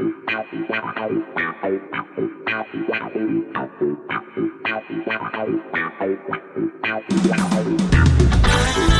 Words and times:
Thank 0.00 0.14
you. 8.94 8.99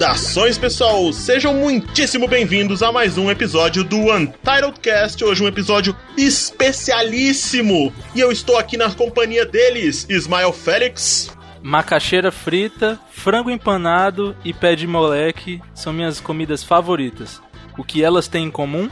Saudações, 0.00 0.56
pessoal! 0.56 1.12
Sejam 1.12 1.52
muitíssimo 1.52 2.26
bem-vindos 2.26 2.82
a 2.82 2.90
mais 2.90 3.18
um 3.18 3.30
episódio 3.30 3.84
do 3.84 4.10
Untitled 4.10 4.80
Cast. 4.80 5.22
Hoje 5.22 5.44
um 5.44 5.46
episódio 5.46 5.94
especialíssimo. 6.16 7.92
E 8.14 8.20
eu 8.20 8.32
estou 8.32 8.56
aqui 8.56 8.78
na 8.78 8.90
companhia 8.90 9.44
deles, 9.44 10.06
Ismael 10.08 10.54
Félix. 10.54 11.30
Macaxeira 11.62 12.32
frita, 12.32 12.98
frango 13.10 13.50
empanado 13.50 14.34
e 14.42 14.54
pé 14.54 14.74
de 14.74 14.86
moleque 14.86 15.60
são 15.74 15.92
minhas 15.92 16.18
comidas 16.18 16.64
favoritas. 16.64 17.38
O 17.76 17.84
que 17.84 18.02
elas 18.02 18.26
têm 18.26 18.46
em 18.46 18.50
comum? 18.50 18.88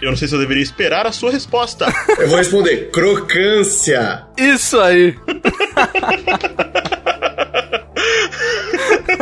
Eu 0.00 0.10
não 0.10 0.16
sei 0.16 0.28
se 0.28 0.36
eu 0.36 0.38
deveria 0.38 0.62
esperar 0.62 1.04
a 1.04 1.10
sua 1.10 1.32
resposta. 1.32 1.92
Eu 2.16 2.28
vou 2.28 2.38
responder: 2.38 2.92
crocância. 2.92 4.24
Isso 4.38 4.78
aí! 4.78 5.18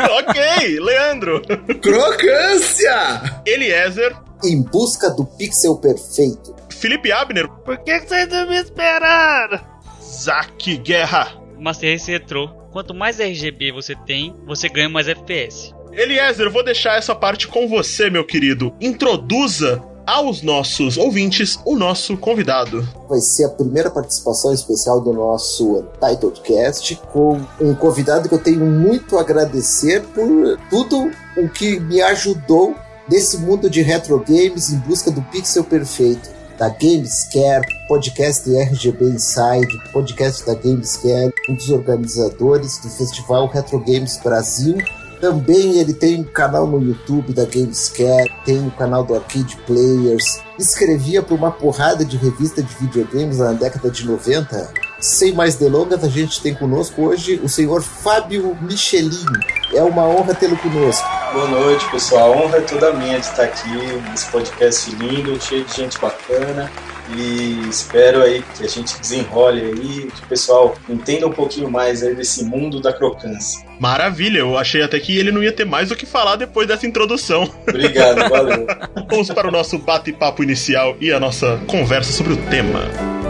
ok, 0.19 0.81
Leandro. 0.81 1.43
Crocância! 1.81 3.43
Eliezer. 3.47 4.17
Em 4.45 4.63
busca 4.63 5.11
do 5.11 5.25
pixel 5.25 5.77
perfeito. 5.77 6.55
Felipe 6.71 7.13
Abner. 7.13 7.49
Por 7.49 7.79
que 7.79 8.01
vocês 8.01 8.29
não 8.29 8.49
me 8.49 8.57
esperaram? 8.57 9.61
Zack 10.03 10.77
Guerra. 10.79 11.41
Master 11.59 11.93
Race 11.93 12.11
Retro. 12.11 12.49
Quanto 12.73 12.95
mais 12.95 13.21
RGB 13.21 13.71
você 13.71 13.95
tem, 13.95 14.35
você 14.47 14.69
ganha 14.69 14.89
mais 14.89 15.07
FPS. 15.07 15.75
Eliezer, 15.93 16.47
eu 16.47 16.51
vou 16.51 16.65
deixar 16.65 16.97
essa 16.97 17.15
parte 17.15 17.47
com 17.47 17.69
você, 17.69 18.09
meu 18.09 18.25
querido. 18.25 18.75
Introduza 18.81 19.83
aos 20.07 20.43
nossos 20.43 20.97
ouvintes 20.97 21.59
o 21.65 21.77
nosso 21.77 22.17
convidado. 22.17 22.87
Vai 23.09 23.21
ser 23.21 23.45
a 23.45 23.49
primeira 23.49 23.91
participação 23.91 24.53
especial 24.53 25.01
do 25.01 25.13
nosso 25.13 25.85
Titled 26.01 26.41
Cast 26.41 26.97
com 27.13 27.41
um 27.61 27.75
convidado 27.75 28.29
que 28.29 28.35
eu 28.35 28.43
tenho 28.43 28.65
muito 28.65 29.17
a 29.17 29.21
agradecer 29.21 30.03
por 30.15 30.59
tudo 30.71 31.11
o 31.37 31.49
que 31.49 31.81
me 31.81 32.01
ajudou 32.03 32.75
nesse 33.09 33.39
mundo 33.39 33.69
de 33.69 33.83
retro 33.83 34.19
games 34.27 34.71
em 34.71 34.79
busca 34.79 35.11
do 35.11 35.23
pixel 35.23 35.65
perfeito. 35.65 36.31
Da 36.59 36.69
Gamescare, 36.69 37.67
podcast 37.89 38.49
RGB 38.49 39.07
Inside, 39.07 39.91
podcast 39.93 40.47
da 40.47 40.55
Gamescare, 40.55 41.33
um 41.49 41.55
dos 41.55 41.71
organizadores 41.71 42.79
do 42.79 42.91
festival 42.91 43.49
Retro 43.49 43.81
Games 43.81 44.19
Brasil 44.23 44.77
também 45.23 45.79
ele 45.79 45.95
tem 45.95 46.21
um 46.21 46.25
canal 46.25 46.67
no 46.67 46.83
YouTube 46.83 47.33
da 47.33 47.45
Gamescare, 47.45 48.29
tem 48.45 48.59
o 48.59 48.67
um 48.67 48.71
canal 48.71 49.05
do 49.05 49.15
Arcade 49.15 49.57
Players. 49.65 50.43
Escrevia 50.59 51.23
para 51.23 51.37
uma 51.37 51.53
porrada 51.53 52.05
de 52.05 52.17
revista 52.17 52.61
de 52.61 52.75
videogames 52.75 53.39
na 53.39 53.53
década 53.53 53.89
de 53.89 54.05
90. 54.05 54.75
Sem 54.99 55.33
mais 55.33 55.55
delongas, 55.55 56.03
a 56.03 56.09
gente 56.09 56.43
tem 56.43 56.53
conosco 56.53 57.03
hoje 57.03 57.41
o 57.41 57.49
senhor 57.49 57.83
Fábio 57.83 58.59
Michelin. 58.63 59.25
É 59.73 59.81
uma 59.85 60.05
honra 60.09 60.35
tê-lo 60.35 60.57
conosco. 60.57 61.07
Boa 61.33 61.47
noite, 61.47 61.89
pessoal. 61.89 62.33
A 62.33 62.37
honra 62.37 62.57
é 62.57 62.63
toda 62.63 62.93
minha 62.93 63.21
de 63.21 63.27
estar 63.27 63.45
aqui 63.45 63.71
nesse 64.11 64.27
podcast 64.27 64.91
lindo, 64.97 65.41
cheio 65.41 65.65
de 65.65 65.73
gente 65.73 66.01
bacana. 66.01 66.69
E 67.17 67.69
espero 67.69 68.23
aí 68.23 68.43
que 68.57 68.65
a 68.65 68.69
gente 68.69 68.99
desenrole 68.99 69.61
aí, 69.61 70.11
que 70.11 70.25
o 70.25 70.29
pessoal 70.29 70.75
entenda 70.89 71.27
um 71.27 71.33
pouquinho 71.33 71.71
mais 71.71 72.03
aí 72.03 72.15
desse 72.15 72.45
mundo 72.45 72.81
da 72.81 72.93
crocância. 72.93 73.65
Maravilha, 73.79 74.39
eu 74.39 74.57
achei 74.57 74.83
até 74.83 74.99
que 75.01 75.17
ele 75.19 75.33
não 75.33 75.43
ia 75.43 75.53
ter 75.53 75.65
mais 75.65 75.91
o 75.91 75.97
que 75.97 76.07
falar 76.07 76.37
depois 76.37 76.69
dessa 76.69 76.87
introdução. 76.87 77.53
Obrigado, 77.69 78.19
valeu. 78.31 78.67
Vamos 79.11 79.29
para 79.31 79.49
o 79.49 79.51
nosso 79.51 79.79
bate-papo 79.79 80.43
inicial 80.43 80.97
e 81.01 81.13
a 81.13 81.19
nossa 81.19 81.61
conversa 81.67 82.13
sobre 82.13 82.35
o 82.35 82.37
tema. 82.49 83.22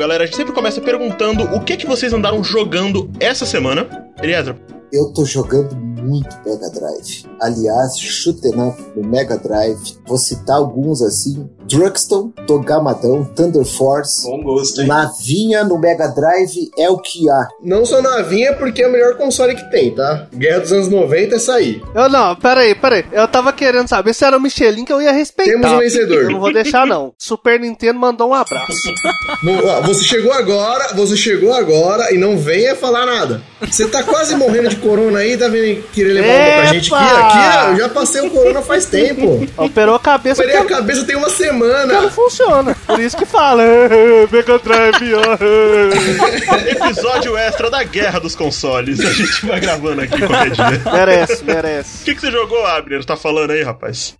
Galera, 0.00 0.24
a 0.24 0.26
gente 0.26 0.36
sempre 0.36 0.54
começa 0.54 0.80
perguntando 0.80 1.44
o 1.54 1.60
que 1.60 1.76
que 1.76 1.86
vocês 1.86 2.10
andaram 2.14 2.42
jogando 2.42 3.10
essa 3.20 3.44
semana. 3.44 3.86
Eliezer. 4.22 4.56
Eu 4.90 5.12
tô 5.12 5.26
jogando 5.26 5.76
muito 5.76 6.34
Mega 6.42 6.70
Drive. 6.70 7.26
Aliás, 7.38 7.98
shoot'em 7.98 8.58
up 8.62 8.82
no 8.96 9.06
Mega 9.06 9.36
Drive. 9.36 9.98
Vou 10.08 10.16
citar 10.16 10.56
alguns 10.56 11.02
assim. 11.02 11.46
Drugston, 11.70 12.32
Togamadão, 12.46 13.24
Thunder 13.24 13.64
Force. 13.64 14.28
Bom 14.28 14.42
gosto, 14.42 14.80
hein? 14.80 14.88
Navinha 14.88 15.62
no 15.62 15.78
Mega 15.78 16.08
Drive 16.08 16.70
é 16.76 16.90
o 16.90 16.98
que 16.98 17.30
há. 17.30 17.48
Não 17.62 17.86
sou 17.86 18.02
navinha 18.02 18.54
porque 18.54 18.82
é 18.82 18.88
o 18.88 18.92
melhor 18.92 19.16
console 19.16 19.54
que 19.54 19.70
tem, 19.70 19.94
tá? 19.94 20.26
Guerra 20.34 20.60
dos 20.60 20.72
anos 20.72 20.88
90 20.88 21.36
é 21.36 21.38
sair. 21.38 21.82
Eu 21.94 22.08
não, 22.08 22.34
peraí, 22.34 22.74
peraí. 22.74 23.04
Eu 23.12 23.28
tava 23.28 23.52
querendo 23.52 23.88
saber 23.88 24.12
se 24.14 24.24
era 24.24 24.36
o 24.36 24.40
Michelin 24.40 24.84
que 24.84 24.92
eu 24.92 25.00
ia 25.00 25.12
respeitar. 25.12 25.52
Temos 25.52 25.70
um 25.70 25.78
vencedor. 25.78 26.22
Eu 26.24 26.30
não 26.30 26.40
vou 26.40 26.52
deixar, 26.52 26.86
não. 26.86 27.14
Super 27.16 27.60
Nintendo 27.60 28.00
mandou 28.00 28.30
um 28.30 28.34
abraço. 28.34 28.70
Não, 29.42 29.64
ó, 29.64 29.80
você 29.80 30.04
chegou 30.04 30.32
agora, 30.32 30.92
você 30.94 31.16
chegou 31.16 31.54
agora 31.54 32.12
e 32.12 32.18
não 32.18 32.36
venha 32.36 32.74
falar 32.74 33.06
nada. 33.06 33.40
Você 33.60 33.86
tá 33.88 34.02
quase 34.02 34.34
morrendo 34.34 34.68
de 34.68 34.76
corona 34.76 35.20
aí, 35.20 35.36
tá 35.36 35.48
vendo 35.48 35.82
querer 35.92 36.12
levar 36.14 36.28
uma 36.28 36.62
pra 36.62 36.72
gente 36.74 36.94
aqui? 36.94 37.70
Eu 37.70 37.76
já 37.76 37.88
passei 37.88 38.20
o 38.20 38.30
corona 38.30 38.60
faz 38.60 38.86
tempo. 38.86 39.46
Operou 39.56 39.94
a 39.94 40.00
cabeça 40.00 40.42
Operei 40.42 40.60
a 40.60 40.64
cabeça 40.66 41.04
tem 41.04 41.16
uma 41.16 41.30
porque 41.60 41.86
não 41.86 41.88
semana. 41.88 42.10
funciona. 42.10 42.74
Por 42.86 43.00
isso 43.00 43.16
que 43.16 43.24
fala. 43.26 43.62
Mega 44.30 44.58
Drive, 44.58 45.14
ó. 45.14 46.80
Episódio 46.86 47.36
extra 47.36 47.70
da 47.70 47.82
Guerra 47.82 48.18
dos 48.18 48.34
Consoles. 48.34 49.00
A 49.00 49.12
gente 49.12 49.46
vai 49.46 49.60
gravando 49.60 50.00
aqui 50.02 50.18
qualquer 50.18 50.50
dia. 50.50 50.92
Merece, 50.92 51.42
O 51.42 51.46
merece. 51.46 52.04
que, 52.04 52.14
que 52.14 52.20
você 52.20 52.30
jogou, 52.30 52.64
Abner? 52.66 53.04
Tá 53.04 53.16
falando 53.16 53.50
aí, 53.50 53.62
rapaz? 53.62 54.16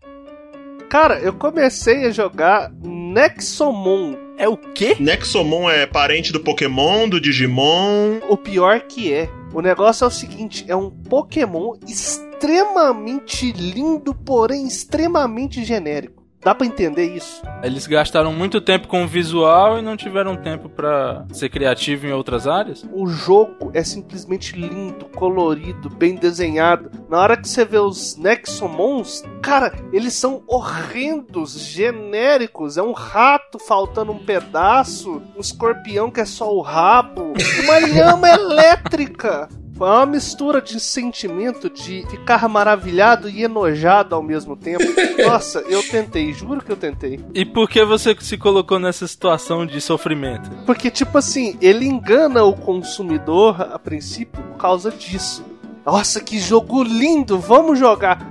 Cara, 0.89 1.19
eu 1.21 1.33
comecei 1.33 2.07
a 2.07 2.11
jogar 2.11 2.71
Nexomon. 2.83 4.17
É 4.37 4.49
o 4.49 4.57
quê? 4.57 4.97
Nexomon 4.99 5.71
é 5.71 5.87
parente 5.87 6.33
do 6.33 6.41
Pokémon, 6.41 7.09
do 7.09 7.21
Digimon. 7.21 8.19
O 8.29 8.37
pior 8.37 8.81
que 8.81 9.13
é. 9.13 9.29
O 9.53 9.61
negócio 9.61 10.05
é 10.05 10.07
o 10.09 10.11
seguinte: 10.11 10.65
é 10.67 10.75
um 10.75 10.91
Pokémon 10.91 11.75
extremamente 11.87 13.53
lindo, 13.53 14.15
porém 14.15 14.67
extremamente 14.67 15.63
genérico. 15.65 16.20
Dá 16.43 16.55
pra 16.55 16.67
entender 16.67 17.15
isso? 17.15 17.43
Eles 17.63 17.87
gastaram 17.87 18.33
muito 18.33 18.63
tempo 18.63 18.89
com 18.89 19.05
o 19.05 19.07
visual 19.07 19.79
e 19.79 19.83
não 19.83 19.95
tiveram 19.95 20.37
tempo 20.37 20.71
pra 20.71 21.27
ser 21.33 21.51
criativo 21.51 22.07
em 22.07 22.13
outras 22.13 22.47
áreas? 22.47 22.83
O 22.93 23.07
jogo 23.07 23.71
é 23.75 23.85
simplesmente 23.85 24.57
lindo, 24.57 25.05
colorido, 25.15 25.91
bem 25.91 26.15
desenhado. 26.15 26.91
Na 27.11 27.19
hora 27.19 27.37
que 27.37 27.47
você 27.47 27.63
vê 27.65 27.79
os 27.79 28.17
Nexomons, 28.17 29.23
cara, 29.43 29.71
eles 29.93 30.15
são 30.15 30.43
horrendos, 30.47 31.61
genéricos. 31.61 32.79
É 32.79 32.83
um 32.83 32.93
rato 32.93 33.59
faltando 33.59 34.13
um 34.13 34.19
pedaço, 34.19 35.23
um 35.37 35.41
escorpião 35.41 36.11
que 36.11 36.21
é 36.21 36.25
só 36.25 36.55
o 36.55 36.63
rabo, 36.63 37.35
uma 37.65 37.79
lhama 37.81 38.31
elétrica. 38.33 39.47
Foi 39.81 39.89
uma 39.89 40.05
mistura 40.05 40.61
de 40.61 40.79
sentimento 40.79 41.71
de 41.71 42.07
ficar 42.11 42.47
maravilhado 42.51 43.31
e 43.31 43.45
enojado 43.45 44.15
ao 44.15 44.23
mesmo 44.23 44.55
tempo. 44.55 44.85
Nossa, 45.27 45.61
eu 45.61 45.83
tentei, 45.83 46.35
juro 46.35 46.63
que 46.63 46.71
eu 46.71 46.77
tentei. 46.77 47.19
E 47.33 47.47
por 47.47 47.67
que 47.67 47.83
você 47.83 48.15
se 48.21 48.37
colocou 48.37 48.79
nessa 48.79 49.09
situação 49.09 49.65
de 49.65 49.81
sofrimento? 49.81 50.51
Porque, 50.67 50.91
tipo 50.91 51.17
assim, 51.17 51.57
ele 51.63 51.87
engana 51.87 52.45
o 52.45 52.53
consumidor 52.53 53.59
a 53.59 53.79
princípio 53.79 54.43
por 54.43 54.59
causa 54.59 54.91
disso. 54.91 55.43
Nossa, 55.85 56.21
que 56.21 56.39
jogo 56.39 56.83
lindo! 56.83 57.39
Vamos 57.39 57.79
jogar! 57.79 58.31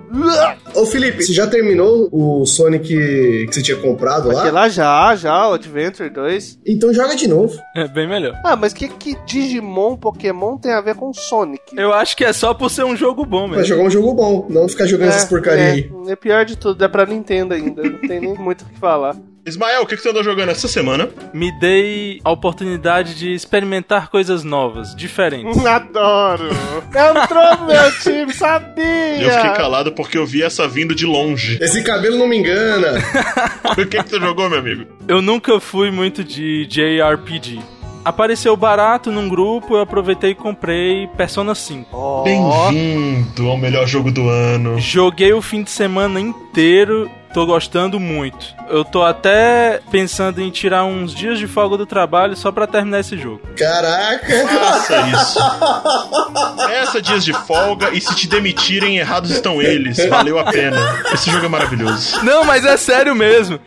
Ô 0.76 0.86
Felipe, 0.86 1.24
você 1.24 1.34
já 1.34 1.48
terminou 1.48 2.08
o 2.12 2.46
Sonic 2.46 2.88
que 2.88 3.48
você 3.52 3.62
tinha 3.62 3.78
comprado 3.78 4.30
lá? 4.30 4.40
Aquele 4.40 4.54
lá 4.54 4.70
já, 4.70 5.16
já, 5.16 5.50
o 5.50 5.54
Adventure 5.54 6.10
2. 6.10 6.60
Então 6.66 6.94
joga 6.94 7.16
de 7.16 7.28
novo. 7.28 7.60
É 7.76 7.88
bem 7.88 8.08
melhor. 8.08 8.34
Ah, 8.46 8.56
mas 8.56 8.72
que 8.74 8.88
que 8.88 9.18
Digimon, 9.26 9.98
Pokémon 9.98 10.58
tem 10.58 10.72
a 10.74 10.82
ver 10.82 10.96
com 10.96 11.12
Sonic? 11.14 11.62
Eu 11.76 11.94
acho 11.94 12.16
que 12.16 12.24
é 12.24 12.34
só 12.34 12.54
por 12.54 12.70
ser 12.70 12.84
um 12.86 12.96
jogo 12.96 13.26
bom 13.26 13.48
Vai 13.48 13.58
mesmo. 13.58 13.66
jogar 13.66 13.84
um 13.84 13.90
jogo 13.92 14.14
bom, 14.14 14.48
não 14.50 14.68
ficar 14.70 14.86
jogando 14.86 15.10
essas 15.10 15.30
porcaria 15.30 15.64
é, 15.64 15.72
aí. 15.72 15.92
é 16.08 16.16
pior 16.16 16.46
de 16.46 16.56
tudo, 16.58 16.84
é 16.84 16.88
pra 16.88 17.06
Nintendo 17.06 17.54
ainda. 17.54 17.82
Não 17.84 18.00
tem 18.00 18.20
nem 18.20 18.34
muito 18.36 18.62
o 18.62 18.66
que 18.66 18.78
falar. 18.80 19.16
Ismael, 19.50 19.82
o 19.82 19.86
que, 19.86 19.96
que 19.96 20.02
você 20.02 20.10
andou 20.10 20.24
jogando 20.24 20.50
essa 20.50 20.68
semana? 20.68 21.10
Me 21.34 21.52
dei 21.60 22.22
a 22.24 22.32
oportunidade 22.32 23.16
de 23.16 23.34
experimentar 23.34 24.10
coisas 24.10 24.44
novas, 24.44 24.96
diferentes. 24.96 25.58
Adoro! 25.66 26.50
Entrou 26.88 27.58
no 27.58 27.68
meu 27.68 27.92
time, 28.00 28.34
sabia! 28.34 29.22
Eu 29.22 29.32
fiquei 29.32 29.52
calado 29.52 29.92
porque 29.92 30.18
eu 30.18 30.26
vi 30.26 30.44
essa 30.44 30.68
vindo 30.68 30.96
de 30.96 31.06
longe. 31.06 31.58
Esse 31.62 31.84
cabelo 31.84 32.18
não 32.18 32.28
me 32.28 32.38
engana. 32.38 33.00
o 33.72 33.76
que, 33.76 33.86
que 33.86 34.10
você 34.10 34.20
jogou, 34.20 34.50
meu 34.50 34.60
amigo? 34.60 34.86
Eu 35.08 35.22
nunca 35.22 35.60
fui 35.60 35.92
muito 35.92 36.24
de 36.24 36.66
JRPG. 36.68 37.60
Apareceu 38.04 38.56
barato 38.56 39.12
num 39.12 39.28
grupo, 39.28 39.76
eu 39.76 39.82
aproveitei 39.82 40.32
e 40.32 40.36
comprei 40.36 41.08
Persona 41.18 41.54
5. 41.54 41.90
Ó, 41.92 42.24
Bem-vindo 42.24 43.48
ao 43.48 43.58
melhor 43.58 43.86
jogo 43.86 44.10
do 44.12 44.30
ano. 44.30 44.80
Joguei 44.80 45.34
o 45.34 45.42
fim 45.42 45.64
de 45.64 45.70
semana 45.70 46.20
inteiro, 46.20 47.10
tô 47.34 47.46
gostando 47.46 48.00
muito. 48.00 48.54
Eu 48.70 48.84
tô 48.84 49.04
até 49.04 49.80
pensando 49.92 50.42
em 50.42 50.50
tirar 50.50 50.86
uns 50.86 51.14
dias 51.14 51.40
de 51.40 51.48
folga 51.48 51.78
do 51.78 51.86
trabalho 51.86 52.36
só 52.36 52.52
pra 52.52 52.68
terminar 52.68 53.00
esse 53.00 53.18
jogo. 53.18 53.42
Caraca. 53.58 54.28
Faça 54.48 55.02
isso. 55.08 55.40
Peça 56.68 57.02
dias 57.02 57.24
de 57.24 57.34
folga 57.34 57.92
e 57.92 58.02
se 58.02 58.16
te 58.16 58.28
demitirem, 58.28 58.98
errados 58.98 59.32
estão 59.32 59.62
eles. 59.62 59.98
Valeu 60.08 60.38
a 60.40 60.46
pena. 60.46 60.78
Esse 61.14 61.32
jogo 61.32 61.46
é 61.46 61.50
maravilhoso. 61.50 62.24
Não, 62.24 62.44
mas 62.44 62.66
é 62.66 62.78
sério 62.78 63.16
mesmo. 63.16 63.60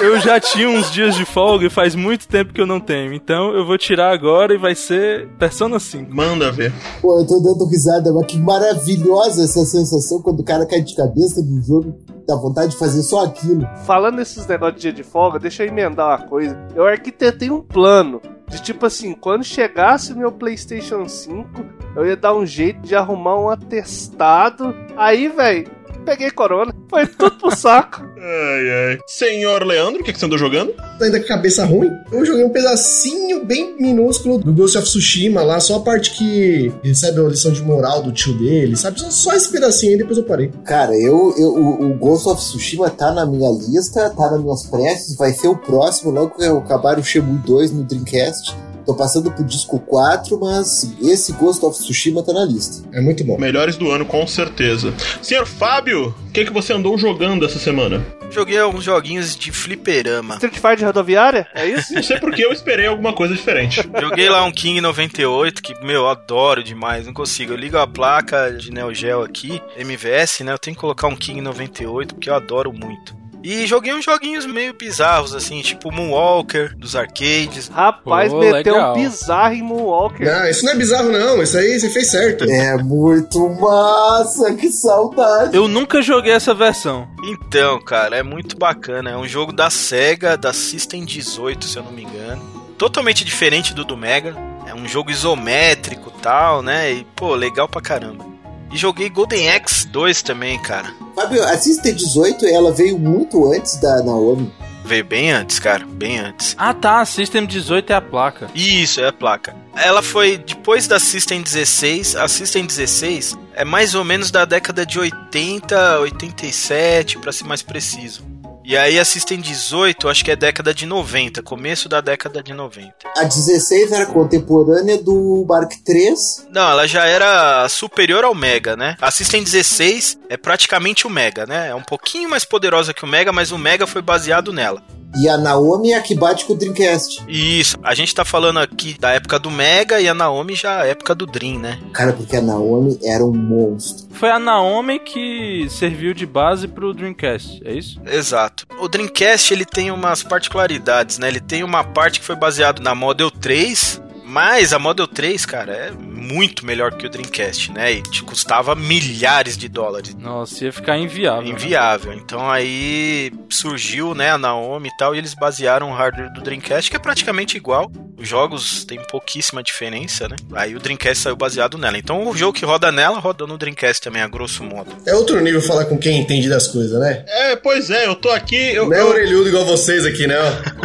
Eu 0.00 0.20
já 0.20 0.38
tinha 0.38 0.68
uns 0.68 0.90
dias 0.90 1.14
de 1.14 1.24
folga 1.24 1.66
e 1.66 1.70
faz 1.70 1.94
muito 1.94 2.28
tempo 2.28 2.52
que 2.52 2.60
eu 2.60 2.66
não 2.66 2.80
tenho. 2.80 3.12
Então 3.12 3.54
eu 3.54 3.66
vou 3.66 3.78
tirar 3.78 4.12
agora 4.12 4.54
e 4.54 4.58
vai 4.58 4.74
ser 4.74 5.28
Persona 5.38 5.78
5. 5.78 6.14
Manda 6.14 6.52
ver. 6.52 6.72
Pô, 7.00 7.18
eu 7.18 7.26
tô 7.26 7.40
dando 7.40 7.68
risada, 7.68 8.12
mas 8.12 8.26
que 8.26 8.38
maravilhosa 8.38 9.44
essa 9.44 9.64
sensação 9.64 10.20
quando 10.22 10.40
o 10.40 10.44
cara 10.44 10.66
cai 10.66 10.80
de 10.80 10.94
cabeça 10.94 11.42
no 11.42 11.62
jogo, 11.62 11.98
dá 12.26 12.36
vontade 12.36 12.72
de 12.72 12.78
fazer 12.78 12.95
só 13.02 13.24
aquilo. 13.24 13.68
Falando 13.84 14.16
nesses 14.16 14.46
negócios 14.46 14.80
de 14.80 14.82
dia 14.82 14.92
de 14.92 15.02
folga, 15.02 15.38
deixa 15.38 15.64
eu 15.64 15.68
emendar 15.68 16.08
uma 16.08 16.26
coisa. 16.26 16.58
Eu 16.74 16.86
arquitetei 16.86 17.50
um 17.50 17.60
plano 17.60 18.20
de 18.48 18.62
tipo 18.62 18.86
assim, 18.86 19.12
quando 19.12 19.44
chegasse 19.44 20.12
o 20.12 20.16
meu 20.16 20.30
PlayStation 20.30 21.08
5, 21.08 21.48
eu 21.96 22.06
ia 22.06 22.16
dar 22.16 22.34
um 22.34 22.46
jeito 22.46 22.80
de 22.80 22.94
arrumar 22.94 23.38
um 23.38 23.50
atestado. 23.50 24.74
Aí, 24.96 25.28
velho, 25.28 25.70
peguei 26.06 26.30
corona. 26.30 26.74
Foi 26.88 27.06
tudo 27.06 27.36
pro 27.36 27.54
saco. 27.54 28.06
Ai, 28.18 28.70
ai. 28.70 28.98
Senhor 29.06 29.64
Leandro, 29.64 30.00
o 30.00 30.04
que, 30.04 30.12
que 30.12 30.18
você 30.18 30.24
andou 30.26 30.38
jogando? 30.38 30.74
Ainda 31.00 31.18
com 31.20 31.24
a 31.26 31.28
cabeça 31.28 31.64
ruim. 31.64 31.90
Eu 32.10 32.24
joguei 32.24 32.44
um 32.44 32.50
pedacinho 32.50 33.44
bem 33.44 33.76
minúsculo 33.78 34.38
do 34.38 34.52
Ghost 34.52 34.76
of 34.76 34.86
Tsushima 34.86 35.42
lá, 35.42 35.60
só 35.60 35.76
a 35.76 35.80
parte 35.80 36.10
que 36.12 36.72
recebe 36.82 37.20
a 37.20 37.24
lição 37.24 37.52
de 37.52 37.62
moral 37.62 38.02
do 38.02 38.10
tio 38.10 38.36
dele, 38.36 38.76
sabe? 38.76 39.00
Só, 39.00 39.10
só 39.10 39.32
esse 39.32 39.50
pedacinho 39.50 39.92
aí, 39.92 39.98
depois 39.98 40.18
eu 40.18 40.24
parei. 40.24 40.50
Cara, 40.64 40.96
eu, 40.96 41.34
eu 41.38 41.54
o, 41.54 41.90
o 41.90 41.94
Ghost 41.94 42.28
of 42.28 42.40
Tsushima 42.40 42.90
tá 42.90 43.12
na 43.12 43.24
minha 43.24 43.50
lista, 43.50 44.10
tá 44.10 44.30
nas 44.30 44.42
minhas 44.42 44.66
preces, 44.66 45.16
vai 45.16 45.32
ser 45.32 45.48
o 45.48 45.56
próximo, 45.56 46.10
logo 46.10 46.30
que 46.30 46.44
eu 46.44 46.58
acabar 46.58 46.98
o 46.98 47.04
Shenmue 47.04 47.38
2 47.38 47.70
no 47.70 47.84
Dreamcast. 47.84 48.56
Tô 48.86 48.94
passando 48.94 49.32
pro 49.32 49.44
disco 49.44 49.80
4, 49.80 50.38
mas 50.38 50.94
esse 51.02 51.32
Ghost 51.32 51.64
of 51.64 51.76
Tsushima 51.76 52.22
tá 52.22 52.32
na 52.32 52.44
lista. 52.44 52.88
É 52.92 53.00
muito 53.00 53.24
bom. 53.24 53.36
Melhores 53.36 53.76
do 53.76 53.90
ano, 53.90 54.06
com 54.06 54.24
certeza. 54.26 54.94
Senhor 55.20 55.44
Fábio, 55.44 56.14
o 56.28 56.32
que, 56.32 56.44
que 56.44 56.52
você 56.52 56.72
andou 56.72 56.96
jogando 56.96 57.44
essa 57.44 57.58
semana? 57.58 58.06
Joguei 58.30 58.58
alguns 58.58 58.84
joguinhos 58.84 59.34
de 59.34 59.50
fliperama. 59.50 60.34
Street 60.34 60.54
Fighter 60.54 60.86
rodoviária? 60.86 61.48
É 61.54 61.66
isso? 61.66 61.94
Não 61.94 62.02
sei 62.02 62.18
porque 62.20 62.44
eu 62.44 62.52
esperei 62.52 62.86
alguma 62.86 63.12
coisa 63.12 63.34
diferente. 63.34 63.82
Joguei 64.00 64.28
lá 64.28 64.44
um 64.44 64.52
King 64.52 64.80
98, 64.80 65.62
que, 65.62 65.74
meu, 65.84 66.02
eu 66.02 66.08
adoro 66.08 66.62
demais, 66.62 67.06
não 67.06 67.12
consigo. 67.12 67.52
Eu 67.52 67.56
ligo 67.56 67.78
a 67.78 67.86
placa 67.86 68.52
de 68.52 68.70
Neo 68.70 68.94
Geo 68.94 69.22
aqui, 69.22 69.60
MVS, 69.76 70.40
né? 70.40 70.52
Eu 70.52 70.58
tenho 70.58 70.74
que 70.74 70.80
colocar 70.80 71.08
um 71.08 71.16
King 71.16 71.40
98, 71.40 72.14
porque 72.14 72.30
eu 72.30 72.34
adoro 72.34 72.72
muito. 72.72 73.16
E 73.48 73.64
joguei 73.64 73.94
uns 73.94 74.04
joguinhos 74.04 74.44
meio 74.44 74.74
bizarros, 74.74 75.32
assim, 75.32 75.62
tipo 75.62 75.92
Moonwalker, 75.92 76.76
dos 76.76 76.96
arcades. 76.96 77.68
Rapaz, 77.68 78.32
Pô, 78.32 78.40
meteu 78.40 78.74
legal. 78.74 78.90
um 78.90 79.00
bizarro 79.00 79.54
em 79.54 79.62
Moonwalker. 79.62 80.26
Não, 80.26 80.50
isso 80.50 80.64
não 80.64 80.72
é 80.72 80.74
bizarro, 80.74 81.12
não. 81.12 81.40
Isso 81.40 81.56
aí 81.56 81.78
você 81.78 81.88
fez 81.88 82.10
certo. 82.10 82.42
É 82.42 82.76
muito 82.76 83.48
massa, 83.50 84.52
que 84.52 84.68
saudade. 84.68 85.56
Eu 85.56 85.68
nunca 85.68 86.02
joguei 86.02 86.32
essa 86.32 86.52
versão. 86.52 87.06
Então, 87.22 87.80
cara, 87.80 88.16
é 88.16 88.22
muito 88.24 88.58
bacana. 88.58 89.10
É 89.10 89.16
um 89.16 89.28
jogo 89.28 89.52
da 89.52 89.70
SEGA, 89.70 90.36
da 90.36 90.52
System 90.52 91.04
18, 91.04 91.66
se 91.66 91.76
eu 91.76 91.84
não 91.84 91.92
me 91.92 92.02
engano. 92.02 92.42
Totalmente 92.76 93.24
diferente 93.24 93.72
do 93.72 93.84
do 93.84 93.96
Mega. 93.96 94.34
É 94.66 94.74
um 94.74 94.88
jogo 94.88 95.12
isométrico 95.12 96.12
e 96.18 96.20
tal, 96.20 96.62
né? 96.62 96.92
E, 96.92 97.04
pô, 97.14 97.36
legal 97.36 97.68
pra 97.68 97.80
caramba. 97.80 98.35
E 98.70 98.76
joguei 98.76 99.08
Golden 99.08 99.50
Axe 99.50 99.86
2 99.88 100.22
também, 100.22 100.58
cara. 100.60 100.92
Fábio, 101.14 101.42
a 101.42 101.56
System 101.56 101.94
18, 101.94 102.46
ela 102.46 102.72
veio 102.72 102.98
muito 102.98 103.52
antes 103.52 103.76
da 103.76 104.02
Naomi. 104.02 104.52
Veio 104.84 105.04
bem 105.04 105.32
antes, 105.32 105.58
cara, 105.58 105.84
bem 105.84 106.18
antes. 106.20 106.54
Ah 106.56 106.72
tá, 106.72 107.04
System 107.04 107.44
18 107.44 107.92
é 107.92 107.96
a 107.96 108.00
placa. 108.00 108.48
Isso, 108.54 109.00
é 109.00 109.08
a 109.08 109.12
placa. 109.12 109.54
Ela 109.74 110.00
foi 110.00 110.38
depois 110.38 110.86
da 110.86 111.00
System 111.00 111.42
16. 111.42 112.14
A 112.14 112.28
System 112.28 112.64
16 112.64 113.36
é 113.54 113.64
mais 113.64 113.94
ou 113.94 114.04
menos 114.04 114.30
da 114.30 114.44
década 114.44 114.86
de 114.86 114.98
80, 114.98 116.00
87, 116.00 117.18
pra 117.18 117.32
ser 117.32 117.44
mais 117.44 117.62
preciso. 117.62 118.24
E 118.68 118.76
aí 118.76 118.98
a 118.98 119.04
System 119.04 119.40
18, 119.40 120.08
acho 120.08 120.24
que 120.24 120.30
é 120.32 120.34
década 120.34 120.74
de 120.74 120.86
90, 120.86 121.40
começo 121.40 121.88
da 121.88 122.00
década 122.00 122.42
de 122.42 122.52
90. 122.52 122.92
A 123.16 123.22
16 123.22 123.92
era 123.92 124.06
contemporânea 124.06 125.00
do 125.00 125.46
Mark 125.48 125.70
III. 125.88 126.14
Não, 126.50 126.68
ela 126.72 126.84
já 126.88 127.04
era 127.04 127.68
superior 127.68 128.24
ao 128.24 128.34
Mega, 128.34 128.76
né? 128.76 128.96
A 129.00 129.08
System 129.12 129.44
16 129.44 130.18
é 130.28 130.36
praticamente 130.36 131.06
o 131.06 131.10
Mega, 131.10 131.46
né? 131.46 131.68
É 131.68 131.74
um 131.76 131.82
pouquinho 131.82 132.28
mais 132.28 132.44
poderosa 132.44 132.92
que 132.92 133.04
o 133.04 133.06
Mega, 133.06 133.32
mas 133.32 133.52
o 133.52 133.58
Mega 133.58 133.86
foi 133.86 134.02
baseado 134.02 134.52
nela. 134.52 134.82
E 135.18 135.28
a 135.28 135.38
Naomi 135.38 135.92
é 135.92 135.96
a 135.96 136.02
que 136.02 136.14
bate 136.14 136.44
com 136.44 136.52
o 136.52 136.56
Dreamcast. 136.56 137.24
Isso, 137.28 137.78
a 137.82 137.94
gente 137.94 138.14
tá 138.14 138.24
falando 138.24 138.58
aqui 138.58 138.96
da 138.98 139.12
época 139.12 139.38
do 139.38 139.50
Mega 139.50 140.00
e 140.00 140.08
a 140.08 140.14
Naomi 140.14 140.54
já 140.54 140.84
é 140.84 140.90
época 140.96 141.14
do 141.14 141.26
Dream, 141.26 141.58
né? 141.58 141.78
Cara, 141.92 142.12
porque 142.12 142.36
a 142.36 142.40
Naomi 142.40 142.98
era 143.02 143.24
um 143.24 143.32
monstro. 143.32 144.06
Foi 144.12 144.30
a 144.30 144.38
Naomi 144.38 144.98
que 144.98 145.66
serviu 145.68 146.14
de 146.14 146.24
base 146.26 146.66
pro 146.66 146.94
Dreamcast, 146.94 147.60
é 147.64 147.72
isso? 147.74 148.00
Exato. 148.06 148.66
O 148.80 148.88
Dreamcast 148.88 149.52
ele 149.52 149.64
tem 149.64 149.90
umas 149.90 150.22
particularidades, 150.22 151.18
né? 151.18 151.28
Ele 151.28 151.40
tem 151.40 151.62
uma 151.62 151.84
parte 151.84 152.20
que 152.20 152.26
foi 152.26 152.36
baseado 152.36 152.80
na 152.80 152.94
Model 152.94 153.30
3, 153.30 154.00
mas 154.36 154.74
a 154.74 154.78
Model 154.78 155.06
3, 155.06 155.46
cara, 155.46 155.72
é 155.72 155.90
muito 155.92 156.66
melhor 156.66 156.92
que 156.92 157.06
o 157.06 157.08
Dreamcast, 157.10 157.72
né? 157.72 157.90
E 157.94 158.02
te 158.02 158.22
custava 158.22 158.74
milhares 158.74 159.56
de 159.56 159.66
dólares. 159.66 160.14
Nossa, 160.14 160.66
ia 160.66 160.72
ficar 160.72 160.98
inviável. 160.98 161.42
né? 161.44 161.48
Inviável. 161.48 162.12
Então 162.12 162.50
aí 162.50 163.32
surgiu, 163.48 164.14
né, 164.14 164.30
a 164.32 164.36
Naomi 164.38 164.88
e 164.90 164.96
tal, 164.98 165.14
e 165.14 165.18
eles 165.18 165.32
basearam 165.32 165.90
o 165.90 165.94
hardware 165.94 166.30
do 166.34 166.42
Dreamcast, 166.42 166.90
que 166.90 166.96
é 166.96 167.00
praticamente 167.00 167.56
igual. 167.56 167.90
Os 168.18 168.26
jogos 168.28 168.84
têm 168.84 168.98
pouquíssima 169.10 169.62
diferença, 169.62 170.26
né? 170.28 170.36
Aí 170.54 170.74
o 170.74 170.78
Dreamcast 170.80 171.22
saiu 171.22 171.36
baseado 171.36 171.76
nela. 171.78 171.96
Então 171.98 172.26
o 172.28 172.34
jogo 172.36 172.52
que 172.54 172.64
roda 172.64 172.90
nela, 172.92 173.18
roda 173.18 173.46
no 173.46 173.56
Dreamcast 173.58 174.02
também, 174.02 174.20
a 174.22 174.28
grosso 174.28 174.62
modo. 174.64 174.90
É 175.06 175.14
outro 175.14 175.38
nível 175.40 175.60
falar 175.62 175.84
com 175.86 175.98
quem 175.98 176.18
entende 176.20 176.48
das 176.48 176.66
coisas, 176.66 176.98
né? 177.00 177.24
É, 177.26 177.56
pois 177.56 177.90
é, 177.90 178.06
eu 178.06 178.14
tô 178.14 178.30
aqui. 178.30 178.56
Eu, 178.56 178.86
Não 178.88 178.96
é 178.96 179.00
eu- 179.00 179.08
orelhudo 179.08 179.48
igual 179.48 179.64
vocês 179.66 180.04
aqui, 180.06 180.26
né? 180.26 180.36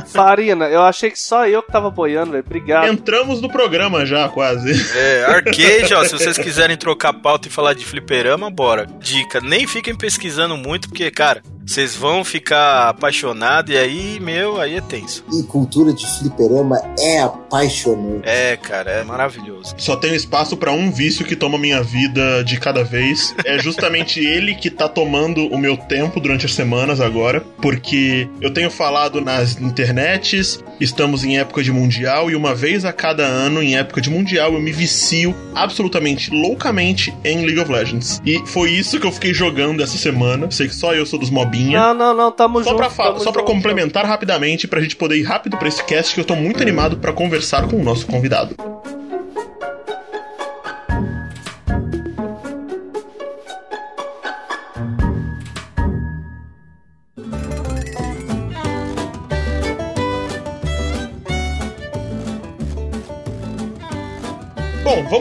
Farina, 0.07 0.65
eu 0.65 0.81
achei 0.81 1.09
que 1.09 1.19
só 1.19 1.47
eu 1.47 1.63
que 1.63 1.71
tava 1.71 1.89
boiando, 1.89 2.31
velho. 2.31 2.43
Obrigado. 2.45 2.87
Entramos 2.89 3.40
no 3.41 3.49
programa 3.49 4.05
já, 4.05 4.29
quase. 4.29 4.71
É, 4.95 5.25
arcade, 5.25 5.93
ó, 5.93 6.03
se 6.03 6.11
vocês 6.11 6.37
quiserem 6.37 6.77
trocar 6.77 7.13
pauta 7.13 7.47
e 7.47 7.51
falar 7.51 7.73
de 7.73 7.85
fliperama, 7.85 8.49
bora. 8.49 8.87
Dica, 8.99 9.41
nem 9.41 9.67
fiquem 9.67 9.95
pesquisando 9.95 10.55
muito, 10.55 10.87
porque, 10.87 11.09
cara, 11.11 11.41
vocês 11.65 11.95
vão 11.95 12.23
ficar 12.23 12.89
apaixonados 12.89 13.73
e 13.73 13.77
aí, 13.77 14.19
meu, 14.19 14.59
aí 14.59 14.75
é 14.75 14.81
tenso. 14.81 15.23
E 15.31 15.43
cultura 15.43 15.93
de 15.93 16.05
fliperama 16.17 16.81
é 16.99 17.19
apaixonante. 17.19 18.27
É, 18.27 18.57
cara, 18.57 18.91
é 18.91 19.03
maravilhoso. 19.03 19.73
Só 19.77 19.95
tenho 19.95 20.15
espaço 20.15 20.57
pra 20.57 20.71
um 20.71 20.91
vício 20.91 21.25
que 21.25 21.35
toma 21.35 21.57
minha 21.57 21.81
vida 21.81 22.43
de 22.43 22.59
cada 22.59 22.83
vez. 22.83 23.33
É 23.45 23.59
justamente 23.59 24.19
ele 24.25 24.55
que 24.55 24.69
tá 24.69 24.87
tomando 24.87 25.47
o 25.47 25.57
meu 25.57 25.77
tempo 25.77 26.19
durante 26.19 26.45
as 26.45 26.53
semanas 26.53 26.99
agora, 26.99 27.41
porque 27.61 28.27
eu 28.39 28.51
tenho 28.51 28.69
falado 28.69 29.21
nas 29.21 29.59
internets, 29.59 30.63
estamos 30.79 31.23
em 31.23 31.37
época 31.37 31.63
de 31.63 31.71
mundial 31.71 32.29
e 32.29 32.35
uma 32.35 32.55
vez 32.55 32.85
a 32.85 32.93
cada 32.93 33.23
ano 33.23 33.61
em 33.61 33.75
época 33.75 34.01
de 34.01 34.09
mundial 34.09 34.53
eu 34.53 34.61
me 34.61 34.71
vicio 34.71 35.35
absolutamente 35.53 36.31
loucamente 36.31 37.13
em 37.23 37.45
League 37.45 37.59
of 37.59 37.71
Legends. 37.71 38.21
E 38.25 38.41
foi 38.47 38.71
isso 38.71 38.99
que 38.99 39.05
eu 39.05 39.11
fiquei 39.11 39.33
jogando 39.33 39.81
essa 39.81 39.97
semana. 39.97 40.49
Sei 40.51 40.67
que 40.67 40.75
só 40.75 40.93
eu 40.93 41.05
sou 41.05 41.19
dos 41.19 41.29
mobinha. 41.51 41.79
Não, 41.79 41.93
não, 41.93 42.13
não, 42.13 42.31
tamo 42.31 42.63
Só 42.63 42.71
junto. 42.71 42.77
pra, 42.77 42.89
tamo 42.89 43.19
só 43.19 43.31
pra 43.31 43.43
complementar 43.43 44.05
rapidamente, 44.05 44.67
pra 44.67 44.79
gente 44.81 44.95
poder 44.95 45.17
ir 45.17 45.23
rápido 45.23 45.57
pra 45.57 45.67
esse 45.67 45.83
cast, 45.83 46.13
que 46.13 46.21
eu 46.21 46.25
tô 46.25 46.35
muito 46.35 46.61
animado 46.61 46.97
pra 46.97 47.11
conversar 47.11 47.67
com 47.67 47.75
o 47.75 47.83
nosso 47.83 48.07
convidado. 48.07 48.55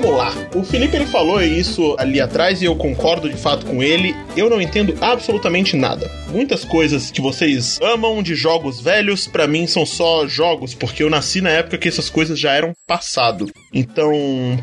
Vamos 0.00 0.16
lá. 0.16 0.32
O 0.54 0.64
Felipe 0.64 0.96
ele 0.96 1.06
falou 1.06 1.42
isso 1.42 1.94
ali 1.98 2.20
atrás 2.20 2.62
e 2.62 2.64
eu 2.64 2.74
concordo 2.74 3.28
de 3.28 3.36
fato 3.36 3.66
com 3.66 3.82
ele. 3.82 4.14
Eu 4.36 4.48
não 4.48 4.60
entendo 4.60 4.96
absolutamente 5.00 5.76
nada. 5.76 6.10
Muitas 6.28 6.64
coisas 6.64 7.10
que 7.10 7.20
vocês 7.20 7.78
amam 7.82 8.22
de 8.22 8.34
jogos 8.34 8.80
velhos, 8.80 9.26
para 9.26 9.46
mim 9.46 9.66
são 9.66 9.84
só 9.84 10.26
jogos, 10.26 10.74
porque 10.74 11.02
eu 11.02 11.10
nasci 11.10 11.40
na 11.40 11.50
época 11.50 11.78
que 11.78 11.88
essas 11.88 12.08
coisas 12.08 12.38
já 12.38 12.52
eram 12.52 12.72
passado. 12.86 13.50
Então, 13.72 14.12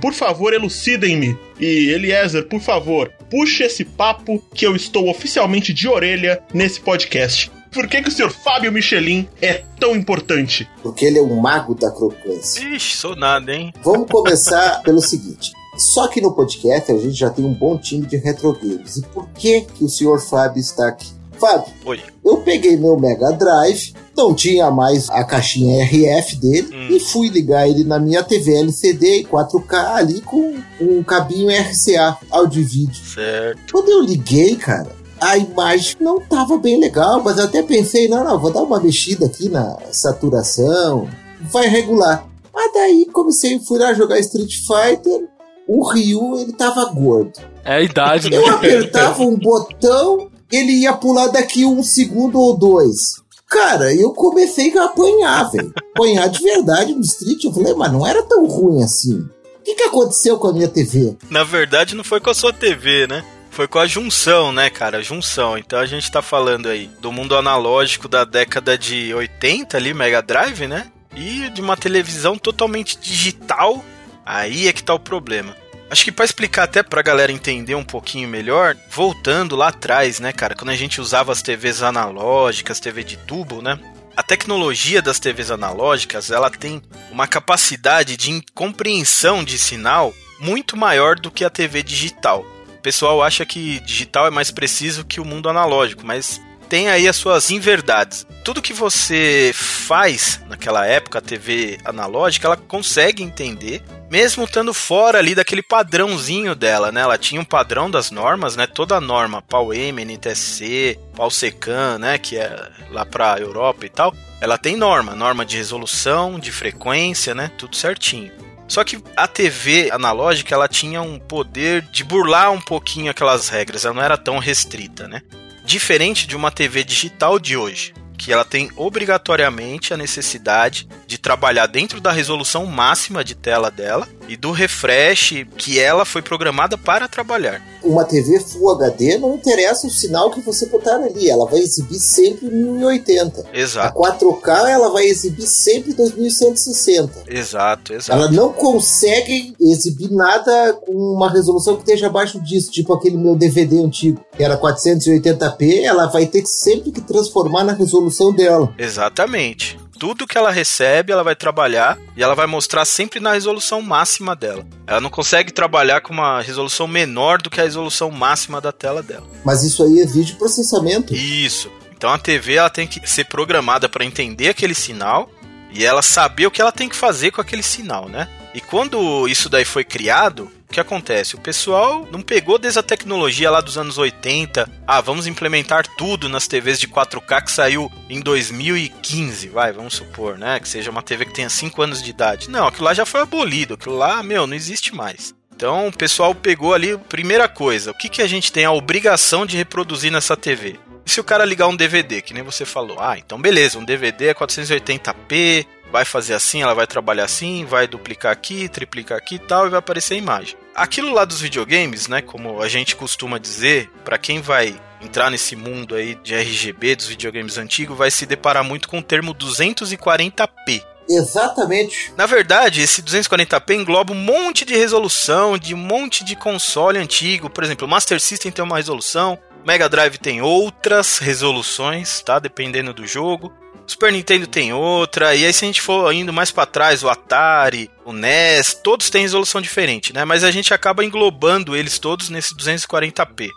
por 0.01 0.13
favor, 0.13 0.53
elucidem-me. 0.53 1.37
E 1.59 1.89
Eliezer, 1.89 2.45
por 2.45 2.61
favor, 2.61 3.11
puxe 3.29 3.63
esse 3.63 3.83
papo 3.83 4.43
que 4.53 4.65
eu 4.65 4.75
estou 4.75 5.09
oficialmente 5.09 5.73
de 5.73 5.87
orelha 5.87 6.39
nesse 6.53 6.79
podcast. 6.79 7.51
Por 7.71 7.87
que, 7.87 8.01
que 8.01 8.09
o 8.09 8.11
senhor 8.11 8.31
Fábio 8.31 8.71
Michelin 8.71 9.27
é 9.41 9.63
tão 9.79 9.95
importante? 9.95 10.67
Porque 10.81 11.05
ele 11.05 11.19
é 11.19 11.21
um 11.21 11.35
mago 11.39 11.75
da 11.75 11.91
crocância. 11.91 12.61
Ixi, 12.75 12.97
sou 12.97 13.15
nada, 13.15 13.53
hein? 13.53 13.73
Vamos 13.83 14.09
começar 14.09 14.81
pelo 14.83 15.01
seguinte. 15.01 15.51
Só 15.77 16.07
que 16.07 16.19
no 16.21 16.33
podcast 16.33 16.91
a 16.91 16.97
gente 16.97 17.13
já 17.13 17.29
tem 17.29 17.45
um 17.45 17.53
bom 17.53 17.77
time 17.77 18.05
de 18.05 18.17
retro 18.17 18.53
games. 18.53 18.97
E 18.97 19.01
por 19.03 19.27
que 19.29 19.61
que 19.61 19.83
o 19.83 19.89
senhor 19.89 20.19
Fábio 20.19 20.59
está 20.59 20.87
aqui? 20.87 21.15
Fábio, 21.39 21.71
Oi. 21.85 22.01
eu 22.25 22.37
peguei 22.37 22.75
meu 22.77 22.99
Mega 22.99 23.31
Drive, 23.31 23.93
não 24.17 24.33
tinha 24.33 24.71
mais 24.71 25.07
a 25.11 25.23
caixinha 25.23 25.83
RF 25.85 26.35
dele, 26.37 26.67
Hum. 26.73 26.87
e 26.95 26.99
fui 26.99 27.29
ligar 27.29 27.69
ele 27.69 27.83
na 27.83 27.99
minha 27.99 28.23
TV 28.23 28.55
LCD 28.55 29.19
em 29.19 29.23
4K 29.23 29.97
ali 29.97 30.19
com 30.21 30.55
um 30.81 31.03
cabinho 31.03 31.49
RCA, 31.51 32.17
áudio 32.31 32.63
e 32.63 32.65
vídeo. 32.65 33.05
Certo. 33.05 33.71
Quando 33.71 33.89
eu 33.91 34.01
liguei, 34.01 34.55
cara, 34.55 34.89
a 35.19 35.37
imagem 35.37 35.95
não 35.99 36.19
tava 36.19 36.57
bem 36.57 36.79
legal, 36.79 37.21
mas 37.23 37.37
eu 37.37 37.45
até 37.45 37.61
pensei, 37.63 38.07
não, 38.07 38.23
não, 38.23 38.39
vou 38.39 38.51
dar 38.51 38.61
uma 38.61 38.79
mexida 38.79 39.25
aqui 39.25 39.49
na 39.49 39.77
saturação, 39.91 41.07
vai 41.41 41.67
regular. 41.67 42.27
Mas 42.53 42.73
daí 42.73 43.05
comecei, 43.11 43.59
fui 43.59 43.79
lá 43.79 43.93
jogar 43.93 44.19
Street 44.19 44.53
Fighter, 44.55 45.27
o 45.67 45.87
Ryu, 45.87 46.39
ele 46.39 46.53
tava 46.53 46.85
gordo. 46.85 47.39
É 47.63 47.75
a 47.75 47.81
idade, 47.81 48.29
né? 48.29 48.37
Eu 48.37 48.47
apertava 48.49 49.21
um 49.23 49.35
botão, 49.35 50.29
ele 50.51 50.81
ia 50.81 50.93
pular 50.93 51.27
daqui 51.27 51.65
um 51.65 51.83
segundo 51.83 52.39
ou 52.39 52.57
dois. 52.57 53.21
Cara, 53.49 53.93
eu 53.93 54.11
comecei 54.11 54.77
a 54.77 54.85
apanhar, 54.85 55.49
velho. 55.51 55.73
Apanhar 55.95 56.27
de 56.27 56.43
verdade 56.43 56.93
no 56.93 57.01
Street. 57.01 57.43
Eu 57.43 57.53
falei, 57.53 57.73
mas 57.73 57.91
não 57.91 58.05
era 58.05 58.21
tão 58.23 58.45
ruim 58.45 58.83
assim. 58.83 59.19
O 59.19 59.63
que, 59.63 59.75
que 59.75 59.83
aconteceu 59.83 60.37
com 60.37 60.47
a 60.47 60.53
minha 60.53 60.67
TV? 60.67 61.15
Na 61.29 61.43
verdade, 61.43 61.95
não 61.95 62.03
foi 62.03 62.19
com 62.19 62.29
a 62.29 62.33
sua 62.33 62.53
TV, 62.53 63.07
né? 63.07 63.23
Foi 63.57 63.67
com 63.67 63.79
a 63.79 63.87
junção, 63.87 64.51
né, 64.51 64.69
cara? 64.69 65.01
Junção. 65.01 65.57
Então 65.57 65.79
a 65.79 65.85
gente 65.87 66.11
tá 66.11 66.21
falando 66.21 66.69
aí 66.69 66.91
do 67.01 67.11
mundo 67.11 67.35
analógico 67.35 68.07
da 68.07 68.23
década 68.23 68.77
de 68.77 69.11
80 69.15 69.75
ali, 69.75 69.95
Mega 69.95 70.21
Drive, 70.21 70.67
né? 70.67 70.91
E 71.15 71.49
de 71.49 71.59
uma 71.59 71.75
televisão 71.75 72.37
totalmente 72.37 72.99
digital. 72.99 73.83
Aí 74.23 74.67
é 74.67 74.73
que 74.73 74.83
tá 74.83 74.93
o 74.93 74.99
problema. 74.99 75.57
Acho 75.89 76.03
que 76.03 76.11
pra 76.11 76.23
explicar 76.23 76.65
até 76.65 76.83
pra 76.83 77.01
galera 77.01 77.31
entender 77.31 77.73
um 77.73 77.83
pouquinho 77.83 78.29
melhor, 78.29 78.77
voltando 78.91 79.55
lá 79.55 79.69
atrás, 79.69 80.19
né, 80.19 80.31
cara, 80.31 80.53
quando 80.53 80.69
a 80.69 80.75
gente 80.75 81.01
usava 81.01 81.31
as 81.31 81.41
TVs 81.41 81.81
analógicas, 81.81 82.79
TV 82.79 83.03
de 83.03 83.17
tubo, 83.17 83.59
né? 83.59 83.79
A 84.15 84.21
tecnologia 84.21 85.01
das 85.01 85.19
TVs 85.19 85.49
analógicas, 85.49 86.29
ela 86.29 86.51
tem 86.51 86.79
uma 87.09 87.25
capacidade 87.25 88.17
de 88.17 88.39
compreensão 88.53 89.43
de 89.43 89.57
sinal 89.57 90.13
muito 90.39 90.77
maior 90.77 91.15
do 91.15 91.31
que 91.31 91.43
a 91.43 91.49
TV 91.49 91.81
digital. 91.81 92.45
Pessoal 92.87 93.21
acha 93.21 93.45
que 93.45 93.81
digital 93.81 94.27
é 94.27 94.29
mais 94.29 94.49
preciso 94.49 95.03
que 95.03 95.19
o 95.19 95.25
mundo 95.25 95.49
analógico, 95.49 96.05
mas 96.05 96.39
tem 96.69 96.87
aí 96.87 97.05
as 97.05 97.17
suas 97.17 97.51
inverdades. 97.51 98.25
Tudo 98.45 98.61
que 98.61 98.71
você 98.71 99.51
faz 99.53 100.39
naquela 100.47 100.85
época, 100.85 101.19
a 101.19 101.21
TV 101.21 101.77
analógica, 101.83 102.47
ela 102.47 102.55
consegue 102.55 103.21
entender, 103.21 103.83
mesmo 104.09 104.45
estando 104.45 104.73
fora 104.73 105.17
ali 105.19 105.35
daquele 105.35 105.61
padrãozinho 105.61 106.55
dela, 106.55 106.89
né? 106.89 107.01
Ela 107.01 107.17
tinha 107.17 107.41
um 107.41 107.45
padrão 107.45 107.91
das 107.91 108.09
normas, 108.09 108.55
né? 108.55 108.65
Toda 108.65 108.95
a 108.95 109.01
norma, 109.01 109.41
PAL-M, 109.41 110.05
NTSC, 110.05 110.97
PAL-SECAM, 111.13 111.97
né? 111.99 112.17
Que 112.17 112.37
é 112.37 112.71
lá 112.89 113.05
pra 113.05 113.37
Europa 113.37 113.85
e 113.85 113.89
tal. 113.89 114.15
Ela 114.39 114.57
tem 114.57 114.77
norma, 114.77 115.13
norma 115.13 115.45
de 115.45 115.57
resolução, 115.57 116.39
de 116.39 116.53
frequência, 116.53 117.35
né? 117.35 117.51
Tudo 117.57 117.75
certinho. 117.75 118.31
Só 118.67 118.83
que 118.83 119.01
a 119.15 119.27
TV 119.27 119.89
analógica 119.91 120.53
ela 120.53 120.67
tinha 120.67 121.01
um 121.01 121.17
poder 121.17 121.81
de 121.83 122.03
burlar 122.03 122.51
um 122.51 122.59
pouquinho 122.59 123.09
aquelas 123.09 123.47
regras, 123.49 123.85
ela 123.85 123.93
não 123.93 124.03
era 124.03 124.17
tão 124.17 124.39
restrita, 124.39 125.07
né? 125.07 125.21
Diferente 125.63 126.27
de 126.27 126.35
uma 126.35 126.51
TV 126.51 126.83
digital 126.83 127.39
de 127.39 127.55
hoje, 127.55 127.93
que 128.17 128.31
ela 128.31 128.43
tem 128.43 128.69
obrigatoriamente 128.75 129.93
a 129.93 129.97
necessidade 129.97 130.87
de 131.05 131.17
trabalhar 131.17 131.67
dentro 131.67 132.01
da 132.01 132.11
resolução 132.11 132.65
máxima 132.65 133.23
de 133.23 133.35
tela 133.35 133.71
dela 133.71 134.07
e 134.27 134.35
do 134.35 134.51
refresh 134.51 135.45
que 135.57 135.79
ela 135.79 136.05
foi 136.05 136.21
programada 136.21 136.77
para 136.77 137.07
trabalhar. 137.07 137.61
Uma 137.83 138.03
TV 138.03 138.39
Full 138.39 138.69
HD 138.71 139.17
não 139.17 139.35
interessa 139.35 139.87
o 139.87 139.89
sinal 139.89 140.29
que 140.31 140.41
você 140.41 140.65
botar 140.67 140.95
ali, 140.95 141.29
ela 141.29 141.45
vai 141.45 141.59
exibir 141.59 141.99
sempre 141.99 142.47
1080. 142.49 143.47
A 143.51 143.57
Exato, 143.57 143.97
4K 143.99 144.69
ela 144.69 144.89
vai 144.89 145.05
exibir 145.05 145.47
sempre 145.47 145.93
2160. 145.93 147.23
exato, 147.29 147.93
exato. 147.93 148.11
Ela 148.11 148.31
não 148.31 148.51
consegue 148.51 149.55
exibir 149.59 150.11
nada 150.11 150.73
com 150.73 150.93
uma 150.93 151.31
resolução 151.31 151.75
que 151.75 151.81
esteja 151.81 152.07
abaixo 152.07 152.39
disso, 152.41 152.71
tipo 152.71 152.93
aquele 152.93 153.17
meu 153.17 153.35
DVD 153.35 153.79
antigo, 153.79 154.19
que 154.35 154.43
era 154.43 154.57
480p, 154.59 155.83
ela 155.83 156.07
vai 156.07 156.25
ter 156.25 156.45
sempre 156.45 156.91
que 156.91 157.01
transformar 157.01 157.63
na 157.63 157.73
resolução 157.73 158.33
dela. 158.33 158.73
Exatamente. 158.77 159.77
Tudo 159.99 160.27
que 160.27 160.37
ela 160.37 160.51
recebe, 160.51 161.11
ela 161.11 161.23
vai 161.23 161.35
trabalhar 161.35 161.97
e 162.15 162.23
ela 162.23 162.35
vai 162.35 162.45
mostrar 162.45 162.85
sempre 162.85 163.19
na 163.19 163.33
resolução 163.33 163.81
máxima 163.81 164.35
dela. 164.35 164.65
Ela 164.85 165.01
não 165.01 165.09
consegue 165.09 165.51
trabalhar 165.51 166.01
com 166.01 166.13
uma 166.13 166.41
resolução 166.41 166.87
menor 166.87 167.41
do 167.41 167.49
que 167.49 167.59
a 167.59 167.63
resolução 167.63 168.11
máxima 168.11 168.61
da 168.61 168.71
tela 168.71 169.01
dela. 169.01 169.25
Mas 169.43 169.63
isso 169.63 169.83
aí 169.83 170.01
é 170.01 170.05
vídeo 170.05 170.35
processamento. 170.37 171.15
Isso. 171.15 171.71
Então 171.95 172.11
a 172.11 172.17
TV 172.17 172.55
ela 172.55 172.69
tem 172.69 172.87
que 172.87 173.09
ser 173.09 173.25
programada 173.25 173.89
para 173.89 174.05
entender 174.05 174.49
aquele 174.49 174.75
sinal 174.75 175.29
e 175.71 175.83
ela 175.83 176.01
saber 176.01 176.45
o 176.45 176.51
que 176.51 176.61
ela 176.61 176.71
tem 176.71 176.87
que 176.87 176.95
fazer 176.95 177.31
com 177.31 177.41
aquele 177.41 177.63
sinal, 177.63 178.07
né? 178.07 178.27
E 178.53 178.61
quando 178.61 179.27
isso 179.27 179.49
daí 179.49 179.65
foi 179.65 179.83
criado, 179.83 180.49
o 180.69 180.73
que 180.73 180.81
acontece? 180.81 181.35
O 181.35 181.39
pessoal 181.39 182.05
não 182.11 182.21
pegou 182.21 182.59
desde 182.59 182.79
a 182.79 182.83
tecnologia 182.83 183.49
lá 183.49 183.61
dos 183.61 183.77
anos 183.77 183.97
80. 183.97 184.69
Ah, 184.85 184.99
vamos 184.99 185.25
implementar 185.25 185.87
tudo 185.95 186.27
nas 186.27 186.47
TVs 186.47 186.79
de 186.79 186.87
4K 186.87 187.43
que 187.43 187.51
saiu 187.51 187.91
em 188.09 188.19
2015, 188.19 189.47
vai, 189.47 189.71
vamos 189.71 189.93
supor, 189.93 190.37
né? 190.37 190.59
Que 190.59 190.67
seja 190.67 190.91
uma 190.91 191.01
TV 191.01 191.25
que 191.25 191.33
tenha 191.33 191.49
5 191.49 191.81
anos 191.81 192.03
de 192.03 192.09
idade. 192.09 192.49
Não, 192.49 192.67
aquilo 192.67 192.85
lá 192.85 192.93
já 192.93 193.05
foi 193.05 193.21
abolido. 193.21 193.75
Aquilo 193.75 193.97
lá, 193.97 194.21
meu, 194.21 194.45
não 194.45 194.55
existe 194.55 194.93
mais. 194.93 195.33
Então 195.55 195.87
o 195.87 195.91
pessoal 195.91 196.35
pegou 196.35 196.73
ali, 196.73 196.97
primeira 197.09 197.47
coisa, 197.47 197.89
o 197.89 197.93
que, 197.93 198.09
que 198.09 198.21
a 198.21 198.27
gente 198.27 198.51
tem 198.51 198.65
a 198.65 198.71
obrigação 198.71 199.43
de 199.43 199.57
reproduzir 199.57 200.11
nessa 200.11 200.37
TV? 200.37 200.77
E 201.03 201.09
se 201.09 201.21
o 201.21 201.23
cara 201.23 201.45
ligar 201.45 201.67
um 201.67 201.75
DVD, 201.75 202.21
que 202.21 202.33
nem 202.33 202.43
você 202.43 202.65
falou? 202.65 202.99
Ah, 202.99 203.17
então 203.17 203.41
beleza, 203.41 203.79
um 203.79 203.85
DVD 203.85 204.27
é 204.27 204.33
480p, 204.33 205.65
vai 205.91 206.05
fazer 206.05 206.33
assim, 206.33 206.61
ela 206.61 206.73
vai 206.73 206.87
trabalhar 206.87 207.25
assim, 207.25 207.65
vai 207.65 207.87
duplicar 207.87 208.31
aqui, 208.31 208.67
triplicar 208.67 209.17
aqui 209.17 209.35
e 209.35 209.39
tal, 209.39 209.67
e 209.67 209.69
vai 209.69 209.79
aparecer 209.79 210.15
a 210.15 210.17
imagem. 210.17 210.55
Aquilo 210.75 211.13
lá 211.13 211.25
dos 211.25 211.41
videogames, 211.41 212.07
né, 212.07 212.21
como 212.21 212.61
a 212.61 212.67
gente 212.67 212.95
costuma 212.95 213.37
dizer, 213.37 213.89
para 214.03 214.17
quem 214.17 214.41
vai 214.41 214.79
entrar 215.01 215.29
nesse 215.29 215.55
mundo 215.55 215.95
aí 215.95 216.15
de 216.15 216.33
RGB 216.35 216.95
dos 216.95 217.07
videogames 217.07 217.57
antigos, 217.57 217.97
vai 217.97 218.11
se 218.11 218.25
deparar 218.25 218.63
muito 218.63 218.87
com 218.87 218.99
o 218.99 219.03
termo 219.03 219.33
240p. 219.33 220.83
Exatamente. 221.09 222.13
Na 222.17 222.25
verdade, 222.25 222.81
esse 222.81 223.01
240p 223.01 223.75
engloba 223.75 224.13
um 224.13 224.17
monte 224.17 224.65
de 224.65 224.75
resolução, 224.75 225.57
de 225.57 225.73
um 225.73 225.77
monte 225.77 226.23
de 226.23 226.35
console 226.35 226.99
antigo. 226.99 227.49
Por 227.49 227.63
exemplo, 227.63 227.87
o 227.87 227.89
Master 227.89 228.19
System 228.19 228.51
tem 228.51 228.63
uma 228.63 228.75
resolução, 228.75 229.39
Mega 229.65 229.89
Drive 229.89 230.17
tem 230.17 230.41
outras 230.41 231.17
resoluções, 231.17 232.21
tá? 232.21 232.39
Dependendo 232.39 232.93
do 232.93 233.07
jogo. 233.07 233.53
Super 233.87 234.11
Nintendo 234.11 234.45
tem 234.45 234.73
outra, 234.73 235.33
e 235.33 235.45
aí 235.45 235.53
se 235.53 235.63
a 235.63 235.67
gente 235.67 235.81
for 235.81 236.13
indo 236.13 236.33
mais 236.33 236.51
para 236.51 236.65
trás, 236.65 237.03
o 237.03 237.09
Atari, 237.09 237.89
o 238.03 238.11
NES, 238.11 238.73
todos 238.83 239.09
têm 239.09 239.21
resolução 239.21 239.61
diferente, 239.61 240.13
né? 240.13 240.25
Mas 240.25 240.43
a 240.43 240.51
gente 240.51 240.73
acaba 240.73 241.05
englobando 241.05 241.73
eles 241.73 241.97
todos 241.97 242.29
nesse 242.29 242.53
240p. 242.53 243.49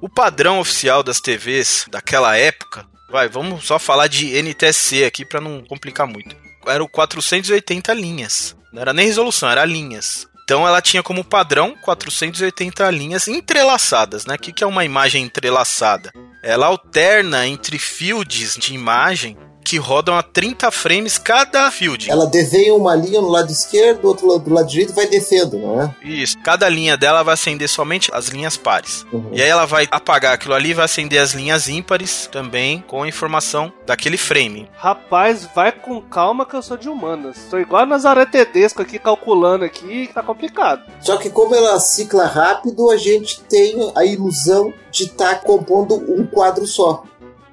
O 0.00 0.08
padrão 0.08 0.58
oficial 0.58 1.02
das 1.02 1.20
TVs 1.20 1.86
daquela 1.90 2.34
época, 2.34 2.86
vai, 3.10 3.28
vamos 3.28 3.64
só 3.64 3.78
falar 3.78 4.06
de 4.06 4.34
NTSC 4.42 5.04
aqui 5.04 5.24
para 5.24 5.40
não 5.40 5.62
complicar 5.62 6.06
muito. 6.06 6.34
Era 6.66 6.82
o 6.82 6.88
480 6.88 7.92
linhas. 7.92 8.56
Não 8.72 8.80
era 8.80 8.94
nem 8.94 9.06
resolução, 9.06 9.50
era 9.50 9.64
linhas. 9.66 10.26
Então 10.44 10.66
ela 10.66 10.82
tinha 10.82 11.02
como 11.02 11.24
padrão 11.24 11.74
480 11.82 12.90
linhas 12.90 13.28
entrelaçadas, 13.28 14.26
né? 14.26 14.34
O 14.34 14.38
que, 14.38 14.52
que 14.52 14.64
é 14.64 14.66
uma 14.66 14.84
imagem 14.84 15.24
entrelaçada? 15.24 16.10
Ela 16.42 16.66
alterna 16.66 17.46
entre 17.46 17.78
fields 17.78 18.56
de 18.56 18.74
imagem 18.74 19.36
que 19.64 19.78
rodam 19.78 20.16
a 20.16 20.22
30 20.22 20.70
frames 20.70 21.16
cada 21.16 21.70
field. 21.70 22.10
Ela 22.10 22.26
desenha 22.26 22.74
uma 22.74 22.94
linha 22.94 23.20
no 23.20 23.28
lado 23.28 23.50
esquerdo, 23.50 24.04
outro 24.06 24.28
lado, 24.28 24.44
do 24.44 24.54
lado 24.54 24.68
direito 24.68 24.92
e 24.92 24.94
vai 24.94 25.06
descendo, 25.06 25.58
não 25.58 25.82
é? 25.82 25.94
Isso. 26.02 26.36
Cada 26.38 26.68
linha 26.68 26.96
dela 26.96 27.22
vai 27.22 27.34
acender 27.34 27.68
somente 27.68 28.10
as 28.12 28.28
linhas 28.28 28.56
pares. 28.56 29.06
Uhum. 29.12 29.30
E 29.32 29.40
aí 29.40 29.48
ela 29.48 29.66
vai 29.66 29.88
apagar 29.90 30.34
aquilo 30.34 30.54
ali 30.54 30.70
e 30.70 30.74
vai 30.74 30.84
acender 30.84 31.20
as 31.20 31.32
linhas 31.32 31.68
ímpares 31.68 32.28
também 32.30 32.84
com 32.86 33.02
a 33.02 33.08
informação 33.08 33.72
daquele 33.86 34.16
frame. 34.16 34.68
Rapaz, 34.76 35.48
vai 35.54 35.72
com 35.72 36.00
calma 36.00 36.44
que 36.44 36.54
eu 36.54 36.62
sou 36.62 36.76
de 36.76 36.88
humanas. 36.88 37.46
Tô 37.48 37.58
igual 37.58 37.82
a 37.82 37.86
Nazaré 37.86 38.26
Tedesco 38.26 38.82
aqui, 38.82 38.98
calculando 38.98 39.64
aqui, 39.64 40.06
que 40.06 40.14
tá 40.14 40.22
complicado. 40.22 40.82
Só 41.00 41.16
que 41.16 41.30
como 41.30 41.54
ela 41.54 41.78
cicla 41.80 42.26
rápido, 42.26 42.90
a 42.90 42.96
gente 42.96 43.40
tem 43.42 43.92
a 43.94 44.04
ilusão 44.04 44.72
de 44.90 45.04
estar 45.04 45.40
compondo 45.40 45.94
um 45.96 46.26
quadro 46.26 46.66
só. 46.66 47.04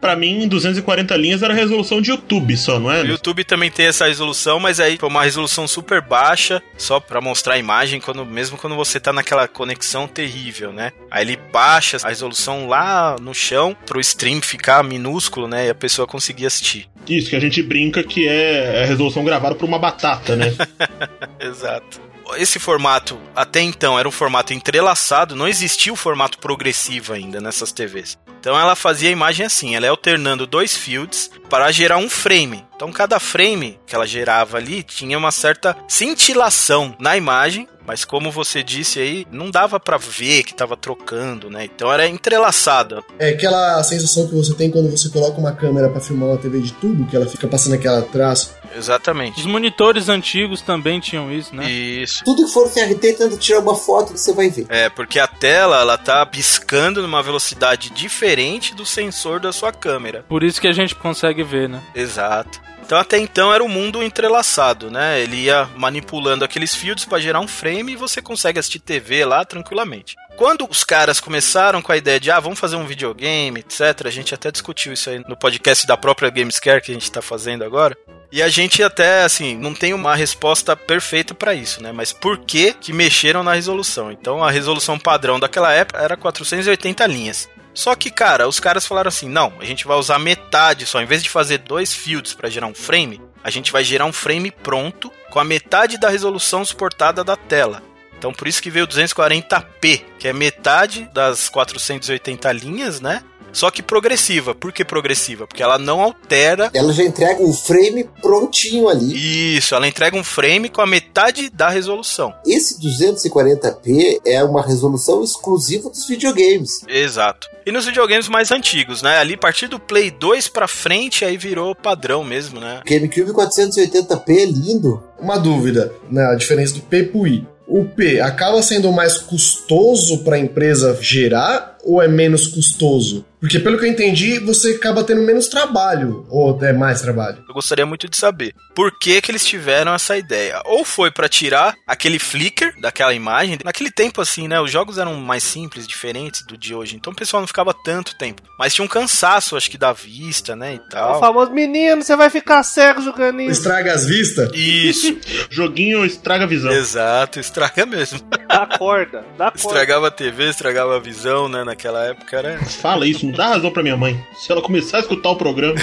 Pra 0.01 0.15
mim, 0.15 0.48
240 0.48 1.15
linhas 1.15 1.43
era 1.43 1.53
resolução 1.53 2.01
de 2.01 2.10
YouTube 2.10 2.58
só, 2.58 2.79
não 2.79 2.91
é? 2.91 3.03
O 3.03 3.05
YouTube 3.05 3.43
também 3.43 3.70
tem 3.70 3.86
essa 3.86 4.08
resolução, 4.08 4.60
mas 4.60 4.79
aí 4.79 4.98
foi 4.98 5.08
uma 5.08 5.24
resolução 5.24 5.67
super 5.67 6.01
baixa, 6.01 6.62
só 6.75 7.00
pra 7.00 7.22
mostrar 7.22 7.53
a 7.53 7.58
imagem, 7.60 8.01
quando, 8.01 8.25
mesmo 8.25 8.58
quando 8.58 8.75
você 8.75 9.00
tá 9.00 9.13
naquela 9.13 9.48
conexão 9.48 10.08
terrível, 10.08 10.74
né? 10.74 10.91
Aí 11.12 11.24
ele 11.24 11.38
baixa 11.53 11.98
a 12.03 12.10
resolução 12.10 12.67
lá 12.67 13.15
no 13.22 13.34
chão 13.34 13.77
pro 13.86 14.00
stream 14.01 14.41
ficar 14.41 14.84
minúsculo, 14.84 15.48
né? 15.48 15.67
E 15.67 15.70
a 15.70 15.75
pessoa 15.75 16.08
conseguir 16.08 16.48
assistir. 16.48 16.89
Isso, 17.08 17.29
que 17.29 17.36
a 17.36 17.39
gente 17.39 17.62
brinca 17.62 18.03
que 18.03 18.27
é 18.27 18.84
a 18.84 18.86
resolução 18.88 19.24
gravada 19.24 19.53
por 19.53 19.65
uma 19.65 19.77
batata, 19.77 20.36
né? 20.36 20.51
Exato. 21.39 22.11
Esse 22.35 22.59
formato, 22.59 23.19
até 23.35 23.61
então, 23.61 23.97
era 23.97 24.07
um 24.07 24.11
formato 24.11 24.53
entrelaçado, 24.53 25.35
não 25.35 25.47
existia 25.47 25.91
o 25.91 25.95
formato 25.95 26.38
progressivo 26.38 27.13
ainda 27.13 27.39
nessas 27.39 27.71
TVs. 27.71 28.17
Então 28.41 28.59
ela 28.59 28.75
fazia 28.75 29.09
a 29.09 29.11
imagem 29.11 29.45
assim, 29.45 29.75
ela 29.75 29.85
ia 29.85 29.91
alternando 29.91 30.47
dois 30.47 30.75
fields 30.75 31.29
para 31.47 31.71
gerar 31.71 31.97
um 31.97 32.09
frame. 32.09 32.65
Então 32.75 32.91
cada 32.91 33.19
frame 33.19 33.79
que 33.85 33.93
ela 33.93 34.07
gerava 34.07 34.57
ali 34.57 34.81
tinha 34.81 35.15
uma 35.15 35.31
certa 35.31 35.77
cintilação 35.88 36.95
na 37.00 37.15
imagem, 37.15 37.67
mas 37.85 38.05
como 38.05 38.31
você 38.31 38.63
disse 38.63 39.00
aí, 39.00 39.27
não 39.31 39.50
dava 39.50 39.79
para 39.79 39.97
ver 39.97 40.43
que 40.43 40.53
tava 40.53 40.77
trocando, 40.77 41.50
né? 41.50 41.65
Então 41.65 41.91
era 41.91 42.07
entrelaçada. 42.07 43.03
É 43.19 43.29
aquela 43.29 43.81
sensação 43.83 44.27
que 44.27 44.35
você 44.35 44.53
tem 44.53 44.69
quando 44.69 44.89
você 44.89 45.09
coloca 45.09 45.39
uma 45.39 45.51
câmera 45.51 45.89
pra 45.89 46.00
filmar 46.00 46.29
uma 46.29 46.38
TV 46.38 46.59
de 46.59 46.73
tubo, 46.73 47.07
que 47.07 47.15
ela 47.15 47.25
fica 47.25 47.47
passando 47.47 47.73
aquela 47.73 48.01
traço. 48.01 48.55
Exatamente. 48.75 49.39
Os 49.39 49.45
monitores 49.45 50.09
antigos 50.09 50.61
também 50.61 51.00
tinham 51.00 51.31
isso, 51.31 51.55
né? 51.55 51.69
Isso. 51.69 52.23
Tudo 52.23 52.45
que 52.45 52.51
for 52.51 52.71
CRT, 52.71 53.13
tenta 53.13 53.38
tirar 53.38 53.59
uma 53.59 53.75
foto 53.75 54.13
que 54.13 54.19
você 54.19 54.33
vai 54.33 54.50
ver. 54.50 54.65
É, 54.69 54.89
porque 54.89 55.19
a 55.19 55.27
tela 55.27 55.81
ela 55.81 55.97
tá 55.97 56.25
piscando 56.25 57.01
numa 57.01 57.21
velocidade 57.21 57.89
diferente 57.89 58.73
do 58.73 58.85
sensor 58.85 59.39
da 59.39 59.51
sua 59.51 59.71
câmera. 59.71 60.23
Por 60.27 60.43
isso 60.43 60.61
que 60.61 60.67
a 60.67 60.73
gente 60.73 60.95
consegue 60.95 61.43
ver, 61.43 61.67
né? 61.67 61.81
Exato. 61.93 62.61
Então 62.91 63.00
até 63.00 63.17
então 63.17 63.53
era 63.53 63.63
um 63.63 63.69
mundo 63.69 64.03
entrelaçado, 64.03 64.91
né? 64.91 65.21
Ele 65.21 65.43
ia 65.43 65.63
manipulando 65.77 66.43
aqueles 66.43 66.75
fields 66.75 67.05
para 67.05 67.21
gerar 67.21 67.39
um 67.39 67.48
frame 67.48 67.93
e 67.93 67.95
você 67.95 68.21
consegue 68.21 68.60
assistir 68.60 68.79
TV 68.79 69.24
lá 69.24 69.45
tranquilamente. 69.45 70.17
Quando 70.36 70.67
os 70.69 70.83
caras 70.83 71.21
começaram 71.21 71.81
com 71.81 71.93
a 71.93 71.95
ideia 71.95 72.19
de, 72.19 72.29
ah, 72.29 72.38
vamos 72.41 72.60
fazer 72.60 72.75
um 72.75 72.86
videogame, 72.86 73.62
etc., 73.62 74.07
a 74.07 74.10
gente 74.10 74.36
até 74.36 74.51
discutiu 74.51 74.91
isso 74.91 75.10
aí 75.10 75.24
no 75.25 75.38
podcast 75.38 75.88
da 75.88 75.95
própria 75.95 76.29
Gamescare 76.29 76.81
que 76.81 76.91
a 76.91 76.93
gente 76.93 77.10
tá 77.10 77.21
fazendo 77.21 77.63
agora. 77.63 77.98
E 78.29 78.43
a 78.43 78.50
gente 78.50 78.83
até, 78.83 79.24
assim, 79.24 79.55
não 79.55 79.74
tem 79.74 79.93
uma 79.93 80.13
resposta 80.13 80.75
perfeita 80.75 81.33
para 81.33 81.53
isso, 81.53 81.81
né? 81.81 81.93
Mas 81.93 82.12
por 82.12 82.39
que 82.39 82.74
que 82.74 82.91
mexeram 82.91 83.41
na 83.41 83.53
resolução? 83.53 84.12
Então, 84.12 84.43
a 84.43 84.51
resolução 84.51 85.00
padrão 85.00 85.39
daquela 85.39 85.71
época 85.71 86.01
era 86.01 86.17
480 86.17 87.07
linhas. 87.07 87.48
Só 87.74 87.96
que, 87.96 88.12
cara, 88.12 88.48
os 88.48 88.60
caras 88.60 88.86
falaram 88.86 89.10
assim: 89.10 89.30
não, 89.30 89.54
a 89.60 89.66
gente 89.66 89.86
vai 89.88 89.98
usar 89.98 90.20
metade 90.20 90.86
só. 90.86 91.01
Em 91.01 91.06
vez 91.06 91.24
de 91.24 91.30
fazer 91.30 91.60
dois 91.60 91.94
fields 91.94 92.34
para 92.34 92.50
gerar 92.50 92.68
um 92.68 92.74
frame, 92.74 93.22
a 93.44 93.50
gente 93.50 93.72
vai 93.72 93.84
gerar 93.84 94.06
um 94.06 94.13
frame 94.13 94.51
pronto 94.51 95.12
com 95.30 95.40
a 95.40 95.44
metade 95.44 95.98
da 95.98 96.10
resolução 96.10 96.63
suportada 96.66 97.24
da 97.24 97.36
tela. 97.36 97.82
Então, 98.18 98.32
por 98.32 98.48
isso 98.48 98.62
que 98.62 98.70
veio 98.70 98.88
240p, 98.88 100.04
que 100.20 100.28
é 100.28 100.34
metade 100.34 101.10
das 101.12 101.50
480 101.50 102.51
linhas, 102.51 103.01
né? 103.01 103.24
Só 103.51 103.70
que 103.72 103.81
progressiva. 103.81 104.55
Por 104.55 104.72
que 104.72 104.84
progressiva? 104.84 105.48
Porque 105.48 105.63
ela 105.63 105.77
não 105.77 106.01
altera. 106.01 106.70
Ela 106.74 106.93
já 106.93 107.03
entrega 107.03 107.43
o 107.43 107.53
frame 107.53 108.10
prontinho 108.22 108.88
ali. 108.88 109.58
Isso, 109.58 109.75
ela 109.75 109.88
entrega 109.88 110.17
um 110.17 110.24
frame 110.24 110.70
com 110.70 110.81
a 110.81 110.88
metade 110.88 111.50
da 111.50 111.70
resolução. 111.70 112.34
Esse 112.46 112.79
240p 112.79 114.22
é 114.25 114.43
uma 114.43 114.65
resolução 114.65 115.24
exclusiva 115.24 115.89
dos 115.89 116.08
videogames. 116.08 116.81
Exato. 116.88 117.48
E 117.65 117.72
nos 117.72 117.86
videogames 117.86 118.27
mais 118.27 118.51
antigos, 118.51 119.01
né? 119.01 119.17
Ali 119.17 119.36
a 119.36 119.38
partir 119.38 119.67
do 119.67 119.79
Play 119.79 120.10
2 120.10 120.48
pra 120.48 120.67
frente, 120.67 121.24
aí 121.24 121.38
virou 121.38 121.75
padrão 121.75 122.24
mesmo, 122.24 122.60
né? 122.60 122.81
GameCube 122.86 123.31
480p 123.31 124.29
é 124.29 124.46
lindo. 124.46 125.03
Uma 125.20 125.38
dúvida, 125.38 125.93
né? 126.10 126.25
A 126.31 126.36
diferença 126.36 126.74
do 126.74 126.81
P 126.81 127.03
pro 127.03 127.27
I. 127.27 127.48
O 127.67 127.86
P 127.86 128.20
acaba 128.20 128.62
sendo 128.62 128.91
mais 128.91 129.17
custoso 129.17 130.24
para 130.24 130.36
a 130.36 130.39
empresa 130.39 130.98
gerar 131.00 131.77
ou 131.83 132.01
é 132.01 132.07
menos 132.07 132.47
custoso? 132.47 133.25
Porque 133.39 133.59
pelo 133.59 133.75
que 133.79 133.85
eu 133.85 133.89
entendi, 133.89 134.38
você 134.38 134.73
acaba 134.73 135.03
tendo 135.03 135.23
menos 135.23 135.47
trabalho 135.47 136.27
ou 136.29 136.63
é 136.63 136.72
mais 136.72 137.01
trabalho. 137.01 137.44
Eu 137.48 137.55
gostaria 137.55 137.87
muito 137.87 138.07
de 138.07 138.15
saber 138.15 138.53
por 138.75 139.00
que 139.00 139.20
que 139.20 139.31
eles 139.31 139.44
tiveram 139.44 139.96
essa 139.96 140.15
ideia. 140.15 140.61
Ou 140.65 140.85
foi 140.85 141.09
para 141.09 141.27
tirar 141.27 141.74
aquele 141.87 142.20
flicker 142.20 142.72
daquela 142.79 143.15
imagem. 143.15 143.57
Naquele 143.65 143.89
tempo 143.89 144.22
assim, 144.22 144.48
né, 144.48 144.61
os 144.61 144.70
jogos 144.70 145.00
eram 145.00 145.15
mais 145.15 145.44
simples, 145.44 145.87
diferentes 145.87 146.46
do 146.46 146.55
de 146.55 146.75
hoje. 146.75 146.96
Então 146.96 147.11
o 147.11 147.15
pessoal 147.15 147.41
não 147.41 147.48
ficava 147.48 147.74
tanto 147.74 148.15
tempo. 148.15 148.44
Mas 148.59 148.75
tinha 148.75 148.85
um 148.85 148.87
cansaço, 148.87 149.57
acho 149.57 149.72
que 149.72 149.77
da 149.77 149.91
vista, 149.91 150.55
né, 150.55 150.75
e 150.75 150.77
O 150.77 150.89
tal. 150.89 151.20
famoso 151.20 151.50
menino, 151.51 152.03
você 152.03 152.15
vai 152.15 152.29
ficar 152.29 152.61
cego 152.61 153.01
jogando 153.01 153.41
isso. 153.41 153.53
Estraga 153.53 153.91
as 153.91 154.05
vistas? 154.05 154.51
Isso, 154.53 155.17
Joguinho 155.50 156.05
estraga 156.05 156.44
a 156.44 156.48
visão. 156.48 156.72
exato, 156.72 157.39
estraga 157.39 157.87
mesmo. 157.87 158.20
Dá 158.48 158.67
corda, 158.77 159.25
dá 159.35 159.46
corda. 159.50 159.57
Estragava 159.72 160.07
a 160.09 160.11
TV, 160.11 160.50
estragava 160.50 160.96
a 160.98 161.00
visão, 161.00 161.50
né, 161.50 161.63
naquela 161.72 162.05
época 162.05 162.38
era 162.38 162.60
Fala 162.66 163.07
isso, 163.07 163.25
não 163.25 163.34
dá 163.34 163.48
razão 163.48 163.72
pra 163.72 163.84
minha 163.84 163.98
mãe. 163.98 164.20
Se 164.36 164.51
ela 164.51 164.62
começar 164.62 164.98
a 164.98 165.00
escutar 165.01 165.29
o 165.29 165.36
programa, 165.36 165.75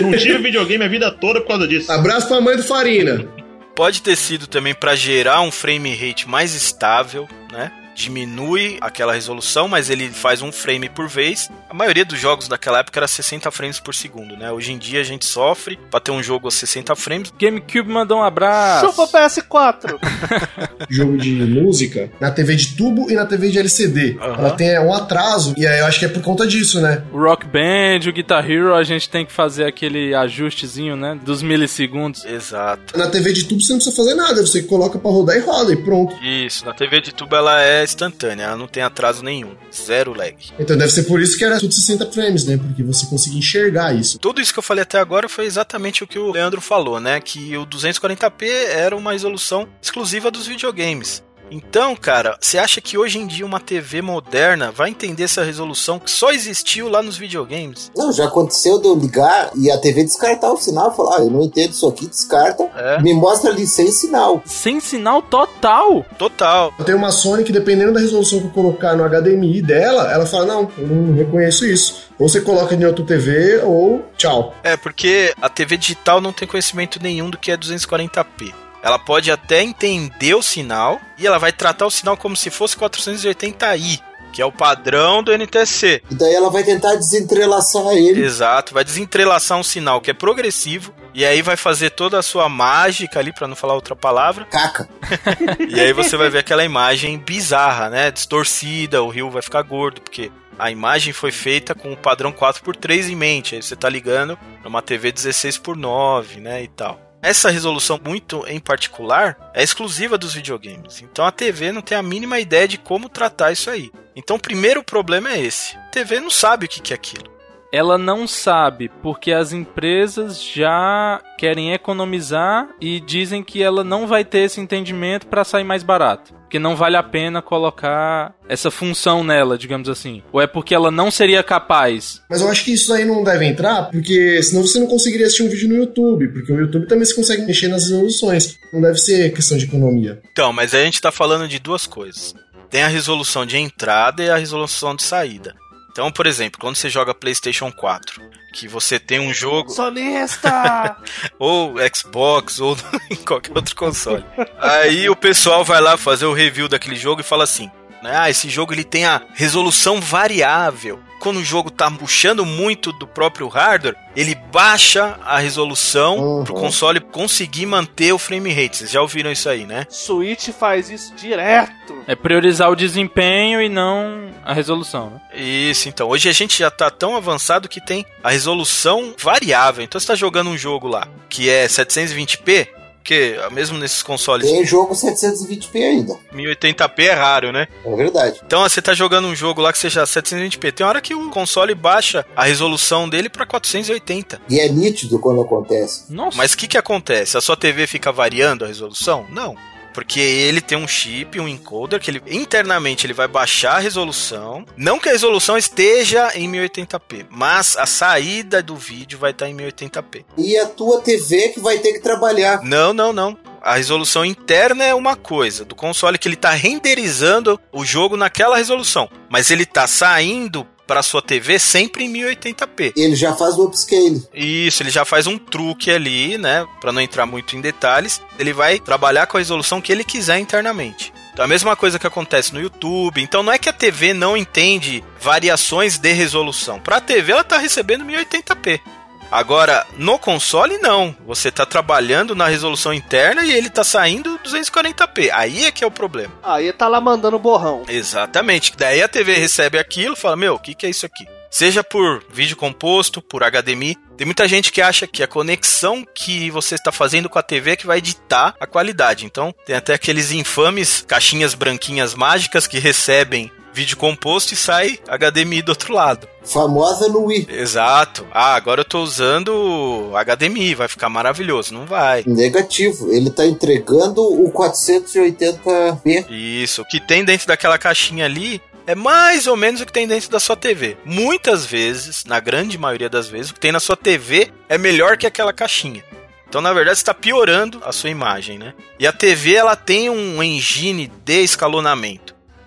não 0.00 0.12
tive 0.12 0.38
videogame 0.38 0.84
a 0.84 0.88
vida 0.88 1.10
toda 1.10 1.40
por 1.40 1.48
causa 1.48 1.68
disso. 1.68 1.90
Abraço 1.92 2.28
pra 2.28 2.40
mãe 2.40 2.56
do 2.56 2.62
Farina. 2.62 3.28
Pode 3.74 4.02
ter 4.02 4.16
sido 4.16 4.46
também 4.46 4.74
para 4.74 4.94
gerar 4.94 5.40
um 5.40 5.50
frame 5.50 5.94
rate 5.94 6.28
mais 6.28 6.54
estável, 6.54 7.28
né? 7.52 7.72
Diminui 7.94 8.78
aquela 8.80 9.12
resolução, 9.12 9.68
mas 9.68 9.90
ele 9.90 10.08
faz 10.10 10.42
um 10.42 10.50
frame 10.50 10.88
por 10.88 11.08
vez. 11.08 11.50
A 11.70 11.74
maioria 11.74 12.04
dos 12.04 12.18
jogos 12.18 12.48
daquela 12.48 12.80
época 12.80 12.98
era 12.98 13.08
60 13.08 13.50
frames 13.50 13.78
por 13.78 13.94
segundo, 13.94 14.36
né? 14.36 14.50
Hoje 14.50 14.72
em 14.72 14.78
dia 14.78 15.00
a 15.00 15.04
gente 15.04 15.24
sofre 15.24 15.78
para 15.90 16.00
ter 16.00 16.10
um 16.10 16.22
jogo 16.22 16.48
a 16.48 16.50
60 16.50 16.94
frames. 16.96 17.32
GameCube 17.38 17.88
mandou 17.88 18.18
um 18.18 18.22
abraço. 18.22 18.86
Chupa 18.86 19.06
PS4. 19.06 19.98
Jogo 20.90 21.16
de 21.16 21.30
música 21.30 22.10
na 22.20 22.30
TV 22.30 22.56
de 22.56 22.76
tubo 22.76 23.10
e 23.10 23.14
na 23.14 23.26
TV 23.26 23.48
de 23.50 23.58
LCD. 23.58 24.18
Aham. 24.20 24.34
Ela 24.38 24.50
tem 24.50 24.78
um 24.80 24.92
atraso 24.92 25.54
e 25.56 25.66
aí 25.66 25.80
eu 25.80 25.86
acho 25.86 25.98
que 25.98 26.04
é 26.04 26.08
por 26.08 26.22
conta 26.22 26.46
disso, 26.46 26.80
né? 26.80 27.04
O 27.12 27.18
Rock 27.18 27.46
Band, 27.46 28.08
o 28.08 28.12
Guitar 28.12 28.48
Hero, 28.48 28.74
a 28.74 28.82
gente 28.82 29.08
tem 29.08 29.24
que 29.24 29.32
fazer 29.32 29.64
aquele 29.64 30.14
ajustezinho, 30.14 30.96
né? 30.96 31.18
Dos 31.24 31.42
milissegundos. 31.42 32.24
Exato. 32.24 32.96
Na 32.98 33.08
TV 33.08 33.32
de 33.32 33.44
tubo 33.44 33.60
você 33.60 33.72
não 33.72 33.78
precisa 33.78 33.96
fazer 33.96 34.14
nada, 34.14 34.44
você 34.44 34.62
coloca 34.62 34.98
pra 34.98 35.10
rodar 35.10 35.36
e 35.36 35.40
roda 35.40 35.72
e 35.72 35.76
pronto. 35.76 36.14
Isso, 36.22 36.64
na 36.64 36.72
TV 36.74 37.00
de 37.00 37.14
tubo 37.14 37.34
ela 37.36 37.62
é 37.62 37.83
instantânea, 37.84 38.44
ela 38.44 38.56
não 38.56 38.66
tem 38.66 38.82
atraso 38.82 39.22
nenhum, 39.22 39.54
zero 39.72 40.12
lag. 40.12 40.36
Então 40.58 40.76
deve 40.76 40.92
ser 40.92 41.04
por 41.04 41.20
isso 41.20 41.36
que 41.36 41.44
era 41.44 41.58
tudo 41.58 41.72
60 41.72 42.10
frames, 42.12 42.44
né? 42.44 42.56
Porque 42.56 42.82
você 42.82 43.06
conseguia 43.06 43.38
enxergar 43.38 43.94
isso. 43.94 44.18
Tudo 44.18 44.40
isso 44.40 44.52
que 44.52 44.58
eu 44.58 44.62
falei 44.62 44.82
até 44.82 44.98
agora 44.98 45.28
foi 45.28 45.44
exatamente 45.44 46.02
o 46.02 46.06
que 46.06 46.18
o 46.18 46.32
Leandro 46.32 46.60
falou, 46.60 47.00
né? 47.00 47.20
Que 47.20 47.56
o 47.56 47.66
240p 47.66 48.44
era 48.68 48.96
uma 48.96 49.12
resolução 49.12 49.68
exclusiva 49.80 50.30
dos 50.30 50.46
videogames. 50.46 51.22
Então, 51.50 51.94
cara, 51.94 52.36
você 52.40 52.58
acha 52.58 52.80
que 52.80 52.96
hoje 52.98 53.18
em 53.18 53.26
dia 53.26 53.44
uma 53.44 53.60
TV 53.60 54.02
moderna 54.02 54.70
vai 54.70 54.90
entender 54.90 55.24
essa 55.24 55.44
resolução 55.44 55.98
que 55.98 56.10
só 56.10 56.30
existiu 56.30 56.88
lá 56.88 57.02
nos 57.02 57.16
videogames? 57.16 57.90
Não, 57.96 58.12
já 58.12 58.26
aconteceu 58.26 58.80
de 58.80 58.86
eu 58.86 58.94
ligar 58.94 59.50
e 59.54 59.70
a 59.70 59.78
TV 59.78 60.04
descartar 60.04 60.52
o 60.52 60.56
sinal 60.56 60.92
e 60.92 60.96
falar, 60.96 61.16
ah, 61.16 61.20
eu 61.20 61.30
não 61.30 61.42
entendo 61.42 61.70
isso 61.70 61.86
aqui, 61.86 62.06
descarta. 62.06 62.64
É. 62.76 63.00
Me 63.00 63.14
mostra 63.14 63.50
ali 63.50 63.66
sem 63.66 63.90
sinal. 63.90 64.42
Sem 64.44 64.80
sinal 64.80 65.22
total. 65.22 66.04
Total. 66.18 66.72
Eu 66.78 66.84
tenho 66.84 66.98
uma 66.98 67.10
Sony 67.10 67.44
que, 67.44 67.52
dependendo 67.52 67.92
da 67.92 68.00
resolução 68.00 68.40
que 68.40 68.46
eu 68.46 68.50
colocar 68.50 68.96
no 68.96 69.04
HDMI 69.04 69.62
dela, 69.62 70.10
ela 70.10 70.26
fala: 70.26 70.46
Não, 70.46 70.70
eu 70.78 70.86
não 70.86 71.14
reconheço 71.14 71.64
isso. 71.66 72.04
Ou 72.18 72.28
você 72.28 72.40
coloca 72.40 72.74
em 72.74 72.84
outra 72.84 73.04
TV, 73.04 73.60
ou 73.64 74.04
tchau. 74.16 74.54
É, 74.62 74.76
porque 74.76 75.34
a 75.40 75.48
TV 75.48 75.76
digital 75.76 76.20
não 76.20 76.32
tem 76.32 76.46
conhecimento 76.46 77.02
nenhum 77.02 77.28
do 77.28 77.38
que 77.38 77.50
é 77.50 77.56
240p. 77.56 78.63
Ela 78.84 78.98
pode 78.98 79.30
até 79.30 79.62
entender 79.62 80.34
o 80.34 80.42
sinal 80.42 81.00
e 81.16 81.26
ela 81.26 81.38
vai 81.38 81.50
tratar 81.50 81.86
o 81.86 81.90
sinal 81.90 82.18
como 82.18 82.36
se 82.36 82.50
fosse 82.50 82.76
480i, 82.76 83.98
que 84.30 84.42
é 84.42 84.44
o 84.44 84.52
padrão 84.52 85.22
do 85.22 85.32
NTSC. 85.32 86.02
E 86.10 86.14
daí 86.14 86.34
ela 86.34 86.50
vai 86.50 86.62
tentar 86.62 86.94
desentrelaçar 86.96 87.86
ele. 87.92 88.22
Exato, 88.22 88.74
vai 88.74 88.84
desentrelaçar 88.84 89.58
um 89.58 89.62
sinal 89.62 90.02
que 90.02 90.10
é 90.10 90.14
progressivo 90.14 90.92
e 91.14 91.24
aí 91.24 91.40
vai 91.40 91.56
fazer 91.56 91.92
toda 91.92 92.18
a 92.18 92.22
sua 92.22 92.46
mágica 92.46 93.18
ali, 93.18 93.32
pra 93.32 93.48
não 93.48 93.56
falar 93.56 93.72
outra 93.72 93.96
palavra, 93.96 94.44
Caca. 94.44 94.86
e 95.66 95.80
aí 95.80 95.94
você 95.94 96.14
vai 96.14 96.28
ver 96.28 96.40
aquela 96.40 96.62
imagem 96.62 97.16
bizarra, 97.16 97.88
né? 97.88 98.10
Distorcida, 98.10 99.02
o 99.02 99.08
rio 99.08 99.30
vai 99.30 99.40
ficar 99.40 99.62
gordo, 99.62 100.02
porque 100.02 100.30
a 100.58 100.70
imagem 100.70 101.14
foi 101.14 101.32
feita 101.32 101.74
com 101.74 101.90
o 101.90 101.96
padrão 101.96 102.30
4x3 102.30 103.08
em 103.08 103.16
mente. 103.16 103.54
Aí 103.54 103.62
você 103.62 103.74
tá 103.74 103.88
ligando 103.88 104.38
numa 104.62 104.82
TV 104.82 105.10
16x9, 105.10 106.36
né, 106.36 106.62
e 106.62 106.68
tal. 106.68 107.00
Essa 107.24 107.48
resolução 107.48 107.98
muito 108.04 108.46
em 108.46 108.60
particular 108.60 109.50
é 109.54 109.62
exclusiva 109.62 110.18
dos 110.18 110.34
videogames. 110.34 111.00
Então 111.00 111.24
a 111.24 111.32
TV 111.32 111.72
não 111.72 111.80
tem 111.80 111.96
a 111.96 112.02
mínima 112.02 112.38
ideia 112.38 112.68
de 112.68 112.76
como 112.76 113.08
tratar 113.08 113.50
isso 113.50 113.70
aí. 113.70 113.90
Então 114.14 114.36
o 114.36 114.38
primeiro 114.38 114.84
problema 114.84 115.32
é 115.32 115.40
esse. 115.40 115.74
A 115.74 115.88
TV 115.88 116.20
não 116.20 116.28
sabe 116.28 116.66
o 116.66 116.68
que 116.68 116.92
é 116.92 116.94
aquilo. 116.94 117.33
Ela 117.74 117.98
não 117.98 118.24
sabe 118.28 118.88
porque 119.02 119.32
as 119.32 119.52
empresas 119.52 120.40
já 120.40 121.20
querem 121.36 121.72
economizar 121.72 122.68
e 122.80 123.00
dizem 123.00 123.42
que 123.42 123.60
ela 123.60 123.82
não 123.82 124.06
vai 124.06 124.24
ter 124.24 124.42
esse 124.44 124.60
entendimento 124.60 125.26
para 125.26 125.42
sair 125.42 125.64
mais 125.64 125.82
barato. 125.82 126.32
Que 126.48 126.60
não 126.60 126.76
vale 126.76 126.96
a 126.96 127.02
pena 127.02 127.42
colocar 127.42 128.32
essa 128.48 128.70
função 128.70 129.24
nela, 129.24 129.58
digamos 129.58 129.88
assim. 129.88 130.22
Ou 130.32 130.40
é 130.40 130.46
porque 130.46 130.72
ela 130.72 130.88
não 130.88 131.10
seria 131.10 131.42
capaz? 131.42 132.22
Mas 132.30 132.42
eu 132.42 132.48
acho 132.48 132.64
que 132.64 132.72
isso 132.72 132.92
aí 132.92 133.04
não 133.04 133.24
deve 133.24 133.44
entrar, 133.44 133.90
porque 133.90 134.40
senão 134.44 134.62
você 134.62 134.78
não 134.78 134.86
conseguiria 134.86 135.26
assistir 135.26 135.42
um 135.42 135.48
vídeo 135.48 135.68
no 135.68 135.74
YouTube, 135.74 136.28
porque 136.28 136.52
o 136.52 136.60
YouTube 136.60 136.86
também 136.86 137.04
se 137.04 137.16
consegue 137.16 137.44
mexer 137.44 137.66
nas 137.66 137.90
resoluções. 137.90 138.56
Não 138.72 138.80
deve 138.80 138.98
ser 138.98 139.32
questão 139.32 139.58
de 139.58 139.64
economia. 139.64 140.22
Então, 140.30 140.52
mas 140.52 140.74
aí 140.74 140.82
a 140.82 140.84
gente 140.84 141.00
tá 141.00 141.10
falando 141.10 141.48
de 141.48 141.58
duas 141.58 141.88
coisas. 141.88 142.36
Tem 142.70 142.82
a 142.82 142.88
resolução 142.88 143.44
de 143.44 143.56
entrada 143.56 144.22
e 144.22 144.30
a 144.30 144.36
resolução 144.36 144.94
de 144.94 145.02
saída. 145.02 145.54
Então, 145.94 146.10
por 146.10 146.26
exemplo, 146.26 146.58
quando 146.60 146.74
você 146.74 146.90
joga 146.90 147.14
PlayStation 147.14 147.70
4, 147.70 148.20
que 148.52 148.66
você 148.66 148.98
tem 148.98 149.20
um 149.20 149.32
jogo. 149.32 149.70
Sonista! 149.70 150.96
ou 151.38 151.76
Xbox, 151.94 152.58
ou 152.58 152.76
em 153.08 153.14
qualquer 153.14 153.52
outro 153.54 153.76
console. 153.76 154.24
Aí 154.58 155.08
o 155.08 155.14
pessoal 155.14 155.64
vai 155.64 155.80
lá 155.80 155.96
fazer 155.96 156.26
o 156.26 156.32
review 156.32 156.66
daquele 156.66 156.96
jogo 156.96 157.20
e 157.20 157.24
fala 157.24 157.44
assim: 157.44 157.70
né, 158.02 158.12
ah, 158.12 158.28
esse 158.28 158.50
jogo 158.50 158.72
ele 158.72 158.82
tem 158.82 159.04
a 159.04 159.22
resolução 159.34 160.00
variável 160.00 161.00
quando 161.24 161.38
o 161.38 161.44
jogo 161.44 161.70
tá 161.70 161.90
puxando 161.90 162.44
muito 162.44 162.92
do 162.92 163.06
próprio 163.06 163.48
hardware, 163.48 163.96
ele 164.14 164.34
baixa 164.34 165.18
a 165.24 165.38
resolução 165.38 166.18
uhum. 166.18 166.44
pro 166.44 166.52
console 166.52 167.00
conseguir 167.00 167.64
manter 167.64 168.12
o 168.12 168.18
frame 168.18 168.52
rate. 168.52 168.76
Vocês 168.76 168.90
já 168.90 169.00
ouviram 169.00 169.32
isso 169.32 169.48
aí, 169.48 169.64
né? 169.64 169.86
Switch 169.88 170.50
faz 170.50 170.90
isso 170.90 171.14
direto. 171.14 172.04
É 172.06 172.14
priorizar 172.14 172.70
o 172.70 172.76
desempenho 172.76 173.62
e 173.62 173.70
não 173.70 174.28
a 174.44 174.52
resolução, 174.52 175.08
né? 175.08 175.20
Isso, 175.34 175.88
então. 175.88 176.10
Hoje 176.10 176.28
a 176.28 176.32
gente 176.32 176.58
já 176.58 176.70
tá 176.70 176.90
tão 176.90 177.16
avançado 177.16 177.70
que 177.70 177.80
tem 177.80 178.04
a 178.22 178.30
resolução 178.30 179.14
variável. 179.18 179.82
Então 179.82 179.98
você 179.98 180.06
tá 180.06 180.14
jogando 180.14 180.50
um 180.50 180.58
jogo 180.58 180.86
lá 180.86 181.08
que 181.30 181.48
é 181.48 181.66
720p, 181.66 182.68
porque 183.04 183.36
mesmo 183.52 183.76
nesses 183.76 184.02
consoles. 184.02 184.50
Tem 184.50 184.64
jogo 184.64 184.94
720p 184.94 185.74
ainda. 185.74 186.16
1080p 186.32 187.00
é 187.00 187.12
raro, 187.12 187.52
né? 187.52 187.68
É 187.84 187.94
verdade. 187.94 188.40
Então 188.46 188.62
você 188.62 188.80
tá 188.80 188.94
jogando 188.94 189.28
um 189.28 189.36
jogo 189.36 189.60
lá 189.60 189.70
que 189.70 189.78
seja 189.78 190.04
720p. 190.04 190.72
Tem 190.72 190.86
hora 190.86 191.02
que 191.02 191.14
o 191.14 191.28
console 191.28 191.74
baixa 191.74 192.24
a 192.34 192.44
resolução 192.44 193.06
dele 193.06 193.28
para 193.28 193.44
480. 193.44 194.40
E 194.48 194.58
é 194.58 194.70
nítido 194.70 195.18
quando 195.18 195.42
acontece. 195.42 196.04
Nossa. 196.08 196.38
Mas 196.38 196.54
o 196.54 196.56
que, 196.56 196.66
que 196.66 196.78
acontece? 196.78 197.36
A 197.36 197.42
sua 197.42 197.58
TV 197.58 197.86
fica 197.86 198.10
variando 198.10 198.64
a 198.64 198.68
resolução? 198.68 199.26
Não. 199.28 199.54
Porque 199.94 200.20
ele 200.20 200.60
tem 200.60 200.76
um 200.76 200.88
chip, 200.88 201.40
um 201.40 201.48
encoder, 201.48 202.00
que 202.00 202.10
ele 202.10 202.22
internamente 202.26 203.06
ele 203.06 203.14
vai 203.14 203.28
baixar 203.28 203.76
a 203.76 203.78
resolução. 203.78 204.66
Não 204.76 204.98
que 204.98 205.08
a 205.08 205.12
resolução 205.12 205.56
esteja 205.56 206.32
em 206.34 206.50
1080p, 206.50 207.26
mas 207.30 207.76
a 207.76 207.86
saída 207.86 208.60
do 208.60 208.76
vídeo 208.76 209.18
vai 209.18 209.30
estar 209.30 209.48
em 209.48 209.56
1080p. 209.56 210.24
E 210.36 210.58
a 210.58 210.66
tua 210.66 211.00
TV 211.00 211.50
que 211.50 211.60
vai 211.60 211.78
ter 211.78 211.92
que 211.92 212.00
trabalhar. 212.00 212.60
Não, 212.62 212.92
não, 212.92 213.12
não. 213.12 213.38
A 213.62 213.76
resolução 213.76 214.26
interna 214.26 214.84
é 214.84 214.94
uma 214.94 215.16
coisa, 215.16 215.64
do 215.64 215.74
console 215.74 216.18
que 216.18 216.28
ele 216.28 216.34
está 216.34 216.50
renderizando 216.50 217.58
o 217.72 217.82
jogo 217.82 218.14
naquela 218.14 218.58
resolução, 218.58 219.08
mas 219.30 219.50
ele 219.50 219.62
está 219.62 219.86
saindo 219.86 220.66
para 220.86 221.02
sua 221.02 221.22
TV 221.22 221.58
sempre 221.58 222.04
em 222.04 222.12
1080p. 222.12 222.92
Ele 222.96 223.16
já 223.16 223.34
faz 223.34 223.56
o 223.56 223.64
upscale. 223.64 224.22
Isso, 224.32 224.82
ele 224.82 224.90
já 224.90 225.04
faz 225.04 225.26
um 225.26 225.38
truque 225.38 225.90
ali, 225.90 226.38
né, 226.38 226.66
para 226.80 226.92
não 226.92 227.00
entrar 227.00 227.26
muito 227.26 227.56
em 227.56 227.60
detalhes. 227.60 228.20
Ele 228.38 228.52
vai 228.52 228.78
trabalhar 228.78 229.26
com 229.26 229.36
a 229.36 229.40
resolução 229.40 229.80
que 229.80 229.92
ele 229.92 230.04
quiser 230.04 230.38
internamente. 230.38 231.12
Então, 231.32 231.44
a 231.44 231.48
mesma 231.48 231.74
coisa 231.74 231.98
que 231.98 232.06
acontece 232.06 232.54
no 232.54 232.60
YouTube. 232.60 233.20
Então, 233.20 233.42
não 233.42 233.52
é 233.52 233.58
que 233.58 233.68
a 233.68 233.72
TV 233.72 234.14
não 234.14 234.36
entende 234.36 235.02
variações 235.20 235.98
de 235.98 236.12
resolução. 236.12 236.78
Para 236.78 236.98
a 236.98 237.00
TV, 237.00 237.32
ela 237.32 237.40
está 237.40 237.58
recebendo 237.58 238.04
1080p. 238.04 238.80
Agora, 239.30 239.86
no 239.96 240.18
console, 240.18 240.78
não. 240.78 241.14
Você 241.26 241.48
está 241.48 241.66
trabalhando 241.66 242.34
na 242.34 242.46
resolução 242.46 242.92
interna 242.92 243.44
e 243.44 243.52
ele 243.52 243.68
está 243.68 243.82
saindo 243.82 244.38
240p. 244.44 245.30
Aí 245.32 245.64
é 245.64 245.70
que 245.72 245.82
é 245.82 245.86
o 245.86 245.90
problema. 245.90 246.32
Aí 246.42 246.72
tá 246.72 246.88
lá 246.88 247.00
mandando 247.00 247.38
borrão. 247.38 247.82
Exatamente. 247.88 248.72
Daí 248.76 249.02
a 249.02 249.08
TV 249.08 249.34
recebe 249.34 249.78
aquilo 249.78 250.14
e 250.14 250.18
fala: 250.18 250.36
Meu, 250.36 250.54
o 250.54 250.58
que, 250.58 250.74
que 250.74 250.86
é 250.86 250.90
isso 250.90 251.06
aqui? 251.06 251.26
Seja 251.54 251.84
por 251.84 252.24
vídeo 252.32 252.56
composto, 252.56 253.22
por 253.22 253.42
HDMI. 253.44 253.96
Tem 254.16 254.24
muita 254.24 254.48
gente 254.48 254.72
que 254.72 254.82
acha 254.82 255.06
que 255.06 255.22
a 255.22 255.28
conexão 255.28 256.04
que 256.12 256.50
você 256.50 256.74
está 256.74 256.90
fazendo 256.90 257.28
com 257.28 257.38
a 257.38 257.42
TV 257.44 257.70
é 257.70 257.76
que 257.76 257.86
vai 257.86 257.98
editar 257.98 258.56
a 258.58 258.66
qualidade. 258.66 259.24
Então, 259.24 259.54
tem 259.64 259.76
até 259.76 259.94
aqueles 259.94 260.32
infames 260.32 261.04
caixinhas 261.06 261.54
branquinhas 261.54 262.12
mágicas 262.12 262.66
que 262.66 262.80
recebem 262.80 263.52
vídeo 263.74 263.96
composto 263.96 264.54
e 264.54 264.56
sai 264.56 265.00
HDMI 265.08 265.60
do 265.60 265.70
outro 265.70 265.92
lado. 265.92 266.28
Famosa 266.44 267.08
no 267.08 267.24
Wii. 267.24 267.48
Exato. 267.50 268.24
Ah, 268.32 268.54
agora 268.54 268.82
eu 268.82 268.84
tô 268.84 269.02
usando 269.02 270.12
HDMI, 270.14 270.74
vai 270.74 270.86
ficar 270.86 271.08
maravilhoso. 271.08 271.74
Não 271.74 271.84
vai. 271.84 272.22
Negativo. 272.26 273.12
Ele 273.12 273.30
tá 273.30 273.44
entregando 273.44 274.22
o 274.22 274.52
480p. 274.52 276.26
Isso. 276.30 276.82
O 276.82 276.84
que 276.84 277.00
tem 277.00 277.24
dentro 277.24 277.48
daquela 277.48 277.76
caixinha 277.76 278.24
ali 278.24 278.62
é 278.86 278.94
mais 278.94 279.46
ou 279.46 279.56
menos 279.56 279.80
o 279.80 279.86
que 279.86 279.92
tem 279.92 280.06
dentro 280.06 280.30
da 280.30 280.38
sua 280.38 280.56
TV. 280.56 280.96
Muitas 281.04 281.66
vezes, 281.66 282.24
na 282.24 282.38
grande 282.38 282.78
maioria 282.78 283.08
das 283.08 283.28
vezes, 283.28 283.50
o 283.50 283.54
que 283.54 283.60
tem 283.60 283.72
na 283.72 283.80
sua 283.80 283.96
TV 283.96 284.50
é 284.68 284.78
melhor 284.78 285.16
que 285.16 285.26
aquela 285.26 285.52
caixinha. 285.52 286.04
Então, 286.48 286.62
na 286.62 286.72
verdade, 286.72 286.98
está 286.98 287.12
piorando 287.12 287.82
a 287.84 287.90
sua 287.90 288.10
imagem, 288.10 288.58
né? 288.58 288.74
E 288.96 289.08
a 289.08 289.12
TV 289.12 289.54
ela 289.54 289.74
tem 289.74 290.08
um 290.08 290.40
engine 290.40 291.10
de 291.24 291.42
escalonamento. 291.42 292.23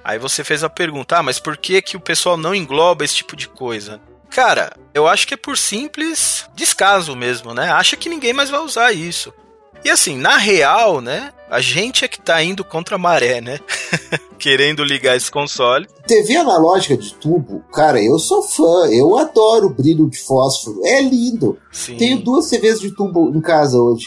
Aí 0.08 0.18
você 0.18 0.42
fez 0.42 0.64
a 0.64 0.70
pergunta, 0.70 1.18
ah, 1.18 1.22
mas 1.22 1.38
por 1.38 1.58
que, 1.58 1.82
que 1.82 1.98
o 1.98 2.00
pessoal 2.00 2.38
não 2.38 2.56
engloba 2.56 3.04
esse 3.04 3.16
tipo 3.16 3.36
de 3.36 3.50
coisa? 3.50 4.00
Cara, 4.30 4.72
eu 4.94 5.06
acho 5.06 5.28
que 5.28 5.34
é 5.34 5.38
por 5.38 5.58
simples 5.58 6.46
descaso 6.56 7.14
mesmo, 7.14 7.54
né? 7.54 7.70
Acha 7.70 7.98
que 7.98 8.08
ninguém 8.08 8.32
mais 8.32 8.50
vai 8.50 8.62
usar 8.62 8.94
isso. 8.94 9.34
E 9.84 9.90
assim, 9.90 10.16
na 10.16 10.38
real, 10.38 11.02
né? 11.02 11.34
A 11.50 11.60
gente 11.60 12.06
é 12.06 12.08
que 12.08 12.22
tá 12.22 12.42
indo 12.42 12.64
contra 12.64 12.96
a 12.96 12.98
maré, 12.98 13.42
né? 13.42 13.60
Querendo 14.40 14.82
ligar 14.82 15.18
esse 15.18 15.30
console. 15.30 15.88
TV 16.08 16.38
analógica 16.38 16.96
de 16.96 17.14
tubo, 17.16 17.66
cara, 17.74 18.02
eu 18.02 18.18
sou 18.18 18.44
fã. 18.44 18.88
Eu 18.90 19.18
adoro 19.18 19.68
o 19.68 19.74
brilho 19.74 20.10
de 20.10 20.20
fósforo. 20.20 20.86
É 20.86 21.02
lindo. 21.02 21.58
Sim. 21.70 21.98
Tenho 21.98 22.22
duas 22.22 22.50
TVs 22.50 22.80
de 22.80 22.92
tubo 22.92 23.30
em 23.36 23.42
casa 23.42 23.78
hoje. 23.78 24.06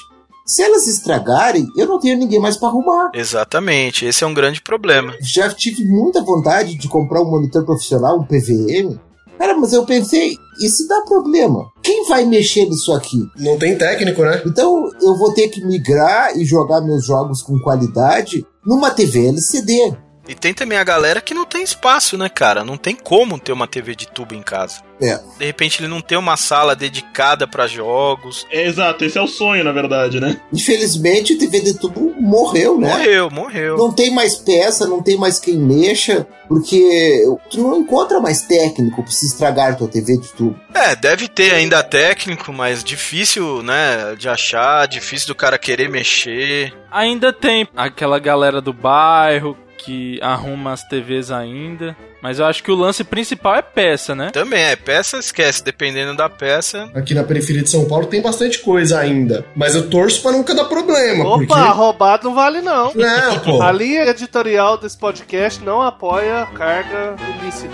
Se 0.51 0.65
elas 0.65 0.89
estragarem, 0.89 1.69
eu 1.77 1.87
não 1.87 2.01
tenho 2.01 2.19
ninguém 2.19 2.41
mais 2.41 2.57
para 2.57 2.71
arrumar. 2.71 3.13
Exatamente, 3.15 4.05
esse 4.05 4.25
é 4.25 4.27
um 4.27 4.35
grande 4.35 4.61
problema. 4.61 5.15
Já 5.21 5.49
tive 5.49 5.85
muita 5.85 6.25
vontade 6.25 6.75
de 6.75 6.89
comprar 6.89 7.23
um 7.23 7.31
monitor 7.31 7.65
profissional, 7.65 8.19
um 8.19 8.25
PVM. 8.25 8.99
Cara, 9.39 9.57
mas 9.57 9.73
eu 9.73 9.87
pensei, 9.87 10.37
e 10.61 10.69
se 10.69 10.89
dá 10.89 11.03
problema? 11.03 11.71
Quem 11.81 12.05
vai 12.09 12.25
mexer 12.25 12.65
nisso 12.65 12.93
aqui? 12.93 13.25
Não 13.39 13.57
tem 13.57 13.79
técnico, 13.79 14.23
né? 14.23 14.43
Então 14.45 14.91
eu 15.01 15.17
vou 15.17 15.33
ter 15.33 15.47
que 15.51 15.65
migrar 15.65 16.37
e 16.37 16.45
jogar 16.45 16.81
meus 16.81 17.07
jogos 17.07 17.43
com 17.43 17.57
qualidade 17.61 18.45
numa 18.67 18.91
TV 18.91 19.29
LCD. 19.29 19.97
E 20.31 20.35
tem 20.37 20.55
também 20.55 20.79
a 20.79 20.85
galera 20.85 21.21
que 21.21 21.35
não 21.35 21.45
tem 21.45 21.61
espaço, 21.61 22.17
né, 22.17 22.29
cara? 22.29 22.65
Não 22.65 22.77
tem 22.77 22.95
como 22.95 23.37
ter 23.37 23.51
uma 23.51 23.67
TV 23.67 23.97
de 23.97 24.07
tubo 24.07 24.33
em 24.33 24.43
casa. 24.43 24.77
É. 25.03 25.19
De 25.37 25.45
repente 25.45 25.81
ele 25.81 25.89
não 25.89 26.01
tem 26.01 26.17
uma 26.17 26.37
sala 26.37 26.77
dedicada 26.77 27.49
para 27.49 27.67
jogos. 27.67 28.47
É, 28.49 28.65
exato, 28.65 29.05
esse 29.05 29.19
é 29.19 29.21
o 29.21 29.27
sonho, 29.27 29.65
na 29.65 29.73
verdade, 29.73 30.21
né? 30.21 30.41
Infelizmente, 30.53 31.33
a 31.33 31.39
TV 31.39 31.59
de 31.59 31.75
tubo 31.75 32.15
morreu, 32.21 32.79
né? 32.79 32.91
Morreu, 32.91 33.29
morreu. 33.29 33.77
Não 33.77 33.93
tem 33.93 34.15
mais 34.15 34.37
peça, 34.37 34.87
não 34.87 35.03
tem 35.03 35.17
mais 35.17 35.41
quem 35.41 35.57
mexa, 35.57 36.25
porque 36.47 37.25
tu 37.51 37.61
não 37.61 37.81
encontra 37.81 38.21
mais 38.21 38.43
técnico 38.43 39.03
pra 39.03 39.11
se 39.11 39.27
estragar 39.27 39.77
tua 39.77 39.89
TV 39.89 40.17
de 40.17 40.29
tubo. 40.29 40.57
É, 40.73 40.95
deve 40.95 41.27
ter 41.27 41.55
ainda 41.55 41.83
técnico, 41.83 42.53
mas 42.53 42.85
difícil, 42.85 43.65
né, 43.65 44.15
de 44.17 44.29
achar, 44.29 44.87
difícil 44.87 45.27
do 45.27 45.35
cara 45.35 45.59
querer 45.59 45.89
mexer. 45.89 46.73
Ainda 46.89 47.33
tem 47.33 47.67
aquela 47.75 48.21
galera 48.21 48.61
do 48.61 48.73
bairro 48.73 49.57
que 49.85 50.19
arruma 50.23 50.73
as 50.73 50.85
TVs 50.85 51.31
ainda. 51.31 51.97
Mas 52.23 52.39
eu 52.39 52.45
acho 52.45 52.63
que 52.63 52.71
o 52.71 52.75
lance 52.75 53.03
principal 53.03 53.57
é 53.57 53.63
peça, 53.63 54.15
né? 54.15 54.31
Também 54.31 54.63
é, 54.63 54.77
peça 54.77 55.19
esquece, 55.19 55.65
dependendo 55.65 56.17
da 56.17 56.29
peça. 56.29 56.91
Aqui 56.95 57.15
na 57.15 57.25
periferia 57.25 57.63
de 57.63 57.71
São 57.71 57.87
Paulo 57.87 58.07
tem 58.07 58.21
bastante 58.21 58.59
coisa 58.59 58.99
ainda. 58.99 59.45
Mas 59.55 59.75
eu 59.75 59.89
torço 59.89 60.21
pra 60.23 60.33
nunca 60.33 60.55
dar 60.55 60.67
problema. 60.67 61.25
Opa, 61.25 61.47
porque... 61.47 61.71
roubado 61.71 62.25
não 62.29 62.35
vale 62.35 62.61
não. 62.61 62.93
Não, 62.95 63.39
pô. 63.41 63.63
A 63.63 63.73
linha 63.73 64.05
editorial 64.05 64.77
desse 64.77 64.99
podcast 64.99 65.63
não 65.65 65.81
apoia 65.81 66.47
carga 66.55 67.17
ilícita. 67.41 67.71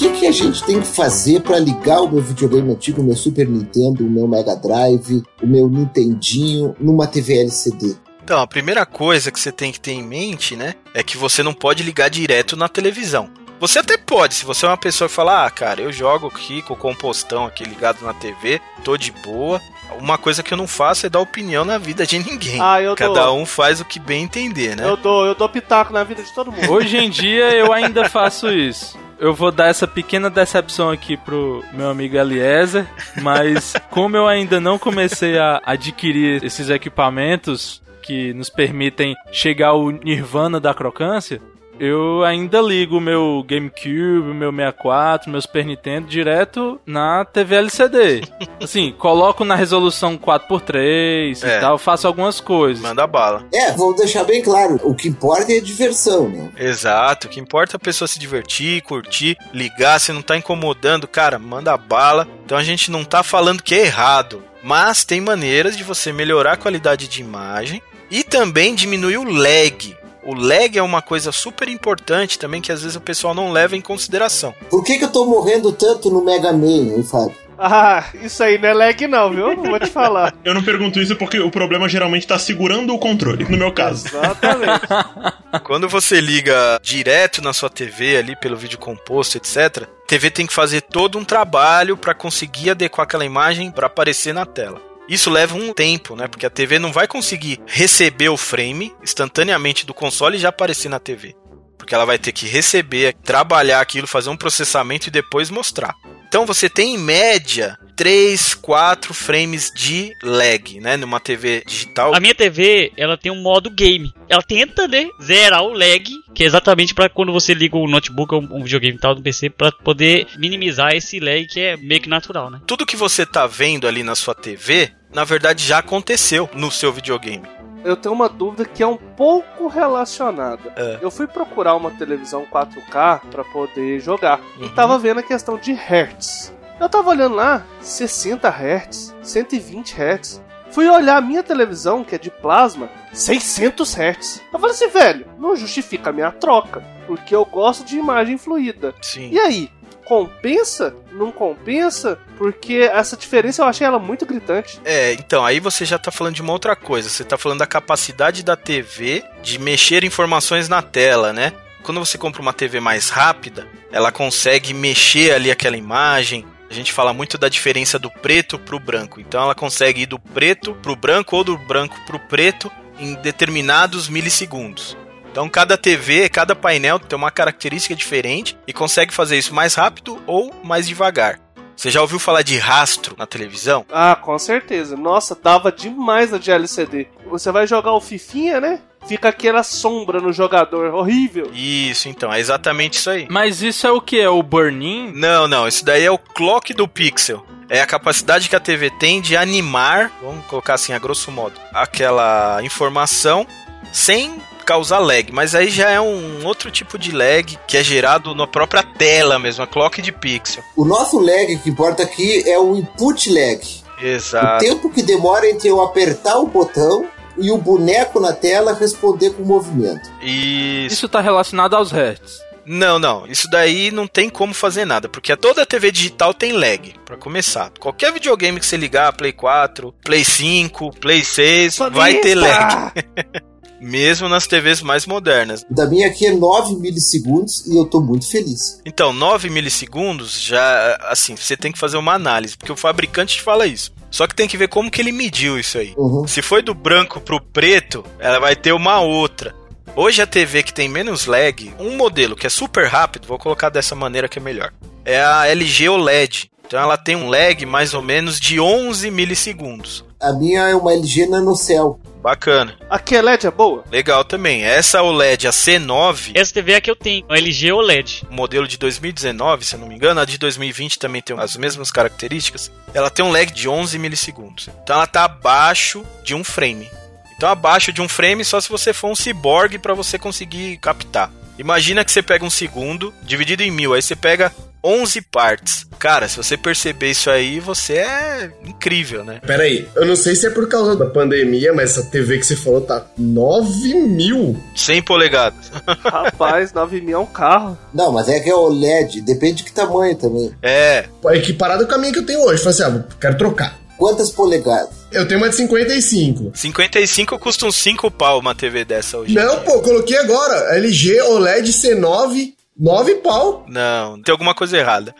que, 0.00 0.20
que 0.20 0.26
a 0.26 0.32
gente 0.32 0.64
tem 0.64 0.80
que 0.80 0.86
fazer 0.86 1.42
para 1.42 1.58
ligar 1.58 2.00
o 2.00 2.10
meu 2.10 2.22
videogame 2.22 2.72
antigo, 2.72 3.02
o 3.02 3.04
meu 3.04 3.14
Super 3.14 3.46
Nintendo, 3.46 4.06
o 4.06 4.10
meu 4.10 4.26
Mega 4.26 4.56
Drive, 4.56 5.22
o 5.42 5.46
meu 5.46 5.68
Nintendinho 5.68 6.74
numa 6.80 7.06
TV 7.06 7.38
LCD? 7.40 7.96
Então, 8.24 8.40
a 8.40 8.46
primeira 8.46 8.86
coisa 8.86 9.30
que 9.30 9.38
você 9.38 9.52
tem 9.52 9.70
que 9.70 9.78
ter 9.78 9.92
em 9.92 10.02
mente, 10.02 10.56
né, 10.56 10.74
é 10.94 11.02
que 11.02 11.18
você 11.18 11.42
não 11.42 11.52
pode 11.52 11.82
ligar 11.82 12.08
direto 12.08 12.56
na 12.56 12.66
televisão. 12.68 13.28
Você 13.58 13.78
até 13.78 13.98
pode, 13.98 14.32
se 14.32 14.46
você 14.46 14.64
é 14.64 14.70
uma 14.70 14.76
pessoa 14.78 15.06
que 15.06 15.14
fala, 15.14 15.44
ah, 15.44 15.50
cara, 15.50 15.82
eu 15.82 15.92
jogo 15.92 16.28
aqui 16.28 16.62
com 16.62 16.72
o 16.72 16.76
compostão 16.76 17.44
aqui 17.44 17.62
ligado 17.62 18.02
na 18.02 18.14
TV, 18.14 18.58
tô 18.82 18.96
de 18.96 19.12
boa. 19.12 19.60
Uma 19.98 20.16
coisa 20.16 20.42
que 20.42 20.54
eu 20.54 20.56
não 20.56 20.66
faço 20.66 21.04
é 21.04 21.10
dar 21.10 21.20
opinião 21.20 21.62
na 21.62 21.76
vida 21.76 22.06
de 22.06 22.18
ninguém. 22.18 22.58
Ah, 22.58 22.80
eu 22.80 22.94
Cada 22.94 23.24
dou. 23.24 23.38
um 23.38 23.44
faz 23.44 23.82
o 23.82 23.84
que 23.84 24.00
bem 24.00 24.22
entender, 24.22 24.76
né? 24.76 24.88
Eu 24.88 24.96
dou, 24.96 25.26
eu 25.26 25.34
dou 25.34 25.48
pitaco 25.48 25.92
na 25.92 26.04
vida 26.04 26.22
de 26.22 26.32
todo 26.32 26.50
mundo. 26.50 26.72
Hoje 26.72 26.96
em 26.96 27.10
dia 27.10 27.54
eu 27.54 27.70
ainda 27.70 28.08
faço 28.08 28.48
isso. 28.50 28.96
Eu 29.20 29.34
vou 29.34 29.52
dar 29.52 29.68
essa 29.68 29.86
pequena 29.86 30.30
decepção 30.30 30.90
aqui 30.90 31.14
pro 31.14 31.62
meu 31.74 31.90
amigo 31.90 32.16
Eliezer, 32.16 32.86
mas 33.20 33.74
como 33.90 34.16
eu 34.16 34.26
ainda 34.26 34.58
não 34.58 34.78
comecei 34.78 35.38
a 35.38 35.60
adquirir 35.62 36.42
esses 36.42 36.70
equipamentos 36.70 37.82
que 38.02 38.32
nos 38.32 38.48
permitem 38.48 39.14
chegar 39.30 39.68
ao 39.68 39.90
nirvana 39.90 40.58
da 40.58 40.72
crocância, 40.72 41.38
eu 41.80 42.22
ainda 42.24 42.60
ligo 42.60 42.98
o 42.98 43.00
meu 43.00 43.42
GameCube, 43.48 44.30
o 44.30 44.34
meu 44.34 44.50
64, 44.52 45.30
meu 45.30 45.40
Super 45.40 45.64
Nintendo 45.64 46.06
direto 46.06 46.78
na 46.84 47.24
TV 47.24 47.56
LCD. 47.56 48.20
Assim, 48.62 48.92
coloco 48.98 49.44
na 49.44 49.54
resolução 49.54 50.18
4x3 50.18 51.42
É. 51.42 51.56
e 51.56 51.60
tal, 51.60 51.78
faço 51.78 52.06
algumas 52.06 52.40
coisas. 52.40 52.82
Manda 52.82 53.06
bala. 53.06 53.46
É, 53.52 53.72
vamos 53.72 53.96
deixar 53.96 54.24
bem 54.24 54.42
claro, 54.42 54.78
o 54.84 54.94
que 54.94 55.08
importa 55.08 55.52
é 55.52 55.56
a 55.58 55.62
diversão, 55.62 56.28
né? 56.28 56.50
Exato, 56.58 57.26
o 57.26 57.30
que 57.30 57.40
importa 57.40 57.74
é 57.74 57.78
a 57.78 57.80
pessoa 57.80 58.06
se 58.06 58.18
divertir, 58.18 58.82
curtir, 58.82 59.36
ligar, 59.52 59.98
se 59.98 60.12
não 60.12 60.20
tá 60.22 60.36
incomodando, 60.36 61.08
cara, 61.08 61.38
manda 61.38 61.76
bala. 61.76 62.28
Então 62.44 62.58
a 62.58 62.62
gente 62.62 62.90
não 62.90 63.04
tá 63.04 63.22
falando 63.22 63.62
que 63.62 63.74
é 63.74 63.86
errado, 63.86 64.42
mas 64.62 65.04
tem 65.04 65.20
maneiras 65.20 65.76
de 65.76 65.82
você 65.84 66.12
melhorar 66.12 66.52
a 66.52 66.56
qualidade 66.58 67.08
de 67.08 67.20
imagem 67.22 67.80
e 68.10 68.22
também 68.24 68.74
diminuir 68.74 69.16
o 69.18 69.24
lag. 69.24 69.96
O 70.22 70.34
lag 70.34 70.76
é 70.76 70.82
uma 70.82 71.00
coisa 71.00 71.32
super 71.32 71.68
importante 71.68 72.38
também 72.38 72.60
que 72.60 72.72
às 72.72 72.82
vezes 72.82 72.96
o 72.96 73.00
pessoal 73.00 73.34
não 73.34 73.52
leva 73.52 73.76
em 73.76 73.80
consideração. 73.80 74.54
Por 74.68 74.84
que, 74.84 74.98
que 74.98 75.04
eu 75.04 75.12
tô 75.12 75.24
morrendo 75.24 75.72
tanto 75.72 76.10
no 76.10 76.24
Mega 76.24 76.52
Man, 76.52 76.94
hein, 76.94 77.02
Fábio? 77.02 77.34
Ah, 77.62 78.06
isso 78.14 78.42
aí 78.42 78.56
não 78.56 78.68
é 78.70 78.72
lag 78.72 79.06
não, 79.06 79.30
viu? 79.30 79.54
Vou 79.54 79.78
te 79.78 79.90
falar. 79.90 80.34
Eu 80.42 80.54
não 80.54 80.62
pergunto 80.62 80.98
isso 80.98 81.14
porque 81.14 81.38
o 81.38 81.50
problema 81.50 81.90
geralmente 81.90 82.26
tá 82.26 82.38
segurando 82.38 82.94
o 82.94 82.98
controle, 82.98 83.44
no 83.44 83.58
meu 83.58 83.70
caso. 83.70 84.08
Exatamente. 84.08 84.80
Quando 85.62 85.86
você 85.86 86.22
liga 86.22 86.80
direto 86.82 87.42
na 87.42 87.52
sua 87.52 87.68
TV 87.68 88.16
ali 88.16 88.34
pelo 88.34 88.56
vídeo 88.56 88.78
composto, 88.78 89.36
etc, 89.36 89.82
a 89.82 90.06
TV 90.06 90.30
tem 90.30 90.46
que 90.46 90.54
fazer 90.54 90.80
todo 90.80 91.18
um 91.18 91.24
trabalho 91.24 91.98
para 91.98 92.14
conseguir 92.14 92.70
adequar 92.70 93.04
aquela 93.04 93.26
imagem 93.26 93.70
para 93.70 93.88
aparecer 93.88 94.32
na 94.32 94.46
tela. 94.46 94.89
Isso 95.10 95.28
leva 95.28 95.56
um 95.56 95.72
tempo, 95.72 96.14
né? 96.14 96.28
Porque 96.28 96.46
a 96.46 96.50
TV 96.50 96.78
não 96.78 96.92
vai 96.92 97.08
conseguir 97.08 97.60
receber 97.66 98.28
o 98.28 98.36
frame 98.36 98.94
instantaneamente 99.02 99.84
do 99.84 99.92
console 99.92 100.36
e 100.36 100.40
já 100.40 100.50
aparecer 100.50 100.88
na 100.88 101.00
TV. 101.00 101.34
Porque 101.76 101.92
ela 101.92 102.04
vai 102.04 102.16
ter 102.16 102.30
que 102.30 102.46
receber, 102.46 103.16
trabalhar 103.24 103.80
aquilo, 103.80 104.06
fazer 104.06 104.30
um 104.30 104.36
processamento 104.36 105.08
e 105.08 105.10
depois 105.10 105.50
mostrar. 105.50 105.96
Então 106.28 106.46
você 106.46 106.70
tem 106.70 106.94
em 106.94 106.98
média 106.98 107.76
3, 108.00 108.54
4 108.54 109.12
frames 109.12 109.70
de 109.76 110.16
lag, 110.22 110.80
né? 110.80 110.96
Numa 110.96 111.20
TV 111.20 111.62
digital. 111.66 112.14
A 112.14 112.18
minha 112.18 112.34
TV, 112.34 112.90
ela 112.96 113.18
tem 113.18 113.30
um 113.30 113.42
modo 113.42 113.68
game. 113.68 114.10
Ela 114.26 114.42
tenta, 114.42 114.88
né, 114.88 115.06
zerar 115.22 115.62
o 115.62 115.74
lag, 115.74 116.02
que 116.34 116.42
é 116.42 116.46
exatamente 116.46 116.94
para 116.94 117.10
quando 117.10 117.30
você 117.30 117.52
liga 117.52 117.76
o 117.76 117.86
notebook 117.86 118.34
ou 118.34 118.40
um 118.40 118.62
videogame 118.62 118.96
e 118.96 118.98
tal 118.98 119.14
do 119.14 119.20
PC, 119.20 119.50
para 119.50 119.70
poder 119.70 120.26
minimizar 120.38 120.94
esse 120.94 121.20
lag 121.20 121.46
que 121.46 121.60
é 121.60 121.76
meio 121.76 122.00
que 122.00 122.08
natural, 122.08 122.48
né? 122.50 122.62
tudo 122.66 122.86
que 122.86 122.96
você 122.96 123.26
tá 123.26 123.46
vendo 123.46 123.86
ali 123.86 124.02
na 124.02 124.14
sua 124.14 124.34
TV, 124.34 124.90
na 125.12 125.22
verdade 125.24 125.62
já 125.62 125.80
aconteceu 125.80 126.48
no 126.54 126.70
seu 126.70 126.90
videogame. 126.90 127.46
Eu 127.84 127.96
tenho 127.96 128.14
uma 128.14 128.30
dúvida 128.30 128.64
que 128.64 128.82
é 128.82 128.86
um 128.86 128.96
pouco 128.96 129.68
relacionada. 129.68 130.72
É. 130.74 130.98
Eu 131.02 131.10
fui 131.10 131.26
procurar 131.26 131.74
uma 131.74 131.90
televisão 131.90 132.46
4K 132.50 133.20
pra 133.30 133.44
poder 133.44 134.00
jogar. 134.00 134.40
E 134.58 134.62
Uhum. 134.64 134.68
tava 134.70 134.98
vendo 134.98 135.20
a 135.20 135.22
questão 135.22 135.58
de 135.58 135.72
hertz. 135.72 136.50
Eu 136.80 136.88
tava 136.88 137.10
olhando 137.10 137.34
lá, 137.34 137.62
60 137.82 138.48
hertz, 138.48 139.14
120 139.22 139.92
hertz. 139.92 140.42
Fui 140.70 140.88
olhar 140.88 141.18
a 141.18 141.20
minha 141.20 141.42
televisão, 141.42 142.02
que 142.02 142.14
é 142.14 142.18
de 142.18 142.30
plasma, 142.30 142.88
600 143.12 143.92
hertz. 143.92 144.40
Eu 144.50 144.58
falei 144.58 144.74
assim, 144.74 144.88
velho, 144.88 145.26
não 145.38 145.54
justifica 145.54 146.08
a 146.08 146.12
minha 146.12 146.30
troca, 146.32 146.82
porque 147.06 147.36
eu 147.36 147.44
gosto 147.44 147.84
de 147.84 147.98
imagem 147.98 148.38
fluida. 148.38 148.94
Sim. 149.02 149.28
E 149.30 149.38
aí, 149.38 149.70
compensa? 150.06 150.94
Não 151.12 151.30
compensa? 151.30 152.18
Porque 152.38 152.88
essa 152.90 153.14
diferença 153.14 153.60
eu 153.60 153.66
achei 153.66 153.86
ela 153.86 153.98
muito 153.98 154.24
gritante. 154.24 154.80
É, 154.82 155.12
então, 155.12 155.44
aí 155.44 155.60
você 155.60 155.84
já 155.84 155.98
tá 155.98 156.10
falando 156.10 156.36
de 156.36 156.42
uma 156.42 156.52
outra 156.52 156.74
coisa. 156.74 157.10
Você 157.10 157.24
tá 157.24 157.36
falando 157.36 157.58
da 157.58 157.66
capacidade 157.66 158.42
da 158.42 158.56
TV 158.56 159.22
de 159.42 159.58
mexer 159.58 160.02
informações 160.02 160.66
na 160.66 160.80
tela, 160.80 161.30
né? 161.30 161.52
Quando 161.82 162.00
você 162.00 162.16
compra 162.16 162.40
uma 162.40 162.52
TV 162.52 162.80
mais 162.80 163.10
rápida, 163.10 163.66
ela 163.92 164.10
consegue 164.12 164.72
mexer 164.72 165.32
ali 165.34 165.50
aquela 165.50 165.76
imagem. 165.76 166.46
A 166.70 166.72
gente 166.72 166.92
fala 166.92 167.12
muito 167.12 167.36
da 167.36 167.48
diferença 167.48 167.98
do 167.98 168.08
preto 168.08 168.56
pro 168.56 168.78
branco. 168.78 169.20
Então 169.20 169.42
ela 169.42 169.56
consegue 169.56 170.02
ir 170.02 170.06
do 170.06 170.20
preto 170.20 170.72
pro 170.76 170.94
branco 170.94 171.36
ou 171.36 171.42
do 171.42 171.58
branco 171.58 172.00
pro 172.06 172.20
preto 172.20 172.70
em 172.96 173.14
determinados 173.14 174.08
milissegundos. 174.08 174.96
Então 175.32 175.48
cada 175.48 175.76
TV, 175.76 176.28
cada 176.28 176.54
painel 176.54 177.00
tem 177.00 177.16
uma 177.16 177.32
característica 177.32 177.96
diferente 177.96 178.56
e 178.68 178.72
consegue 178.72 179.12
fazer 179.12 179.36
isso 179.36 179.52
mais 179.52 179.74
rápido 179.74 180.22
ou 180.28 180.54
mais 180.62 180.86
devagar. 180.86 181.40
Você 181.74 181.90
já 181.90 182.02
ouviu 182.02 182.18
falar 182.18 182.42
de 182.42 182.58
rastro 182.58 183.16
na 183.18 183.26
televisão? 183.26 183.86
Ah, 183.90 184.14
com 184.14 184.38
certeza. 184.38 184.96
Nossa, 184.96 185.34
dava 185.34 185.72
demais 185.72 186.30
na 186.30 186.38
de 186.38 186.50
LCD. 186.50 187.08
Você 187.26 187.50
vai 187.50 187.66
jogar 187.66 187.92
o 187.94 188.00
Fifinha, 188.00 188.60
né? 188.60 188.80
Fica 189.06 189.28
aquela 189.30 189.62
sombra 189.62 190.20
no 190.20 190.32
jogador, 190.32 190.94
horrível. 190.94 191.50
Isso, 191.52 192.08
então, 192.08 192.32
é 192.32 192.38
exatamente 192.38 192.98
isso 192.98 193.10
aí. 193.10 193.26
Mas 193.30 193.62
isso 193.62 193.86
é 193.86 193.90
o 193.90 194.00
que? 194.00 194.20
É 194.20 194.28
o 194.28 194.42
burn-in? 194.42 195.12
Não, 195.14 195.48
não, 195.48 195.66
isso 195.66 195.84
daí 195.84 196.04
é 196.04 196.10
o 196.10 196.18
clock 196.18 196.72
do 196.74 196.86
pixel. 196.86 197.44
É 197.68 197.80
a 197.80 197.86
capacidade 197.86 198.48
que 198.48 198.56
a 198.56 198.60
TV 198.60 198.90
tem 198.90 199.20
de 199.20 199.36
animar, 199.36 200.10
vamos 200.20 200.44
colocar 200.46 200.74
assim 200.74 200.92
a 200.92 200.98
grosso 200.98 201.30
modo, 201.30 201.54
aquela 201.72 202.60
informação 202.64 203.46
sem 203.92 204.40
causar 204.64 204.98
lag, 204.98 205.32
mas 205.32 205.54
aí 205.54 205.68
já 205.68 205.90
é 205.90 206.00
um 206.00 206.46
outro 206.46 206.70
tipo 206.70 206.96
de 206.96 207.10
lag 207.10 207.58
que 207.66 207.76
é 207.76 207.82
gerado 207.82 208.34
na 208.34 208.46
própria 208.46 208.82
tela 208.82 209.38
mesmo, 209.38 209.64
a 209.64 209.66
clock 209.66 210.00
de 210.00 210.12
pixel. 210.12 210.62
O 210.76 210.84
nosso 210.84 211.18
lag 211.18 211.56
que 211.58 211.70
importa 211.70 212.02
aqui 212.02 212.48
é 212.48 212.58
o 212.58 212.76
input 212.76 213.28
lag. 213.32 213.60
O 214.00 214.04
Exato. 214.04 214.64
tempo 214.64 214.90
que 214.90 215.02
demora 215.02 215.50
entre 215.50 215.68
eu 215.68 215.80
apertar 215.82 216.38
o 216.38 216.46
botão 216.46 217.08
e 217.40 217.50
o 217.50 217.58
boneco 217.58 218.20
na 218.20 218.32
tela 218.32 218.74
responder 218.74 219.30
com 219.30 219.42
o 219.42 219.46
movimento. 219.46 220.10
Isso. 220.22 220.94
Isso 220.94 221.08
tá 221.08 221.20
relacionado 221.20 221.74
aos 221.74 221.90
hertz. 221.90 222.40
Não, 222.66 222.98
não, 222.98 223.26
isso 223.26 223.50
daí 223.50 223.90
não 223.90 224.06
tem 224.06 224.28
como 224.28 224.54
fazer 224.54 224.84
nada, 224.84 225.08
porque 225.08 225.34
toda 225.36 225.66
TV 225.66 225.90
digital 225.90 226.32
tem 226.32 226.52
lag, 226.52 226.94
pra 227.04 227.16
começar. 227.16 227.72
Qualquer 227.80 228.12
videogame 228.12 228.60
que 228.60 228.66
você 228.66 228.76
ligar, 228.76 229.12
Play 229.14 229.32
4, 229.32 229.92
Play 230.04 230.24
5, 230.24 230.92
Play 231.00 231.24
6, 231.24 231.78
vai 231.90 232.14
ter 232.20 232.34
lag. 232.34 232.92
Mesmo 233.80 234.28
nas 234.28 234.46
TVs 234.46 234.82
mais 234.82 235.06
modernas. 235.06 235.64
Da 235.70 235.86
minha 235.86 236.06
aqui 236.06 236.26
é 236.26 236.32
9 236.32 236.76
milissegundos 236.76 237.66
e 237.66 237.76
eu 237.76 237.86
tô 237.86 238.00
muito 238.00 238.28
feliz. 238.28 238.80
Então, 238.84 239.12
9 239.12 239.48
milissegundos 239.48 240.40
já, 240.40 240.98
assim, 241.08 241.34
você 241.34 241.56
tem 241.56 241.72
que 241.72 241.78
fazer 241.78 241.96
uma 241.96 242.12
análise, 242.12 242.56
porque 242.56 242.72
o 242.72 242.76
fabricante 242.76 243.36
te 243.36 243.42
fala 243.42 243.66
isso. 243.66 243.92
Só 244.10 244.26
que 244.26 244.34
tem 244.34 244.48
que 244.48 244.56
ver 244.56 244.68
como 244.68 244.90
que 244.90 245.00
ele 245.00 245.12
mediu 245.12 245.58
isso 245.58 245.78
aí. 245.78 245.94
Uhum. 245.96 246.26
Se 246.26 246.42
foi 246.42 246.62
do 246.62 246.74
branco 246.74 247.20
pro 247.20 247.40
preto, 247.40 248.04
ela 248.18 248.38
vai 248.38 248.54
ter 248.54 248.72
uma 248.72 249.00
outra. 249.00 249.54
Hoje 249.96 250.20
a 250.22 250.26
TV 250.26 250.62
que 250.62 250.74
tem 250.74 250.88
menos 250.88 251.26
lag, 251.26 251.72
um 251.78 251.96
modelo 251.96 252.36
que 252.36 252.46
é 252.46 252.50
super 252.50 252.86
rápido, 252.86 253.26
vou 253.26 253.38
colocar 253.38 253.70
dessa 253.70 253.94
maneira 253.94 254.28
que 254.28 254.38
é 254.38 254.42
melhor. 254.42 254.72
É 255.04 255.20
a 255.22 255.46
LG 255.46 255.88
OLED. 255.88 256.50
Então 256.66 256.78
ela 256.78 256.96
tem 256.96 257.16
um 257.16 257.28
lag 257.28 257.66
mais 257.66 257.94
ou 257.94 258.02
menos 258.02 258.38
de 258.38 258.60
11 258.60 259.10
milissegundos. 259.10 260.04
A 260.20 260.32
minha 260.32 260.68
é 260.68 260.74
uma 260.74 260.92
LG 260.92 261.26
Nanocell. 261.26 261.98
Bacana. 262.20 262.76
A 262.88 262.98
QLED 262.98 263.46
é 263.46 263.50
boa? 263.50 263.84
Legal 263.90 264.24
também. 264.24 264.62
Essa 264.62 265.02
OLED, 265.02 265.48
a 265.48 265.50
C9, 265.50 266.32
Essa 266.34 266.52
TV 266.52 266.72
é 266.72 266.76
a 266.76 266.80
que 266.80 266.90
eu 266.90 266.96
tenho, 266.96 267.24
a 267.28 267.36
LG 267.36 267.72
OLED. 267.72 268.26
modelo 268.30 268.68
de 268.68 268.76
2019, 268.76 269.64
se 269.64 269.74
eu 269.74 269.80
não 269.80 269.88
me 269.88 269.94
engano, 269.94 270.20
a 270.20 270.24
de 270.24 270.36
2020 270.36 270.98
também 270.98 271.22
tem 271.22 271.38
as 271.38 271.56
mesmas 271.56 271.90
características. 271.90 272.70
Ela 272.92 273.10
tem 273.10 273.24
um 273.24 273.32
lag 273.32 273.50
de 273.50 273.68
11 273.68 273.98
milissegundos. 273.98 274.68
Então 274.82 274.96
ela 274.96 275.06
tá 275.06 275.24
abaixo 275.24 276.04
de 276.22 276.34
um 276.34 276.44
frame. 276.44 276.90
Então 277.36 277.48
abaixo 277.48 277.90
de 277.92 278.02
um 278.02 278.08
frame 278.08 278.44
só 278.44 278.60
se 278.60 278.68
você 278.68 278.92
for 278.92 279.08
um 279.08 279.14
cyborg 279.14 279.78
para 279.78 279.94
você 279.94 280.18
conseguir 280.18 280.76
captar. 280.76 281.30
Imagina 281.60 282.02
que 282.02 282.10
você 282.10 282.22
pega 282.22 282.42
um 282.42 282.48
segundo, 282.48 283.12
dividido 283.22 283.62
em 283.62 283.70
mil, 283.70 283.92
aí 283.92 284.00
você 284.00 284.16
pega 284.16 284.50
11 284.82 285.20
partes. 285.20 285.86
Cara, 285.98 286.26
se 286.26 286.38
você 286.38 286.56
perceber 286.56 287.10
isso 287.10 287.28
aí, 287.28 287.60
você 287.60 287.98
é 287.98 288.50
incrível, 288.64 289.22
né? 289.22 289.42
Pera 289.46 289.64
aí, 289.64 289.86
eu 289.94 290.06
não 290.06 290.16
sei 290.16 290.34
se 290.34 290.46
é 290.46 290.50
por 290.50 290.66
causa 290.70 290.96
da 290.96 291.04
pandemia, 291.04 291.74
mas 291.74 291.90
essa 291.90 292.10
TV 292.10 292.38
que 292.38 292.46
você 292.46 292.56
falou 292.56 292.80
tá 292.80 293.04
9 293.18 293.94
mil. 293.94 294.58
100 294.74 295.02
polegadas. 295.02 295.70
Rapaz, 296.02 296.72
9 296.72 297.02
mil 297.02 297.18
é 297.18 297.20
um 297.20 297.26
carro. 297.26 297.76
Não, 297.92 298.10
mas 298.10 298.30
é 298.30 298.40
que 298.40 298.48
é 298.48 298.54
OLED, 298.54 299.20
depende 299.20 299.56
de 299.56 299.64
que 299.64 299.72
tamanho 299.72 300.16
também. 300.16 300.54
É, 300.62 301.04
É 301.26 301.36
equiparado 301.36 301.86
com 301.86 301.94
a 301.94 301.98
minha 301.98 302.12
que 302.14 302.20
eu 302.20 302.26
tenho 302.26 302.40
hoje. 302.40 302.62
Falei 302.64 302.80
assim, 302.80 302.84
ah, 302.84 303.04
quero 303.20 303.36
trocar. 303.36 303.78
Quantas 303.98 304.30
polegadas? 304.30 304.99
Eu 305.12 305.26
tenho 305.26 305.40
uma 305.40 305.48
de 305.48 305.56
55. 305.56 306.52
55 306.54 307.38
custa 307.38 307.66
uns 307.66 307.76
5 307.76 308.10
pau 308.10 308.38
uma 308.38 308.54
TV 308.54 308.84
dessa 308.84 309.18
hoje. 309.18 309.34
Não, 309.34 309.60
pô, 309.60 309.80
coloquei 309.80 310.16
agora. 310.16 310.76
LG 310.76 311.20
OLED 311.22 311.72
C9, 311.72 312.52
9 312.78 313.14
pau. 313.16 313.66
Não, 313.68 314.22
tem 314.22 314.30
alguma 314.30 314.54
coisa 314.54 314.78
errada. 314.78 315.14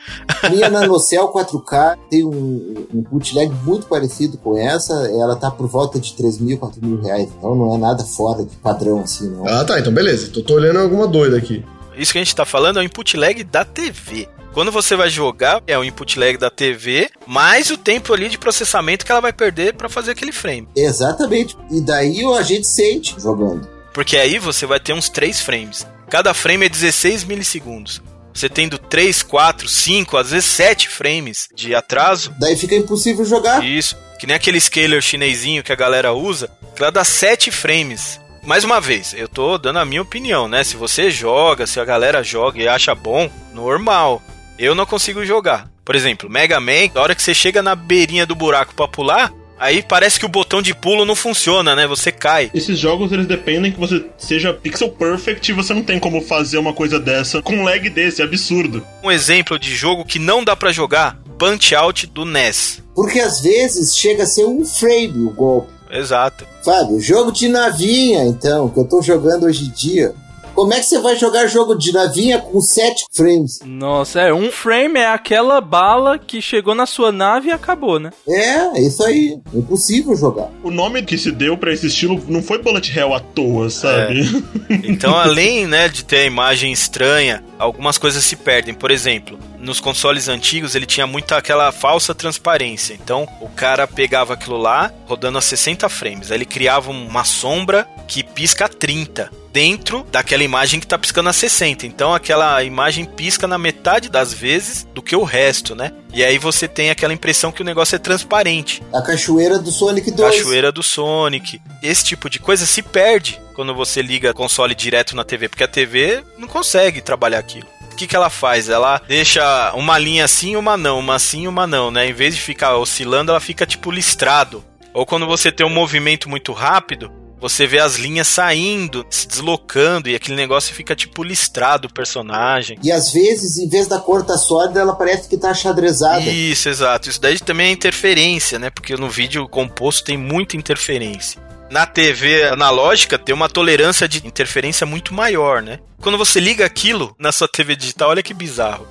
Minha 0.48 0.70
NanoCell 0.70 1.28
4K 1.32 1.98
tem 2.08 2.24
um, 2.24 2.86
um 2.94 3.02
bootleg 3.02 3.52
muito 3.64 3.86
parecido 3.86 4.38
com 4.38 4.56
essa. 4.56 4.92
Ela 5.10 5.34
tá 5.34 5.50
por 5.50 5.66
volta 5.66 5.98
de 5.98 6.14
3 6.14 6.38
mil, 6.38 6.56
4 6.58 6.84
mil 6.84 7.00
reais. 7.02 7.28
Então 7.36 7.54
não 7.56 7.74
é 7.74 7.78
nada 7.78 8.04
fora 8.04 8.44
de 8.44 8.56
padrão 8.56 9.00
assim, 9.00 9.28
não. 9.28 9.46
Ah, 9.46 9.64
tá, 9.64 9.80
então 9.80 9.92
beleza. 9.92 10.30
Tô, 10.32 10.40
tô 10.40 10.54
olhando 10.54 10.78
alguma 10.78 11.08
doida 11.08 11.36
aqui. 11.36 11.64
Isso 11.96 12.12
que 12.12 12.18
a 12.18 12.22
gente 12.22 12.34
tá 12.34 12.44
falando 12.44 12.78
é 12.78 12.82
o 12.82 12.84
input 12.84 13.16
lag 13.16 13.42
da 13.44 13.64
TV. 13.64 14.28
Quando 14.52 14.72
você 14.72 14.96
vai 14.96 15.08
jogar, 15.08 15.62
é 15.66 15.78
o 15.78 15.84
input 15.84 16.18
lag 16.18 16.36
da 16.36 16.50
TV, 16.50 17.08
mais 17.26 17.70
o 17.70 17.76
tempo 17.76 18.12
ali 18.12 18.28
de 18.28 18.36
processamento 18.36 19.06
que 19.06 19.12
ela 19.12 19.20
vai 19.20 19.32
perder 19.32 19.74
pra 19.74 19.88
fazer 19.88 20.10
aquele 20.10 20.32
frame. 20.32 20.68
Exatamente. 20.74 21.56
E 21.70 21.80
daí 21.80 22.24
a 22.24 22.42
gente 22.42 22.66
sente 22.66 23.14
jogando. 23.18 23.68
Porque 23.92 24.16
aí 24.16 24.38
você 24.38 24.66
vai 24.66 24.80
ter 24.80 24.92
uns 24.92 25.08
3 25.08 25.40
frames. 25.40 25.86
Cada 26.08 26.34
frame 26.34 26.66
é 26.66 26.68
16 26.68 27.24
milissegundos. 27.24 28.02
Você 28.34 28.48
tendo 28.48 28.78
3, 28.78 29.22
4, 29.22 29.68
5, 29.68 30.16
às 30.16 30.30
vezes 30.30 30.46
7 30.50 30.88
frames 30.88 31.48
de 31.54 31.74
atraso, 31.74 32.34
Daí 32.38 32.56
fica 32.56 32.74
impossível 32.74 33.24
jogar. 33.24 33.64
Isso. 33.64 33.96
Que 34.18 34.26
nem 34.26 34.36
aquele 34.36 34.60
scaler 34.60 35.00
chinesinho 35.00 35.62
que 35.62 35.72
a 35.72 35.76
galera 35.76 36.12
usa, 36.12 36.50
que 36.74 36.82
ela 36.82 36.92
dá 36.92 37.04
7 37.04 37.50
frames. 37.50 38.20
Mais 38.42 38.64
uma 38.64 38.80
vez, 38.80 39.14
eu 39.14 39.28
tô 39.28 39.58
dando 39.58 39.78
a 39.78 39.84
minha 39.84 40.02
opinião, 40.02 40.48
né? 40.48 40.64
Se 40.64 40.76
você 40.76 41.10
joga, 41.10 41.66
se 41.66 41.78
a 41.78 41.84
galera 41.84 42.22
joga 42.22 42.60
e 42.60 42.66
acha 42.66 42.94
bom, 42.94 43.30
normal. 43.52 44.22
Eu 44.60 44.74
não 44.74 44.84
consigo 44.84 45.24
jogar. 45.24 45.70
Por 45.82 45.96
exemplo, 45.96 46.28
Mega 46.28 46.60
Man, 46.60 46.92
na 46.94 47.00
hora 47.00 47.14
que 47.14 47.22
você 47.22 47.32
chega 47.32 47.62
na 47.62 47.74
beirinha 47.74 48.26
do 48.26 48.34
buraco 48.34 48.74
pra 48.74 48.86
pular, 48.86 49.32
aí 49.58 49.82
parece 49.82 50.20
que 50.20 50.26
o 50.26 50.28
botão 50.28 50.60
de 50.60 50.74
pulo 50.74 51.06
não 51.06 51.16
funciona, 51.16 51.74
né? 51.74 51.86
Você 51.86 52.12
cai. 52.12 52.50
Esses 52.52 52.78
jogos 52.78 53.10
eles 53.10 53.26
dependem 53.26 53.72
que 53.72 53.80
você 53.80 54.04
seja 54.18 54.52
pixel 54.52 54.90
perfect 54.90 55.50
e 55.50 55.54
você 55.54 55.72
não 55.72 55.82
tem 55.82 55.98
como 55.98 56.20
fazer 56.20 56.58
uma 56.58 56.74
coisa 56.74 57.00
dessa 57.00 57.40
com 57.40 57.54
um 57.54 57.64
lag 57.64 57.88
desse, 57.88 58.20
é 58.20 58.24
absurdo. 58.26 58.86
Um 59.02 59.10
exemplo 59.10 59.58
de 59.58 59.74
jogo 59.74 60.04
que 60.04 60.18
não 60.18 60.44
dá 60.44 60.54
pra 60.54 60.72
jogar, 60.72 61.16
Punch 61.38 61.74
Out 61.74 62.06
do 62.08 62.26
NES. 62.26 62.82
Porque 62.94 63.18
às 63.18 63.40
vezes 63.40 63.96
chega 63.96 64.24
a 64.24 64.26
ser 64.26 64.44
um 64.44 64.62
frame 64.62 65.24
o 65.24 65.30
golpe. 65.30 65.72
Exato. 65.90 66.46
Fábio, 66.62 67.00
jogo 67.00 67.32
de 67.32 67.48
navinha, 67.48 68.24
então, 68.24 68.68
que 68.68 68.78
eu 68.78 68.84
tô 68.84 69.00
jogando 69.00 69.46
hoje 69.46 69.64
em 69.64 69.70
dia. 69.70 70.14
Como 70.60 70.74
é 70.74 70.78
que 70.78 70.84
você 70.84 70.98
vai 70.98 71.16
jogar 71.16 71.46
jogo 71.46 71.74
de 71.74 71.90
navinha 71.90 72.38
com 72.38 72.60
7 72.60 73.06
frames? 73.16 73.60
Nossa, 73.64 74.20
é, 74.20 74.34
um 74.34 74.52
frame 74.52 75.00
é 75.00 75.06
aquela 75.06 75.58
bala 75.58 76.18
que 76.18 76.42
chegou 76.42 76.74
na 76.74 76.84
sua 76.84 77.10
nave 77.10 77.48
e 77.48 77.50
acabou, 77.50 77.98
né? 77.98 78.10
É, 78.28 78.78
é 78.78 78.82
isso 78.82 79.02
aí. 79.02 79.38
Impossível 79.54 80.14
jogar. 80.14 80.50
O 80.62 80.70
nome 80.70 81.02
que 81.02 81.16
se 81.16 81.32
deu 81.32 81.56
pra 81.56 81.72
esse 81.72 81.86
estilo 81.86 82.22
não 82.28 82.42
foi 82.42 82.58
bullet 82.58 82.94
hell 82.94 83.14
à 83.14 83.20
toa, 83.20 83.70
sabe? 83.70 84.20
Então, 84.84 85.16
além 85.16 85.66
né, 85.66 85.88
de 85.88 86.04
ter 86.04 86.18
a 86.18 86.24
imagem 86.24 86.72
estranha, 86.72 87.42
algumas 87.58 87.96
coisas 87.96 88.22
se 88.22 88.36
perdem. 88.36 88.74
Por 88.74 88.90
exemplo, 88.90 89.38
nos 89.60 89.78
consoles 89.80 90.28
antigos 90.28 90.74
ele 90.74 90.86
tinha 90.86 91.06
muita 91.06 91.36
aquela 91.36 91.70
falsa 91.70 92.14
transparência. 92.14 92.94
Então, 92.94 93.28
o 93.40 93.48
cara 93.48 93.86
pegava 93.86 94.34
aquilo 94.34 94.56
lá, 94.56 94.90
rodando 95.06 95.38
a 95.38 95.42
60 95.42 95.88
frames. 95.88 96.30
Aí 96.30 96.38
ele 96.38 96.46
criava 96.46 96.90
uma 96.90 97.24
sombra 97.24 97.86
que 98.08 98.24
pisca 98.24 98.64
a 98.64 98.68
30 98.68 99.30
dentro 99.52 100.06
daquela 100.10 100.44
imagem 100.44 100.80
que 100.80 100.86
tá 100.86 100.98
piscando 100.98 101.28
a 101.28 101.32
60. 101.32 101.86
Então, 101.86 102.14
aquela 102.14 102.62
imagem 102.62 103.04
pisca 103.04 103.46
na 103.46 103.58
metade 103.58 104.08
das 104.08 104.32
vezes 104.32 104.86
do 104.94 105.02
que 105.02 105.14
o 105.14 105.24
resto, 105.24 105.74
né? 105.74 105.92
E 106.12 106.24
aí 106.24 106.38
você 106.38 106.66
tem 106.66 106.90
aquela 106.90 107.12
impressão 107.12 107.52
que 107.52 107.62
o 107.62 107.64
negócio 107.64 107.96
é 107.96 107.98
transparente. 107.98 108.82
A 108.92 109.02
cachoeira 109.02 109.58
do 109.58 109.70
Sonic 109.70 110.10
2. 110.10 110.36
Cachoeira 110.36 110.72
do 110.72 110.82
Sonic. 110.82 111.60
Esse 111.82 112.04
tipo 112.04 112.30
de 112.30 112.38
coisa 112.38 112.66
se 112.66 112.82
perde 112.82 113.40
quando 113.54 113.74
você 113.74 114.00
liga 114.00 114.32
console 114.32 114.74
direto 114.74 115.14
na 115.14 115.24
TV, 115.24 115.48
porque 115.48 115.64
a 115.64 115.68
TV 115.68 116.22
não 116.38 116.48
consegue 116.48 117.00
trabalhar 117.00 117.38
aquilo. 117.38 117.66
O 117.92 117.96
que, 117.96 118.06
que 118.06 118.16
ela 118.16 118.30
faz? 118.30 118.68
Ela 118.68 119.00
deixa 119.06 119.72
uma 119.74 119.98
linha 119.98 120.24
assim, 120.24 120.56
uma 120.56 120.76
não, 120.76 120.98
uma 120.98 121.16
assim, 121.16 121.46
uma 121.46 121.66
não, 121.66 121.90
né? 121.90 122.08
Em 122.08 122.12
vez 122.12 122.34
de 122.34 122.40
ficar 122.40 122.76
oscilando, 122.76 123.30
ela 123.30 123.40
fica 123.40 123.66
tipo 123.66 123.90
listrado. 123.90 124.64
Ou 124.92 125.06
quando 125.06 125.26
você 125.26 125.52
tem 125.52 125.66
um 125.66 125.70
movimento 125.70 126.28
muito 126.28 126.52
rápido, 126.52 127.12
você 127.40 127.66
vê 127.66 127.78
as 127.78 127.96
linhas 127.96 128.28
saindo, 128.28 129.04
se 129.08 129.26
deslocando 129.26 130.10
e 130.10 130.14
aquele 130.14 130.36
negócio 130.36 130.74
fica 130.74 130.94
tipo 130.94 131.22
listrado 131.24 131.88
o 131.88 131.92
personagem. 131.92 132.78
E 132.82 132.92
às 132.92 133.10
vezes, 133.12 133.56
em 133.56 133.68
vez 133.68 133.86
da 133.86 133.98
cor 133.98 134.24
tá 134.24 134.36
sólida, 134.36 134.80
ela 134.80 134.94
parece 134.94 135.26
que 135.28 135.38
tá 135.38 135.54
xadrezada. 135.54 136.20
Isso, 136.20 136.68
exato. 136.68 137.08
Isso 137.08 137.20
daí 137.20 137.38
também 137.38 137.68
é 137.68 137.72
interferência, 137.72 138.58
né? 138.58 138.68
Porque 138.68 138.94
no 138.96 139.08
vídeo 139.08 139.48
composto 139.48 140.04
tem 140.04 140.18
muita 140.18 140.56
interferência. 140.56 141.40
Na 141.70 141.86
TV 141.86 142.48
analógica 142.48 143.16
tem 143.16 143.32
uma 143.32 143.48
tolerância 143.48 144.08
de 144.08 144.26
interferência 144.26 144.84
muito 144.84 145.14
maior, 145.14 145.62
né? 145.62 145.78
Quando 146.02 146.18
você 146.18 146.40
liga 146.40 146.66
aquilo 146.66 147.14
na 147.16 147.30
sua 147.30 147.46
TV 147.46 147.76
digital, 147.76 148.10
olha 148.10 148.24
que 148.24 148.34
bizarro. 148.34 148.88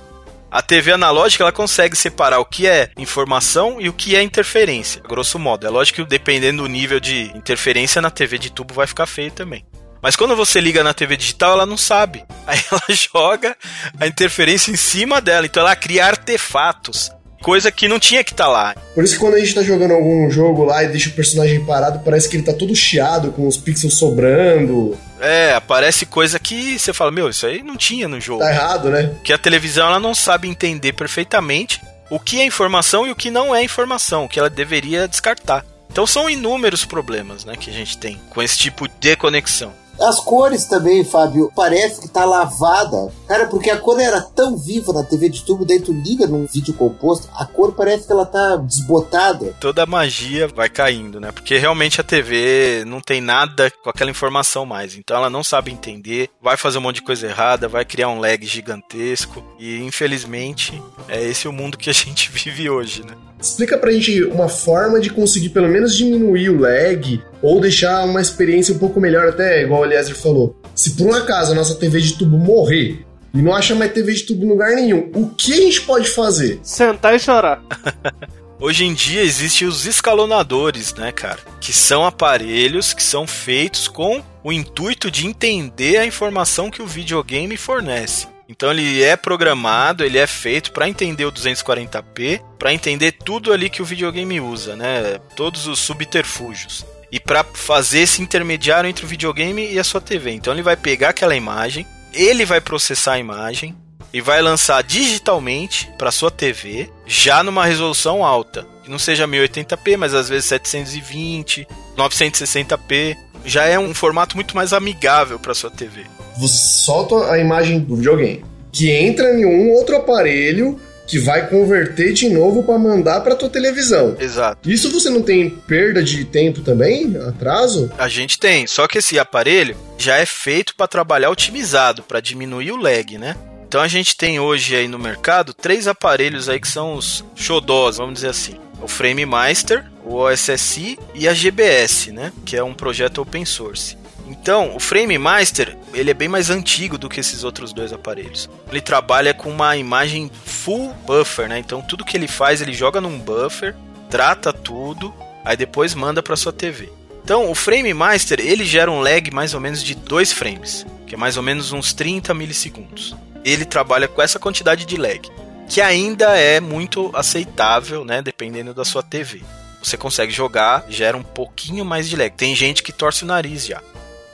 A 0.50 0.62
TV 0.62 0.92
analógica 0.92 1.44
ela 1.44 1.52
consegue 1.52 1.94
separar 1.94 2.40
o 2.40 2.44
que 2.46 2.66
é 2.66 2.90
informação 2.96 3.78
e 3.78 3.88
o 3.90 3.92
que 3.92 4.16
é 4.16 4.22
interferência, 4.22 5.02
grosso 5.02 5.38
modo. 5.38 5.66
É 5.66 5.70
lógico 5.70 6.02
que 6.02 6.08
dependendo 6.08 6.62
do 6.62 6.68
nível 6.68 6.98
de 6.98 7.30
interferência 7.36 8.00
na 8.00 8.10
TV 8.10 8.38
de 8.38 8.50
tubo 8.50 8.72
vai 8.72 8.86
ficar 8.86 9.06
feio 9.06 9.30
também. 9.30 9.62
Mas 10.02 10.16
quando 10.16 10.34
você 10.34 10.58
liga 10.58 10.82
na 10.82 10.94
TV 10.94 11.18
digital, 11.18 11.52
ela 11.52 11.66
não 11.66 11.76
sabe. 11.76 12.24
Aí 12.46 12.58
ela 12.72 12.96
joga 12.96 13.54
a 14.00 14.06
interferência 14.06 14.72
em 14.72 14.76
cima 14.76 15.20
dela. 15.20 15.44
Então 15.44 15.60
ela 15.62 15.76
cria 15.76 16.06
artefatos. 16.06 17.12
Coisa 17.40 17.72
que 17.72 17.88
não 17.88 17.98
tinha 17.98 18.22
que 18.22 18.32
estar 18.32 18.48
lá. 18.48 18.74
Por 18.94 19.02
isso 19.02 19.14
que 19.14 19.20
quando 19.20 19.34
a 19.34 19.40
gente 19.40 19.54
tá 19.54 19.62
jogando 19.62 19.94
algum 19.94 20.30
jogo 20.30 20.64
lá 20.64 20.84
e 20.84 20.88
deixa 20.88 21.08
o 21.08 21.12
personagem 21.12 21.64
parado, 21.64 22.00
parece 22.04 22.28
que 22.28 22.36
ele 22.36 22.44
tá 22.44 22.52
todo 22.52 22.74
chiado, 22.74 23.32
com 23.32 23.46
os 23.46 23.56
pixels 23.56 23.98
sobrando. 23.98 24.96
É, 25.20 25.54
aparece 25.54 26.06
coisa 26.06 26.38
que 26.38 26.78
você 26.78 26.92
fala, 26.92 27.10
meu, 27.10 27.28
isso 27.28 27.46
aí 27.46 27.62
não 27.62 27.76
tinha 27.76 28.08
no 28.08 28.20
jogo. 28.20 28.40
Tá 28.40 28.50
errado, 28.50 28.90
né? 28.90 29.14
Que 29.24 29.32
a 29.32 29.38
televisão 29.38 29.86
ela 29.86 30.00
não 30.00 30.14
sabe 30.14 30.48
entender 30.48 30.92
perfeitamente 30.92 31.80
o 32.10 32.18
que 32.18 32.40
é 32.40 32.44
informação 32.44 33.06
e 33.06 33.10
o 33.10 33.16
que 33.16 33.30
não 33.30 33.54
é 33.54 33.62
informação, 33.62 34.26
que 34.26 34.38
ela 34.38 34.50
deveria 34.50 35.06
descartar. 35.06 35.64
Então 35.90 36.06
são 36.06 36.28
inúmeros 36.28 36.84
problemas, 36.84 37.44
né, 37.44 37.56
que 37.56 37.70
a 37.70 37.72
gente 37.72 37.98
tem 37.98 38.20
com 38.30 38.42
esse 38.42 38.56
tipo 38.58 38.88
de 39.00 39.16
conexão. 39.16 39.72
As 40.00 40.18
cores 40.18 40.64
também, 40.64 41.04
Fábio, 41.04 41.52
parece 41.54 42.00
que 42.00 42.08
tá 42.08 42.24
lavada. 42.24 43.12
Cara, 43.28 43.46
porque 43.46 43.70
a 43.70 43.76
cor 43.76 44.00
era 44.00 44.20
tão 44.20 44.56
viva 44.56 44.92
na 44.92 45.04
TV 45.04 45.28
de 45.28 45.44
tubo, 45.44 45.64
daí 45.64 45.80
tu 45.80 45.92
liga 45.92 46.26
num 46.26 46.46
vídeo 46.46 46.74
composto, 46.74 47.28
a 47.34 47.44
cor 47.44 47.72
parece 47.72 48.06
que 48.06 48.12
ela 48.12 48.24
tá 48.24 48.56
desbotada. 48.56 49.54
Toda 49.60 49.82
a 49.82 49.86
magia 49.86 50.48
vai 50.48 50.68
caindo, 50.68 51.20
né? 51.20 51.30
Porque 51.32 51.58
realmente 51.58 52.00
a 52.00 52.04
TV 52.04 52.84
não 52.86 53.00
tem 53.00 53.20
nada 53.20 53.70
com 53.70 53.90
aquela 53.90 54.10
informação 54.10 54.64
mais. 54.64 54.96
Então 54.96 55.16
ela 55.16 55.30
não 55.30 55.44
sabe 55.44 55.70
entender, 55.70 56.30
vai 56.40 56.56
fazer 56.56 56.78
um 56.78 56.82
monte 56.82 56.96
de 56.96 57.02
coisa 57.02 57.26
errada, 57.26 57.68
vai 57.68 57.84
criar 57.84 58.08
um 58.08 58.20
lag 58.20 58.44
gigantesco. 58.44 59.44
E 59.58 59.82
infelizmente 59.82 60.82
é 61.08 61.22
esse 61.22 61.46
o 61.46 61.52
mundo 61.52 61.76
que 61.76 61.90
a 61.90 61.92
gente 61.94 62.30
vive 62.30 62.70
hoje, 62.70 63.04
né? 63.04 63.14
Explica 63.40 63.78
pra 63.78 63.92
gente 63.92 64.22
uma 64.24 64.48
forma 64.48 65.00
de 65.00 65.10
conseguir 65.10 65.50
pelo 65.50 65.68
menos 65.68 65.96
diminuir 65.96 66.50
o 66.50 66.60
lag 66.60 67.22
ou 67.40 67.60
deixar 67.60 68.04
uma 68.04 68.20
experiência 68.20 68.74
um 68.74 68.78
pouco 68.78 69.00
melhor, 69.00 69.28
até 69.28 69.62
igual 69.62 69.80
o 69.82 69.84
Eliezer 69.84 70.14
falou. 70.14 70.60
Se 70.74 70.90
por 70.90 71.06
um 71.06 71.14
acaso 71.14 71.52
a 71.52 71.54
nossa 71.54 71.74
TV 71.74 72.00
de 72.00 72.18
tubo 72.18 72.38
morrer 72.38 73.04
e 73.32 73.40
não 73.40 73.54
acha 73.54 73.74
mais 73.74 73.92
TV 73.92 74.12
de 74.12 74.24
tubo 74.24 74.44
em 74.44 74.48
lugar 74.48 74.74
nenhum, 74.74 75.10
o 75.14 75.28
que 75.28 75.52
a 75.52 75.56
gente 75.56 75.80
pode 75.82 76.08
fazer? 76.08 76.60
Sentar 76.62 77.14
e 77.14 77.18
chorar. 77.18 77.62
Hoje 78.60 78.84
em 78.84 78.92
dia 78.92 79.22
existem 79.22 79.66
os 79.66 79.86
escalonadores, 79.86 80.92
né, 80.94 81.10
cara? 81.10 81.38
Que 81.62 81.72
são 81.72 82.04
aparelhos 82.04 82.92
que 82.92 83.02
são 83.02 83.26
feitos 83.26 83.88
com 83.88 84.22
o 84.44 84.52
intuito 84.52 85.10
de 85.10 85.26
entender 85.26 85.96
a 85.96 86.04
informação 86.04 86.70
que 86.70 86.82
o 86.82 86.86
videogame 86.86 87.56
fornece. 87.56 88.26
Então 88.50 88.72
ele 88.72 89.00
é 89.00 89.14
programado, 89.14 90.04
ele 90.04 90.18
é 90.18 90.26
feito 90.26 90.72
para 90.72 90.88
entender 90.88 91.24
o 91.24 91.30
240p, 91.30 92.42
para 92.58 92.74
entender 92.74 93.12
tudo 93.12 93.52
ali 93.52 93.70
que 93.70 93.80
o 93.80 93.84
videogame 93.84 94.40
usa, 94.40 94.74
né? 94.74 95.20
Todos 95.36 95.68
os 95.68 95.78
subterfúgios. 95.78 96.84
E 97.12 97.20
para 97.20 97.44
fazer 97.44 98.00
esse 98.00 98.20
intermediário 98.20 98.90
entre 98.90 99.04
o 99.04 99.08
videogame 99.08 99.72
e 99.72 99.78
a 99.78 99.84
sua 99.84 100.00
TV. 100.00 100.32
Então 100.32 100.52
ele 100.52 100.64
vai 100.64 100.76
pegar 100.76 101.10
aquela 101.10 101.36
imagem, 101.36 101.86
ele 102.12 102.44
vai 102.44 102.60
processar 102.60 103.12
a 103.12 103.18
imagem 103.20 103.72
e 104.12 104.20
vai 104.20 104.42
lançar 104.42 104.82
digitalmente 104.82 105.88
para 105.96 106.10
sua 106.10 106.30
TV, 106.30 106.90
já 107.06 107.44
numa 107.44 107.66
resolução 107.66 108.24
alta, 108.24 108.66
que 108.82 108.90
não 108.90 108.98
seja 108.98 109.28
1080p, 109.28 109.96
mas 109.96 110.12
às 110.12 110.28
vezes 110.28 110.46
720, 110.46 111.68
960p, 111.96 113.16
já 113.44 113.66
é 113.66 113.78
um 113.78 113.94
formato 113.94 114.34
muito 114.34 114.56
mais 114.56 114.72
amigável 114.72 115.38
para 115.38 115.54
sua 115.54 115.70
TV. 115.70 116.04
Você 116.40 116.56
solta 116.56 117.30
a 117.30 117.38
imagem 117.38 117.80
do 117.80 117.96
videogame, 117.96 118.44
que 118.72 118.90
entra 118.90 119.32
em 119.32 119.44
um 119.44 119.70
outro 119.72 119.96
aparelho 119.96 120.80
que 121.06 121.18
vai 121.18 121.48
converter 121.48 122.12
de 122.12 122.28
novo 122.28 122.62
para 122.62 122.78
mandar 122.78 123.20
para 123.20 123.34
tua 123.34 123.48
televisão. 123.48 124.16
Exato. 124.18 124.70
Isso 124.70 124.90
você 124.92 125.10
não 125.10 125.22
tem 125.22 125.50
perda 125.50 126.02
de 126.04 126.24
tempo 126.24 126.60
também? 126.60 127.16
Atraso? 127.26 127.90
A 127.98 128.08
gente 128.08 128.38
tem, 128.38 128.64
só 128.68 128.86
que 128.86 128.98
esse 128.98 129.18
aparelho 129.18 129.76
já 129.98 130.18
é 130.18 130.24
feito 130.24 130.74
para 130.76 130.86
trabalhar 130.86 131.30
otimizado, 131.30 132.04
para 132.04 132.20
diminuir 132.20 132.70
o 132.70 132.76
lag, 132.76 133.18
né? 133.18 133.34
Então 133.66 133.80
a 133.80 133.88
gente 133.88 134.16
tem 134.16 134.38
hoje 134.38 134.76
aí 134.76 134.86
no 134.86 135.00
mercado 135.00 135.52
três 135.52 135.88
aparelhos 135.88 136.48
aí 136.48 136.60
que 136.60 136.68
são 136.68 136.94
os 136.94 137.24
xodós, 137.34 137.96
vamos 137.96 138.14
dizer 138.14 138.28
assim. 138.28 138.54
O 138.80 138.86
Frame 138.86 139.26
Master, 139.26 139.84
o 140.04 140.14
OSSI 140.14 140.96
e 141.14 141.26
a 141.28 141.34
GBS, 141.34 142.12
né? 142.12 142.32
Que 142.44 142.56
é 142.56 142.62
um 142.62 142.72
projeto 142.72 143.20
open 143.20 143.44
source. 143.44 143.96
Então, 144.28 144.76
o 144.76 144.80
Frame 144.80 145.18
Master, 145.18 145.76
ele 145.92 146.10
é 146.10 146.14
bem 146.14 146.28
mais 146.28 146.50
antigo 146.50 146.96
do 146.96 147.08
que 147.08 147.20
esses 147.20 147.44
outros 147.44 147.72
dois 147.72 147.92
aparelhos. 147.92 148.48
Ele 148.70 148.80
trabalha 148.80 149.34
com 149.34 149.50
uma 149.50 149.76
imagem 149.76 150.30
full 150.44 150.94
buffer, 151.06 151.48
né? 151.48 151.58
Então, 151.58 151.82
tudo 151.82 152.04
que 152.04 152.16
ele 152.16 152.28
faz, 152.28 152.60
ele 152.60 152.72
joga 152.72 153.00
num 153.00 153.18
buffer, 153.18 153.74
trata 154.08 154.52
tudo, 154.52 155.14
aí 155.44 155.56
depois 155.56 155.94
manda 155.94 156.22
para 156.22 156.36
sua 156.36 156.52
TV. 156.52 156.90
Então, 157.22 157.50
o 157.50 157.54
Frame 157.54 157.92
Master, 157.94 158.40
ele 158.40 158.64
gera 158.64 158.90
um 158.90 159.00
lag 159.00 159.30
mais 159.30 159.54
ou 159.54 159.60
menos 159.60 159.82
de 159.82 159.94
2 159.94 160.32
frames, 160.32 160.86
que 161.06 161.14
é 161.14 161.18
mais 161.18 161.36
ou 161.36 161.42
menos 161.42 161.72
uns 161.72 161.92
30 161.92 162.32
milissegundos. 162.34 163.14
Ele 163.44 163.64
trabalha 163.64 164.08
com 164.08 164.20
essa 164.20 164.38
quantidade 164.38 164.84
de 164.84 164.96
lag, 164.96 165.20
que 165.68 165.80
ainda 165.80 166.36
é 166.36 166.60
muito 166.60 167.10
aceitável, 167.14 168.04
né, 168.04 168.20
dependendo 168.20 168.74
da 168.74 168.84
sua 168.84 169.02
TV. 169.02 169.42
Você 169.82 169.96
consegue 169.96 170.32
jogar, 170.32 170.84
gera 170.88 171.16
um 171.16 171.22
pouquinho 171.22 171.84
mais 171.84 172.08
de 172.08 172.16
lag. 172.16 172.30
Tem 172.30 172.54
gente 172.54 172.82
que 172.82 172.92
torce 172.92 173.22
o 173.24 173.26
nariz 173.26 173.64
já. 173.64 173.80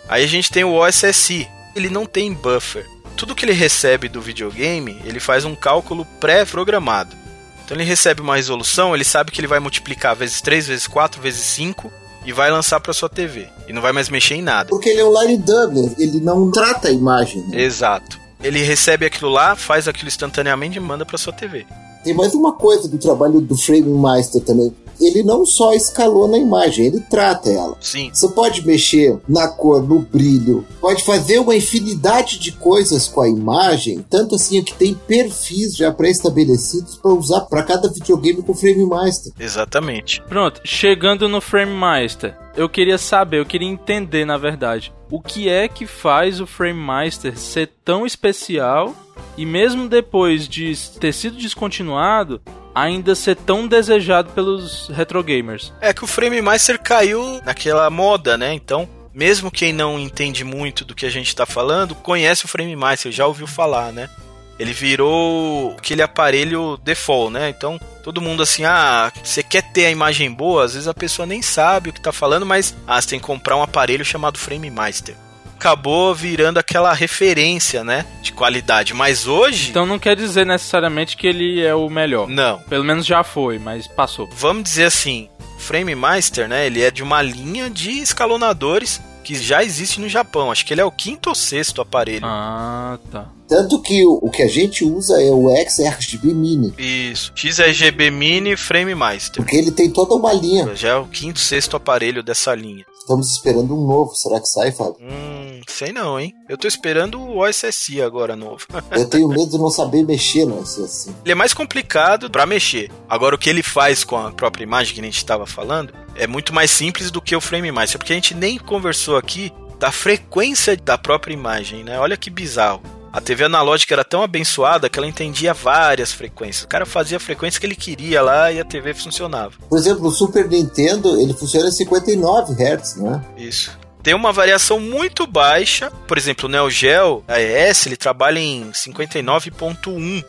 Aí 0.09 0.25
a 0.25 0.29
gente 0.29 0.51
tem 0.51 0.65
o 0.65 0.75
OSSI. 0.75 1.49
Ele 1.75 1.91
não 1.91 2.07
tem 2.07 2.33
buffer. 2.33 2.87
Tudo 3.17 3.35
que 3.35 3.45
ele 3.45 3.53
recebe 3.53 4.09
do 4.09 4.21
videogame, 4.21 5.01
ele 5.05 5.21
faz 5.21 5.45
um 5.45 5.55
cálculo 5.55 6.07
pré-programado. 6.21 7.17
Então 7.65 7.77
ele 7.77 7.85
recebe 7.85 8.21
uma 8.21 8.37
resolução, 8.37 8.95
ele 8.95 9.05
sabe 9.05 9.33
que 9.33 9.41
ele 9.41 9.49
vai 9.49 9.59
multiplicar 9.59 10.15
vezes 10.15 10.41
3, 10.41 10.69
vezes 10.69 10.87
4, 10.87 11.21
vezes 11.21 11.41
5 11.41 11.91
e 12.25 12.33
vai 12.33 12.51
lançar 12.51 12.79
para 12.81 12.93
sua 12.93 13.09
TV. 13.09 13.49
E 13.67 13.73
não 13.73 13.83
vai 13.83 13.93
mais 13.93 14.09
mexer 14.09 14.35
em 14.35 14.43
nada. 14.43 14.69
Porque 14.69 14.89
ele 14.89 15.01
é 15.01 15.05
um 15.05 15.23
line 15.23 15.39
dub, 15.39 15.95
ele 15.99 16.21
não 16.21 16.51
trata 16.51 16.89
a 16.89 16.91
imagem. 16.93 17.43
Né? 17.49 17.63
Exato. 17.63 18.21
Ele 18.43 18.61
recebe 18.63 19.07
aquilo 19.07 19.31
lá, 19.31 19.57
faz 19.57 19.89
aquilo 19.89 20.09
instantaneamente 20.09 20.77
e 20.77 20.81
manda 20.81 21.05
para 21.05 21.19
sua 21.19 21.33
TV. 21.33 21.67
Tem 22.05 22.15
mais 22.15 22.35
uma 22.35 22.53
coisa 22.53 22.89
do 22.89 22.99
trabalho 22.99 23.41
do 23.41 23.57
Frame 23.57 23.89
Master 23.89 24.41
também 24.43 24.73
ele 25.01 25.23
não 25.23 25.45
só 25.45 25.73
escalou 25.73 26.29
na 26.29 26.39
imagem, 26.39 26.87
ele 26.87 27.01
trata 27.01 27.51
ela. 27.51 27.77
Sim. 27.81 28.11
Você 28.13 28.29
pode 28.29 28.67
mexer 28.67 29.19
na 29.29 29.49
cor, 29.49 29.83
no 29.83 30.01
brilho, 30.01 30.67
pode 30.81 31.05
fazer 31.05 31.39
uma 31.39 31.57
infinidade 31.57 32.39
de 32.39 32.53
coisas 32.53 33.09
com 33.09 33.21
a 33.21 33.29
imagem, 33.29 34.05
tanto 34.09 34.35
assim 34.35 34.63
que 34.63 34.75
tem 34.75 34.95
perfis 34.95 35.77
já 35.77 35.93
pré-estabelecidos 35.93 36.97
para 36.97 37.13
usar 37.13 37.43
para 37.43 37.63
cada 37.63 37.89
videogame 37.89 38.43
com 38.43 38.55
Frame 38.55 38.87
Master. 38.87 39.33
Exatamente. 39.39 40.23
Pronto, 40.29 40.61
chegando 40.65 41.29
no 41.29 41.41
Frame 41.41 41.73
Master, 41.73 42.37
eu 42.57 42.69
queria 42.69 42.99
saber, 42.99 43.39
eu 43.41 43.47
queria 43.47 43.69
entender 43.69 44.25
na 44.25 44.37
verdade, 44.37 44.93
o 45.11 45.21
que 45.21 45.49
é 45.49 45.69
que 45.69 45.87
faz 45.87 46.41
o 46.41 46.47
Frame 46.47 46.81
Master 46.81 47.39
ser 47.39 47.71
tão 47.85 48.05
especial 48.05 48.95
e 49.37 49.45
mesmo 49.45 49.89
depois 49.89 50.49
de 50.49 50.75
ter 50.99 51.13
sido 51.13 51.37
descontinuado, 51.37 52.41
ainda 52.77 53.15
ser 53.15 53.37
tão 53.37 53.67
desejado 53.67 54.33
pelos 54.33 54.89
retro 54.89 55.23
gamers. 55.25 55.73
É 55.81 55.95
que 55.95 56.05
o 56.05 56.07
Frame 56.07 56.43
Master 56.43 56.79
caiu 56.79 57.41
naquela 57.43 57.89
moda, 57.89 58.37
né? 58.37 58.53
Então, 58.53 58.87
mesmo 59.15 59.51
quem 59.51 59.73
não 59.73 59.99
entende 59.99 60.45
muito 60.45 60.85
do 60.85 60.95
que 60.95 61.07
a 61.07 61.11
gente 61.11 61.29
está 61.29 61.47
falando, 61.47 61.95
conhece 61.95 62.45
o 62.45 62.49
Frame 62.49 62.77
Master, 62.77 63.11
já 63.11 63.27
ouviu 63.27 63.47
falar, 63.47 63.95
né? 63.95 64.11
Ele 64.59 64.75
virou 64.75 65.75
aquele 65.79 66.03
aparelho 66.03 66.79
default, 66.85 67.33
né? 67.33 67.49
Então, 67.49 67.81
todo 68.05 68.21
mundo 68.21 68.43
assim, 68.43 68.67
ah, 68.67 69.11
você 69.25 69.43
quer 69.43 69.63
ter 69.73 69.87
a 69.87 69.91
imagem 69.91 70.31
boa? 70.31 70.65
Às 70.65 70.75
vezes 70.75 70.89
a 70.89 70.95
pessoa 70.95 71.25
nem 71.25 71.41
sabe 71.41 71.89
o 71.89 71.93
que 71.95 71.99
está 71.99 72.13
falando, 72.13 72.45
mas 72.45 72.77
ah, 72.87 73.01
você 73.01 73.09
tem 73.09 73.19
que 73.19 73.27
comprar 73.27 73.57
um 73.57 73.63
aparelho 73.63 74.05
chamado 74.05 74.39
Frame 74.39 74.71
Master 74.71 75.17
acabou 75.57 76.15
virando 76.15 76.59
aquela 76.59 76.93
referência, 76.93 77.83
né? 77.83 78.05
De 78.23 78.33
qualidade. 78.33 78.95
Mas 78.95 79.27
hoje. 79.27 79.71
Então 79.71 79.87
não 79.87 79.99
quer 79.99 80.15
dizer 80.15 80.47
necessariamente 80.47 81.17
que 81.17 81.27
ele 81.27 81.61
é 81.63 81.75
o 81.75 81.89
melhor. 81.89 82.29
Não. 82.29 82.61
Pelo 82.61 82.85
menos 82.85 83.05
já 83.05 83.25
foi, 83.25 83.59
mas 83.59 83.87
passou. 83.89 84.29
Vamos 84.33 84.65
dizer 84.65 84.85
assim: 84.85 85.29
Frame 85.59 85.95
Master, 85.95 86.49
né? 86.49 86.67
Ele 86.67 86.83
é 86.83 86.91
de 86.91 87.03
uma 87.03 87.23
linha 87.23 87.69
de 87.69 87.91
escalonadores 87.91 89.01
que 89.25 89.35
já 89.35 89.65
existe 89.65 90.01
no 90.01 90.09
Japão. 90.09 90.53
Acho 90.53 90.65
que 90.65 90.73
ele 90.73 90.81
é 90.81 90.85
o 90.85 90.93
quinto 90.93 91.29
ou 91.29 91.35
sexto 91.35 91.81
aparelho. 91.81 92.25
Ah, 92.25 92.97
tá. 93.11 93.29
Tanto 93.49 93.81
que 93.83 94.05
o, 94.05 94.21
o 94.23 94.31
que 94.31 94.43
a 94.43 94.49
gente 94.49 94.85
usa 94.85 95.21
é 95.21 95.31
o 95.31 95.49
XRGB 95.69 96.33
Mini. 96.33 96.73
Isso. 96.79 97.33
XRGB 97.35 98.11
Mini 98.11 98.57
Frame 98.57 98.95
Master. 98.95 99.43
Porque 99.43 99.57
ele 99.57 99.73
tem 99.73 99.91
toda 99.91 100.15
uma 100.15 100.33
linha. 100.33 100.75
Já 100.77 100.91
é 100.91 100.95
o 100.97 101.07
quinto, 101.07 101.41
sexto 101.41 101.77
aparelho 101.77 102.23
dessa 102.23 102.55
linha. 102.55 102.85
Estamos 103.07 103.31
esperando 103.31 103.73
um 103.73 103.87
novo. 103.87 104.17
Será 104.17 104.41
que 104.41 104.49
sai, 104.49 104.73
Fábio? 104.73 104.97
Hum, 105.01 105.61
sei 105.69 105.93
não, 105.93 106.19
hein? 106.19 106.35
Eu 106.49 106.59
tô 106.59 106.67
esperando 106.67 107.21
o 107.21 107.39
OSSI 107.39 108.03
agora 108.03 108.35
novo. 108.35 108.67
Eu 108.91 109.09
tenho 109.09 109.29
medo 109.29 109.49
de 109.49 109.59
não 109.59 109.71
saber 109.71 110.03
mexer 110.03 110.45
no 110.45 110.59
OSSI. 110.59 111.15
Ele 111.23 111.31
é 111.31 111.35
mais 111.37 111.55
complicado 111.55 112.29
para 112.29 112.45
mexer. 112.45 112.91
Agora, 113.09 113.37
o 113.37 113.39
que 113.39 113.49
ele 113.49 113.63
faz 113.63 114.03
com 114.03 114.17
a 114.17 114.33
própria 114.33 114.65
imagem 114.65 114.93
que 114.93 115.01
a 115.01 115.05
gente 115.05 115.19
estava 115.19 115.47
falando 115.47 115.95
é 116.17 116.27
muito 116.27 116.53
mais 116.53 116.73
simples 116.73 117.13
do 117.13 117.23
que 117.23 117.37
o 117.37 117.41
Frame 117.41 117.71
Master. 117.71 117.97
Porque 117.97 118.13
a 118.13 118.17
gente 118.17 118.35
nem 118.35 118.59
conversou 118.59 119.17
aqui 119.17 119.53
da 119.79 119.93
frequência 119.93 120.77
da 120.77 120.99
própria 120.99 121.33
imagem, 121.33 121.85
né? 121.85 122.01
Olha 122.01 122.17
que 122.17 122.29
bizarro. 122.29 122.83
A 123.17 123.21
TV 123.23 123.45
analógica 123.45 123.95
era 123.95 124.05
tão 124.05 124.23
abençoada 124.23 124.91
que 124.91 124.99
ela 124.99 125.09
entendia 125.09 125.55
várias 125.55 126.13
frequências. 126.13 126.65
O 126.65 126.69
cara 126.69 126.85
fazia 126.85 127.17
a 127.17 127.21
frequência 127.21 127.59
que 127.59 127.65
ele 127.65 127.75
queria 127.75 128.21
lá 128.21 128.53
e 128.53 128.61
a 128.61 128.65
TV 128.65 128.93
funcionava. 128.93 129.55
Por 129.71 129.79
exemplo, 129.79 130.03
no 130.03 130.11
Super 130.11 130.47
Nintendo 130.47 131.19
ele 131.19 131.33
funciona 131.33 131.71
em 131.71 131.73
59 131.73 132.53
Hz, 132.53 132.97
né? 132.97 133.25
Isso. 133.39 133.71
Tem 134.03 134.13
uma 134.13 134.33
variação 134.33 134.79
muito 134.79 135.27
baixa. 135.27 135.91
Por 136.07 136.19
exemplo, 136.19 136.47
o 136.47 136.53
Neo 136.53 136.71
Geo 136.71 137.25
AES 137.27 137.87
ele 137.87 137.97
trabalha 137.97 138.39
em 138.39 138.71
59.1 138.71 140.23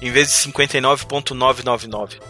em 0.00 0.10
vez 0.12 0.28
de 0.28 0.34
59.999. 0.52 2.20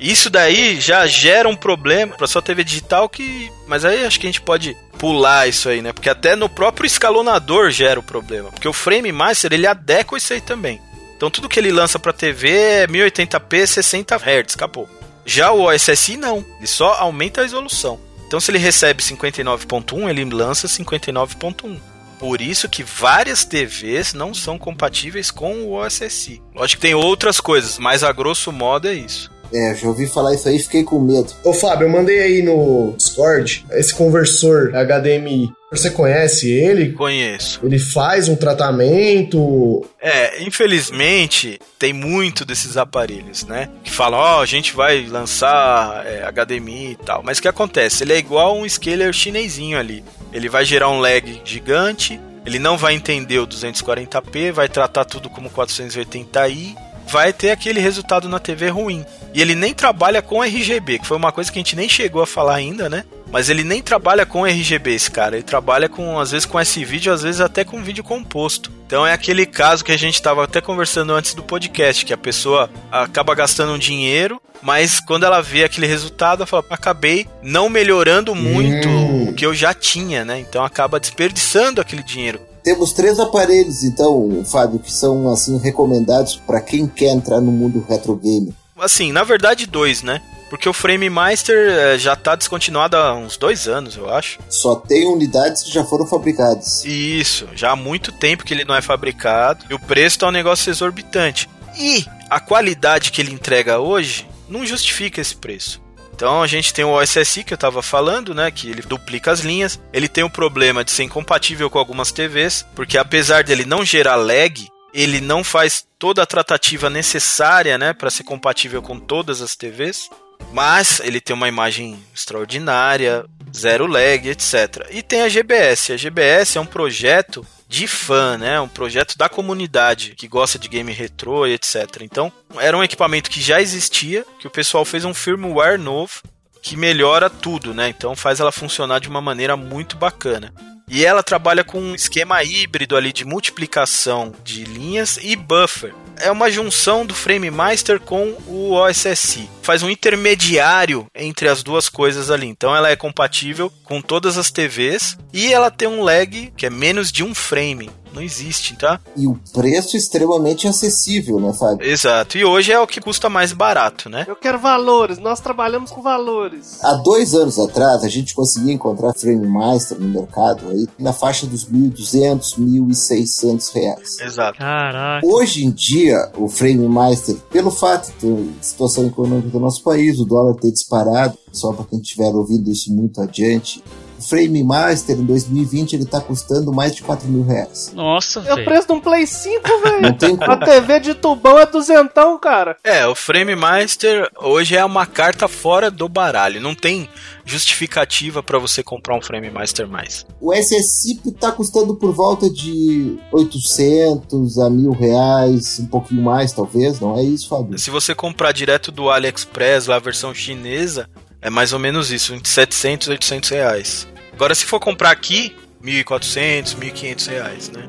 Isso 0.00 0.30
daí 0.30 0.80
já 0.80 1.06
gera 1.06 1.48
um 1.48 1.56
problema 1.56 2.16
para 2.16 2.26
sua 2.26 2.40
TV 2.40 2.62
digital 2.62 3.08
que, 3.08 3.50
mas 3.66 3.84
aí 3.84 4.04
acho 4.04 4.20
que 4.20 4.26
a 4.26 4.30
gente 4.30 4.40
pode 4.40 4.76
pular 4.98 5.48
isso 5.48 5.68
aí, 5.68 5.82
né? 5.82 5.92
Porque 5.92 6.08
até 6.08 6.36
no 6.36 6.48
próprio 6.48 6.86
escalonador 6.86 7.70
gera 7.70 7.98
o 7.98 8.02
problema, 8.02 8.50
porque 8.50 8.68
o 8.68 8.72
Frame 8.72 9.10
Master 9.10 9.52
ele 9.52 9.66
adequa 9.66 10.16
isso 10.16 10.32
aí 10.32 10.40
também. 10.40 10.80
Então 11.16 11.30
tudo 11.30 11.48
que 11.48 11.58
ele 11.58 11.72
lança 11.72 11.98
para 11.98 12.12
TV 12.12 12.50
é 12.50 12.86
1080p 12.86 13.66
60 13.66 14.14
Hz, 14.14 14.54
acabou. 14.54 14.88
Já 15.26 15.50
o 15.50 15.62
OSSI 15.62 16.16
não, 16.16 16.44
ele 16.58 16.66
só 16.66 16.94
aumenta 16.94 17.40
a 17.40 17.44
resolução. 17.44 18.00
Então 18.26 18.38
se 18.38 18.50
ele 18.50 18.58
recebe 18.58 19.02
59.1, 19.02 20.08
ele 20.08 20.24
lança 20.24 20.68
59.1. 20.68 21.78
Por 22.18 22.40
isso 22.40 22.68
que 22.68 22.82
várias 22.82 23.44
TVs 23.44 24.12
não 24.12 24.34
são 24.34 24.58
compatíveis 24.58 25.30
com 25.30 25.54
o 25.62 25.74
OSSI. 25.74 26.42
Lógico 26.54 26.80
que 26.80 26.86
tem 26.86 26.94
outras 26.94 27.40
coisas, 27.40 27.78
mas 27.78 28.02
a 28.02 28.12
grosso 28.12 28.50
modo 28.50 28.88
é 28.88 28.94
isso. 28.94 29.30
É, 29.52 29.74
já 29.74 29.88
ouvi 29.88 30.06
falar 30.06 30.34
isso 30.34 30.48
aí 30.48 30.56
e 30.56 30.60
fiquei 30.60 30.84
com 30.84 31.00
medo. 31.00 31.32
Ô 31.44 31.52
Fábio, 31.52 31.86
eu 31.86 31.90
mandei 31.90 32.20
aí 32.20 32.42
no 32.42 32.94
Discord 32.96 33.64
esse 33.72 33.94
conversor 33.94 34.72
HDMI. 34.74 35.50
Você 35.70 35.90
conhece 35.90 36.50
ele? 36.50 36.92
Conheço. 36.92 37.60
Ele 37.62 37.78
faz 37.78 38.26
um 38.28 38.36
tratamento. 38.36 39.84
É, 40.00 40.42
infelizmente, 40.42 41.60
tem 41.78 41.92
muito 41.92 42.44
desses 42.44 42.78
aparelhos, 42.78 43.44
né? 43.44 43.68
Que 43.84 43.90
falam, 43.90 44.18
ó, 44.18 44.38
oh, 44.38 44.40
a 44.40 44.46
gente 44.46 44.74
vai 44.74 45.06
lançar 45.06 46.06
é, 46.06 46.22
HDMI 46.30 46.92
e 46.92 46.96
tal. 46.96 47.22
Mas 47.22 47.38
o 47.38 47.42
que 47.42 47.48
acontece? 47.48 48.02
Ele 48.02 48.14
é 48.14 48.18
igual 48.18 48.56
um 48.56 48.66
scaler 48.66 49.12
chinesinho 49.12 49.78
ali. 49.78 50.02
Ele 50.32 50.48
vai 50.48 50.64
gerar 50.64 50.88
um 50.88 51.00
lag 51.00 51.42
gigante, 51.44 52.18
ele 52.46 52.58
não 52.58 52.78
vai 52.78 52.94
entender 52.94 53.38
o 53.38 53.46
240p, 53.46 54.52
vai 54.52 54.70
tratar 54.70 55.04
tudo 55.04 55.28
como 55.28 55.50
480i 55.50 56.87
vai 57.08 57.32
ter 57.32 57.50
aquele 57.50 57.80
resultado 57.80 58.28
na 58.28 58.38
TV 58.38 58.68
ruim. 58.68 59.04
E 59.34 59.40
ele 59.40 59.54
nem 59.54 59.74
trabalha 59.74 60.22
com 60.22 60.42
RGB, 60.42 61.00
que 61.00 61.06
foi 61.06 61.16
uma 61.16 61.32
coisa 61.32 61.50
que 61.50 61.58
a 61.58 61.62
gente 61.62 61.76
nem 61.76 61.88
chegou 61.88 62.22
a 62.22 62.26
falar 62.26 62.54
ainda, 62.54 62.88
né? 62.88 63.04
Mas 63.30 63.50
ele 63.50 63.62
nem 63.62 63.82
trabalha 63.82 64.24
com 64.24 64.46
RGB, 64.46 64.94
esse 64.94 65.10
cara. 65.10 65.36
Ele 65.36 65.42
trabalha 65.42 65.88
com, 65.88 66.18
às 66.18 66.30
vezes, 66.30 66.46
com 66.46 66.58
esse 66.58 66.84
vídeo, 66.84 67.12
às 67.12 67.22
vezes 67.22 67.40
até 67.40 67.62
com 67.62 67.82
vídeo 67.82 68.02
composto. 68.02 68.72
Então 68.86 69.06
é 69.06 69.12
aquele 69.12 69.44
caso 69.44 69.84
que 69.84 69.92
a 69.92 69.98
gente 69.98 70.14
estava 70.14 70.44
até 70.44 70.62
conversando 70.62 71.12
antes 71.12 71.34
do 71.34 71.42
podcast, 71.42 72.06
que 72.06 72.12
a 72.12 72.18
pessoa 72.18 72.70
acaba 72.90 73.34
gastando 73.34 73.74
um 73.74 73.78
dinheiro, 73.78 74.40
mas 74.62 74.98
quando 74.98 75.24
ela 75.24 75.42
vê 75.42 75.64
aquele 75.64 75.86
resultado, 75.86 76.40
ela 76.40 76.46
fala, 76.46 76.64
acabei 76.70 77.28
não 77.42 77.68
melhorando 77.68 78.34
muito 78.34 78.88
hum. 78.88 79.28
o 79.28 79.34
que 79.34 79.44
eu 79.44 79.54
já 79.54 79.74
tinha, 79.74 80.24
né? 80.24 80.38
Então 80.38 80.64
acaba 80.64 80.98
desperdiçando 80.98 81.82
aquele 81.82 82.02
dinheiro. 82.02 82.40
Temos 82.68 82.92
três 82.92 83.18
aparelhos, 83.18 83.82
então, 83.82 84.44
Fábio, 84.44 84.78
que 84.78 84.92
são 84.92 85.32
assim 85.32 85.56
recomendados 85.58 86.36
para 86.36 86.60
quem 86.60 86.86
quer 86.86 87.14
entrar 87.14 87.40
no 87.40 87.50
mundo 87.50 87.82
retro 87.88 88.14
game. 88.14 88.54
Assim, 88.78 89.10
na 89.10 89.24
verdade, 89.24 89.64
dois, 89.64 90.02
né? 90.02 90.20
Porque 90.50 90.68
o 90.68 90.74
Frame 90.74 91.08
Master 91.08 91.56
eh, 91.56 91.98
já 91.98 92.14
tá 92.14 92.34
descontinuado 92.34 92.94
há 92.94 93.14
uns 93.14 93.38
dois 93.38 93.66
anos, 93.66 93.96
eu 93.96 94.10
acho. 94.10 94.38
Só 94.50 94.76
tem 94.76 95.10
unidades 95.10 95.62
que 95.62 95.72
já 95.72 95.82
foram 95.82 96.06
fabricadas. 96.06 96.84
Isso, 96.84 97.48
já 97.54 97.70
há 97.70 97.76
muito 97.76 98.12
tempo 98.12 98.44
que 98.44 98.52
ele 98.52 98.66
não 98.66 98.74
é 98.74 98.82
fabricado 98.82 99.64
e 99.70 99.72
o 99.72 99.80
preço 99.80 100.18
tá 100.18 100.28
um 100.28 100.30
negócio 100.30 100.68
exorbitante. 100.68 101.48
E 101.74 102.04
a 102.28 102.38
qualidade 102.38 103.10
que 103.10 103.22
ele 103.22 103.32
entrega 103.32 103.80
hoje 103.80 104.28
não 104.46 104.66
justifica 104.66 105.22
esse 105.22 105.34
preço. 105.34 105.80
Então 106.18 106.42
a 106.42 106.48
gente 106.48 106.74
tem 106.74 106.84
o 106.84 106.90
OSSI 106.90 107.44
que 107.44 107.54
eu 107.54 107.56
tava 107.56 107.80
falando, 107.80 108.34
né, 108.34 108.50
que 108.50 108.68
ele 108.68 108.82
duplica 108.82 109.30
as 109.30 109.38
linhas. 109.38 109.78
Ele 109.92 110.08
tem 110.08 110.24
o 110.24 110.28
problema 110.28 110.82
de 110.82 110.90
ser 110.90 111.04
incompatível 111.04 111.70
com 111.70 111.78
algumas 111.78 112.10
TVs, 112.10 112.66
porque 112.74 112.98
apesar 112.98 113.44
dele 113.44 113.64
não 113.64 113.84
gerar 113.84 114.16
lag, 114.16 114.66
ele 114.92 115.20
não 115.20 115.44
faz 115.44 115.86
toda 115.96 116.20
a 116.20 116.26
tratativa 116.26 116.90
necessária, 116.90 117.78
né, 117.78 117.92
para 117.92 118.10
ser 118.10 118.24
compatível 118.24 118.82
com 118.82 118.98
todas 118.98 119.40
as 119.40 119.54
TVs. 119.54 120.10
Mas 120.52 120.98
ele 121.04 121.20
tem 121.20 121.36
uma 121.36 121.46
imagem 121.46 121.96
extraordinária, 122.12 123.24
zero 123.56 123.86
lag, 123.86 124.28
etc. 124.28 124.88
E 124.90 125.04
tem 125.04 125.22
a 125.22 125.28
GBS. 125.28 125.92
A 125.92 125.96
GBS 125.96 126.56
é 126.56 126.60
um 126.60 126.66
projeto 126.66 127.46
de 127.68 127.86
fã, 127.86 128.38
né? 128.38 128.58
Um 128.60 128.68
projeto 128.68 129.16
da 129.16 129.28
comunidade 129.28 130.14
que 130.16 130.26
gosta 130.26 130.58
de 130.58 130.68
game 130.68 130.92
retrô 130.92 131.46
e 131.46 131.52
etc. 131.52 132.00
Então, 132.00 132.32
era 132.58 132.76
um 132.76 132.82
equipamento 132.82 133.30
que 133.30 133.40
já 133.40 133.60
existia, 133.60 134.24
que 134.40 134.46
o 134.46 134.50
pessoal 134.50 134.84
fez 134.84 135.04
um 135.04 135.12
firmware 135.12 135.78
novo 135.78 136.22
que 136.62 136.76
melhora 136.76 137.30
tudo, 137.30 137.72
né? 137.72 137.88
Então 137.88 138.16
faz 138.16 138.40
ela 138.40 138.52
funcionar 138.52 138.98
de 138.98 139.08
uma 139.08 139.20
maneira 139.20 139.56
muito 139.56 139.96
bacana. 139.96 140.52
E 140.88 141.04
ela 141.04 141.22
trabalha 141.22 141.62
com 141.62 141.80
um 141.80 141.94
esquema 141.94 142.42
híbrido 142.42 142.96
ali 142.96 143.12
de 143.12 143.24
multiplicação 143.24 144.32
de 144.42 144.64
linhas 144.64 145.18
e 145.22 145.36
buffer. 145.36 145.94
É 146.20 146.30
uma 146.30 146.50
junção 146.50 147.06
do 147.06 147.14
Frame 147.14 147.50
Master 147.50 148.00
com 148.00 148.34
o 148.46 148.72
OSSI. 148.72 149.48
Faz 149.62 149.82
um 149.82 149.90
intermediário 149.90 151.06
entre 151.14 151.48
as 151.48 151.62
duas 151.62 151.88
coisas 151.88 152.30
ali. 152.30 152.46
Então 152.46 152.74
ela 152.74 152.90
é 152.90 152.96
compatível 152.96 153.72
com 153.84 154.00
todas 154.00 154.38
as 154.38 154.50
TVs 154.50 155.16
e 155.32 155.52
ela 155.52 155.70
tem 155.70 155.88
um 155.88 156.02
lag 156.02 156.52
que 156.56 156.66
é 156.66 156.70
menos 156.70 157.12
de 157.12 157.22
um 157.22 157.34
frame 157.34 157.90
não 158.18 158.22
existe, 158.22 158.76
tá? 158.76 159.00
E 159.16 159.26
o 159.26 159.38
preço 159.52 159.96
extremamente 159.96 160.66
acessível, 160.66 161.38
né, 161.38 161.52
Fábio? 161.52 161.86
Exato. 161.86 162.36
E 162.36 162.44
hoje 162.44 162.72
é 162.72 162.80
o 162.80 162.86
que 162.86 163.00
custa 163.00 163.28
mais 163.28 163.52
barato, 163.52 164.10
né? 164.10 164.24
Eu 164.26 164.34
quero 164.34 164.58
valores, 164.58 165.18
nós 165.18 165.40
trabalhamos 165.40 165.90
com 165.90 166.02
valores. 166.02 166.82
Há 166.82 166.94
dois 166.94 167.34
anos 167.34 167.58
atrás, 167.58 168.02
a 168.02 168.08
gente 168.08 168.34
conseguia 168.34 168.72
encontrar 168.72 169.14
Frame 169.14 169.46
Master 169.46 169.98
no 170.00 170.08
mercado 170.08 170.68
aí 170.68 170.88
na 170.98 171.12
faixa 171.12 171.46
dos 171.46 171.64
1.200, 171.70 172.58
1.600 172.58 173.72
reais. 173.72 174.18
Exato. 174.20 174.58
Caraca. 174.58 175.24
Hoje 175.24 175.64
em 175.64 175.70
dia, 175.70 176.16
o 176.36 176.48
Frame 176.48 176.88
Master, 176.88 177.36
pelo 177.50 177.70
fato 177.70 178.12
da 178.20 178.62
situação 178.62 179.06
econômica 179.06 179.48
do 179.48 179.60
nosso 179.60 179.82
país, 179.82 180.18
o 180.18 180.24
dólar 180.24 180.54
ter 180.56 180.72
disparado, 180.72 181.38
só 181.52 181.72
para 181.72 181.84
quem 181.84 182.00
estiver 182.00 182.34
ouvindo 182.34 182.70
isso 182.70 182.92
muito 182.92 183.20
adiante, 183.20 183.82
Frame 184.20 184.62
Master 184.64 185.16
em 185.16 185.24
2020 185.24 185.92
ele 185.94 186.04
tá 186.06 186.20
custando 186.20 186.72
mais 186.72 186.94
de 186.94 187.02
4 187.02 187.28
mil 187.28 187.44
reais. 187.44 187.92
Nossa, 187.94 188.40
É 188.40 188.54
o 188.54 188.64
preço 188.64 188.86
de 188.88 188.92
um 188.94 189.00
Play 189.00 189.26
5, 189.26 189.62
Não 189.68 189.80
velho. 190.00 190.14
tem 190.18 190.34
A 190.40 190.46
como. 190.46 190.64
TV 190.64 191.00
de 191.00 191.14
tubão 191.14 191.58
é 191.58 191.66
duzentão, 191.66 192.38
cara. 192.38 192.76
É, 192.82 193.06
o 193.06 193.14
Frame 193.14 193.54
Master 193.54 194.30
hoje 194.40 194.76
é 194.76 194.84
uma 194.84 195.06
carta 195.06 195.46
fora 195.48 195.90
do 195.90 196.08
baralho. 196.08 196.60
Não 196.60 196.74
tem 196.74 197.08
justificativa 197.44 198.42
para 198.42 198.58
você 198.58 198.82
comprar 198.82 199.16
um 199.16 199.22
Frame 199.22 199.50
Master 199.50 199.88
mais. 199.88 200.26
O 200.40 200.52
SSI 200.52 201.20
tá 201.40 201.50
custando 201.50 201.94
por 201.96 202.12
volta 202.12 202.50
de 202.50 203.16
800 203.32 204.58
a 204.58 204.70
mil 204.70 204.92
reais, 204.92 205.78
um 205.80 205.86
pouquinho 205.86 206.22
mais 206.22 206.52
talvez, 206.52 207.00
não 207.00 207.16
é 207.18 207.22
isso, 207.22 207.48
Fábio? 207.48 207.78
Se 207.78 207.90
você 207.90 208.14
comprar 208.14 208.52
direto 208.52 208.92
do 208.92 209.10
AliExpress, 209.10 209.86
lá 209.86 209.96
a 209.96 210.00
versão 210.00 210.34
chinesa, 210.34 211.08
é 211.40 211.50
mais 211.50 211.72
ou 211.72 211.78
menos 211.78 212.10
isso, 212.10 212.34
entre 212.34 212.48
700 212.48 213.08
e 213.08 213.10
800 213.12 213.50
reais. 213.50 214.08
Agora, 214.32 214.54
se 214.54 214.64
for 214.64 214.80
comprar 214.80 215.10
aqui, 215.10 215.56
1.400, 215.82 216.76
1.500 216.76 217.28
reais, 217.28 217.70
né? 217.70 217.86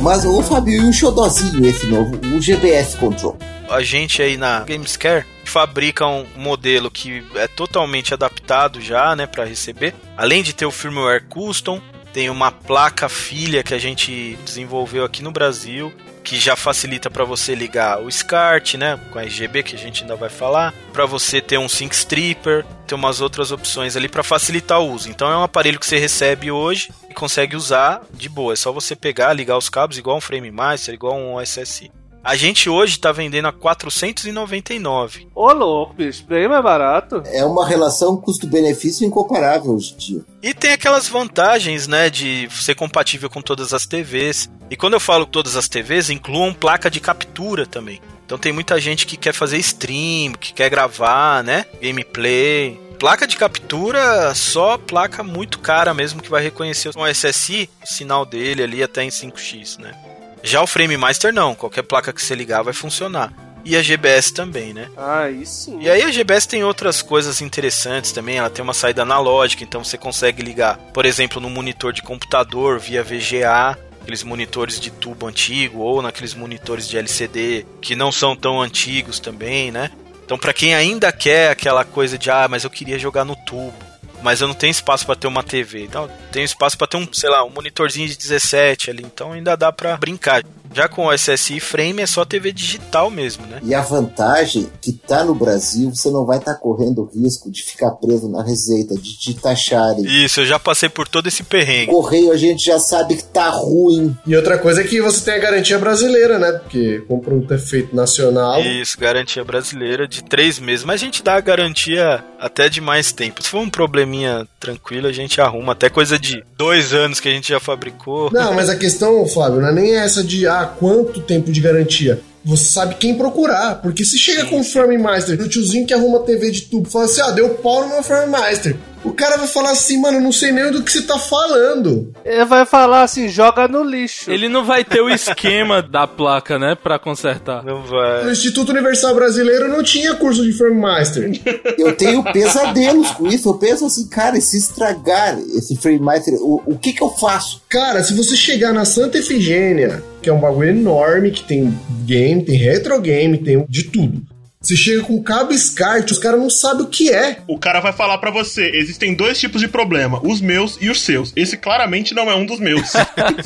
Mas, 0.00 0.24
ô 0.24 0.42
Fábio, 0.42 0.74
e 0.74 0.88
o 0.88 0.92
xodozinho 0.92 1.66
esse 1.66 1.86
novo, 1.86 2.18
o 2.34 2.40
GBS 2.40 2.96
Control? 2.96 3.36
A 3.68 3.82
gente 3.82 4.22
aí 4.22 4.36
na 4.36 4.60
Gamescare 4.60 5.26
fabrica 5.44 6.06
um 6.06 6.24
modelo 6.36 6.90
que 6.90 7.22
é 7.34 7.46
totalmente 7.46 8.14
adaptado 8.14 8.80
já, 8.80 9.14
né, 9.14 9.26
para 9.26 9.44
receber. 9.44 9.94
Além 10.16 10.42
de 10.42 10.54
ter 10.54 10.64
o 10.64 10.70
firmware 10.70 11.24
custom, 11.28 11.80
tem 12.12 12.30
uma 12.30 12.50
placa 12.50 13.08
filha 13.08 13.62
que 13.62 13.74
a 13.74 13.78
gente 13.78 14.38
desenvolveu 14.44 15.04
aqui 15.04 15.22
no 15.22 15.30
Brasil, 15.30 15.92
que 16.24 16.38
já 16.38 16.54
facilita 16.54 17.10
para 17.10 17.24
você 17.24 17.54
ligar 17.54 18.02
o 18.02 18.10
SCART, 18.10 18.74
né, 18.74 18.98
com 19.10 19.18
a 19.18 19.22
RGB 19.22 19.62
que 19.62 19.74
a 19.74 19.78
gente 19.78 20.02
ainda 20.02 20.14
vai 20.14 20.28
falar, 20.28 20.74
para 20.92 21.06
você 21.06 21.40
ter 21.40 21.58
um 21.58 21.68
Sync 21.68 21.94
Stripper, 21.94 22.66
tem 22.86 22.96
umas 22.96 23.20
outras 23.20 23.50
opções 23.50 23.96
ali 23.96 24.08
para 24.08 24.22
facilitar 24.22 24.80
o 24.80 24.92
uso. 24.92 25.08
Então 25.08 25.30
é 25.30 25.36
um 25.36 25.42
aparelho 25.42 25.78
que 25.78 25.86
você 25.86 25.98
recebe 25.98 26.50
hoje 26.50 26.90
e 27.08 27.14
consegue 27.14 27.56
usar 27.56 28.02
de 28.12 28.28
boa. 28.28 28.52
É 28.52 28.56
só 28.56 28.72
você 28.72 28.94
pegar, 28.94 29.32
ligar 29.32 29.56
os 29.56 29.68
cabos 29.68 29.96
igual 29.96 30.18
um 30.18 30.20
Frame 30.20 30.50
Master, 30.50 30.94
igual 30.94 31.16
um 31.16 31.34
OSSI. 31.34 31.90
A 32.28 32.36
gente 32.36 32.68
hoje 32.68 32.98
tá 32.98 33.10
vendendo 33.10 33.48
a 33.48 33.52
499. 33.52 35.28
Ô, 35.34 35.50
louco, 35.50 35.94
bicho, 35.94 36.26
bem 36.26 36.46
mais 36.46 36.62
barato. 36.62 37.22
É 37.24 37.42
uma 37.42 37.66
relação 37.66 38.18
custo-benefício 38.18 39.06
incomparável 39.06 39.72
hoje 39.72 39.94
em 39.94 39.96
dia. 39.96 40.20
E 40.42 40.52
tem 40.52 40.72
aquelas 40.72 41.08
vantagens, 41.08 41.88
né, 41.88 42.10
de 42.10 42.46
ser 42.50 42.74
compatível 42.74 43.30
com 43.30 43.40
todas 43.40 43.72
as 43.72 43.86
TVs. 43.86 44.50
E 44.68 44.76
quando 44.76 44.92
eu 44.92 45.00
falo 45.00 45.24
todas 45.24 45.56
as 45.56 45.70
TVs, 45.70 46.10
incluam 46.10 46.52
placa 46.52 46.90
de 46.90 47.00
captura 47.00 47.64
também. 47.64 47.98
Então 48.26 48.36
tem 48.36 48.52
muita 48.52 48.78
gente 48.78 49.06
que 49.06 49.16
quer 49.16 49.32
fazer 49.32 49.56
stream, 49.56 50.34
que 50.34 50.52
quer 50.52 50.68
gravar, 50.68 51.42
né, 51.42 51.64
gameplay. 51.80 52.78
Placa 52.98 53.26
de 53.26 53.38
captura, 53.38 54.34
só 54.34 54.76
placa 54.76 55.22
muito 55.22 55.60
cara 55.60 55.94
mesmo 55.94 56.20
que 56.20 56.28
vai 56.28 56.42
reconhecer 56.42 56.90
o 56.94 57.06
SSI, 57.06 57.70
o 57.82 57.86
sinal 57.86 58.26
dele 58.26 58.62
ali 58.62 58.82
até 58.82 59.02
em 59.02 59.08
5x, 59.08 59.78
né. 59.78 59.94
Já 60.42 60.62
o 60.62 60.66
Frame 60.66 60.96
Master 60.96 61.32
não, 61.32 61.54
qualquer 61.54 61.82
placa 61.82 62.12
que 62.12 62.22
você 62.22 62.34
ligar 62.34 62.62
vai 62.62 62.72
funcionar. 62.72 63.32
E 63.64 63.76
a 63.76 63.82
GBS 63.82 64.30
também, 64.30 64.72
né? 64.72 64.88
Aí 64.96 65.44
sim. 65.44 65.78
E 65.80 65.90
aí 65.90 66.02
a 66.02 66.10
GBS 66.10 66.46
tem 66.46 66.64
outras 66.64 67.02
coisas 67.02 67.42
interessantes 67.42 68.12
também, 68.12 68.38
ela 68.38 68.48
tem 68.48 68.62
uma 68.62 68.72
saída 68.72 69.02
analógica, 69.02 69.62
então 69.62 69.84
você 69.84 69.98
consegue 69.98 70.42
ligar, 70.42 70.78
por 70.94 71.04
exemplo, 71.04 71.40
no 71.40 71.50
monitor 71.50 71.92
de 71.92 72.02
computador 72.02 72.78
via 72.78 73.02
VGA, 73.02 73.76
aqueles 74.00 74.22
monitores 74.22 74.80
de 74.80 74.90
tubo 74.90 75.26
antigo 75.26 75.80
ou 75.80 76.00
naqueles 76.00 76.34
monitores 76.34 76.88
de 76.88 76.96
LCD 76.96 77.66
que 77.82 77.94
não 77.94 78.10
são 78.10 78.34
tão 78.34 78.62
antigos 78.62 79.20
também, 79.20 79.70
né? 79.70 79.90
Então 80.24 80.38
para 80.38 80.54
quem 80.54 80.74
ainda 80.74 81.12
quer 81.12 81.50
aquela 81.50 81.84
coisa 81.84 82.16
de 82.16 82.30
ah, 82.30 82.46
mas 82.48 82.64
eu 82.64 82.70
queria 82.70 82.98
jogar 82.98 83.24
no 83.24 83.36
tubo, 83.44 83.74
mas 84.22 84.40
eu 84.40 84.48
não 84.48 84.54
tenho 84.54 84.70
espaço 84.70 85.06
para 85.06 85.16
ter 85.16 85.26
uma 85.26 85.42
TV. 85.42 85.84
Então, 85.84 86.08
tenho 86.32 86.44
espaço 86.44 86.76
para 86.76 86.86
ter 86.86 86.96
um, 86.96 87.08
sei 87.12 87.30
lá, 87.30 87.44
um 87.44 87.50
monitorzinho 87.50 88.08
de 88.08 88.16
17 88.16 88.90
ali, 88.90 89.02
então 89.04 89.32
ainda 89.32 89.56
dá 89.56 89.72
para 89.72 89.96
brincar. 89.96 90.42
Já 90.74 90.86
com 90.88 91.06
o 91.06 91.12
SSI 91.12 91.60
frame 91.60 92.02
é 92.02 92.06
só 92.06 92.24
TV 92.24 92.52
digital 92.52 93.10
mesmo, 93.10 93.46
né? 93.46 93.58
E 93.62 93.74
a 93.74 93.80
vantagem 93.80 94.68
que 94.82 94.92
tá 94.92 95.24
no 95.24 95.34
Brasil, 95.34 95.90
você 95.94 96.10
não 96.10 96.26
vai 96.26 96.38
estar 96.38 96.54
correndo 96.56 97.02
o 97.02 97.04
risco 97.06 97.50
de 97.50 97.62
ficar 97.62 97.92
preso 97.92 98.28
na 98.28 98.42
receita, 98.42 98.94
de 98.94 99.18
te 99.18 99.34
taxarem. 99.34 100.04
Isso, 100.04 100.40
eu 100.40 100.46
já 100.46 100.58
passei 100.58 100.88
por 100.88 101.08
todo 101.08 101.26
esse 101.26 101.42
perrengue. 101.42 101.90
Correio 101.90 102.32
a 102.32 102.36
gente 102.36 102.64
já 102.64 102.78
sabe 102.78 103.16
que 103.16 103.24
tá 103.24 103.48
ruim. 103.48 104.16
E 104.26 104.36
outra 104.36 104.58
coisa 104.58 104.82
é 104.82 104.84
que 104.84 105.00
você 105.00 105.24
tem 105.24 105.34
a 105.34 105.38
garantia 105.38 105.78
brasileira, 105.78 106.38
né? 106.38 106.52
Porque 106.52 107.02
como 107.08 107.20
o 107.20 107.24
produto 107.24 107.54
é 107.54 107.58
feito 107.58 107.96
nacional. 107.96 108.60
Isso, 108.60 108.98
garantia 108.98 109.42
brasileira 109.44 110.06
de 110.06 110.22
três 110.22 110.58
meses. 110.58 110.84
Mas 110.84 111.00
a 111.00 111.04
gente 111.04 111.22
dá 111.22 111.36
a 111.36 111.40
garantia 111.40 112.22
até 112.38 112.68
de 112.68 112.80
mais 112.80 113.12
tempo. 113.12 113.42
Se 113.42 113.48
for 113.48 113.60
um 113.60 113.70
probleminha 113.70 114.46
tranquilo, 114.60 115.06
a 115.06 115.12
gente 115.12 115.40
arruma. 115.40 115.72
Até 115.72 115.90
coisa 115.90 116.18
de 116.18 116.44
dois 116.56 116.94
anos 116.94 117.20
que 117.20 117.28
a 117.28 117.32
gente 117.32 117.48
já 117.48 117.60
fabricou. 117.60 118.30
Não, 118.32 118.54
mas 118.54 118.68
a 118.68 118.76
questão, 118.76 119.26
Flávio, 119.26 119.60
não 119.60 119.68
é 119.68 119.72
nem 119.72 119.96
essa 119.96 120.22
de 120.22 120.46
ah, 120.46 120.72
quanto 120.78 121.20
tempo 121.20 121.50
de 121.50 121.60
garantia. 121.60 122.20
Você 122.44 122.64
sabe 122.64 122.94
quem 122.94 123.14
procurar. 123.14 123.76
Porque 123.82 124.04
se 124.04 124.18
chega 124.18 124.44
com 124.46 124.60
o 124.60 124.64
Frame 124.64 124.96
Master, 124.96 125.40
o 125.40 125.48
tiozinho 125.48 125.86
que 125.86 125.92
arruma 125.92 126.20
TV 126.20 126.50
de 126.50 126.62
tubo, 126.62 126.88
fala 126.88 127.04
assim: 127.04 127.20
ah, 127.20 127.30
deu 127.30 127.50
pau 127.50 127.82
no 127.82 127.88
meu 127.88 128.02
Frame 128.02 128.30
Master. 128.30 128.76
O 129.04 129.12
cara 129.12 129.36
vai 129.36 129.46
falar 129.46 129.70
assim, 129.70 130.00
mano, 130.00 130.18
eu 130.18 130.22
não 130.22 130.32
sei 130.32 130.52
nem 130.52 130.70
do 130.70 130.82
que 130.82 130.90
você 130.90 131.02
tá 131.02 131.18
falando. 131.18 132.12
Ele 132.24 132.44
vai 132.44 132.66
falar 132.66 133.02
assim, 133.02 133.28
joga 133.28 133.68
no 133.68 133.82
lixo. 133.82 134.30
Ele 134.30 134.48
não 134.48 134.64
vai 134.64 134.84
ter 134.84 135.00
o 135.00 135.08
esquema 135.08 135.80
da 135.82 136.06
placa, 136.06 136.58
né, 136.58 136.74
pra 136.74 136.98
consertar. 136.98 137.64
Não 137.64 137.82
vai. 137.82 138.24
No 138.24 138.32
Instituto 138.32 138.70
Universal 138.70 139.14
Brasileiro 139.14 139.68
não 139.68 139.82
tinha 139.82 140.14
curso 140.14 140.44
de 140.44 140.52
Frame 140.52 140.80
Master. 140.80 141.30
Eu 141.78 141.94
tenho 141.96 142.22
pesadelos 142.22 143.10
com 143.12 143.26
isso. 143.26 143.48
Eu 143.48 143.54
penso 143.54 143.86
assim, 143.86 144.08
cara, 144.08 144.40
se 144.40 144.58
estragar 144.58 145.38
esse 145.38 145.76
Frame 145.76 146.00
Master, 146.00 146.34
o, 146.34 146.62
o 146.66 146.78
que 146.78 146.92
que 146.92 147.02
eu 147.02 147.10
faço? 147.10 147.62
Cara, 147.68 148.02
se 148.02 148.14
você 148.14 148.36
chegar 148.36 148.72
na 148.72 148.84
Santa 148.84 149.18
Efigênia, 149.18 150.02
que 150.22 150.28
é 150.28 150.32
um 150.32 150.40
bagulho 150.40 150.70
enorme, 150.70 151.30
que 151.30 151.44
tem 151.44 151.78
game, 152.04 152.44
tem 152.44 152.56
retro 152.56 153.00
game, 153.00 153.38
tem 153.38 153.64
de 153.68 153.84
tudo. 153.84 154.22
Você 154.60 154.74
chega 154.74 155.04
com 155.04 155.22
cabo 155.22 155.52
SCART, 155.52 156.10
os 156.10 156.18
caras 156.18 156.40
não 156.40 156.50
sabem 156.50 156.82
o 156.84 156.88
que 156.88 157.10
é. 157.10 157.42
O 157.46 157.56
cara 157.56 157.80
vai 157.80 157.92
falar 157.92 158.18
pra 158.18 158.30
você: 158.30 158.68
existem 158.74 159.14
dois 159.14 159.38
tipos 159.38 159.60
de 159.60 159.68
problema, 159.68 160.20
os 160.24 160.40
meus 160.40 160.76
e 160.80 160.90
os 160.90 161.00
seus. 161.02 161.32
Esse 161.36 161.56
claramente 161.56 162.12
não 162.12 162.28
é 162.28 162.34
um 162.34 162.44
dos 162.44 162.58
meus. 162.58 162.92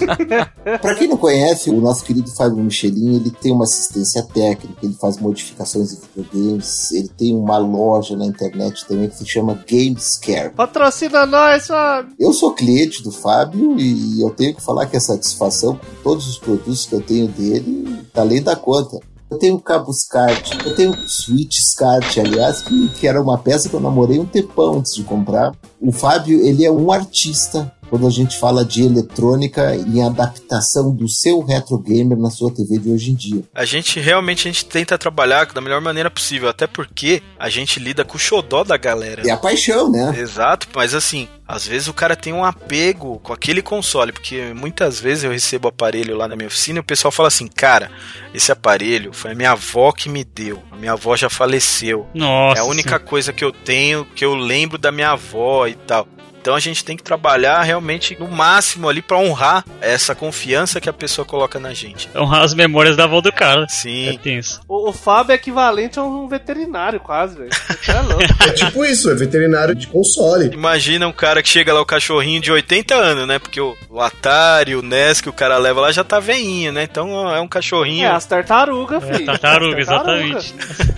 Pra 0.81 0.95
quem 0.95 1.07
não 1.07 1.19
conhece, 1.19 1.69
o 1.69 1.81
nosso 1.83 2.03
querido 2.03 2.31
Fábio 2.31 2.57
Michelin, 2.57 3.17
ele 3.17 3.31
tem 3.31 3.53
uma 3.53 3.65
assistência 3.65 4.23
técnica, 4.23 4.79
ele 4.83 4.95
faz 4.95 5.19
modificações 5.19 5.93
em 5.93 5.99
videogames, 6.17 6.91
ele 6.93 7.09
tem 7.09 7.37
uma 7.37 7.59
loja 7.59 8.17
na 8.17 8.25
internet 8.25 8.87
também 8.87 9.11
que 9.11 9.19
se 9.19 9.27
chama 9.27 9.63
Gamescare. 9.69 10.55
Patrocina 10.55 11.27
nós, 11.27 11.67
Fábio. 11.67 12.15
Eu 12.19 12.33
sou 12.33 12.55
cliente 12.55 13.03
do 13.03 13.13
Fábio 13.13 13.79
e 13.79 14.23
eu 14.23 14.31
tenho 14.31 14.55
que 14.55 14.63
falar 14.63 14.87
que 14.87 14.97
a 14.97 15.01
satisfação 15.01 15.77
com 15.77 16.03
todos 16.03 16.27
os 16.27 16.39
produtos 16.39 16.87
que 16.87 16.95
eu 16.95 17.03
tenho 17.03 17.29
dele 17.29 18.03
tá 18.15 18.23
além 18.23 18.43
da 18.43 18.57
conta. 18.57 19.12
Eu 19.33 19.39
tenho 19.39 19.59
cabo 19.59 19.91
SCART, 19.95 20.53
eu 20.62 20.74
tenho 20.74 20.95
Switch 21.09 21.57
SCART, 21.57 22.18
aliás, 22.18 22.61
que, 22.61 22.89
que 22.91 23.09
era 23.09 23.20
uma 23.20 23.39
peça 23.39 23.66
que 23.66 23.74
eu 23.74 23.80
namorei 23.80 24.18
um 24.18 24.26
tempão 24.26 24.74
antes 24.74 24.95
de 24.95 25.03
comprar. 25.05 25.57
O 25.80 25.91
Fábio, 25.91 26.39
ele 26.45 26.66
é 26.66 26.70
um 26.70 26.93
artista 26.93 27.72
quando 27.93 28.07
a 28.07 28.11
gente 28.11 28.38
fala 28.38 28.64
de 28.64 28.84
eletrônica 28.84 29.76
em 29.76 30.03
adaptação 30.03 30.95
do 30.95 31.07
seu 31.07 31.43
retro 31.43 31.76
gamer 31.76 32.16
na 32.16 32.30
sua 32.30 32.51
TV 32.51 32.78
de 32.78 32.88
hoje 32.88 33.11
em 33.11 33.14
dia. 33.14 33.45
A 33.55 33.66
gente 33.66 34.01
realmente 34.01 34.49
a 34.49 34.51
gente 34.51 34.64
tenta 34.64 34.97
trabalhar 34.97 35.45
da 35.53 35.61
melhor 35.61 35.82
maneira 35.82 36.11
possível, 36.11 36.49
até 36.49 36.66
porque 36.66 37.22
a 37.38 37.51
gente 37.51 37.78
lida 37.78 38.03
com 38.03 38.16
o 38.16 38.18
xodó 38.18 38.64
da 38.64 38.78
galera. 38.78 39.20
É 39.28 39.30
a 39.30 39.36
paixão, 39.36 39.93
né? 39.93 40.18
Exato, 40.18 40.68
mas 40.74 40.95
assim, 40.95 41.28
às 41.47 41.66
vezes 41.66 41.86
o 41.86 41.93
cara 41.93 42.16
tem 42.16 42.32
um 42.32 42.43
apego 42.43 43.18
com 43.18 43.30
aquele 43.30 43.61
console, 43.61 44.11
porque 44.11 44.55
muitas 44.55 44.99
vezes 44.99 45.24
eu 45.24 45.30
recebo 45.30 45.68
aparelho 45.68 46.16
lá 46.16 46.26
na 46.26 46.34
minha 46.34 46.49
oficina 46.49 46.78
e 46.78 46.80
o 46.80 46.84
pessoal 46.84 47.12
fala 47.12 47.28
assim: 47.28 47.47
cara, 47.47 47.90
esse 48.32 48.51
aparelho 48.51 49.12
foi 49.12 49.32
a 49.32 49.34
minha 49.34 49.51
avó 49.51 49.93
que 49.93 50.09
me 50.09 50.24
deu, 50.24 50.62
a 50.70 50.76
minha 50.76 50.93
avó 50.93 51.14
já 51.14 51.28
faleceu. 51.28 52.07
Nossa. 52.14 52.59
É 52.59 52.62
a 52.62 52.64
única 52.64 52.99
coisa 52.99 53.34
que 53.34 53.45
eu 53.45 53.53
tenho 53.53 54.07
que 54.14 54.24
eu 54.24 54.34
lembro 54.34 54.78
da 54.78 54.90
minha 54.90 55.11
avó 55.11 55.66
e 55.66 55.74
tal. 55.74 56.09
Então 56.43 56.57
a 56.57 56.61
gente 56.61 56.84
tem 56.84 56.97
que 56.97 57.05
trabalhar 57.05 57.62
realmente 57.62 58.16
no 58.18 58.26
máximo 58.28 58.88
ali 58.88 59.01
pra 59.01 59.16
honrar 59.16 59.64
essa 59.80 60.12
confiança 60.12 60.80
que 60.80 60.88
a 60.88 60.93
pessoa 60.93 61.24
coloca 61.24 61.59
na 61.61 61.72
gente. 61.72 62.09
Honrar 62.16 62.43
as 62.43 62.53
memórias 62.53 62.97
da 62.97 63.05
avó 63.05 63.20
do 63.20 63.32
cara. 63.32 63.62
É 63.62 63.68
Sim. 63.68 64.18
tenso. 64.22 64.61
O, 64.68 64.90
o 64.90 64.93
Fábio 64.93 65.32
é 65.32 65.36
equivalente 65.36 66.01
a 66.01 66.03
um 66.03 66.26
veterinário, 66.26 66.99
quase, 66.99 67.36
velho. 67.38 67.51
É 67.88 68.01
louco. 68.01 68.22
É 68.43 68.51
tipo 68.51 68.84
isso, 68.84 69.09
é 69.09 69.14
veterinário 69.14 69.72
de 69.74 69.86
console. 69.86 70.51
Imagina 70.53 71.07
um 71.07 71.12
cara 71.12 71.40
que 71.43 71.49
chega 71.49 71.72
lá, 71.72 71.80
o 71.80 71.86
cachorrinho 71.86 72.40
de 72.40 72.51
80 72.51 72.93
anos, 72.95 73.26
né? 73.28 73.38
Porque 73.38 73.61
o, 73.61 73.76
o 73.88 74.01
Atari, 74.01 74.74
o 74.74 74.82
NES 74.82 75.20
que 75.20 75.28
o 75.28 75.32
cara 75.32 75.57
leva 75.59 75.80
lá 75.80 75.93
já 75.93 76.03
tá 76.03 76.18
veinho, 76.18 76.72
né? 76.72 76.82
Então 76.82 77.30
é 77.32 77.40
um 77.40 77.47
cachorrinho. 77.47 78.05
É, 78.05 78.11
as 78.11 78.26
tartarugas, 78.26 79.01
É, 79.05 79.12
filho. 79.14 79.26
tartaruga, 79.26 79.80
As 79.80 79.86
tartaruga. 79.86 80.38
exatamente. 80.38 80.55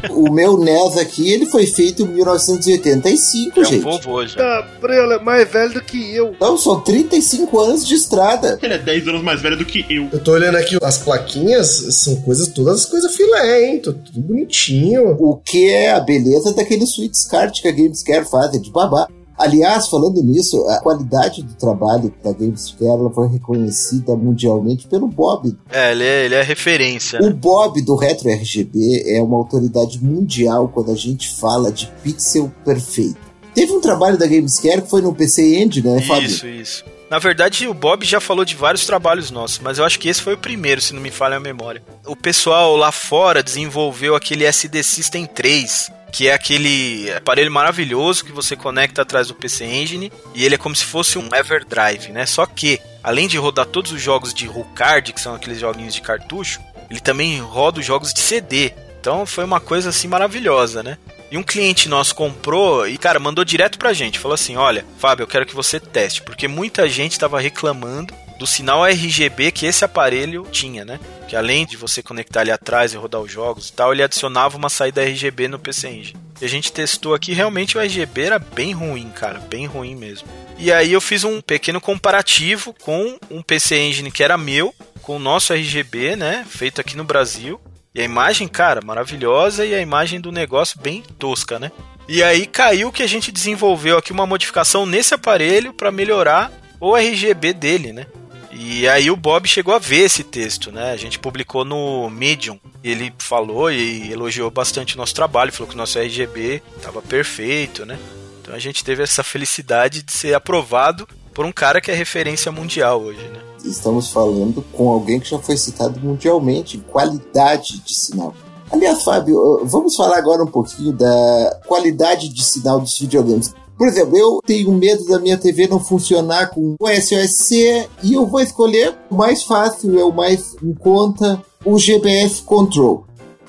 O 0.09 0.33
meu 0.33 0.57
NES 0.59 0.97
aqui, 0.97 1.31
ele 1.31 1.45
foi 1.47 1.67
feito 1.67 2.03
em 2.03 2.07
1985, 2.07 3.59
É 3.59 3.63
um 3.63 3.65
gente. 3.67 3.83
vovô 3.83 4.27
já. 4.27 4.37
Tá, 4.39 4.69
Prela 4.81 5.15
é 5.15 5.19
mais 5.35 5.51
velho 5.51 5.75
do 5.75 5.83
que 5.83 6.15
eu. 6.15 6.33
Então 6.35 6.57
são 6.57 6.81
35 6.81 7.59
anos 7.61 7.87
de 7.87 7.95
estrada. 7.95 8.59
Ele 8.63 8.75
é 8.75 8.79
10 8.79 9.09
anos 9.09 9.23
mais 9.23 9.41
velho 9.43 9.57
do 9.59 9.65
que 9.65 9.85
eu. 9.91 10.09
Eu 10.13 10.21
tô 10.23 10.33
olhando 10.33 10.57
aqui, 10.57 10.79
as 10.83 10.99
plaquinhas 10.99 11.69
são 11.97 12.17
coisas, 12.23 12.49
todas 12.49 12.81
as 12.81 12.87
coisas 12.87 13.15
filé, 13.15 13.67
hein? 13.67 13.81
Tô 13.81 13.93
tudo 13.93 14.21
bonitinho. 14.21 15.17
O 15.19 15.37
que 15.37 15.69
é 15.71 15.93
a 15.93 16.01
beleza 16.01 16.53
daquele 16.55 16.85
Sweet 16.85 17.17
SCART 17.17 17.61
que 17.61 17.69
a 17.69 17.73
Gamescare 17.73 18.25
faz, 18.25 18.55
é 18.55 18.59
de 18.59 18.71
babá. 18.71 19.09
Aliás, 19.37 19.89
falando 19.89 20.23
nisso, 20.23 20.65
a 20.69 20.81
qualidade 20.81 21.43
do 21.43 21.55
trabalho 21.55 22.15
da 22.23 22.33
Gamescare 22.33 23.13
foi 23.13 23.27
reconhecida 23.29 24.15
mundialmente 24.15 24.87
pelo 24.87 25.09
Bob. 25.09 25.57
É, 25.73 25.91
ele 25.91 26.05
é, 26.05 26.25
ele 26.27 26.35
é 26.37 26.43
referência. 26.43 27.19
O 27.21 27.25
Né? 27.27 27.33
Bob 27.33 27.83
do 27.83 27.97
Retro 27.97 28.29
RGB 28.31 29.03
é 29.17 29.21
uma 29.21 29.37
autoridade 29.37 30.03
mundial 30.03 30.69
quando 30.73 30.93
a 30.93 30.95
gente 30.95 31.35
fala 31.37 31.73
de 31.73 31.91
pixel 32.05 32.53
perfeito. 32.65 33.34
Teve 33.55 33.73
um 33.73 33.81
trabalho 33.81 34.19
da 34.19 34.27
Gamescare 34.27 34.83
que 34.83 34.91
foi 34.91 35.01
no 35.01 35.15
PC 35.15 35.63
Engine, 35.63 35.89
né, 35.89 36.03
Fábio? 36.03 36.27
Isso, 36.27 36.47
isso. 36.47 36.85
Na 37.11 37.19
verdade, 37.19 37.69
o 37.69 37.75
Bob 37.75 38.05
já 38.05 38.21
falou 38.21 38.45
de 38.45 38.57
vários 38.57 38.87
trabalhos 38.87 39.31
nossos, 39.31 39.61
mas 39.61 39.79
eu 39.79 39.85
acho 39.85 40.01
que 40.01 40.09
esse 40.09 40.21
foi 40.21 40.35
o 40.35 40.39
primeiro, 40.39 40.81
se 40.81 40.93
não 40.93 41.01
me 41.01 41.11
falha 41.11 41.37
a 41.37 41.41
memória. 41.41 41.83
O 42.05 42.17
pessoal 42.17 42.77
lá 42.77 42.91
fora 42.91 43.43
desenvolveu 43.43 44.17
aquele 44.17 44.45
SD 44.45 44.83
System 44.83 45.27
3, 45.27 45.93
que 46.11 46.29
é 46.29 46.35
aquele 46.35 47.13
aparelho 47.13 47.53
maravilhoso 47.53 48.25
que 48.25 48.33
você 48.33 48.57
conecta 48.57 49.03
atrás 49.03 49.29
do 49.29 49.35
PC 49.35 49.65
Engine 49.65 50.13
e 50.35 50.45
ele 50.45 50.57
é 50.57 50.59
como 50.59 50.75
se 50.75 50.85
fosse 50.85 51.19
um 51.19 51.29
Everdrive, 51.33 52.11
né? 52.11 52.27
Só 52.27 52.47
que, 52.47 52.81
além 53.03 53.29
de 53.29 53.37
rodar 53.37 53.67
todos 53.67 53.93
os 53.93 54.01
jogos 54.03 54.35
de 54.35 54.47
Rucard, 54.47 55.13
que 55.13 55.21
são 55.21 55.35
aqueles 55.35 55.61
joguinhos 55.61 55.95
de 55.95 56.01
cartucho, 56.01 56.61
ele 56.91 57.01
também 57.01 57.41
roda 57.41 57.81
os 57.81 57.87
jogos 57.87 58.13
de 58.13 58.21
CD. 58.21 58.73
Então 59.01 59.27
foi 59.27 59.45
uma 59.45 59.61
coisa 59.61 59.91
assim 59.91 60.09
maravilhosa, 60.09 60.83
né? 60.83 60.99
E 61.35 61.37
um 61.37 61.43
cliente 61.43 61.89
nosso 61.89 62.15
comprou 62.15 62.87
e, 62.87 62.97
cara, 62.97 63.19
mandou 63.19 63.45
direto 63.45 63.77
pra 63.77 63.93
gente. 63.93 64.21
Falou 64.21 64.37
assim: 64.37 64.55
Olha, 64.55 64.87
Fábio, 65.01 65.25
eu 65.25 65.27
quero 65.27 65.45
que 65.45 65.53
você 65.53 65.81
teste. 65.81 66.23
Porque 66.23 66.47
muita 66.47 66.89
gente 66.89 67.19
tava 67.19 67.41
reclamando 67.41 68.15
do 68.39 68.47
sinal 68.47 68.87
RGB 68.87 69.51
que 69.51 69.67
esse 69.67 69.85
aparelho 69.85 70.47
tinha, 70.53 70.85
né? 70.85 71.01
Que 71.27 71.35
além 71.35 71.67
de 71.67 71.77
você 71.77 72.05
conectar 72.05 72.43
ali 72.43 72.53
atrás 72.53 72.93
e 72.93 72.97
rodar 72.97 73.21
os 73.21 73.33
jogos 73.33 73.69
e 73.69 73.73
tal, 73.73 73.93
ele 73.93 74.05
adicionava 74.05 74.57
uma 74.57 74.69
saída 74.69 75.03
RGB 75.03 75.49
no 75.49 75.59
PC 75.59 75.89
Engine. 75.89 76.17
E 76.41 76.45
a 76.45 76.49
gente 76.49 76.71
testou 76.71 77.15
aqui, 77.15 77.33
realmente 77.33 77.77
o 77.77 77.81
RGB 77.81 78.23
era 78.23 78.39
bem 78.39 78.73
ruim, 78.73 79.11
cara, 79.11 79.41
bem 79.41 79.67
ruim 79.67 79.97
mesmo. 79.97 80.29
E 80.57 80.71
aí 80.71 80.93
eu 80.93 81.01
fiz 81.01 81.25
um 81.25 81.41
pequeno 81.41 81.81
comparativo 81.81 82.73
com 82.81 83.19
um 83.29 83.43
PC 83.43 83.77
Engine 83.77 84.13
que 84.13 84.23
era 84.23 84.39
meu, 84.39 84.73
com 85.03 85.17
o 85.17 85.21
nosso 85.21 85.53
RGB, 85.53 86.15
né? 86.15 86.47
Feito 86.49 86.81
aqui 86.81 86.97
no 86.97 87.03
Brasil. 87.03 87.61
E 87.95 88.01
a 88.01 88.05
imagem, 88.05 88.49
cara, 88.49 88.81
maravilhosa 88.85 89.65
e 89.65 89.73
a 89.73 89.81
imagem 89.81 90.21
do 90.21 90.33
negócio 90.33 90.81
bem 90.81 91.01
tosca, 91.17 91.61
né? 91.61 91.71
E 92.09 92.25
aí 92.25 92.45
caiu 92.45 92.91
que 92.91 93.05
a 93.05 93.07
gente 93.07 93.31
desenvolveu 93.31 93.97
aqui 93.97 94.11
uma 94.11 94.27
modificação 94.27 94.85
nesse 94.85 95.15
aparelho 95.15 95.73
para 95.73 95.93
melhorar 95.93 96.53
o 96.81 96.97
RGB 96.97 97.53
dele, 97.53 97.93
né? 97.93 98.07
E 98.51 98.89
aí 98.89 99.11
o 99.11 99.17
Bob 99.17 99.47
chegou 99.47 99.75
a 99.75 99.79
ver 99.79 100.01
esse 100.03 100.25
texto, 100.25 100.73
né? 100.73 100.91
A 100.91 100.97
gente 100.97 101.21
publicou 101.21 101.65
no 101.65 102.11
Medium. 102.11 102.59
Ele 102.83 103.13
falou 103.19 103.71
e 103.71 104.11
elogiou 104.11 104.51
bastante 104.51 104.97
o 104.97 104.99
nosso 104.99 105.15
trabalho, 105.15 105.53
falou 105.53 105.69
que 105.69 105.75
o 105.75 105.79
nosso 105.79 105.99
RGB 105.99 106.63
estava 106.77 107.01
perfeito, 107.01 107.87
né? 107.87 107.97
Então 108.41 108.55
a 108.55 108.59
gente 108.59 108.85
teve 108.85 109.05
essa 109.05 109.23
felicidade 109.23 110.03
de 110.03 110.13
ser 110.13 110.35
aprovado 110.35 111.09
por 111.35 111.45
um 111.45 111.53
cara 111.53 111.81
que 111.81 111.91
é 111.91 111.95
referência 111.95 112.51
mundial 112.53 113.03
hoje, 113.03 113.29
né? 113.29 113.41
Estamos 113.65 114.09
falando 114.09 114.65
com 114.73 114.91
alguém 114.91 115.19
que 115.19 115.29
já 115.29 115.39
foi 115.39 115.57
citado 115.57 115.99
mundialmente 116.01 116.77
em 116.77 116.81
qualidade 116.81 117.81
de 117.81 117.95
sinal. 117.95 118.35
Aliás, 118.71 119.03
Fábio, 119.03 119.65
vamos 119.65 119.97
falar 119.97 120.17
agora 120.19 120.43
um 120.43 120.51
pouquinho 120.51 120.93
da 120.93 121.61
qualidade 121.67 122.29
de 122.29 122.45
sinal 122.45 122.81
dos 122.81 122.99
videogames. 122.99 123.55
Por 123.77 123.89
exemplo, 123.89 124.17
eu 124.17 124.41
tenho 124.47 124.71
medo 124.73 125.05
da 125.07 125.19
minha 125.19 125.37
TV 125.37 125.67
não 125.67 125.81
funcionar 125.81 126.51
com 126.51 126.77
o 126.79 126.87
SOSC 126.87 127.89
e 128.03 128.13
eu 128.13 128.27
vou 128.27 128.41
escolher 128.41 128.97
o 129.11 129.17
mais 129.17 129.43
fácil, 129.43 129.99
é 129.99 130.05
o 130.05 130.13
mais 130.13 130.55
em 130.63 130.73
conta, 130.73 131.43
o 131.65 131.77
GBS 131.79 132.41
Control. 132.41 133.05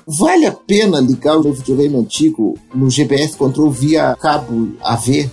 Vale 0.06 0.46
a 0.46 0.52
pena 0.52 1.00
ligar 1.00 1.36
o 1.36 1.42
meu 1.42 1.52
videogame 1.52 1.96
antigo 1.96 2.58
no 2.74 2.90
GBS 2.90 3.36
Control 3.36 3.70
via 3.70 4.16
cabo 4.16 4.76
AV? 4.82 5.30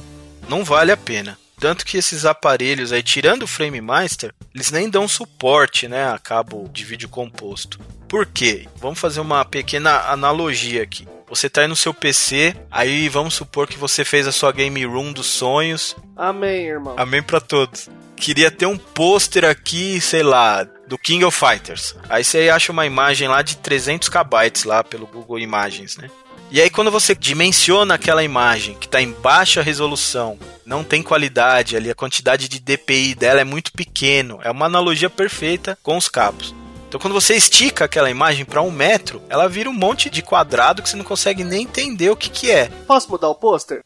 Não 0.47 0.64
vale 0.64 0.91
a 0.91 0.97
pena. 0.97 1.38
Tanto 1.64 1.86
que 1.86 1.95
esses 1.95 2.26
aparelhos 2.26 2.91
aí, 2.91 3.01
tirando 3.01 3.43
o 3.43 3.47
Frame 3.47 3.80
Master, 3.80 4.34
eles 4.53 4.70
nem 4.70 4.89
dão 4.89 5.07
suporte, 5.07 5.88
né, 5.88 6.11
a 6.11 6.20
cabo 6.20 6.70
de 6.74 6.84
vídeo 6.84 7.07
composto. 7.07 7.80
Por 8.09 8.26
quê? 8.26 8.68
Vamos 8.76 8.99
fazer 8.99 9.22
uma 9.22 9.45
pequena 9.45 10.11
analogia 10.11 10.84
aqui. 10.84 11.07
Você 11.26 11.49
tá 11.49 11.61
aí 11.61 11.68
no 11.70 11.76
seu 11.78 11.93
PC, 11.93 12.53
aí 12.70 13.07
vamos 13.07 13.36
supor 13.36 13.66
que 13.66 13.78
você 13.78 14.03
fez 14.03 14.28
a 14.28 14.32
sua 14.34 14.51
game 14.51 14.84
room 14.84 15.14
dos 15.14 15.28
sonhos. 15.28 15.95
Amém, 16.18 16.66
irmão. 16.66 16.95
Amém 16.97 17.24
pra 17.24 17.39
todos. 17.39 17.89
Queria 18.18 18.51
ter 18.51 18.66
um 18.66 18.78
pôster 18.78 19.45
aqui, 19.45 20.01
sei 20.01 20.22
lá, 20.22 20.68
do 20.86 20.97
King 20.97 21.24
of 21.24 21.38
Fighters. 21.39 21.95
Aí 22.09 22.26
você 22.26 22.49
acha 22.49 22.74
uma 22.74 22.86
imagem 22.86 23.30
lá 23.30 23.41
de 23.41 23.55
300 23.55 24.09
KB 24.09 24.66
lá 24.66 24.84
pelo 24.84 25.07
Google 25.07 25.39
Imagens, 25.39 25.95
né? 25.95 26.11
E 26.54 26.62
aí 26.62 26.70
quando 26.70 26.91
você 26.91 27.16
dimensiona 27.16 27.95
aquela 27.95 28.24
imagem 28.24 28.76
que 28.76 28.86
está 28.86 29.01
em 29.01 29.12
baixa 29.12 29.64
resolução, 29.64 30.38
não 30.64 30.84
tem 30.84 31.01
qualidade 31.01 31.76
ali, 31.76 31.89
a 31.89 31.95
quantidade 31.95 32.47
de 32.47 32.60
DPI 32.60 33.16
dela 33.16 33.41
é 33.41 33.43
muito 33.43 33.72
pequeno. 33.74 34.39
É 34.43 34.51
uma 34.51 34.68
analogia 34.68 35.10
perfeita 35.10 35.76
com 35.82 35.97
os 35.97 36.08
cabos. 36.08 36.54
Então 36.88 36.99
quando 36.99 37.16
você 37.16 37.34
estica 37.34 37.86
aquela 37.86 38.12
imagem 38.12 38.45
para 38.45 38.62
um 38.62 38.70
metro, 38.70 39.20
ela 39.30 39.49
vira 39.49 39.68
um 39.68 39.74
monte 39.74 40.12
de 40.12 40.22
quadrado 40.22 40.84
que 40.84 40.89
você 40.89 40.95
não 40.95 41.04
consegue 41.04 41.43
nem 41.43 41.64
entender 41.64 42.12
o 42.12 42.16
que, 42.16 42.30
que 42.30 42.51
é. 42.51 42.68
Posso 42.86 43.10
mudar 43.10 43.30
o 43.30 43.36
pôster? 43.36 43.82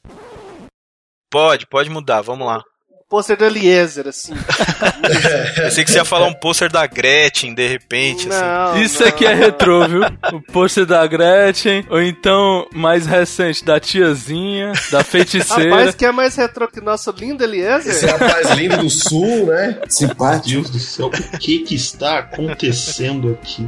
Pode, 1.32 1.66
pode 1.68 1.90
mudar, 1.90 2.20
vamos 2.20 2.48
lá. 2.48 2.62
Pôster 3.10 3.38
do 3.38 3.46
Eliezer, 3.46 4.06
assim. 4.06 4.34
Pensei 5.56 5.86
que 5.86 5.92
você 5.92 5.98
ia 5.98 6.04
falar 6.04 6.28
um 6.28 6.34
pôster 6.34 6.70
da 6.70 6.86
Gretchen, 6.86 7.54
de 7.54 7.66
repente, 7.66 8.28
assim. 8.28 8.42
Não, 8.42 8.84
Isso 8.84 9.02
não. 9.02 9.08
aqui 9.08 9.26
é 9.26 9.34
retrô, 9.34 9.88
viu? 9.88 10.02
O 10.34 10.42
pôster 10.42 10.86
da 10.86 11.08
Gretchen, 11.08 11.86
ou 11.90 12.02
então, 12.02 12.68
mais 12.74 13.06
recente, 13.06 13.64
da 13.64 13.80
tiazinha, 13.80 14.74
da 14.92 15.06
feiticeira. 15.06 15.70
Rapaz, 15.70 15.96
que 15.96 16.06
é 16.06 16.12
mais 16.12 16.36
retrô 16.36 16.68
que 16.68 16.82
nosso 16.82 17.10
lindo 17.12 17.44
Eliezer? 17.44 17.94
Esse 17.94 18.06
rapaz 18.06 18.52
lindo 18.52 18.76
do 18.76 18.90
sul, 18.90 19.46
né? 19.46 19.80
Simpático. 19.88 20.50
Deus 20.50 20.70
do 20.70 20.80
céu, 20.80 21.08
o 21.08 21.38
que 21.38 21.60
que 21.60 21.76
está 21.76 22.20
acontecendo 22.20 23.32
aqui? 23.32 23.66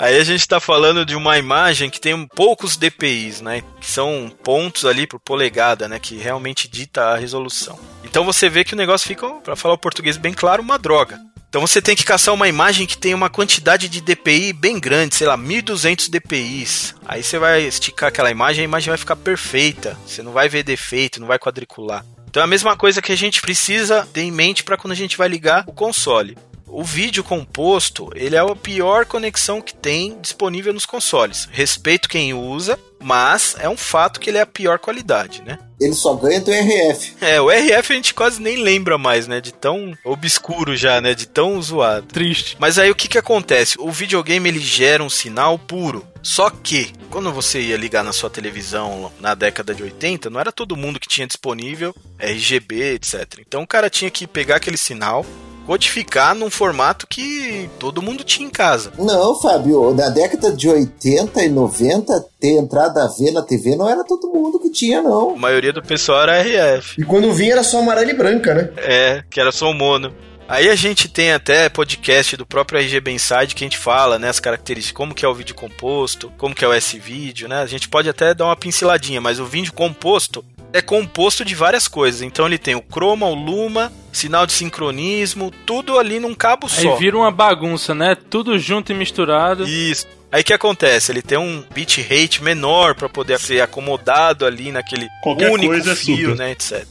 Aí 0.00 0.16
a 0.16 0.24
gente 0.24 0.48
tá 0.48 0.58
falando 0.58 1.04
de 1.04 1.14
uma 1.14 1.36
imagem 1.36 1.90
que 1.90 2.00
tem 2.00 2.26
poucos 2.28 2.74
DPIs, 2.74 3.42
né? 3.42 3.62
Que 3.78 3.86
são 3.86 4.32
pontos 4.42 4.86
ali 4.86 5.06
por 5.06 5.20
polegada, 5.20 5.86
né? 5.86 5.98
Que 5.98 6.16
realmente 6.16 6.66
dita 6.66 7.02
a 7.02 7.18
resolução. 7.18 7.78
Então 8.02 8.24
você 8.24 8.48
vê 8.48 8.64
que 8.64 8.72
o 8.72 8.78
negócio 8.78 9.06
fica, 9.06 9.28
para 9.44 9.54
falar 9.54 9.74
o 9.74 9.78
português 9.78 10.16
bem 10.16 10.32
claro, 10.32 10.62
uma 10.62 10.78
droga. 10.78 11.20
Então 11.50 11.60
você 11.60 11.82
tem 11.82 11.94
que 11.94 12.02
caçar 12.02 12.32
uma 12.32 12.48
imagem 12.48 12.86
que 12.86 12.96
tem 12.96 13.12
uma 13.12 13.28
quantidade 13.28 13.90
de 13.90 14.00
DPI 14.00 14.54
bem 14.54 14.80
grande, 14.80 15.14
sei 15.14 15.26
lá, 15.26 15.36
1200 15.36 16.08
DPIs. 16.08 16.94
Aí 17.04 17.22
você 17.22 17.38
vai 17.38 17.64
esticar 17.64 18.08
aquela 18.08 18.30
imagem, 18.30 18.62
a 18.62 18.68
imagem 18.68 18.88
vai 18.88 18.96
ficar 18.96 19.16
perfeita. 19.16 19.98
Você 20.06 20.22
não 20.22 20.32
vai 20.32 20.48
ver 20.48 20.62
defeito, 20.62 21.20
não 21.20 21.28
vai 21.28 21.38
quadricular. 21.38 22.06
Então 22.26 22.40
é 22.40 22.44
a 22.44 22.48
mesma 22.48 22.74
coisa 22.74 23.02
que 23.02 23.12
a 23.12 23.16
gente 23.16 23.42
precisa 23.42 24.08
ter 24.14 24.22
em 24.22 24.30
mente 24.30 24.64
para 24.64 24.78
quando 24.78 24.92
a 24.92 24.96
gente 24.96 25.18
vai 25.18 25.28
ligar 25.28 25.64
o 25.66 25.74
console. 25.74 26.38
O 26.72 26.84
vídeo 26.84 27.24
composto, 27.24 28.10
ele 28.14 28.36
é 28.36 28.38
a 28.38 28.56
pior 28.56 29.04
conexão 29.04 29.60
que 29.60 29.74
tem 29.74 30.16
disponível 30.20 30.72
nos 30.72 30.86
consoles. 30.86 31.48
Respeito 31.50 32.08
quem 32.08 32.32
usa, 32.32 32.78
mas 33.02 33.56
é 33.58 33.68
um 33.68 33.76
fato 33.76 34.20
que 34.20 34.30
ele 34.30 34.38
é 34.38 34.42
a 34.42 34.46
pior 34.46 34.78
qualidade, 34.78 35.42
né? 35.42 35.58
Ele 35.80 35.94
só 35.94 36.14
ganha 36.14 36.40
do 36.40 36.50
RF. 36.50 37.16
É, 37.20 37.40
o 37.40 37.50
RF 37.50 37.92
a 37.92 37.96
gente 37.96 38.12
quase 38.12 38.40
nem 38.40 38.62
lembra 38.62 38.98
mais, 38.98 39.26
né? 39.26 39.40
De 39.40 39.52
tão 39.52 39.96
obscuro 40.04 40.76
já, 40.76 41.00
né? 41.00 41.14
De 41.14 41.26
tão 41.26 41.60
zoado. 41.60 42.06
Triste. 42.06 42.56
Mas 42.60 42.78
aí 42.78 42.90
o 42.90 42.94
que 42.94 43.08
que 43.08 43.18
acontece? 43.18 43.76
O 43.80 43.90
videogame 43.90 44.48
ele 44.48 44.60
gera 44.60 45.02
um 45.02 45.08
sinal 45.08 45.58
puro. 45.58 46.06
Só 46.22 46.50
que, 46.50 46.92
quando 47.10 47.32
você 47.32 47.60
ia 47.60 47.78
ligar 47.78 48.04
na 48.04 48.12
sua 48.12 48.28
televisão 48.28 49.10
na 49.18 49.34
década 49.34 49.74
de 49.74 49.82
80, 49.82 50.28
não 50.28 50.38
era 50.38 50.52
todo 50.52 50.76
mundo 50.76 51.00
que 51.00 51.08
tinha 51.08 51.26
disponível 51.26 51.94
RGB, 52.18 52.94
etc. 52.94 53.38
Então 53.40 53.62
o 53.62 53.66
cara 53.66 53.88
tinha 53.88 54.10
que 54.10 54.26
pegar 54.26 54.56
aquele 54.56 54.76
sinal, 54.76 55.24
codificar 55.70 56.34
num 56.34 56.50
formato 56.50 57.06
que 57.06 57.70
todo 57.78 58.02
mundo 58.02 58.24
tinha 58.24 58.44
em 58.44 58.50
casa. 58.50 58.92
Não, 58.98 59.40
Fábio, 59.40 59.94
na 59.94 60.08
década 60.08 60.50
de 60.50 60.68
80 60.68 61.44
e 61.44 61.48
90, 61.48 62.26
ter 62.40 62.58
entrada 62.58 63.04
a 63.04 63.06
ver 63.06 63.30
na 63.30 63.40
TV 63.40 63.76
não 63.76 63.88
era 63.88 64.02
todo 64.02 64.32
mundo 64.32 64.58
que 64.58 64.68
tinha, 64.68 64.98
A 64.98 65.02
não. 65.02 65.36
maioria 65.36 65.72
do 65.72 65.80
pessoal 65.80 66.22
era 66.22 66.42
RF. 66.42 67.00
E 67.00 67.04
quando 67.04 67.32
vinha 67.32 67.52
era 67.52 67.62
só 67.62 67.78
amarela 67.78 68.10
e 68.10 68.14
branca, 68.16 68.52
né? 68.52 68.70
É, 68.78 69.22
que 69.30 69.40
era 69.40 69.52
só 69.52 69.70
o 69.70 69.72
mono. 69.72 70.12
Aí 70.48 70.68
a 70.68 70.74
gente 70.74 71.06
tem 71.08 71.30
até 71.30 71.68
podcast 71.68 72.36
do 72.36 72.44
próprio 72.44 72.80
RGB 72.80 73.12
Inside 73.12 73.54
que 73.54 73.62
a 73.62 73.66
gente 73.68 73.78
fala, 73.78 74.18
né, 74.18 74.28
as 74.28 74.40
características, 74.40 74.96
como 74.96 75.14
que 75.14 75.24
é 75.24 75.28
o 75.28 75.34
vídeo 75.34 75.54
composto, 75.54 76.32
como 76.36 76.52
que 76.52 76.64
é 76.64 76.68
o 76.68 76.72
S-Vídeo, 76.72 77.46
né? 77.46 77.62
A 77.62 77.66
gente 77.66 77.88
pode 77.88 78.08
até 78.08 78.34
dar 78.34 78.46
uma 78.46 78.56
pinceladinha, 78.56 79.20
mas 79.20 79.38
o 79.38 79.44
vídeo 79.46 79.72
composto 79.72 80.44
é 80.72 80.80
composto 80.80 81.44
de 81.44 81.54
várias 81.54 81.88
coisas. 81.88 82.22
Então 82.22 82.46
ele 82.46 82.58
tem 82.58 82.74
o 82.74 82.82
chroma, 82.82 83.26
o 83.26 83.34
luma, 83.34 83.92
sinal 84.12 84.46
de 84.46 84.52
sincronismo, 84.52 85.50
tudo 85.66 85.98
ali 85.98 86.20
num 86.20 86.34
cabo 86.34 86.66
Aí 86.70 86.82
só. 86.84 86.96
vira 86.96 87.16
uma 87.16 87.30
bagunça, 87.30 87.94
né? 87.94 88.16
Tudo 88.28 88.58
junto 88.58 88.92
e 88.92 88.94
misturado. 88.94 89.66
Isso. 89.68 90.06
Aí 90.32 90.42
o 90.42 90.44
que 90.44 90.52
acontece? 90.52 91.10
Ele 91.10 91.22
tem 91.22 91.36
um 91.38 91.64
bit 91.74 92.00
rate 92.02 92.42
menor 92.42 92.94
para 92.94 93.08
poder 93.08 93.38
ser 93.40 93.60
acomodado 93.60 94.46
ali 94.46 94.70
naquele 94.70 95.08
Qualquer 95.22 95.50
único 95.50 95.72
coisa 95.72 95.92
é 95.92 95.96
fio, 95.96 96.30
super. 96.30 96.36
né, 96.36 96.52
etc. 96.52 96.86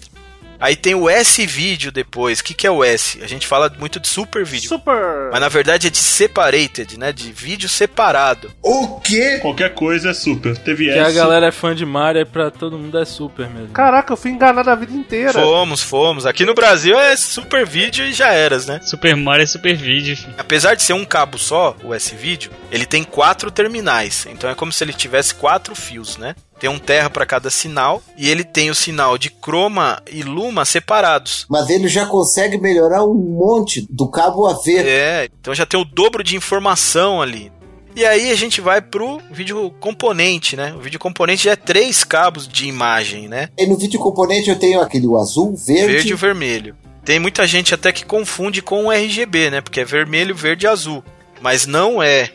Aí 0.60 0.76
tem 0.76 0.94
o 0.96 1.10
S-Vídeo 1.10 1.92
depois. 1.92 2.40
O 2.40 2.44
que, 2.44 2.54
que 2.54 2.68
é 2.68 2.72
o 2.72 2.84
S? 2.84 3.22
A 3.24 3.28
gente 3.28 3.48
fala 3.48 3.72
muito 3.80 4.00
de 4.00 4.08
super 4.08 4.44
vídeo. 4.46 4.68
Super! 4.70 5.30
Mas 5.32 5.40
na 5.40 5.48
verdade 5.48 5.88
é 5.88 5.90
de 5.90 5.98
separated, 5.98 6.98
né? 6.98 7.12
De 7.14 7.32
vídeo 7.32 7.70
separado. 7.70 8.52
O 8.62 9.00
quê? 9.00 9.40
Qualquer 9.42 9.74
coisa 9.74 10.10
é 10.10 10.14
super. 10.14 10.58
Teve 10.58 10.86
Que 10.86 10.92
a 11.00 11.04
essa. 11.04 11.12
galera 11.14 11.48
é 11.48 11.52
fã 11.52 11.74
de 11.74 11.86
Mario, 11.86 12.22
é 12.22 12.26
pra 12.26 12.52
todo 12.52 12.78
mundo 12.78 12.98
é 12.98 13.06
super 13.06 13.50
mesmo. 13.50 13.70
Caraca, 13.70 14.12
eu 14.14 14.18
fui 14.18 14.32
enganado 14.32 14.70
a 14.70 14.76
vida 14.76 14.94
inteira. 14.94 15.34
Fomos, 15.34 15.82
fomos. 15.82 16.26
Aqui 16.26 16.46
no 16.46 16.54
Brasil 16.54 17.00
é 17.00 17.16
super 17.16 17.66
vídeo 17.66 18.06
e 18.06 18.14
já 18.14 18.32
eras, 18.34 18.66
né? 18.66 18.80
Super 18.84 19.16
Mario 19.16 19.44
é 19.44 19.48
super 19.48 19.76
vídeo, 19.76 20.18
filho. 20.18 20.34
Apesar 20.38 20.76
de 20.76 20.84
ser 20.84 20.94
um 20.94 21.06
cabo 21.06 21.38
só, 21.38 21.76
o 21.84 21.94
S-Vídeo, 21.94 22.52
ele 22.72 22.86
tem 22.86 23.04
quatro 23.04 23.50
terminais. 23.50 24.28
Então 24.30 24.50
é 24.50 24.56
como 24.56 24.72
se 24.72 24.84
ele 24.84 24.94
tivesse 24.94 25.34
quatro 25.36 25.74
fios, 25.74 26.18
né? 26.18 26.36
Tem 26.60 26.70
um 26.70 26.78
terra 26.78 27.10
para 27.10 27.26
cada 27.26 27.50
sinal 27.50 28.04
e 28.18 28.30
ele 28.30 28.44
tem 28.44 28.70
o 28.70 28.76
sinal 28.76 29.18
de 29.18 29.30
chroma 29.30 30.02
e 30.12 30.22
luma 30.22 30.66
separados. 30.66 31.46
Mas 31.50 31.70
ele 31.70 31.88
já 31.88 32.06
consegue 32.06 32.58
melhorar 32.58 33.06
um 33.06 33.14
monte 33.14 33.88
do 33.90 34.10
cabo 34.10 34.46
a 34.46 34.54
ver. 34.54 34.86
É, 34.86 35.30
então 35.40 35.56
já 35.56 35.66
tem 35.66 35.80
o 35.80 35.86
dobro 35.86 36.24
de 36.24 36.36
informação 36.36 37.22
ali. 37.22 37.52
E 37.96 38.06
aí 38.06 38.32
a 38.32 38.36
gente 38.36 38.62
vai 38.62 38.82
pro 38.82 39.20
vídeo 39.32 39.74
componente, 39.80 40.56
né? 40.56 40.74
O 40.74 40.80
vídeo 40.80 41.00
componente 41.00 41.46
já 41.46 41.52
é 41.52 41.56
três 41.56 42.04
cabos 42.04 42.48
de 42.48 42.68
imagem, 42.68 43.28
né? 43.28 43.50
E 43.58 43.66
no 43.66 43.78
vídeo 43.78 44.00
componente 44.00 44.50
eu 44.50 44.58
tenho 44.58 44.80
aquele 44.80 45.08
azul, 45.16 45.56
verde. 45.56 45.94
Verde 45.94 46.14
e 46.14 46.16
vermelho. 46.16 46.76
Tem 47.04 47.20
muita 47.20 47.48
gente 47.48 47.74
até 47.74 47.92
que 47.92 48.06
confunde 48.06 48.62
com 48.62 48.86
o 48.86 48.92
RGB, 48.92 49.50
né? 49.50 49.62
Porque 49.62 49.80
é 49.80 49.86
vermelho, 49.86 50.36
verde 50.36 50.66
e 50.66 50.70
azul. 50.70 51.04
Mas 51.42 51.66
não 51.66 52.04
é. 52.04 52.30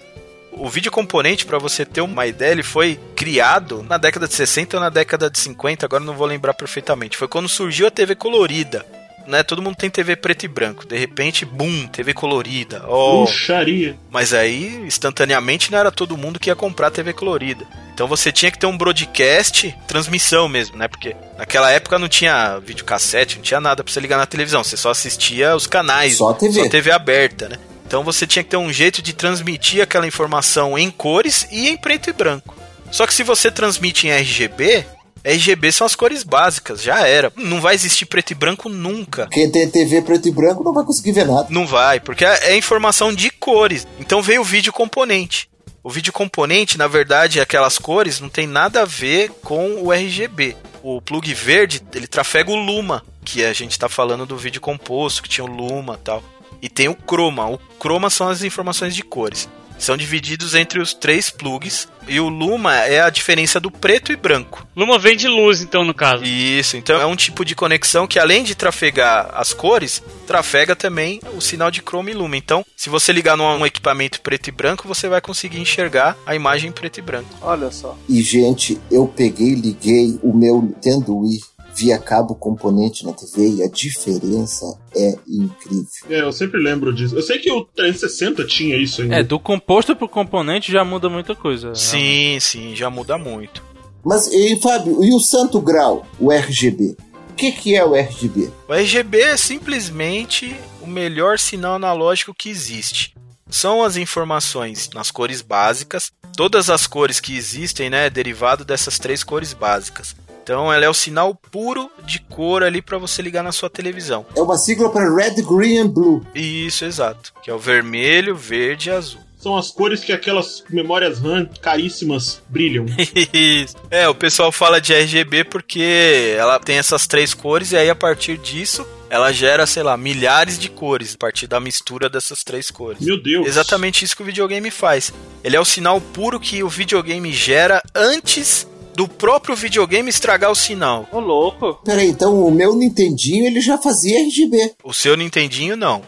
O 0.56 0.68
vídeo 0.68 0.90
componente, 0.90 1.44
para 1.44 1.58
você 1.58 1.84
ter 1.84 2.00
uma 2.00 2.26
ideia, 2.26 2.52
ele 2.52 2.62
foi 2.62 2.98
criado 3.16 3.82
na 3.88 3.98
década 3.98 4.28
de 4.28 4.34
60 4.34 4.76
ou 4.76 4.82
na 4.82 4.88
década 4.88 5.28
de 5.28 5.38
50, 5.38 5.84
agora 5.84 6.02
não 6.02 6.14
vou 6.14 6.26
lembrar 6.26 6.54
perfeitamente. 6.54 7.16
Foi 7.16 7.28
quando 7.28 7.48
surgiu 7.48 7.86
a 7.86 7.90
TV 7.90 8.14
colorida. 8.14 8.84
Né, 9.26 9.42
todo 9.42 9.62
mundo 9.62 9.74
tem 9.74 9.88
TV 9.88 10.16
preto 10.16 10.44
e 10.44 10.48
branco. 10.48 10.86
De 10.86 10.98
repente, 10.98 11.46
bum, 11.46 11.86
TV 11.86 12.12
colorida. 12.12 12.84
Oh, 12.86 13.24
Puxaria. 13.24 13.96
mas 14.10 14.34
aí, 14.34 14.76
instantaneamente, 14.86 15.72
não 15.72 15.78
era 15.78 15.90
todo 15.90 16.14
mundo 16.16 16.38
que 16.38 16.50
ia 16.50 16.54
comprar 16.54 16.90
TV 16.90 17.14
colorida. 17.14 17.66
Então 17.94 18.06
você 18.06 18.30
tinha 18.30 18.50
que 18.50 18.58
ter 18.58 18.66
um 18.66 18.76
broadcast, 18.76 19.74
transmissão 19.88 20.46
mesmo, 20.46 20.76
né? 20.76 20.88
Porque 20.88 21.16
naquela 21.38 21.70
época 21.70 21.98
não 21.98 22.06
tinha 22.08 22.58
videocassete, 22.58 23.36
não 23.36 23.42
tinha 23.42 23.60
nada 23.60 23.82
pra 23.82 23.90
você 23.90 23.98
ligar 23.98 24.18
na 24.18 24.26
televisão. 24.26 24.62
Você 24.62 24.76
só 24.76 24.90
assistia 24.90 25.56
os 25.56 25.66
canais. 25.66 26.18
Só 26.18 26.28
a 26.28 26.34
TV. 26.34 26.62
Só 26.62 26.68
TV 26.68 26.90
aberta, 26.90 27.48
né? 27.48 27.58
Então 27.86 28.02
você 28.02 28.26
tinha 28.26 28.42
que 28.42 28.50
ter 28.50 28.56
um 28.56 28.72
jeito 28.72 29.02
de 29.02 29.12
transmitir 29.12 29.82
aquela 29.82 30.06
informação 30.06 30.78
em 30.78 30.90
cores 30.90 31.46
e 31.50 31.68
em 31.68 31.76
preto 31.76 32.10
e 32.10 32.12
branco. 32.12 32.54
Só 32.90 33.06
que 33.06 33.14
se 33.14 33.22
você 33.22 33.50
transmite 33.50 34.06
em 34.06 34.10
RGB, 34.10 34.86
RGB 35.24 35.72
são 35.72 35.86
as 35.86 35.94
cores 35.94 36.22
básicas, 36.22 36.82
já 36.82 37.06
era. 37.06 37.32
Não 37.34 37.60
vai 37.60 37.74
existir 37.74 38.04
preto 38.04 38.32
e 38.32 38.34
branco 38.34 38.68
nunca. 38.68 39.26
Quem 39.30 39.50
tem 39.50 39.68
TV 39.68 40.02
preto 40.02 40.28
e 40.28 40.30
branco 40.30 40.62
não 40.62 40.72
vai 40.72 40.84
conseguir 40.84 41.12
ver 41.12 41.26
nada. 41.26 41.46
Não 41.50 41.66
vai, 41.66 41.98
porque 41.98 42.24
é 42.24 42.52
é 42.52 42.56
informação 42.56 43.12
de 43.12 43.30
cores. 43.30 43.86
Então 43.98 44.20
veio 44.20 44.42
o 44.42 44.44
vídeo 44.44 44.72
componente. 44.72 45.48
O 45.82 45.90
vídeo 45.90 46.12
componente, 46.12 46.78
na 46.78 46.86
verdade, 46.86 47.40
aquelas 47.40 47.78
cores 47.78 48.20
não 48.20 48.28
tem 48.28 48.46
nada 48.46 48.82
a 48.82 48.84
ver 48.86 49.30
com 49.42 49.82
o 49.82 49.92
RGB. 49.92 50.56
O 50.82 51.00
plug 51.00 51.32
verde, 51.34 51.82
ele 51.94 52.06
trafega 52.06 52.50
o 52.50 52.56
Luma, 52.56 53.02
que 53.24 53.44
a 53.44 53.52
gente 53.52 53.78
tá 53.78 53.88
falando 53.88 54.26
do 54.26 54.36
vídeo 54.36 54.60
composto, 54.60 55.22
que 55.22 55.28
tinha 55.28 55.44
o 55.44 55.48
Luma 55.48 55.98
e 56.00 56.04
tal. 56.04 56.22
E 56.64 56.68
tem 56.70 56.88
o 56.88 56.96
Chroma. 57.06 57.46
O 57.46 57.60
Chroma 57.78 58.08
são 58.08 58.26
as 58.26 58.42
informações 58.42 58.96
de 58.96 59.02
cores. 59.02 59.46
São 59.78 59.98
divididos 59.98 60.54
entre 60.54 60.80
os 60.80 60.94
três 60.94 61.28
plugs. 61.28 61.86
E 62.08 62.18
o 62.18 62.30
Luma 62.30 62.74
é 62.76 63.02
a 63.02 63.10
diferença 63.10 63.60
do 63.60 63.70
preto 63.70 64.10
e 64.12 64.16
branco. 64.16 64.66
Luma 64.74 64.98
vem 64.98 65.14
de 65.14 65.28
luz, 65.28 65.60
então, 65.60 65.84
no 65.84 65.92
caso. 65.92 66.24
Isso, 66.24 66.78
então 66.78 66.98
é 66.98 67.04
um 67.04 67.16
tipo 67.16 67.44
de 67.44 67.54
conexão 67.54 68.06
que 68.06 68.18
além 68.18 68.42
de 68.42 68.54
trafegar 68.54 69.30
as 69.34 69.52
cores, 69.52 70.02
trafega 70.26 70.74
também 70.74 71.20
o 71.36 71.40
sinal 71.40 71.70
de 71.70 71.82
chroma 71.82 72.10
e 72.10 72.14
luma. 72.14 72.34
Então, 72.34 72.64
se 72.74 72.88
você 72.88 73.12
ligar 73.12 73.36
num 73.36 73.44
um 73.44 73.66
equipamento 73.66 74.22
preto 74.22 74.48
e 74.48 74.50
branco, 74.52 74.88
você 74.88 75.06
vai 75.06 75.20
conseguir 75.20 75.60
enxergar 75.60 76.16
a 76.24 76.34
imagem 76.34 76.72
preto 76.72 76.98
e 76.98 77.02
branco. 77.02 77.28
Olha 77.42 77.70
só. 77.70 77.94
E, 78.08 78.22
gente, 78.22 78.80
eu 78.90 79.06
peguei 79.06 79.48
e 79.48 79.54
liguei 79.54 80.18
o 80.22 80.32
meu 80.34 80.62
Nintendo 80.62 81.14
Wii 81.18 81.40
via 81.76 81.98
cabo 81.98 82.34
componente 82.34 83.04
na 83.04 83.12
TV 83.12 83.56
e 83.56 83.62
a 83.62 83.68
diferença 83.68 84.64
é 84.94 85.16
incrível. 85.28 85.86
É, 86.08 86.20
eu 86.22 86.32
sempre 86.32 86.60
lembro 86.60 86.94
disso. 86.94 87.16
Eu 87.16 87.22
sei 87.22 87.38
que 87.38 87.50
o 87.50 87.64
360 87.64 88.44
tinha 88.46 88.76
isso 88.76 89.02
ainda. 89.02 89.16
É, 89.16 89.22
do 89.22 89.38
composto 89.38 89.94
pro 89.96 90.08
componente 90.08 90.70
já 90.70 90.84
muda 90.84 91.08
muita 91.08 91.34
coisa. 91.34 91.74
Sim, 91.74 92.38
sim, 92.40 92.74
já 92.76 92.88
muda 92.88 93.18
muito. 93.18 93.62
Mas, 94.04 94.26
e, 94.28 94.60
Fábio, 94.60 95.02
e 95.02 95.14
o 95.14 95.18
Santo 95.18 95.60
Grau, 95.60 96.06
o 96.20 96.30
RGB? 96.30 96.96
O 97.30 97.34
que, 97.34 97.50
que 97.50 97.74
é 97.74 97.84
o 97.84 97.96
RGB? 97.96 98.50
O 98.68 98.74
RGB 98.74 99.20
é 99.20 99.36
simplesmente 99.36 100.54
o 100.80 100.86
melhor 100.86 101.38
sinal 101.38 101.74
analógico 101.74 102.34
que 102.34 102.48
existe. 102.48 103.14
São 103.48 103.82
as 103.82 103.96
informações 103.96 104.90
nas 104.94 105.10
cores 105.10 105.42
básicas, 105.42 106.12
todas 106.36 106.70
as 106.70 106.86
cores 106.86 107.18
que 107.20 107.36
existem, 107.36 107.90
né, 107.90 108.06
é 108.06 108.10
derivado 108.10 108.64
dessas 108.64 108.98
três 108.98 109.24
cores 109.24 109.52
básicas. 109.52 110.14
Então 110.44 110.70
ela 110.70 110.84
é 110.84 110.88
o 110.88 110.94
sinal 110.94 111.34
puro 111.34 111.90
de 112.04 112.18
cor 112.18 112.62
ali 112.62 112.82
para 112.82 112.98
você 112.98 113.22
ligar 113.22 113.42
na 113.42 113.50
sua 113.50 113.70
televisão. 113.70 114.26
É 114.36 114.42
uma 114.42 114.58
sigla 114.58 114.90
para 114.90 115.12
Red, 115.12 115.40
Green 115.42 115.78
and 115.78 115.88
Blue. 115.88 116.22
Isso, 116.34 116.84
exato. 116.84 117.32
Que 117.42 117.50
é 117.50 117.54
o 117.54 117.58
vermelho, 117.58 118.36
verde 118.36 118.90
e 118.90 118.92
azul. 118.92 119.20
São 119.40 119.56
as 119.56 119.70
cores 119.70 120.04
que 120.04 120.12
aquelas 120.12 120.62
memórias 120.70 121.18
RAM 121.18 121.48
caríssimas 121.62 122.42
brilham. 122.48 122.84
Isso. 123.32 123.74
É, 123.90 124.06
o 124.06 124.14
pessoal 124.14 124.52
fala 124.52 124.80
de 124.80 124.92
RGB 124.92 125.44
porque 125.44 126.34
ela 126.38 126.58
tem 126.58 126.76
essas 126.76 127.06
três 127.06 127.32
cores 127.32 127.72
e 127.72 127.76
aí 127.76 127.88
a 127.88 127.94
partir 127.94 128.38
disso 128.38 128.86
ela 129.08 129.32
gera, 129.32 129.66
sei 129.66 129.82
lá, 129.82 129.96
milhares 129.96 130.58
de 130.58 130.68
cores 130.68 131.14
a 131.14 131.18
partir 131.18 131.46
da 131.46 131.60
mistura 131.60 132.08
dessas 132.08 132.42
três 132.42 132.70
cores. 132.70 133.00
Meu 133.00 133.22
Deus. 133.22 133.46
Exatamente 133.46 134.04
isso 134.04 134.16
que 134.16 134.22
o 134.22 134.26
videogame 134.26 134.70
faz. 134.70 135.12
Ele 135.42 135.56
é 135.56 135.60
o 135.60 135.64
sinal 135.64 136.00
puro 136.00 136.40
que 136.40 136.62
o 136.62 136.68
videogame 136.68 137.32
gera 137.32 137.82
antes 137.94 138.66
do 138.96 139.08
próprio 139.08 139.56
videogame 139.56 140.08
estragar 140.08 140.50
o 140.50 140.54
sinal. 140.54 141.08
Ô, 141.10 141.18
louco. 141.20 141.74
Peraí, 141.84 142.08
então 142.08 142.44
o 142.44 142.50
meu 142.50 142.74
Nintendinho 142.74 143.46
ele 143.46 143.60
já 143.60 143.76
fazia 143.78 144.20
RGB. 144.20 144.74
O 144.84 144.92
seu 144.92 145.16
Nintendinho 145.16 145.76
não. 145.76 146.02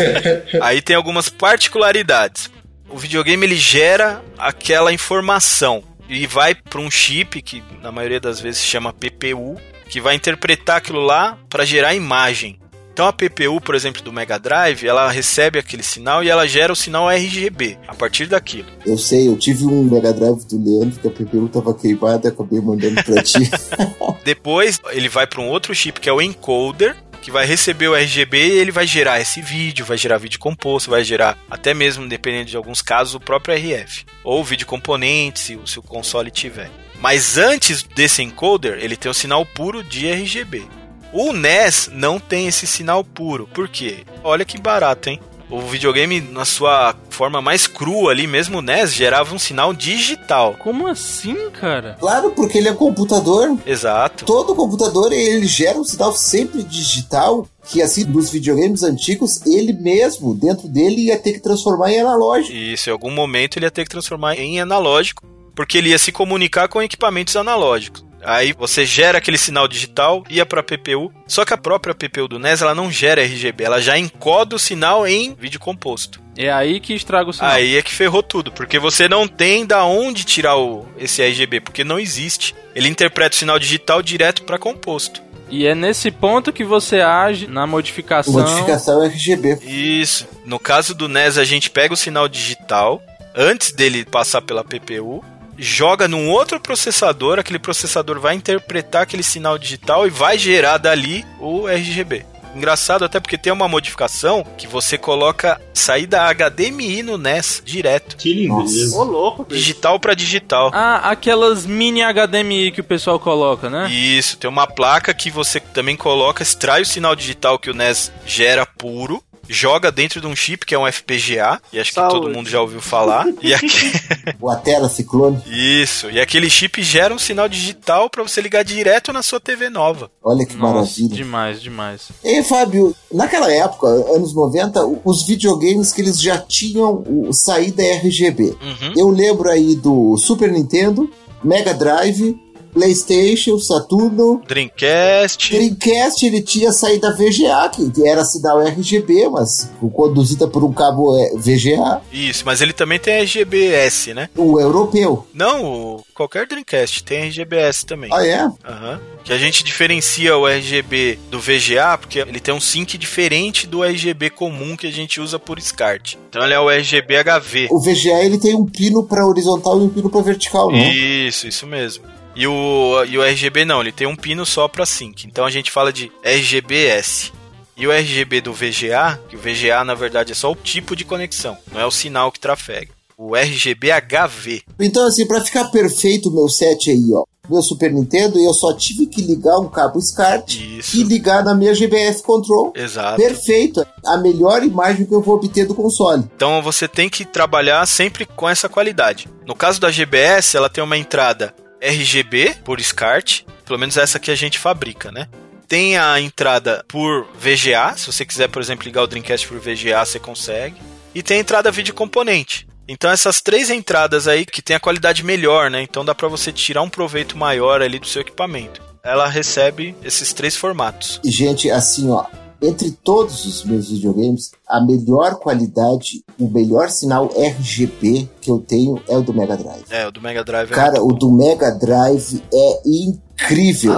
Aí 0.60 0.80
tem 0.82 0.94
algumas 0.96 1.28
particularidades. 1.28 2.50
o 2.90 2.98
videogame 2.98 3.44
ele 3.46 3.56
gera 3.56 4.22
aquela 4.38 4.92
informação 4.92 5.82
e 6.08 6.26
vai 6.26 6.54
para 6.54 6.80
um 6.80 6.90
chip 6.90 7.42
que 7.42 7.62
na 7.82 7.90
maioria 7.90 8.20
das 8.20 8.40
vezes 8.40 8.60
se 8.60 8.66
chama 8.66 8.92
PPU, 8.92 9.56
que 9.88 10.00
vai 10.00 10.14
interpretar 10.14 10.76
aquilo 10.76 11.00
lá 11.00 11.38
para 11.48 11.64
gerar 11.64 11.94
imagem. 11.94 12.58
Então 12.96 13.06
a 13.06 13.12
PPU, 13.12 13.60
por 13.60 13.74
exemplo, 13.74 14.00
do 14.00 14.10
Mega 14.10 14.38
Drive, 14.38 14.86
ela 14.86 15.10
recebe 15.10 15.58
aquele 15.58 15.82
sinal 15.82 16.24
e 16.24 16.30
ela 16.30 16.48
gera 16.48 16.72
o 16.72 16.74
sinal 16.74 17.10
RGB 17.10 17.76
a 17.86 17.94
partir 17.94 18.24
daquilo. 18.24 18.68
Eu 18.86 18.96
sei, 18.96 19.28
eu 19.28 19.36
tive 19.36 19.66
um 19.66 19.82
Mega 19.82 20.14
Drive 20.14 20.46
do 20.46 20.64
Leandro 20.64 20.98
que 20.98 21.06
a 21.06 21.10
PPU 21.10 21.46
tava 21.46 21.74
queimada 21.74 22.26
e 22.26 22.30
acabei 22.30 22.58
mandando 22.58 23.04
pra 23.04 23.22
ti. 23.22 23.50
Depois 24.24 24.80
ele 24.92 25.10
vai 25.10 25.26
para 25.26 25.42
um 25.42 25.48
outro 25.50 25.74
chip 25.74 26.00
que 26.00 26.08
é 26.08 26.12
o 26.12 26.22
encoder, 26.22 26.96
que 27.20 27.30
vai 27.30 27.44
receber 27.44 27.88
o 27.88 27.94
RGB 27.94 28.38
e 28.38 28.58
ele 28.58 28.72
vai 28.72 28.86
gerar 28.86 29.20
esse 29.20 29.42
vídeo, 29.42 29.84
vai 29.84 29.98
gerar 29.98 30.16
vídeo 30.16 30.38
composto, 30.38 30.88
vai 30.88 31.04
gerar 31.04 31.36
até 31.50 31.74
mesmo, 31.74 32.08
dependendo 32.08 32.48
de 32.48 32.56
alguns 32.56 32.80
casos, 32.80 33.14
o 33.14 33.20
próprio 33.20 33.54
RF. 33.54 34.06
Ou 34.24 34.42
vídeo 34.42 34.66
componente, 34.66 35.38
se, 35.38 35.58
se 35.66 35.78
o 35.78 35.82
console 35.82 36.30
tiver. 36.30 36.70
Mas 36.98 37.36
antes 37.36 37.82
desse 37.82 38.22
encoder, 38.22 38.78
ele 38.80 38.96
tem 38.96 39.10
o 39.10 39.14
sinal 39.14 39.44
puro 39.44 39.84
de 39.84 40.06
RGB. 40.06 40.66
O 41.12 41.32
NES 41.32 41.90
não 41.92 42.18
tem 42.18 42.46
esse 42.46 42.66
sinal 42.66 43.02
puro. 43.02 43.48
Por 43.52 43.68
quê? 43.68 44.04
Olha 44.22 44.44
que 44.44 44.58
barato, 44.58 45.08
hein? 45.08 45.20
O 45.48 45.60
videogame, 45.60 46.20
na 46.20 46.44
sua 46.44 46.94
forma 47.08 47.40
mais 47.40 47.68
crua 47.68 48.10
ali, 48.10 48.26
mesmo 48.26 48.58
o 48.58 48.62
NES, 48.62 48.92
gerava 48.92 49.32
um 49.32 49.38
sinal 49.38 49.72
digital. 49.72 50.56
Como 50.58 50.88
assim, 50.88 51.50
cara? 51.50 51.96
claro, 52.00 52.32
porque 52.32 52.58
ele 52.58 52.68
é 52.68 52.74
computador. 52.74 53.56
Exato. 53.64 54.24
Todo 54.24 54.56
computador 54.56 55.12
ele 55.12 55.46
gera 55.46 55.78
um 55.78 55.84
sinal 55.84 56.12
sempre 56.12 56.64
digital. 56.64 57.48
Que 57.64 57.80
assim, 57.80 58.04
dos 58.04 58.30
videogames 58.30 58.82
antigos, 58.82 59.44
ele 59.46 59.72
mesmo, 59.72 60.34
dentro 60.34 60.68
dele, 60.68 61.06
ia 61.06 61.18
ter 61.18 61.32
que 61.32 61.40
transformar 61.40 61.92
em 61.92 62.00
analógico. 62.00 62.54
Isso, 62.54 62.88
em 62.88 62.92
algum 62.92 63.10
momento 63.10 63.56
ele 63.56 63.66
ia 63.66 63.70
ter 63.70 63.84
que 63.84 63.90
transformar 63.90 64.36
em 64.36 64.60
analógico, 64.60 65.24
porque 65.54 65.78
ele 65.78 65.90
ia 65.90 65.98
se 65.98 66.12
comunicar 66.12 66.68
com 66.68 66.82
equipamentos 66.82 67.36
analógicos. 67.36 68.04
Aí 68.26 68.52
você 68.52 68.84
gera 68.84 69.18
aquele 69.18 69.38
sinal 69.38 69.68
digital, 69.68 70.24
ia 70.28 70.44
para 70.44 70.62
PPU. 70.62 71.12
Só 71.28 71.44
que 71.44 71.54
a 71.54 71.56
própria 71.56 71.94
PPU 71.94 72.26
do 72.26 72.40
NES 72.40 72.60
ela 72.60 72.74
não 72.74 72.90
gera 72.90 73.22
RGB, 73.22 73.62
ela 73.62 73.80
já 73.80 73.96
encoda 73.96 74.56
o 74.56 74.58
sinal 74.58 75.06
em 75.06 75.32
vídeo 75.34 75.60
composto. 75.60 76.20
É 76.36 76.50
aí 76.52 76.80
que 76.80 76.92
estraga 76.92 77.30
o 77.30 77.32
sinal. 77.32 77.52
Aí 77.52 77.76
é 77.76 77.82
que 77.82 77.94
ferrou 77.94 78.24
tudo, 78.24 78.50
porque 78.50 78.80
você 78.80 79.08
não 79.08 79.28
tem 79.28 79.64
da 79.64 79.84
onde 79.84 80.24
tirar 80.24 80.56
o, 80.56 80.86
esse 80.98 81.22
RGB, 81.22 81.60
porque 81.60 81.84
não 81.84 82.00
existe. 82.00 82.52
Ele 82.74 82.88
interpreta 82.88 83.34
o 83.34 83.38
sinal 83.38 83.58
digital 83.60 84.02
direto 84.02 84.42
para 84.42 84.58
composto. 84.58 85.22
E 85.48 85.64
é 85.64 85.76
nesse 85.76 86.10
ponto 86.10 86.52
que 86.52 86.64
você 86.64 87.00
age 87.00 87.46
na 87.46 87.64
modificação. 87.66 88.32
Modificação 88.32 89.04
RGB. 89.04 89.60
Isso. 89.62 90.26
No 90.44 90.58
caso 90.58 90.92
do 90.94 91.08
NES, 91.08 91.38
a 91.38 91.44
gente 91.44 91.70
pega 91.70 91.94
o 91.94 91.96
sinal 91.96 92.28
digital 92.28 93.00
antes 93.36 93.70
dele 93.70 94.04
passar 94.04 94.42
pela 94.42 94.64
PPU, 94.64 95.22
joga 95.58 96.06
num 96.08 96.28
outro 96.30 96.60
processador, 96.60 97.38
aquele 97.38 97.58
processador 97.58 98.20
vai 98.20 98.34
interpretar 98.34 99.02
aquele 99.02 99.22
sinal 99.22 99.58
digital 99.58 100.06
e 100.06 100.10
vai 100.10 100.38
gerar 100.38 100.78
dali 100.78 101.24
o 101.40 101.66
RGB. 101.68 102.24
Engraçado 102.54 103.04
até 103.04 103.20
porque 103.20 103.36
tem 103.36 103.52
uma 103.52 103.68
modificação 103.68 104.42
que 104.56 104.66
você 104.66 104.96
coloca 104.96 105.60
saída 105.74 106.22
HDMI 106.32 107.02
no 107.02 107.18
NES 107.18 107.62
direto, 107.62 108.16
Que 108.16 108.32
lindeza. 108.32 108.96
Ô, 108.96 109.04
louco, 109.04 109.44
bicho. 109.44 109.58
digital 109.60 110.00
para 110.00 110.14
digital. 110.14 110.70
Ah, 110.72 111.10
aquelas 111.10 111.66
mini 111.66 112.00
HDMI 112.02 112.72
que 112.72 112.80
o 112.80 112.84
pessoal 112.84 113.20
coloca, 113.20 113.68
né? 113.68 113.90
Isso, 113.90 114.38
tem 114.38 114.48
uma 114.48 114.66
placa 114.66 115.12
que 115.12 115.30
você 115.30 115.60
também 115.60 115.96
coloca, 115.96 116.42
extrai 116.42 116.80
o 116.80 116.86
sinal 116.86 117.14
digital 117.14 117.58
que 117.58 117.68
o 117.70 117.74
NES 117.74 118.10
gera 118.24 118.64
puro, 118.64 119.22
joga 119.48 119.90
dentro 119.92 120.20
de 120.20 120.26
um 120.26 120.34
chip 120.36 120.64
que 120.66 120.74
é 120.74 120.78
um 120.78 120.86
FPGA, 120.90 121.60
e 121.72 121.78
acho 121.78 121.90
que 121.90 121.94
Saúde. 121.94 122.14
todo 122.14 122.30
mundo 122.34 122.48
já 122.48 122.60
ouviu 122.60 122.80
falar. 122.80 123.26
e 123.42 123.52
aqui, 123.54 123.92
O 124.40 124.50
Atera 124.50 124.88
Ciclone. 124.88 125.42
isso, 125.46 126.10
e 126.10 126.20
aquele 126.20 126.48
chip 126.50 126.82
gera 126.82 127.14
um 127.14 127.18
sinal 127.18 127.48
digital 127.48 128.08
para 128.10 128.22
você 128.22 128.40
ligar 128.40 128.64
direto 128.64 129.12
na 129.12 129.22
sua 129.22 129.40
TV 129.40 129.68
nova. 129.68 130.10
Olha 130.22 130.44
que 130.46 130.56
Nossa, 130.56 130.74
maravilha. 130.74 131.08
demais, 131.16 131.62
demais. 131.62 132.08
E 132.24 132.42
Fábio, 132.42 132.94
naquela 133.12 133.50
época, 133.52 133.86
anos 133.86 134.34
90, 134.34 134.80
os 135.04 135.24
videogames 135.26 135.92
que 135.92 136.00
eles 136.00 136.20
já 136.20 136.38
tinham 136.38 137.04
saída 137.32 137.82
RGB. 137.82 138.56
Uhum. 138.60 138.92
Eu 138.96 139.08
lembro 139.08 139.48
aí 139.50 139.74
do 139.76 140.16
Super 140.18 140.50
Nintendo, 140.50 141.10
Mega 141.44 141.72
Drive, 141.74 142.36
PlayStation, 142.80 143.58
Saturno, 143.58 144.42
Dreamcast. 144.46 145.50
Dreamcast 145.50 146.26
ele 146.26 146.42
tinha 146.42 146.70
saída 146.72 147.10
VGA, 147.16 147.70
que 147.70 148.06
era 148.06 148.22
sinal 148.24 148.60
RGB, 148.60 149.30
mas 149.30 149.70
conduzida 149.94 150.46
por 150.46 150.62
um 150.62 150.72
cabo 150.72 151.16
é, 151.18 151.30
VGA, 151.36 152.02
Isso, 152.12 152.42
mas 152.44 152.60
ele 152.60 152.74
também 152.74 152.98
tem 152.98 153.14
RGBS, 153.22 154.12
né? 154.12 154.28
o 154.36 154.60
europeu. 154.60 155.26
Não, 155.32 155.64
o- 155.64 156.04
qualquer 156.14 156.46
Dreamcast 156.46 157.02
tem 157.02 157.22
RGBS 157.24 157.84
também. 157.86 158.10
Ah, 158.12 158.26
é? 158.26 158.40
Aham. 158.64 159.00
Que 159.24 159.32
a 159.32 159.38
gente 159.38 159.64
diferencia 159.64 160.36
o 160.36 160.46
RGB 160.46 161.18
do 161.30 161.40
VGA 161.40 161.96
porque 161.98 162.18
ele 162.20 162.38
tem 162.40 162.54
um 162.54 162.60
sync 162.60 162.96
diferente 162.98 163.66
do 163.66 163.82
RGB 163.82 164.30
comum 164.30 164.76
que 164.76 164.86
a 164.86 164.92
gente 164.92 165.20
usa 165.20 165.38
por 165.38 165.60
SCART. 165.60 166.14
Então 166.28 166.44
ele 166.44 166.54
é 166.54 166.60
o 166.60 166.70
RGB 166.70 167.14
HV. 167.24 167.68
O 167.70 167.80
VGA 167.80 168.22
ele 168.22 168.38
tem 168.38 168.54
um 168.54 168.66
pino 168.66 169.02
para 169.02 169.26
horizontal 169.26 169.80
e 169.80 169.82
um 169.84 169.88
pino 169.88 170.08
para 170.10 170.20
vertical, 170.20 170.70
não? 170.70 170.78
Isso, 170.78 171.48
isso 171.48 171.66
mesmo. 171.66 172.04
E 172.36 172.46
o, 172.46 173.02
e 173.08 173.16
o 173.16 173.22
RGB 173.22 173.64
não, 173.64 173.80
ele 173.80 173.90
tem 173.90 174.06
um 174.06 174.14
pino 174.14 174.44
só 174.44 174.68
para 174.68 174.84
sync. 174.84 175.26
Então 175.26 175.46
a 175.46 175.50
gente 175.50 175.70
fala 175.70 175.90
de 175.90 176.12
RGBS. 176.22 177.32
E 177.74 177.86
o 177.86 177.92
RGB 177.92 178.42
do 178.42 178.52
VGA, 178.52 179.18
que 179.28 179.36
o 179.36 179.38
VGA 179.38 179.82
na 179.84 179.94
verdade 179.94 180.32
é 180.32 180.34
só 180.34 180.52
o 180.52 180.56
tipo 180.56 180.94
de 180.94 181.04
conexão, 181.04 181.56
não 181.72 181.80
é 181.80 181.86
o 181.86 181.90
sinal 181.90 182.30
que 182.30 182.38
trafega. 182.38 182.92
O 183.18 183.34
RGB 183.34 183.88
HV. 183.90 184.62
Então, 184.78 185.06
assim, 185.06 185.26
para 185.26 185.42
ficar 185.42 185.64
perfeito 185.66 186.28
o 186.28 186.34
meu 186.34 186.48
set 186.48 186.90
aí, 186.90 187.04
ó, 187.14 187.24
meu 187.48 187.62
Super 187.62 187.90
Nintendo, 187.90 188.38
eu 188.38 188.52
só 188.52 188.74
tive 188.74 189.06
que 189.06 189.22
ligar 189.22 189.58
um 189.58 189.68
cabo 189.68 190.00
SCART 190.00 190.54
Isso. 190.54 190.96
e 190.96 191.02
ligar 191.02 191.42
na 191.42 191.54
minha 191.54 191.74
GBF 191.74 192.22
Control. 192.22 192.72
Exato. 192.74 193.16
Perfeito. 193.16 193.86
A 194.04 194.18
melhor 194.18 194.62
imagem 194.62 195.06
que 195.06 195.14
eu 195.14 195.22
vou 195.22 195.36
obter 195.36 195.66
do 195.66 195.74
console. 195.74 196.24
Então 196.34 196.60
você 196.60 196.86
tem 196.86 197.08
que 197.08 197.24
trabalhar 197.24 197.86
sempre 197.86 198.26
com 198.26 198.48
essa 198.48 198.68
qualidade. 198.68 199.28
No 199.46 199.54
caso 199.54 199.80
da 199.80 199.90
GBS, 199.90 200.56
ela 200.56 200.68
tem 200.68 200.84
uma 200.84 200.98
entrada 200.98 201.54
RGB 201.86 202.56
por 202.64 202.80
SCART, 202.80 203.42
pelo 203.64 203.78
menos 203.78 203.96
essa 203.96 204.18
que 204.18 204.30
a 204.30 204.34
gente 204.34 204.58
fabrica, 204.58 205.12
né? 205.12 205.28
Tem 205.68 205.96
a 205.96 206.20
entrada 206.20 206.84
por 206.88 207.26
VGA, 207.34 207.96
se 207.96 208.06
você 208.06 208.24
quiser, 208.24 208.48
por 208.48 208.62
exemplo, 208.62 208.84
ligar 208.84 209.02
o 209.02 209.06
Dreamcast 209.06 209.48
por 209.48 209.58
VGA, 209.58 210.04
você 210.04 210.18
consegue. 210.18 210.76
E 211.14 211.22
tem 211.22 211.38
a 211.38 211.40
entrada 211.40 211.70
vídeo 211.70 211.94
componente. 211.94 212.68
Então 212.88 213.10
essas 213.10 213.40
três 213.40 213.68
entradas 213.68 214.28
aí 214.28 214.46
que 214.46 214.62
tem 214.62 214.76
a 214.76 214.80
qualidade 214.80 215.24
melhor, 215.24 215.70
né? 215.70 215.82
Então 215.82 216.04
dá 216.04 216.14
pra 216.14 216.28
você 216.28 216.52
tirar 216.52 216.82
um 216.82 216.88
proveito 216.88 217.36
maior 217.36 217.82
ali 217.82 217.98
do 217.98 218.06
seu 218.06 218.22
equipamento. 218.22 218.80
Ela 219.02 219.28
recebe 219.28 219.94
esses 220.04 220.32
três 220.32 220.56
formatos. 220.56 221.20
E, 221.24 221.30
gente, 221.30 221.70
assim, 221.70 222.10
ó, 222.10 222.26
entre 222.62 222.90
todos 222.90 223.44
os 223.44 223.64
meus 223.64 223.90
videogames, 223.90 224.50
a 224.68 224.80
melhor 224.80 225.36
qualidade, 225.36 226.24
o 226.38 226.48
melhor 226.48 226.90
sinal 226.90 227.30
RGB 227.36 228.28
que 228.40 228.50
eu 228.50 228.58
tenho 228.58 229.00
é 229.08 229.16
o 229.16 229.22
do 229.22 229.34
Mega 229.34 229.56
Drive. 229.56 229.84
É, 229.90 230.06
o 230.06 230.10
do 230.10 230.20
Mega 230.20 230.44
Drive 230.44 230.70
é 230.70 230.74
Cara, 230.74 231.02
o 231.02 231.12
do 231.12 231.30
Mega 231.30 231.70
Drive 231.70 232.42
é 232.52 232.80
incrível. 232.84 233.94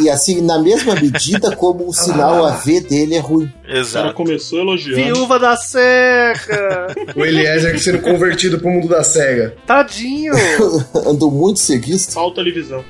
E 0.00 0.10
assim, 0.10 0.42
na 0.42 0.58
mesma 0.58 0.94
medida 0.94 1.54
como 1.56 1.88
o 1.88 1.92
sinal 1.92 2.44
AV 2.44 2.80
dele 2.80 3.14
é 3.14 3.20
ruim. 3.20 3.46
O 3.46 3.66
cara 3.66 3.78
Exato. 3.78 4.14
começou 4.14 4.58
elogiando. 4.58 5.02
Viúva 5.02 5.38
da 5.38 5.56
seca! 5.56 6.94
O 7.16 7.24
Eliezer 7.24 7.80
sendo 7.80 8.00
convertido 8.00 8.58
pro 8.58 8.70
mundo 8.70 8.88
da 8.88 9.02
SEGA. 9.02 9.54
Tadinho! 9.66 10.34
Andou 11.06 11.30
muito 11.30 11.58
seguido. 11.58 11.98
Falta 12.12 12.42
televisão. 12.42 12.84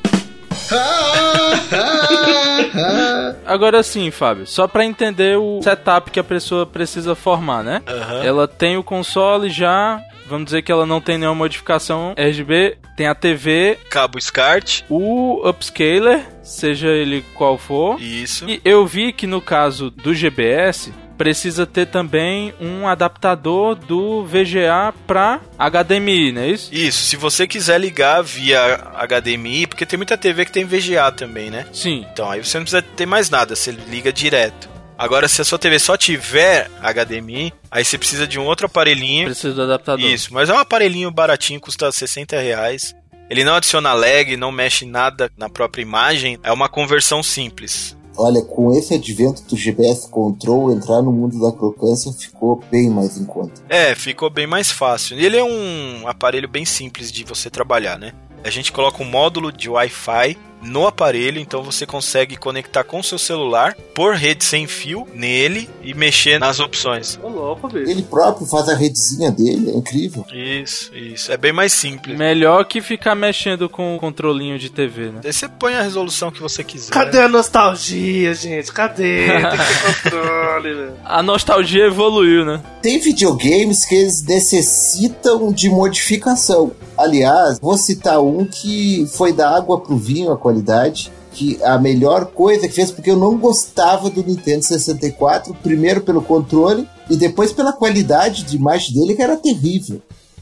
Agora 3.46 3.82
sim, 3.82 4.10
Fábio, 4.10 4.46
só 4.46 4.66
pra 4.68 4.84
entender 4.84 5.38
o 5.38 5.60
setup 5.62 6.10
que 6.10 6.20
a 6.20 6.24
pessoa 6.24 6.66
precisa 6.66 7.14
formar, 7.14 7.62
né? 7.62 7.82
Aham. 7.86 8.24
Ela 8.24 8.48
tem 8.48 8.76
o 8.76 8.82
console 8.82 9.48
já, 9.50 10.00
vamos 10.26 10.46
dizer 10.46 10.62
que 10.62 10.70
ela 10.70 10.86
não 10.86 11.00
tem 11.00 11.18
nenhuma 11.18 11.34
modificação 11.36 12.14
RGB, 12.16 12.78
tem 12.96 13.06
a 13.06 13.14
TV, 13.14 13.78
Cabo 13.90 14.20
SCART. 14.20 14.82
o 14.88 15.48
upscaler, 15.48 16.26
seja 16.42 16.88
ele 16.88 17.24
qual 17.34 17.56
for. 17.56 18.00
Isso. 18.00 18.48
E 18.48 18.60
eu 18.64 18.86
vi 18.86 19.12
que 19.12 19.26
no 19.26 19.40
caso 19.40 19.90
do 19.90 20.14
GBS 20.14 20.92
precisa 21.18 21.66
ter 21.66 21.86
também 21.86 22.54
um 22.60 22.86
adaptador 22.86 23.74
do 23.74 24.24
VGA 24.24 24.94
para 25.06 25.40
HDMI, 25.58 26.32
não 26.32 26.42
é 26.42 26.48
isso? 26.48 26.72
Isso, 26.72 27.02
se 27.02 27.16
você 27.16 27.46
quiser 27.46 27.80
ligar 27.80 28.22
via 28.22 28.76
HDMI, 28.94 29.66
porque 29.66 29.84
tem 29.84 29.96
muita 29.96 30.16
TV 30.16 30.44
que 30.44 30.52
tem 30.52 30.64
VGA 30.64 31.10
também, 31.10 31.50
né? 31.50 31.66
Sim. 31.72 32.06
Então 32.12 32.30
aí 32.30 32.42
você 32.42 32.56
não 32.56 32.64
precisa 32.64 32.82
ter 32.82 33.04
mais 33.04 33.28
nada, 33.28 33.56
você 33.56 33.72
liga 33.72 34.12
direto. 34.12 34.68
Agora, 34.96 35.28
se 35.28 35.40
a 35.40 35.44
sua 35.44 35.58
TV 35.58 35.78
só 35.78 35.96
tiver 35.96 36.68
HDMI, 36.80 37.52
aí 37.70 37.84
você 37.84 37.96
precisa 37.96 38.26
de 38.26 38.38
um 38.38 38.44
outro 38.44 38.66
aparelhinho. 38.66 39.26
Precisa 39.26 39.54
do 39.54 39.62
adaptador. 39.62 40.04
Isso, 40.04 40.34
mas 40.34 40.48
é 40.48 40.54
um 40.54 40.58
aparelhinho 40.58 41.10
baratinho, 41.10 41.60
custa 41.60 41.92
60 41.92 42.36
reais. 42.40 42.96
Ele 43.30 43.44
não 43.44 43.54
adiciona 43.54 43.92
lag, 43.92 44.36
não 44.36 44.50
mexe 44.50 44.86
nada 44.86 45.30
na 45.36 45.48
própria 45.48 45.82
imagem, 45.82 46.38
é 46.42 46.50
uma 46.50 46.68
conversão 46.68 47.22
simples. 47.22 47.96
Olha, 48.18 48.42
com 48.42 48.72
esse 48.72 48.94
advento 48.94 49.42
do 49.42 49.56
GPS 49.56 50.10
Control, 50.10 50.72
entrar 50.72 51.00
no 51.00 51.12
mundo 51.12 51.40
da 51.40 51.56
crocância 51.56 52.12
ficou 52.12 52.60
bem 52.68 52.90
mais 52.90 53.16
em 53.16 53.24
conta. 53.24 53.62
É, 53.68 53.94
ficou 53.94 54.28
bem 54.28 54.44
mais 54.44 54.72
fácil. 54.72 55.16
Ele 55.16 55.36
é 55.36 55.44
um 55.44 56.08
aparelho 56.08 56.48
bem 56.48 56.64
simples 56.64 57.12
de 57.12 57.22
você 57.22 57.48
trabalhar, 57.48 57.96
né? 57.96 58.12
A 58.42 58.50
gente 58.50 58.72
coloca 58.72 59.02
um 59.02 59.06
módulo 59.06 59.52
de 59.52 59.70
Wi-Fi 59.70 60.36
no 60.62 60.86
aparelho, 60.86 61.40
então 61.40 61.62
você 61.62 61.86
consegue 61.86 62.36
conectar 62.36 62.84
com 62.84 63.00
o 63.00 63.04
seu 63.04 63.18
celular 63.18 63.76
por 63.94 64.14
rede 64.14 64.44
sem 64.44 64.66
fio 64.66 65.06
nele 65.14 65.68
e 65.82 65.94
mexer 65.94 66.38
nas 66.38 66.60
opções. 66.60 67.18
Ô, 67.22 67.28
louco, 67.28 67.68
bicho. 67.68 67.90
Ele 67.90 68.02
próprio 68.02 68.46
faz 68.46 68.68
a 68.68 68.74
redezinha 68.74 69.30
dele, 69.30 69.70
é 69.70 69.74
incrível. 69.74 70.24
Isso, 70.32 70.94
isso. 70.94 71.32
É 71.32 71.36
bem 71.36 71.52
mais 71.52 71.72
simples. 71.72 72.16
Melhor 72.16 72.64
que 72.64 72.80
ficar 72.80 73.14
mexendo 73.14 73.68
com 73.68 73.96
o 73.96 73.98
controlinho 73.98 74.58
de 74.58 74.70
TV, 74.70 75.10
né? 75.10 75.20
Aí 75.24 75.32
você 75.32 75.48
põe 75.48 75.74
a 75.74 75.82
resolução 75.82 76.30
que 76.30 76.40
você 76.40 76.62
quiser. 76.64 76.90
Cadê 76.90 77.20
a 77.20 77.28
nostalgia, 77.28 78.34
gente? 78.34 78.72
Cadê? 78.72 79.26
Tem 79.26 79.50
que 79.50 79.56
ter 79.56 80.10
controle, 80.10 80.74
velho. 80.74 80.92
A 81.04 81.22
nostalgia 81.22 81.86
evoluiu, 81.86 82.44
né? 82.44 82.60
Tem 82.82 82.98
videogames 82.98 83.84
que 83.84 83.94
eles 83.94 84.22
necessitam 84.22 85.52
de 85.52 85.68
modificação. 85.68 86.72
Aliás, 86.96 87.58
vou 87.60 87.76
citar 87.76 88.20
um 88.20 88.44
que 88.44 89.06
foi 89.12 89.32
da 89.32 89.56
água 89.56 89.80
pro 89.80 89.96
vinho 89.96 90.32
a 90.32 90.36
qualidade, 90.48 91.12
que 91.32 91.62
a 91.62 91.78
melhor 91.78 92.26
coisa 92.26 92.66
que 92.66 92.74
fez, 92.74 92.90
porque 92.90 93.10
eu 93.10 93.16
não 93.16 93.36
gostava 93.36 94.08
do 94.08 94.24
Nintendo 94.24 94.64
64, 94.64 95.54
primeiro 95.62 96.00
pelo 96.00 96.22
controle 96.22 96.88
e 97.10 97.16
depois 97.16 97.52
pela 97.52 97.72
qualidade 97.72 98.44
de 98.44 98.56
imagem 98.56 98.94
dele, 98.94 99.14
que 99.14 99.22
era 99.22 99.36
terrível. 99.36 100.00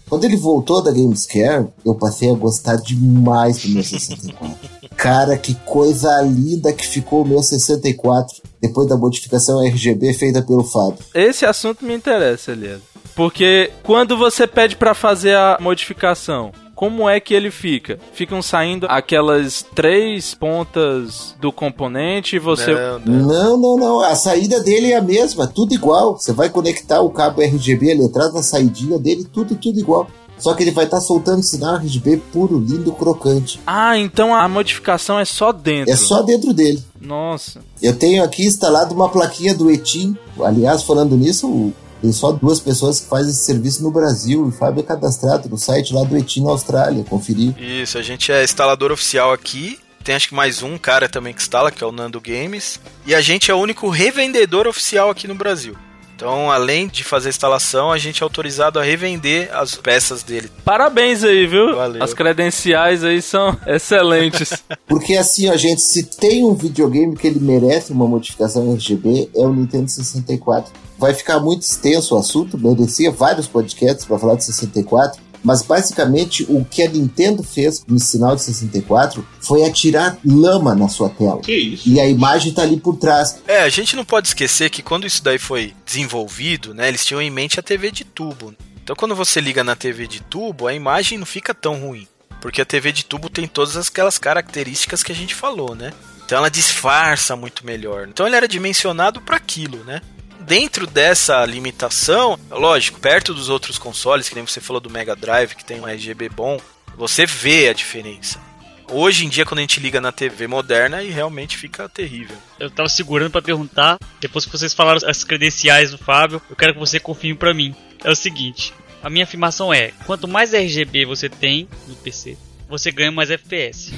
Quando 0.09 0.25
ele 0.25 0.37
voltou 0.37 0.81
da 0.83 0.93
Gamescare, 0.93 1.67
eu 1.85 1.95
passei 1.97 2.31
a 2.31 2.35
gostar 2.35 2.77
demais 2.77 3.59
do 3.59 3.71
meu 3.71 3.83
64. 3.83 4.77
Cara, 4.97 5.37
que 5.37 5.55
coisa 5.55 6.23
linda 6.23 6.73
que 6.73 6.87
ficou 6.87 7.23
o 7.23 7.29
meu 7.29 7.43
64 7.43 8.41
depois 8.63 8.89
da 8.89 8.97
modificação 8.97 9.67
RGB 9.67 10.15
feita 10.15 10.41
pelo 10.41 10.63
Fábio. 10.63 10.99
Esse 11.13 11.45
assunto 11.45 11.85
me 11.85 11.93
interessa, 11.95 12.53
Elias. 12.53 12.81
Porque 13.17 13.73
quando 13.83 14.17
você 14.17 14.47
pede 14.47 14.77
pra 14.77 14.95
fazer 14.95 15.35
a 15.35 15.59
modificação, 15.61 16.53
como 16.77 17.09
é 17.09 17.19
que 17.19 17.35
ele 17.35 17.51
fica? 17.51 17.99
Ficam 18.13 18.41
saindo 18.41 18.87
aquelas 18.89 19.65
três 19.75 20.33
pontas 20.35 21.35
do 21.41 21.51
componente 21.51 22.37
e 22.37 22.39
você. 22.39 22.73
Não, 22.73 22.99
não. 23.01 23.27
Não, 23.27 23.57
não, 23.61 23.77
não. 23.77 24.01
A 24.01 24.15
saída 24.15 24.61
dele 24.63 24.93
é 24.93 24.97
a 24.97 25.03
mesma, 25.03 25.47
tudo 25.47 25.75
igual. 25.75 26.19
Você 26.19 26.33
vai 26.33 26.49
conectar 26.51 27.01
o 27.01 27.11
cabo 27.11 27.41
RGB 27.43 27.91
ali 27.93 28.05
atrás 28.05 28.33
na 28.35 28.43
saidinha 28.43 28.99
dele, 28.99 29.27
tudo, 29.33 29.55
tudo 29.57 29.81
igual. 29.81 30.07
Só 30.39 30.53
que 30.53 30.63
ele 30.63 30.71
vai 30.71 30.85
estar 30.85 31.01
soltando 31.01 31.43
sinal 31.43 31.77
RGB 31.77 32.19
puro, 32.31 32.59
lindo, 32.59 32.93
crocante. 32.93 33.59
Ah, 33.67 33.97
então 33.97 34.35
a 34.35 34.47
modificação 34.47 35.19
é 35.19 35.25
só 35.25 35.51
dentro. 35.51 35.91
É 35.91 35.97
só 35.97 36.21
dentro 36.21 36.53
dele. 36.53 36.85
Nossa. 37.01 37.63
Eu 37.81 37.97
tenho 37.99 38.23
aqui 38.23 38.45
instalado 38.45 38.95
uma 38.95 39.09
plaquinha 39.09 39.55
do 39.55 39.71
Etim. 39.71 40.15
Aliás, 40.39 40.83
falando 40.83 41.17
nisso, 41.17 41.49
o- 41.49 41.73
tem 42.01 42.13
só 42.13 42.33
duas 42.33 42.61
pessoas 42.61 43.01
que 43.01 43.09
fazem 43.09 43.31
esse 43.31 43.45
serviço 43.45 43.83
no 43.83 43.91
Brasil. 43.91 44.45
O 44.45 44.53
Fábio 44.53 44.81
é 44.81 44.83
cadastrado 44.83 45.49
no 45.49 45.57
site 45.57 45.95
lá 45.95 46.05
do 46.05 46.17
Etim 46.17 46.43
na 46.43 46.51
Austrália. 46.51 47.05
Conferir. 47.05 47.55
Isso, 47.59 47.99
a 47.99 48.03
gente 48.03 48.31
é 48.31 48.45
instalador 48.45 48.93
oficial 48.93 49.33
aqui. 49.33 49.79
Tem 50.05 50.15
acho 50.15 50.29
que 50.29 50.35
mais 50.35 50.63
um 50.63 50.79
cara 50.79 51.09
também 51.09 51.35
que 51.35 51.41
instala, 51.41 51.71
que 51.71 51.83
é 51.83 51.87
o 51.87 51.91
Nando 51.91 52.21
Games. 52.21 52.79
E 53.05 53.15
a 53.15 53.21
gente 53.21 53.51
é 53.51 53.55
o 53.55 53.59
único 53.59 53.89
revendedor 53.89 54.67
oficial 54.69 55.11
aqui 55.11 55.27
no 55.27 55.35
Brasil. 55.35 55.77
Então, 56.17 56.51
além 56.51 56.89
de 56.89 57.05
fazer 57.05 57.29
a 57.29 57.31
instalação, 57.31 57.93
a 57.93 57.99
gente 57.99 58.23
é 58.23 58.25
autorizado 58.25 58.79
a 58.79 58.83
revender 58.83 59.55
as 59.55 59.75
peças 59.75 60.23
dele. 60.23 60.51
Parabéns 60.65 61.23
aí, 61.23 61.47
viu? 61.47 61.77
Valeu. 61.77 62.03
As 62.03 62.15
credenciais 62.15 63.05
aí 63.05 63.21
são 63.21 63.55
excelentes. 63.69 64.65
Porque 64.87 65.15
assim, 65.15 65.51
ó, 65.51 65.57
gente, 65.59 65.83
se 65.83 66.05
tem 66.05 66.43
um 66.43 66.55
videogame 66.55 67.15
que 67.17 67.27
ele 67.27 67.39
merece 67.39 67.93
uma 67.93 68.09
modificação 68.09 68.73
RGB, 68.73 69.29
é 69.37 69.45
o 69.45 69.53
Nintendo 69.53 69.91
64. 69.91 70.73
Vai 70.99 71.13
ficar 71.13 71.39
muito 71.39 71.61
extenso 71.61 72.15
o 72.15 72.19
assunto, 72.19 72.57
merecia 72.57 73.11
vários 73.11 73.47
podcasts 73.47 74.07
para 74.07 74.19
falar 74.19 74.37
de 74.37 74.45
64. 74.45 75.21
Mas 75.47 75.63
basicamente 75.63 76.45
o 76.49 76.65
que 76.65 76.83
a 76.83 76.89
Nintendo 76.91 77.41
fez 77.41 77.85
no 77.87 78.01
sinal 78.01 78.35
de 78.35 78.43
64 78.43 79.25
foi 79.41 79.65
atirar 79.65 80.19
lama 80.25 80.75
na 80.75 80.89
sua 80.89 81.09
tela. 81.09 81.41
Que 81.41 81.55
isso? 81.55 81.89
E 81.89 82.01
a 82.01 82.09
imagem 82.09 82.53
tá 82.53 82.63
ali 82.63 82.77
por 82.81 82.97
trás. 82.97 83.39
É, 83.47 83.61
a 83.61 83.69
gente 83.69 83.95
não 83.95 84.05
pode 84.05 84.27
esquecer 84.27 84.71
que 84.71 84.83
quando 84.83 85.07
isso 85.07 85.23
daí 85.23 85.39
foi 85.39 85.73
desenvolvido, 85.87 86.75
né, 86.75 86.89
eles 86.89 87.05
tinham 87.05 87.23
em 87.23 87.31
mente 87.31 87.61
a 87.61 87.63
TV 87.63 87.93
de 87.93 88.03
tubo. 88.03 88.53
Então, 88.83 88.97
quando 88.97 89.15
você 89.15 89.41
liga 89.41 89.63
na 89.63 89.77
TV 89.77 90.09
de 90.09 90.21
tubo, 90.21 90.67
a 90.67 90.75
imagem 90.75 91.17
não 91.17 91.27
fica 91.27 91.55
tão 91.55 91.79
ruim, 91.79 92.09
porque 92.41 92.61
a 92.61 92.65
TV 92.65 92.91
de 92.91 93.05
tubo 93.05 93.31
tem 93.31 93.47
todas 93.47 93.77
aquelas 93.77 94.19
características 94.19 95.05
que 95.05 95.13
a 95.13 95.15
gente 95.15 95.33
falou, 95.33 95.77
né? 95.77 95.93
Então, 96.25 96.39
ela 96.39 96.51
disfarça 96.51 97.37
muito 97.37 97.65
melhor. 97.65 98.09
Então, 98.09 98.27
ele 98.27 98.35
era 98.35 98.49
dimensionado 98.49 99.21
para 99.21 99.37
aquilo, 99.37 99.85
né? 99.85 100.01
Dentro 100.47 100.87
dessa 100.87 101.45
limitação, 101.45 102.39
lógico, 102.49 103.01
perto 103.01 103.35
dos 103.35 103.49
outros 103.49 103.79
consoles, 103.79 104.29
que 104.29 104.35
nem 104.37 104.47
você 104.47 104.61
falou 104.61 104.81
do 104.81 104.89
Mega 104.89 105.17
Drive, 105.17 105.57
que 105.57 105.65
tem 105.65 105.81
um 105.81 105.89
RGB 105.89 106.29
bom, 106.29 106.61
você 106.97 107.27
vê 107.27 107.69
a 107.69 107.73
diferença. 107.73 108.41
Hoje 108.89 109.27
em 109.27 109.29
dia, 109.29 109.45
quando 109.45 109.59
a 109.59 109.63
gente 109.63 109.81
liga 109.81 110.01
na 110.01 110.13
TV 110.13 110.47
moderna, 110.47 110.99
aí 110.99 111.11
realmente 111.11 111.57
fica 111.57 111.89
terrível. 111.89 112.37
Eu 112.61 112.71
tava 112.71 112.89
segurando 112.89 113.33
pra 113.33 113.43
perguntar, 113.43 113.99
depois 114.21 114.45
que 114.47 114.53
vocês 114.53 114.73
falaram 114.73 115.01
as 115.05 115.25
credenciais 115.25 115.91
do 115.91 115.99
Fábio, 115.99 116.41
eu 116.49 116.55
quero 116.55 116.75
que 116.75 116.79
você 116.79 117.01
confirme 117.01 117.37
pra 117.37 117.53
mim. 117.53 117.75
É 118.05 118.11
o 118.11 118.15
seguinte, 118.15 118.73
a 119.03 119.11
minha 119.11 119.25
afirmação 119.25 119.75
é, 119.75 119.91
quanto 120.07 120.29
mais 120.29 120.55
RGB 120.55 121.07
você 121.07 121.29
tem 121.29 121.69
no 121.89 121.97
PC, 121.97 122.39
você 122.69 122.91
ganha 122.91 123.13
mais 123.13 123.31
FPS. 123.31 123.93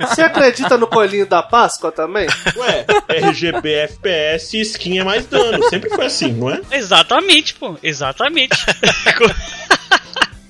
Você 0.00 0.22
acredita 0.22 0.76
no 0.78 0.86
coelhinho 0.86 1.26
da 1.26 1.42
Páscoa 1.42 1.90
também? 1.90 2.26
Ué, 2.56 2.86
RGB, 3.08 3.72
FPS 3.72 4.56
e 4.56 4.60
skin 4.60 4.98
é 4.98 5.04
mais 5.04 5.26
dano. 5.26 5.62
Sempre 5.68 5.90
foi 5.90 6.06
assim, 6.06 6.32
não 6.32 6.50
é? 6.50 6.60
Exatamente, 6.70 7.54
pô, 7.54 7.76
exatamente. 7.82 8.56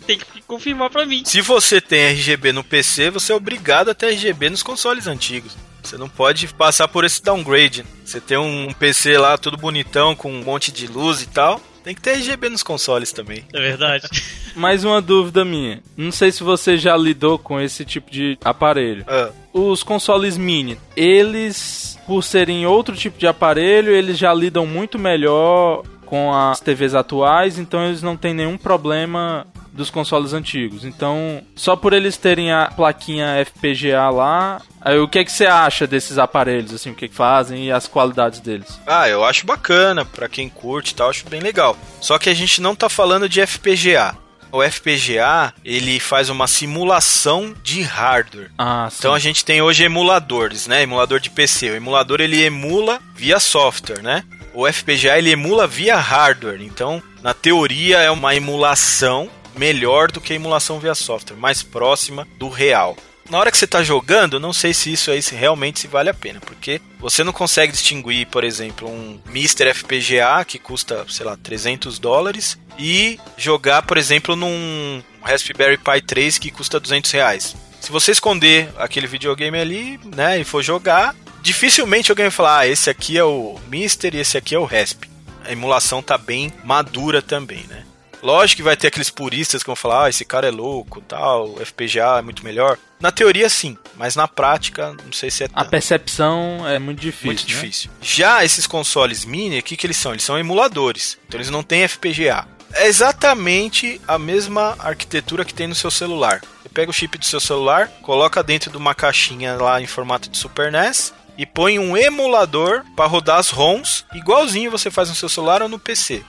Tem 0.06 0.18
que 0.18 0.42
confirmar 0.42 0.90
pra 0.90 1.06
mim. 1.06 1.22
Se 1.24 1.40
você 1.40 1.80
tem 1.80 2.08
RGB 2.10 2.52
no 2.52 2.62
PC, 2.62 3.08
você 3.08 3.32
é 3.32 3.34
obrigado 3.34 3.90
a 3.90 3.94
ter 3.94 4.08
RGB 4.08 4.50
nos 4.50 4.62
consoles 4.62 5.06
antigos. 5.06 5.56
Você 5.82 5.96
não 5.96 6.10
pode 6.10 6.46
passar 6.48 6.88
por 6.88 7.04
esse 7.04 7.22
downgrade. 7.22 7.86
Você 8.04 8.20
tem 8.20 8.36
um 8.36 8.70
PC 8.72 9.16
lá 9.16 9.38
todo 9.38 9.56
bonitão, 9.56 10.14
com 10.14 10.30
um 10.30 10.42
monte 10.42 10.70
de 10.70 10.86
luz 10.86 11.22
e 11.22 11.26
tal. 11.26 11.58
Tem 11.84 11.94
que 11.94 12.00
ter 12.00 12.12
RGB 12.12 12.48
nos 12.48 12.62
consoles 12.62 13.12
também. 13.12 13.44
É 13.52 13.60
verdade. 13.60 14.08
Mais 14.56 14.84
uma 14.84 15.02
dúvida 15.02 15.44
minha. 15.44 15.82
Não 15.94 16.10
sei 16.10 16.32
se 16.32 16.42
você 16.42 16.78
já 16.78 16.96
lidou 16.96 17.38
com 17.38 17.60
esse 17.60 17.84
tipo 17.84 18.10
de 18.10 18.38
aparelho. 18.42 19.04
Ah, 19.06 19.30
Os 19.52 19.82
consoles 19.82 20.38
mini, 20.38 20.78
eles, 20.96 21.98
por 22.06 22.24
serem 22.24 22.66
outro 22.66 22.96
tipo 22.96 23.18
de 23.18 23.26
aparelho, 23.26 23.92
eles 23.92 24.16
já 24.16 24.32
lidam 24.32 24.66
muito 24.66 24.98
melhor 24.98 25.82
com 26.06 26.32
as 26.34 26.58
TVs 26.58 26.94
atuais, 26.94 27.58
então 27.58 27.86
eles 27.86 28.00
não 28.00 28.16
têm 28.16 28.32
nenhum 28.32 28.56
problema 28.56 29.46
dos 29.74 29.90
consoles 29.90 30.32
antigos. 30.32 30.84
Então, 30.84 31.42
só 31.54 31.74
por 31.76 31.92
eles 31.92 32.16
terem 32.16 32.52
a 32.52 32.66
plaquinha 32.66 33.44
FPGA 33.44 34.08
lá, 34.08 34.62
aí 34.80 34.98
o 34.98 35.08
que 35.08 35.18
é 35.18 35.24
que 35.24 35.32
você 35.32 35.46
acha 35.46 35.86
desses 35.86 36.16
aparelhos, 36.16 36.72
assim, 36.72 36.90
o 36.90 36.94
que, 36.94 37.08
que 37.08 37.14
fazem 37.14 37.66
e 37.66 37.72
as 37.72 37.86
qualidades 37.88 38.40
deles? 38.40 38.80
Ah, 38.86 39.08
eu 39.08 39.24
acho 39.24 39.44
bacana, 39.44 40.04
pra 40.04 40.28
quem 40.28 40.48
curte 40.48 40.92
e 40.92 40.94
tal, 40.94 41.10
acho 41.10 41.28
bem 41.28 41.40
legal. 41.40 41.76
Só 42.00 42.18
que 42.18 42.30
a 42.30 42.34
gente 42.34 42.60
não 42.60 42.74
tá 42.74 42.88
falando 42.88 43.28
de 43.28 43.44
FPGA. 43.44 44.16
O 44.52 44.62
FPGA, 44.62 45.52
ele 45.64 45.98
faz 45.98 46.28
uma 46.28 46.46
simulação 46.46 47.52
de 47.64 47.82
hardware. 47.82 48.52
Ah, 48.56 48.86
sim. 48.88 48.98
Então 49.00 49.12
a 49.12 49.18
gente 49.18 49.44
tem 49.44 49.60
hoje 49.60 49.82
emuladores, 49.82 50.68
né? 50.68 50.80
Emulador 50.80 51.18
de 51.18 51.28
PC. 51.28 51.70
O 51.70 51.74
emulador 51.74 52.20
ele 52.20 52.40
emula 52.40 53.00
via 53.16 53.40
software, 53.40 54.00
né? 54.00 54.22
O 54.54 54.72
FPGA 54.72 55.18
ele 55.18 55.32
emula 55.32 55.66
via 55.66 55.96
hardware. 55.96 56.62
Então, 56.62 57.02
na 57.20 57.34
teoria 57.34 57.98
é 57.98 58.12
uma 58.12 58.36
emulação 58.36 59.28
melhor 59.56 60.10
do 60.10 60.20
que 60.20 60.32
a 60.32 60.36
emulação 60.36 60.78
via 60.78 60.94
software, 60.94 61.36
mais 61.36 61.62
próxima 61.62 62.26
do 62.38 62.48
real. 62.48 62.96
Na 63.28 63.38
hora 63.38 63.50
que 63.50 63.56
você 63.56 63.64
está 63.64 63.82
jogando, 63.82 64.38
não 64.38 64.52
sei 64.52 64.74
se 64.74 64.92
isso 64.92 65.10
aí 65.10 65.22
se 65.22 65.34
realmente 65.34 65.80
se 65.80 65.88
vale 65.88 66.10
a 66.10 66.14
pena, 66.14 66.40
porque 66.40 66.80
você 66.98 67.24
não 67.24 67.32
consegue 67.32 67.72
distinguir, 67.72 68.26
por 68.26 68.44
exemplo, 68.44 68.88
um 68.88 69.18
Mr. 69.26 69.72
FPGA 69.72 70.44
que 70.46 70.58
custa, 70.58 71.06
sei 71.08 71.24
lá, 71.24 71.36
300 71.36 71.98
dólares 71.98 72.58
e 72.78 73.18
jogar, 73.36 73.82
por 73.82 73.96
exemplo, 73.96 74.36
num 74.36 75.02
Raspberry 75.22 75.78
Pi 75.78 76.02
3 76.02 76.38
que 76.38 76.50
custa 76.50 76.78
200 76.78 77.10
reais. 77.12 77.56
Se 77.80 77.90
você 77.90 78.12
esconder 78.12 78.68
aquele 78.76 79.06
videogame 79.06 79.58
ali, 79.58 79.98
né, 80.04 80.38
e 80.38 80.44
for 80.44 80.62
jogar, 80.62 81.14
dificilmente 81.40 82.10
alguém 82.10 82.26
vai 82.26 82.30
falar, 82.30 82.58
ah, 82.60 82.68
esse 82.68 82.90
aqui 82.90 83.16
é 83.16 83.24
o 83.24 83.58
Mister 83.68 84.14
e 84.14 84.20
esse 84.20 84.36
aqui 84.36 84.54
é 84.54 84.58
o 84.58 84.64
Rasp. 84.64 85.04
A 85.44 85.52
emulação 85.52 86.02
tá 86.02 86.16
bem 86.18 86.52
madura 86.62 87.22
também, 87.22 87.64
né? 87.68 87.84
Lógico 88.24 88.56
que 88.56 88.62
vai 88.62 88.74
ter 88.74 88.86
aqueles 88.86 89.10
puristas 89.10 89.62
que 89.62 89.66
vão 89.66 89.76
falar, 89.76 90.06
ah, 90.06 90.08
esse 90.08 90.24
cara 90.24 90.48
é 90.48 90.50
louco, 90.50 91.02
tal, 91.02 91.56
FPGA 91.58 92.18
é 92.18 92.22
muito 92.22 92.42
melhor. 92.42 92.78
Na 92.98 93.12
teoria 93.12 93.50
sim, 93.50 93.76
mas 93.96 94.16
na 94.16 94.26
prática 94.26 94.96
não 95.04 95.12
sei 95.12 95.30
se 95.30 95.44
é 95.44 95.46
A 95.52 95.60
tanto. 95.60 95.70
percepção 95.70 96.66
é 96.66 96.78
muito 96.78 97.00
difícil. 97.00 97.26
Muito 97.26 97.42
né? 97.42 97.46
difícil. 97.46 97.90
Já 98.00 98.42
esses 98.42 98.66
consoles 98.66 99.26
mini, 99.26 99.58
o 99.58 99.62
que, 99.62 99.76
que 99.76 99.86
eles 99.86 99.98
são? 99.98 100.12
Eles 100.12 100.24
são 100.24 100.38
emuladores. 100.38 101.18
Então 101.28 101.38
eles 101.38 101.50
não 101.50 101.62
têm 101.62 101.86
FPGA. 101.86 102.48
É 102.72 102.86
exatamente 102.86 104.00
a 104.08 104.18
mesma 104.18 104.74
arquitetura 104.78 105.44
que 105.44 105.52
tem 105.52 105.66
no 105.66 105.74
seu 105.74 105.90
celular. 105.90 106.40
Você 106.62 106.70
pega 106.70 106.90
o 106.90 106.94
chip 106.94 107.18
do 107.18 107.26
seu 107.26 107.40
celular, 107.40 107.88
coloca 108.00 108.42
dentro 108.42 108.70
de 108.70 108.78
uma 108.78 108.94
caixinha 108.94 109.54
lá 109.56 109.82
em 109.82 109.86
formato 109.86 110.30
de 110.30 110.38
Super 110.38 110.72
NES 110.72 111.12
e 111.36 111.44
põe 111.44 111.78
um 111.78 111.94
emulador 111.94 112.84
para 112.96 113.04
rodar 113.04 113.38
as 113.38 113.50
ROMs, 113.50 114.06
igualzinho 114.14 114.70
você 114.70 114.90
faz 114.90 115.10
no 115.10 115.14
seu 115.14 115.28
celular 115.28 115.60
ou 115.60 115.68
no 115.68 115.78
PC. 115.78 116.24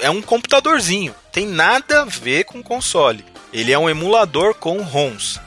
É 0.00 0.10
um 0.10 0.22
computadorzinho, 0.22 1.14
tem 1.32 1.46
nada 1.46 2.02
a 2.02 2.04
ver 2.04 2.44
com 2.44 2.62
console. 2.62 3.24
Ele 3.52 3.72
é 3.72 3.78
um 3.78 3.88
emulador 3.88 4.54
com 4.54 4.82
ROMs. 4.82 5.40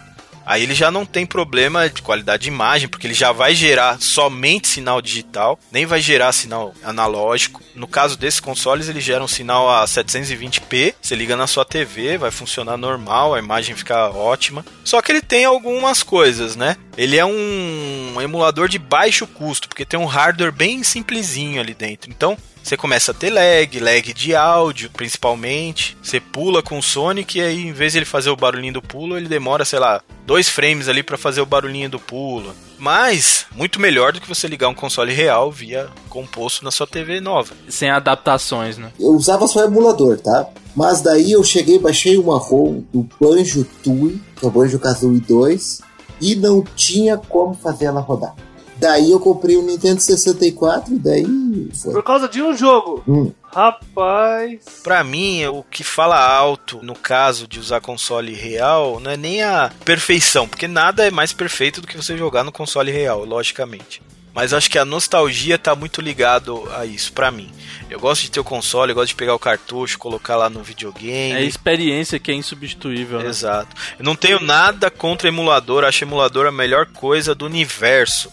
Aí 0.45 0.63
ele 0.63 0.73
já 0.73 0.89
não 0.89 1.05
tem 1.05 1.25
problema 1.25 1.87
de 1.89 2.01
qualidade 2.01 2.43
de 2.43 2.49
imagem, 2.49 2.89
porque 2.89 3.07
ele 3.07 3.13
já 3.13 3.31
vai 3.31 3.53
gerar 3.53 4.01
somente 4.01 4.67
sinal 4.67 5.01
digital, 5.01 5.59
nem 5.71 5.85
vai 5.85 6.01
gerar 6.01 6.31
sinal 6.31 6.73
analógico. 6.83 7.61
No 7.75 7.87
caso 7.87 8.17
desses 8.17 8.39
consoles, 8.39 8.89
ele 8.89 8.99
gera 8.99 9.23
um 9.23 9.27
sinal 9.27 9.69
a 9.69 9.85
720p. 9.85 10.95
Você 11.01 11.15
liga 11.15 11.37
na 11.37 11.47
sua 11.47 11.63
TV, 11.63 12.17
vai 12.17 12.31
funcionar 12.31 12.75
normal, 12.75 13.33
a 13.33 13.39
imagem 13.39 13.75
fica 13.75 14.09
ótima. 14.09 14.65
Só 14.83 15.01
que 15.01 15.11
ele 15.11 15.21
tem 15.21 15.45
algumas 15.45 16.03
coisas, 16.03 16.55
né? 16.55 16.75
Ele 16.97 17.17
é 17.17 17.25
um 17.25 18.19
emulador 18.19 18.67
de 18.67 18.79
baixo 18.79 19.27
custo, 19.27 19.69
porque 19.69 19.85
tem 19.85 19.99
um 19.99 20.05
hardware 20.05 20.51
bem 20.51 20.83
simplesinho 20.83 21.61
ali 21.61 21.73
dentro. 21.73 22.09
Então, 22.09 22.37
você 22.63 22.77
começa 22.77 23.11
a 23.11 23.13
ter 23.13 23.29
lag, 23.29 23.79
lag 23.79 24.13
de 24.13 24.35
áudio, 24.35 24.89
principalmente. 24.91 25.97
Você 26.01 26.19
pula 26.19 26.61
com 26.61 26.77
o 26.77 26.83
Sonic 26.83 27.37
e 27.37 27.41
aí, 27.41 27.67
em 27.67 27.73
vez 27.73 27.93
de 27.93 27.99
ele 27.99 28.05
fazer 28.05 28.29
o 28.29 28.35
barulhinho 28.35 28.73
do 28.73 28.81
pulo, 28.81 29.17
ele 29.17 29.27
demora, 29.27 29.65
sei 29.65 29.79
lá, 29.79 30.01
dois 30.25 30.47
frames 30.47 30.87
ali 30.87 31.03
para 31.03 31.17
fazer 31.17 31.41
o 31.41 31.45
barulhinho 31.45 31.89
do 31.89 31.99
pulo. 31.99 32.53
Mas, 32.77 33.45
muito 33.55 33.79
melhor 33.79 34.11
do 34.13 34.21
que 34.21 34.27
você 34.27 34.47
ligar 34.47 34.69
um 34.69 34.73
console 34.73 35.13
real 35.13 35.51
via 35.51 35.89
composto 36.09 36.63
na 36.63 36.71
sua 36.71 36.87
TV 36.87 37.19
nova. 37.19 37.53
Sem 37.67 37.89
adaptações, 37.89 38.77
né? 38.77 38.91
Eu 38.99 39.11
usava 39.11 39.47
só 39.47 39.63
emulador, 39.63 40.17
tá? 40.19 40.47
Mas 40.75 41.01
daí 41.01 41.31
eu 41.31 41.43
cheguei, 41.43 41.77
baixei 41.77 42.17
uma 42.17 42.39
ROM 42.39 42.81
do 42.91 43.07
Banjo 43.19 43.65
Tui, 43.83 44.21
que 44.35 44.45
é 44.45 44.47
o 44.47 44.51
Banjo 44.51 44.79
Kazooie 44.79 45.19
2, 45.19 45.81
e 46.21 46.35
não 46.35 46.63
tinha 46.75 47.17
como 47.17 47.53
fazer 47.53 47.85
ela 47.85 48.01
rodar. 48.01 48.33
Daí 48.81 49.11
eu 49.11 49.19
comprei 49.19 49.55
um 49.57 49.61
Nintendo 49.61 50.01
64 50.01 50.95
e 50.95 50.97
daí 50.97 51.69
foi. 51.71 51.93
Por 51.93 52.01
causa 52.01 52.27
de 52.27 52.41
um 52.41 52.57
jogo. 52.57 53.03
Hum. 53.07 53.31
Rapaz. 53.53 54.81
Pra 54.83 55.03
mim, 55.03 55.45
o 55.45 55.61
que 55.61 55.83
fala 55.83 56.19
alto 56.19 56.79
no 56.81 56.95
caso 56.95 57.47
de 57.47 57.59
usar 57.59 57.79
console 57.79 58.33
real 58.33 58.99
não 58.99 59.11
é 59.11 59.17
nem 59.17 59.43
a 59.43 59.71
perfeição, 59.85 60.47
porque 60.47 60.67
nada 60.67 61.05
é 61.05 61.11
mais 61.11 61.31
perfeito 61.31 61.79
do 61.79 61.85
que 61.85 61.95
você 61.95 62.17
jogar 62.17 62.43
no 62.43 62.51
console 62.51 62.91
real, 62.91 63.23
logicamente. 63.23 64.01
Mas 64.33 64.51
acho 64.51 64.71
que 64.71 64.79
a 64.79 64.85
nostalgia 64.85 65.59
tá 65.59 65.75
muito 65.75 66.01
ligado 66.01 66.67
a 66.75 66.83
isso, 66.83 67.13
pra 67.13 67.29
mim. 67.29 67.51
Eu 67.87 67.99
gosto 67.99 68.23
de 68.23 68.31
ter 68.31 68.39
o 68.39 68.43
console, 68.43 68.91
eu 68.91 68.95
gosto 68.95 69.09
de 69.09 69.15
pegar 69.15 69.35
o 69.35 69.39
cartucho, 69.39 69.99
colocar 69.99 70.37
lá 70.37 70.49
no 70.49 70.63
videogame. 70.63 71.33
É 71.33 71.37
a 71.37 71.41
experiência 71.41 72.17
que 72.17 72.31
é 72.31 72.33
insubstituível. 72.33 73.19
Né? 73.19 73.27
Exato. 73.27 73.75
Eu 73.99 74.05
não 74.05 74.15
tenho 74.15 74.39
nada 74.39 74.89
contra 74.89 75.27
emulador, 75.27 75.83
acho 75.83 76.03
emulador 76.03 76.47
a 76.47 76.51
melhor 76.51 76.87
coisa 76.87 77.35
do 77.35 77.45
universo. 77.45 78.31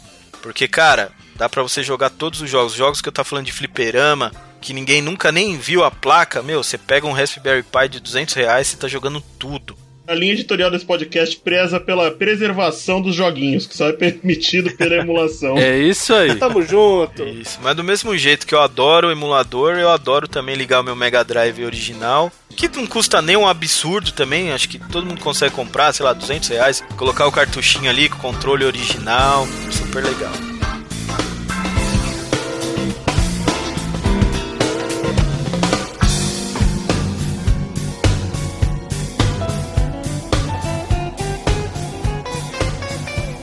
Porque, 0.48 0.66
cara, 0.66 1.12
dá 1.36 1.46
pra 1.46 1.62
você 1.62 1.82
jogar 1.82 2.08
todos 2.08 2.40
os 2.40 2.48
jogos. 2.48 2.72
Jogos 2.72 3.02
que 3.02 3.08
eu 3.10 3.12
tô 3.12 3.22
falando 3.22 3.44
de 3.44 3.52
fliperama, 3.52 4.32
que 4.62 4.72
ninguém 4.72 5.02
nunca 5.02 5.30
nem 5.30 5.58
viu 5.58 5.84
a 5.84 5.90
placa, 5.90 6.42
meu, 6.42 6.64
você 6.64 6.78
pega 6.78 7.06
um 7.06 7.12
Raspberry 7.12 7.62
Pi 7.62 7.86
de 7.90 8.00
200 8.00 8.32
reais 8.32 8.72
e 8.72 8.78
tá 8.78 8.88
jogando 8.88 9.20
tudo. 9.38 9.76
A 10.08 10.14
linha 10.14 10.32
editorial 10.32 10.70
desse 10.70 10.86
podcast 10.86 11.36
preza 11.36 11.78
pela 11.78 12.10
preservação 12.10 12.98
dos 12.98 13.14
joguinhos, 13.14 13.66
que 13.66 13.76
só 13.76 13.88
é 13.88 13.92
permitido 13.92 14.74
pela 14.74 14.94
emulação. 14.94 15.58
É 15.58 15.78
isso 15.78 16.14
aí. 16.14 16.34
Tamo 16.36 16.62
junto. 16.62 17.24
Isso, 17.24 17.58
mas 17.62 17.76
do 17.76 17.84
mesmo 17.84 18.16
jeito 18.16 18.46
que 18.46 18.54
eu 18.54 18.62
adoro 18.62 19.08
o 19.08 19.12
emulador, 19.12 19.74
eu 19.74 19.90
adoro 19.90 20.26
também 20.26 20.56
ligar 20.56 20.80
o 20.80 20.82
meu 20.82 20.96
Mega 20.96 21.22
Drive 21.22 21.62
original, 21.62 22.32
que 22.56 22.68
não 22.74 22.86
custa 22.86 23.20
nem 23.20 23.36
um 23.36 23.46
absurdo 23.46 24.10
também, 24.12 24.50
acho 24.50 24.70
que 24.70 24.78
todo 24.78 25.04
mundo 25.04 25.20
consegue 25.20 25.54
comprar, 25.54 25.92
sei 25.92 26.06
lá, 26.06 26.14
200 26.14 26.48
reais, 26.48 26.82
colocar 26.96 27.26
o 27.26 27.32
cartuchinho 27.32 27.90
ali 27.90 28.08
com 28.08 28.16
o 28.16 28.20
controle 28.20 28.64
original, 28.64 29.46
super 29.70 30.02
legal. 30.02 30.57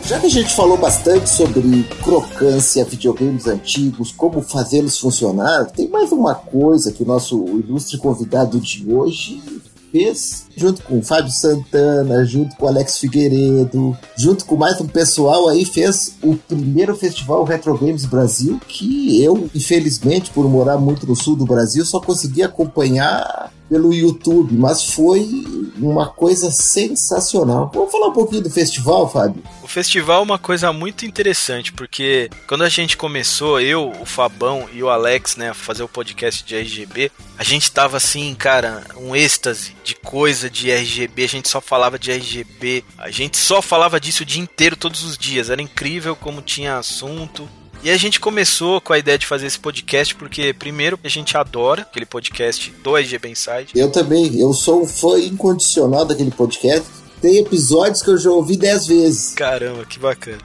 Já 0.07 0.19
que 0.19 0.27
a 0.27 0.29
gente 0.29 0.53
falou 0.53 0.77
bastante 0.77 1.27
sobre 1.27 1.83
crocância, 2.03 2.85
videogames 2.85 3.47
antigos, 3.47 4.11
como 4.11 4.39
fazê-los 4.39 4.99
funcionar, 4.99 5.65
tem 5.71 5.89
mais 5.89 6.11
uma 6.11 6.35
coisa 6.35 6.91
que 6.91 7.01
o 7.01 7.05
nosso 7.07 7.43
ilustre 7.43 7.97
convidado 7.97 8.59
de 8.59 8.85
hoje 8.87 9.41
fez, 9.91 10.45
junto 10.55 10.83
com 10.83 10.99
o 10.99 11.01
Fábio 11.01 11.31
Santana, 11.31 12.23
junto 12.23 12.55
com 12.55 12.65
o 12.65 12.67
Alex 12.67 12.99
Figueiredo, 12.99 13.97
junto 14.15 14.45
com 14.45 14.55
mais 14.55 14.79
um 14.79 14.85
pessoal 14.85 15.49
aí, 15.49 15.65
fez 15.65 16.13
o 16.21 16.35
primeiro 16.35 16.95
festival 16.95 17.43
Retro 17.43 17.75
Games 17.75 18.05
Brasil, 18.05 18.59
que 18.67 19.23
eu, 19.23 19.49
infelizmente, 19.55 20.29
por 20.29 20.47
morar 20.47 20.77
muito 20.77 21.07
no 21.07 21.15
sul 21.15 21.35
do 21.35 21.45
Brasil, 21.45 21.83
só 21.83 21.99
consegui 21.99 22.43
acompanhar 22.43 23.51
pelo 23.75 23.93
YouTube, 23.93 24.55
mas 24.55 24.85
foi 24.93 25.43
uma 25.77 26.07
coisa 26.07 26.49
sensacional. 26.49 27.69
Vamos 27.73 27.91
falar 27.91 28.07
um 28.07 28.13
pouquinho 28.13 28.41
do 28.41 28.49
festival, 28.49 29.11
Fábio? 29.11 29.43
O 29.61 29.67
festival 29.67 30.21
é 30.21 30.23
uma 30.23 30.39
coisa 30.39 30.71
muito 30.71 31.05
interessante, 31.05 31.73
porque 31.73 32.29
quando 32.47 32.63
a 32.63 32.69
gente 32.69 32.95
começou, 32.95 33.59
eu, 33.59 33.91
o 33.99 34.05
Fabão 34.05 34.69
e 34.71 34.81
o 34.81 34.89
Alex, 34.89 35.35
né, 35.35 35.49
a 35.49 35.53
fazer 35.53 35.83
o 35.83 35.89
podcast 35.89 36.45
de 36.45 36.55
RGB, 36.55 37.11
a 37.37 37.43
gente 37.43 37.69
tava 37.69 37.97
assim, 37.97 38.33
cara, 38.33 38.85
um 38.95 39.13
êxtase 39.13 39.75
de 39.83 39.93
coisa 39.93 40.49
de 40.49 40.71
RGB, 40.71 41.25
a 41.25 41.27
gente 41.27 41.49
só 41.49 41.59
falava 41.59 41.99
de 41.99 42.13
RGB, 42.13 42.81
a 42.97 43.11
gente 43.11 43.35
só 43.35 43.61
falava 43.61 43.99
disso 43.99 44.23
o 44.23 44.25
dia 44.25 44.41
inteiro, 44.41 44.77
todos 44.77 45.03
os 45.03 45.17
dias. 45.17 45.49
Era 45.49 45.61
incrível 45.61 46.15
como 46.15 46.41
tinha 46.41 46.77
assunto. 46.77 47.45
E 47.83 47.91
a 47.91 47.97
gente 47.97 48.19
começou 48.19 48.81
com 48.81 48.93
a 48.93 48.97
ideia 48.97 49.17
de 49.17 49.27
fazer 49.27 49.45
esse 49.45 49.59
podcast 49.59 50.15
porque, 50.15 50.53
primeiro, 50.53 50.99
a 51.03 51.07
gente 51.07 51.37
adora 51.37 51.83
aquele 51.83 52.05
podcast 52.05 52.71
do 52.83 52.95
RGB 52.95 53.29
Inside. 53.29 53.67
Eu 53.75 53.91
também, 53.91 54.39
eu 54.39 54.53
sou 54.53 54.83
um 54.83 54.87
fã 54.87 55.19
incondicional 55.19 56.03
daquele 56.05 56.31
podcast. 56.31 56.87
Tem 57.21 57.37
episódios 57.37 58.01
que 58.01 58.09
eu 58.09 58.17
já 58.17 58.29
ouvi 58.31 58.57
dez 58.57 58.87
vezes. 58.87 59.33
Caramba, 59.35 59.85
que 59.85 59.99
bacana. 59.99 60.41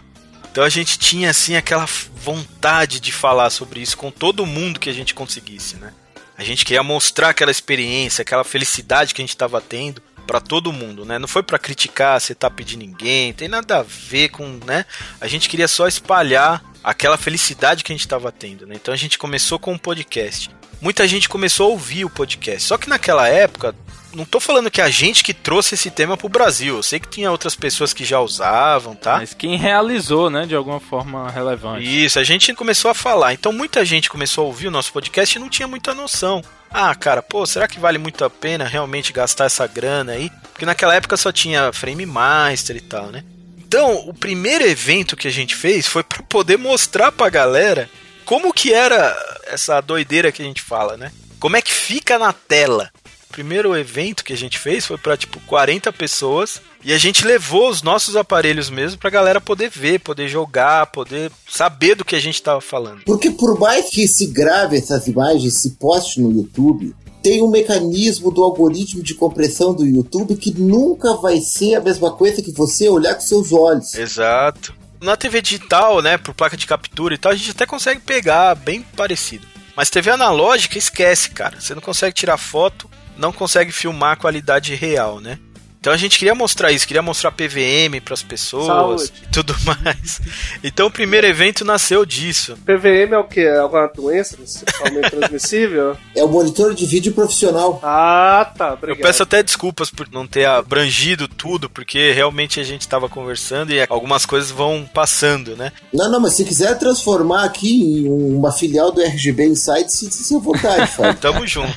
Então 0.50 0.64
a 0.64 0.68
gente 0.68 0.98
tinha 0.98 1.30
assim 1.30 1.54
aquela 1.54 1.86
vontade 2.14 3.00
de 3.00 3.12
falar 3.12 3.50
sobre 3.50 3.80
isso 3.80 3.96
com 3.96 4.10
todo 4.10 4.44
mundo 4.44 4.80
que 4.80 4.90
a 4.90 4.92
gente 4.92 5.14
conseguisse, 5.14 5.76
né? 5.76 5.92
A 6.36 6.42
gente 6.42 6.64
queria 6.64 6.82
mostrar 6.82 7.30
aquela 7.30 7.50
experiência, 7.50 8.22
aquela 8.22 8.44
felicidade 8.44 9.14
que 9.14 9.20
a 9.20 9.24
gente 9.24 9.34
estava 9.34 9.60
tendo 9.60 10.02
para 10.26 10.40
todo 10.40 10.72
mundo, 10.72 11.04
né? 11.04 11.18
Não 11.18 11.28
foi 11.28 11.42
para 11.42 11.58
criticar, 11.58 12.20
setup 12.20 12.64
de 12.64 12.76
ninguém, 12.76 13.32
tem 13.32 13.48
nada 13.48 13.78
a 13.78 13.82
ver 13.82 14.30
com, 14.30 14.58
né? 14.64 14.84
A 15.20 15.26
gente 15.26 15.48
queria 15.48 15.68
só 15.68 15.86
espalhar 15.86 16.64
aquela 16.82 17.16
felicidade 17.16 17.84
que 17.84 17.92
a 17.92 17.94
gente 17.94 18.06
estava 18.06 18.32
tendo, 18.32 18.66
né? 18.66 18.74
Então 18.76 18.92
a 18.92 18.96
gente 18.96 19.18
começou 19.18 19.58
com 19.58 19.72
um 19.72 19.78
podcast. 19.78 20.50
Muita 20.80 21.06
gente 21.06 21.28
começou 21.28 21.66
a 21.66 21.70
ouvir 21.70 22.04
o 22.04 22.10
podcast. 22.10 22.62
Só 22.62 22.78
que 22.78 22.88
naquela 22.88 23.28
época, 23.28 23.74
não 24.14 24.24
tô 24.24 24.40
falando 24.40 24.70
que 24.70 24.80
a 24.80 24.88
gente 24.88 25.22
que 25.22 25.34
trouxe 25.34 25.74
esse 25.74 25.90
tema 25.90 26.16
pro 26.16 26.28
Brasil. 26.28 26.76
Eu 26.76 26.82
sei 26.82 26.98
que 26.98 27.08
tinha 27.08 27.30
outras 27.30 27.54
pessoas 27.54 27.92
que 27.92 28.04
já 28.04 28.18
usavam, 28.20 28.94
tá? 28.94 29.18
Mas 29.18 29.34
quem 29.34 29.56
realizou, 29.56 30.30
né, 30.30 30.46
de 30.46 30.54
alguma 30.54 30.80
forma 30.80 31.30
relevante. 31.30 31.84
Isso, 31.84 32.18
a 32.18 32.24
gente 32.24 32.54
começou 32.54 32.90
a 32.90 32.94
falar. 32.94 33.34
Então 33.34 33.52
muita 33.52 33.84
gente 33.84 34.08
começou 34.08 34.44
a 34.44 34.46
ouvir 34.46 34.68
o 34.68 34.70
nosso 34.70 34.92
podcast 34.92 35.36
e 35.36 35.40
não 35.40 35.50
tinha 35.50 35.68
muita 35.68 35.94
noção. 35.94 36.42
Ah, 36.70 36.94
cara, 36.94 37.22
pô, 37.22 37.44
será 37.44 37.66
que 37.66 37.80
vale 37.80 37.98
muito 37.98 38.24
a 38.24 38.30
pena 38.30 38.64
realmente 38.64 39.12
gastar 39.12 39.44
essa 39.44 39.66
grana 39.66 40.12
aí? 40.12 40.30
Porque 40.52 40.64
naquela 40.64 40.94
época 40.94 41.16
só 41.16 41.30
tinha 41.32 41.72
Frame 41.72 42.06
Master 42.06 42.76
e 42.76 42.80
tal, 42.80 43.06
né? 43.06 43.24
Então, 43.70 44.08
o 44.08 44.12
primeiro 44.12 44.66
evento 44.66 45.14
que 45.14 45.28
a 45.28 45.30
gente 45.30 45.54
fez 45.54 45.86
foi 45.86 46.02
para 46.02 46.24
poder 46.24 46.58
mostrar 46.58 47.12
pra 47.12 47.30
galera 47.30 47.88
como 48.24 48.52
que 48.52 48.74
era 48.74 49.16
essa 49.46 49.80
doideira 49.80 50.32
que 50.32 50.42
a 50.42 50.44
gente 50.44 50.60
fala, 50.60 50.96
né? 50.96 51.12
Como 51.38 51.56
é 51.56 51.62
que 51.62 51.72
fica 51.72 52.18
na 52.18 52.32
tela. 52.32 52.90
O 53.28 53.32
primeiro 53.32 53.76
evento 53.76 54.24
que 54.24 54.32
a 54.32 54.36
gente 54.36 54.58
fez 54.58 54.84
foi 54.84 54.98
para 54.98 55.16
tipo 55.16 55.38
40 55.46 55.92
pessoas 55.92 56.60
e 56.82 56.92
a 56.92 56.98
gente 56.98 57.24
levou 57.24 57.70
os 57.70 57.80
nossos 57.80 58.16
aparelhos 58.16 58.68
mesmo 58.68 58.98
pra 58.98 59.08
galera 59.08 59.40
poder 59.40 59.70
ver, 59.70 60.00
poder 60.00 60.26
jogar, 60.26 60.86
poder 60.86 61.30
saber 61.48 61.94
do 61.94 62.04
que 62.04 62.16
a 62.16 62.20
gente 62.20 62.42
tava 62.42 62.60
falando. 62.60 63.04
Porque 63.04 63.30
por 63.30 63.56
mais 63.56 63.88
que 63.88 64.08
se 64.08 64.26
grave 64.26 64.78
essas 64.78 65.06
imagens, 65.06 65.54
se 65.58 65.76
poste 65.78 66.20
no 66.20 66.32
YouTube, 66.32 66.92
tem 67.22 67.42
um 67.42 67.50
mecanismo 67.50 68.30
do 68.30 68.42
algoritmo 68.42 69.02
de 69.02 69.14
compressão 69.14 69.74
do 69.74 69.86
YouTube 69.86 70.36
que 70.36 70.52
nunca 70.58 71.14
vai 71.14 71.38
ser 71.40 71.74
a 71.74 71.80
mesma 71.80 72.12
coisa 72.12 72.42
que 72.42 72.52
você 72.52 72.88
olhar 72.88 73.14
com 73.14 73.20
seus 73.20 73.52
olhos. 73.52 73.94
Exato. 73.94 74.74
Na 75.00 75.16
TV 75.16 75.40
digital, 75.40 76.02
né, 76.02 76.18
por 76.18 76.34
placa 76.34 76.56
de 76.56 76.66
captura 76.66 77.14
e 77.14 77.18
tal, 77.18 77.32
a 77.32 77.34
gente 77.34 77.50
até 77.52 77.64
consegue 77.64 78.00
pegar 78.00 78.54
bem 78.54 78.82
parecido. 78.96 79.46
Mas 79.74 79.88
TV 79.88 80.10
analógica, 80.10 80.76
esquece, 80.76 81.30
cara. 81.30 81.58
Você 81.58 81.74
não 81.74 81.80
consegue 81.80 82.14
tirar 82.14 82.36
foto, 82.36 82.90
não 83.16 83.32
consegue 83.32 83.72
filmar 83.72 84.12
a 84.12 84.16
qualidade 84.16 84.74
real, 84.74 85.20
né? 85.20 85.38
Então 85.80 85.94
a 85.94 85.96
gente 85.96 86.18
queria 86.18 86.34
mostrar 86.34 86.70
isso, 86.72 86.86
queria 86.86 87.00
mostrar 87.00 87.32
PVM 87.32 88.00
pras 88.04 88.22
pessoas 88.22 88.66
Saúde. 88.66 89.12
e 89.22 89.26
tudo 89.32 89.56
mais. 89.64 90.20
Então 90.62 90.88
o 90.88 90.90
primeiro 90.90 91.26
evento 91.26 91.64
nasceu 91.64 92.04
disso. 92.04 92.54
PVM 92.66 93.14
é 93.14 93.18
o 93.18 93.24
quê? 93.24 93.40
É 93.40 93.58
alguma 93.60 93.86
doença 93.86 94.36
sexualmente 94.44 95.08
transmissível? 95.16 95.96
É 96.14 96.22
o 96.22 96.28
monitor 96.28 96.74
de 96.74 96.84
vídeo 96.84 97.14
profissional. 97.14 97.80
Ah, 97.82 98.52
tá. 98.56 98.74
Obrigado. 98.74 98.98
Eu 98.98 99.02
peço 99.02 99.22
até 99.22 99.42
desculpas 99.42 99.90
por 99.90 100.06
não 100.12 100.26
ter 100.26 100.44
abrangido 100.44 101.26
tudo, 101.26 101.70
porque 101.70 102.12
realmente 102.12 102.60
a 102.60 102.64
gente 102.64 102.82
estava 102.82 103.08
conversando 103.08 103.72
e 103.72 103.80
algumas 103.88 104.26
coisas 104.26 104.50
vão 104.50 104.86
passando, 104.92 105.56
né? 105.56 105.72
Não, 105.94 106.10
não, 106.10 106.20
mas 106.20 106.34
se 106.34 106.44
quiser 106.44 106.78
transformar 106.78 107.44
aqui 107.44 108.02
em 108.02 108.06
uma 108.36 108.52
filial 108.52 108.92
do 108.92 109.00
RGB 109.00 109.46
Insight, 109.46 109.90
sinta-se 109.90 110.34
à 110.34 110.38
vontade, 110.38 110.86
Fábio. 110.92 111.18
Tamo 111.18 111.46
junto. 111.46 111.72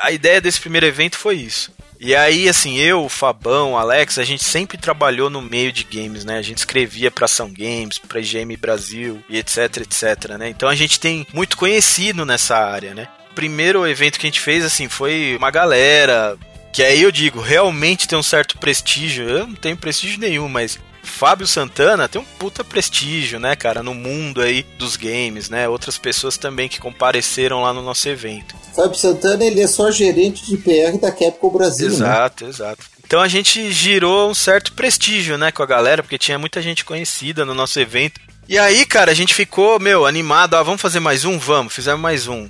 A 0.00 0.10
ideia 0.12 0.40
desse 0.40 0.58
primeiro 0.60 0.86
evento 0.86 1.18
foi 1.18 1.36
isso. 1.36 1.70
E 2.00 2.14
aí, 2.14 2.48
assim, 2.48 2.76
eu, 2.76 3.04
o 3.04 3.08
Fabão, 3.08 3.72
o 3.72 3.76
Alex, 3.76 4.18
a 4.18 4.24
gente 4.24 4.44
sempre 4.44 4.78
trabalhou 4.78 5.28
no 5.28 5.42
meio 5.42 5.72
de 5.72 5.82
games, 5.82 6.24
né? 6.24 6.38
A 6.38 6.42
gente 6.42 6.58
escrevia 6.58 7.10
pra 7.10 7.24
Ação 7.24 7.52
Games, 7.52 7.98
pra 7.98 8.20
IGM 8.20 8.56
Brasil 8.56 9.22
e 9.28 9.36
etc, 9.36 9.78
etc, 9.78 10.36
né? 10.38 10.48
Então 10.48 10.68
a 10.68 10.76
gente 10.76 11.00
tem 11.00 11.26
muito 11.32 11.56
conhecido 11.56 12.24
nessa 12.24 12.56
área, 12.56 12.94
né? 12.94 13.08
O 13.32 13.34
primeiro 13.34 13.86
evento 13.86 14.18
que 14.18 14.26
a 14.26 14.30
gente 14.30 14.40
fez, 14.40 14.64
assim, 14.64 14.88
foi 14.88 15.36
uma 15.36 15.50
galera. 15.50 16.36
Que 16.72 16.84
aí 16.84 17.02
eu 17.02 17.10
digo, 17.10 17.40
realmente 17.40 18.06
tem 18.06 18.16
um 18.16 18.22
certo 18.22 18.58
prestígio. 18.58 19.28
Eu 19.28 19.46
não 19.48 19.56
tenho 19.56 19.76
prestígio 19.76 20.20
nenhum, 20.20 20.48
mas 20.48 20.78
Fábio 21.08 21.46
Santana 21.46 22.08
tem 22.08 22.20
um 22.20 22.24
puta 22.24 22.62
prestígio, 22.62 23.40
né, 23.40 23.56
cara, 23.56 23.82
no 23.82 23.94
mundo 23.94 24.40
aí 24.40 24.64
dos 24.78 24.96
games, 24.96 25.48
né? 25.48 25.68
Outras 25.68 25.98
pessoas 25.98 26.36
também 26.36 26.68
que 26.68 26.78
compareceram 26.78 27.62
lá 27.62 27.72
no 27.72 27.82
nosso 27.82 28.08
evento. 28.08 28.54
Fábio 28.74 28.98
Santana, 28.98 29.44
ele 29.44 29.60
é 29.60 29.66
só 29.66 29.90
gerente 29.90 30.46
de 30.46 30.56
PR 30.56 30.98
da 31.00 31.10
Capcom 31.10 31.50
Brasil, 31.50 31.88
né? 31.88 31.94
Exato, 31.94 32.44
exato. 32.44 32.84
Então 33.04 33.20
a 33.20 33.28
gente 33.28 33.72
girou 33.72 34.30
um 34.30 34.34
certo 34.34 34.72
prestígio, 34.74 35.38
né, 35.38 35.50
com 35.50 35.62
a 35.62 35.66
galera, 35.66 36.02
porque 36.02 36.18
tinha 36.18 36.38
muita 36.38 36.60
gente 36.60 36.84
conhecida 36.84 37.44
no 37.44 37.54
nosso 37.54 37.80
evento. 37.80 38.20
E 38.48 38.58
aí, 38.58 38.86
cara, 38.86 39.10
a 39.10 39.14
gente 39.14 39.34
ficou, 39.34 39.78
meu, 39.80 40.06
animado. 40.06 40.54
Ah, 40.54 40.62
vamos 40.62 40.80
fazer 40.80 41.00
mais 41.00 41.24
um? 41.24 41.38
Vamos, 41.38 41.74
fizemos 41.74 42.00
mais 42.00 42.28
um. 42.28 42.48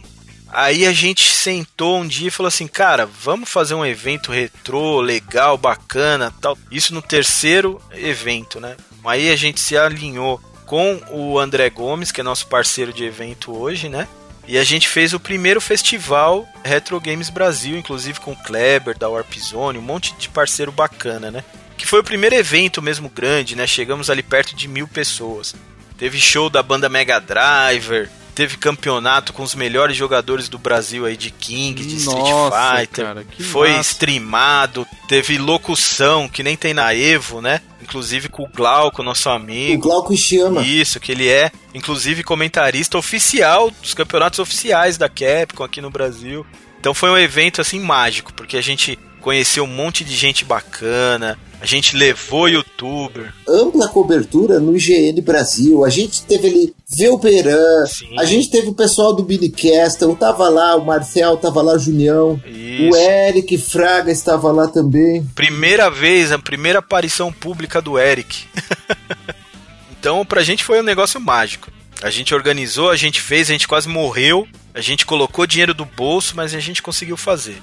Aí 0.50 0.86
a 0.86 0.92
gente 0.92 1.32
sentou 1.32 1.98
um 1.98 2.06
dia 2.06 2.28
e 2.28 2.30
falou 2.30 2.48
assim, 2.48 2.66
cara, 2.66 3.06
vamos 3.06 3.50
fazer 3.50 3.74
um 3.74 3.84
evento 3.84 4.32
retrô, 4.32 5.00
legal, 5.00 5.58
bacana, 5.58 6.32
tal. 6.40 6.56
Isso 6.70 6.94
no 6.94 7.02
terceiro 7.02 7.80
evento, 7.92 8.58
né? 8.58 8.76
Aí 9.04 9.30
a 9.30 9.36
gente 9.36 9.60
se 9.60 9.76
alinhou 9.76 10.40
com 10.66 11.00
o 11.10 11.38
André 11.38 11.68
Gomes, 11.70 12.12
que 12.12 12.20
é 12.20 12.24
nosso 12.24 12.46
parceiro 12.46 12.92
de 12.92 13.04
evento 13.04 13.56
hoje, 13.56 13.88
né? 13.88 14.08
E 14.46 14.56
a 14.56 14.64
gente 14.64 14.88
fez 14.88 15.12
o 15.12 15.20
primeiro 15.20 15.60
festival 15.60 16.48
Retro 16.64 16.98
Games 16.98 17.28
Brasil, 17.28 17.76
inclusive 17.76 18.18
com 18.18 18.32
o 18.32 18.36
Kleber 18.36 18.96
da 18.96 19.08
Warp 19.08 19.34
Zone, 19.38 19.78
um 19.78 19.82
monte 19.82 20.14
de 20.14 20.28
parceiro 20.30 20.72
bacana, 20.72 21.30
né? 21.30 21.44
Que 21.76 21.86
foi 21.86 22.00
o 22.00 22.04
primeiro 22.04 22.34
evento 22.34 22.80
mesmo 22.80 23.10
grande, 23.10 23.54
né? 23.54 23.66
Chegamos 23.66 24.08
ali 24.08 24.22
perto 24.22 24.56
de 24.56 24.66
mil 24.66 24.88
pessoas. 24.88 25.54
Teve 25.98 26.18
show 26.18 26.48
da 26.48 26.62
banda 26.62 26.88
Mega 26.88 27.20
Driver, 27.20 28.08
teve 28.38 28.56
campeonato 28.56 29.32
com 29.32 29.42
os 29.42 29.52
melhores 29.52 29.96
jogadores 29.96 30.48
do 30.48 30.58
Brasil 30.60 31.04
aí 31.04 31.16
de 31.16 31.28
King, 31.28 31.84
de 31.84 32.04
Nossa, 32.04 32.18
Street 32.20 32.78
Fighter. 32.86 33.04
cara, 33.04 33.24
que 33.24 33.42
foi 33.42 33.70
massa. 33.70 33.90
streamado, 33.90 34.86
teve 35.08 35.36
locução 35.38 36.28
que 36.28 36.44
nem 36.44 36.56
tem 36.56 36.72
na 36.72 36.94
Evo, 36.94 37.40
né? 37.40 37.60
Inclusive 37.82 38.28
com 38.28 38.44
o 38.44 38.48
Glauco, 38.48 39.02
nosso 39.02 39.28
O 39.28 39.32
amigo. 39.32 39.82
Glauco 39.82 40.12
Ishiyama. 40.12 40.62
Isso, 40.62 41.00
que 41.00 41.10
ele 41.10 41.28
é, 41.28 41.50
inclusive, 41.74 42.22
comentarista 42.22 42.96
oficial 42.96 43.72
dos 43.72 43.92
campeonatos 43.92 44.38
oficiais 44.38 44.96
da 44.96 45.08
Capcom 45.08 45.64
aqui 45.64 45.80
no 45.80 45.90
Brasil. 45.90 46.46
Então 46.78 46.94
foi 46.94 47.10
um 47.10 47.18
evento 47.18 47.60
assim 47.60 47.80
mágico, 47.80 48.32
porque 48.32 48.56
a 48.56 48.62
gente 48.62 48.96
conheceu 49.20 49.64
um 49.64 49.68
monte 49.68 50.04
de 50.04 50.14
gente 50.14 50.44
bacana, 50.44 51.38
a 51.60 51.66
gente 51.66 51.96
levou 51.96 52.48
youtuber. 52.48 53.34
Ampla 53.48 53.88
cobertura 53.88 54.60
no 54.60 54.76
IGN 54.76 55.20
Brasil. 55.20 55.84
A 55.84 55.90
gente 55.90 56.22
teve 56.22 56.48
ali 56.48 56.74
Velberan, 56.88 57.84
Sim. 57.86 58.16
a 58.16 58.24
gente 58.24 58.48
teve 58.48 58.68
o 58.68 58.74
pessoal 58.74 59.14
do 59.14 59.24
Billy 59.24 59.50
Castle, 59.50 60.14
tava 60.14 60.48
lá, 60.48 60.76
o 60.76 60.84
Marcel 60.84 61.36
tava 61.36 61.60
lá, 61.60 61.74
o 61.74 61.78
Junião. 61.78 62.40
Isso. 62.46 62.90
O 62.90 62.96
Eric 62.96 63.58
Fraga 63.58 64.12
estava 64.12 64.52
lá 64.52 64.68
também. 64.68 65.24
Primeira 65.34 65.90
vez, 65.90 66.30
a 66.30 66.38
primeira 66.38 66.78
aparição 66.78 67.32
pública 67.32 67.82
do 67.82 67.98
Eric. 67.98 68.46
então, 69.98 70.24
pra 70.24 70.44
gente 70.44 70.62
foi 70.62 70.80
um 70.80 70.84
negócio 70.84 71.20
mágico. 71.20 71.70
A 72.00 72.10
gente 72.10 72.32
organizou, 72.32 72.90
a 72.90 72.96
gente 72.96 73.20
fez, 73.20 73.50
a 73.50 73.52
gente 73.52 73.66
quase 73.66 73.88
morreu, 73.88 74.46
a 74.72 74.80
gente 74.80 75.04
colocou 75.04 75.44
dinheiro 75.44 75.74
do 75.74 75.84
bolso, 75.84 76.34
mas 76.36 76.54
a 76.54 76.60
gente 76.60 76.80
conseguiu 76.80 77.16
fazer. 77.16 77.60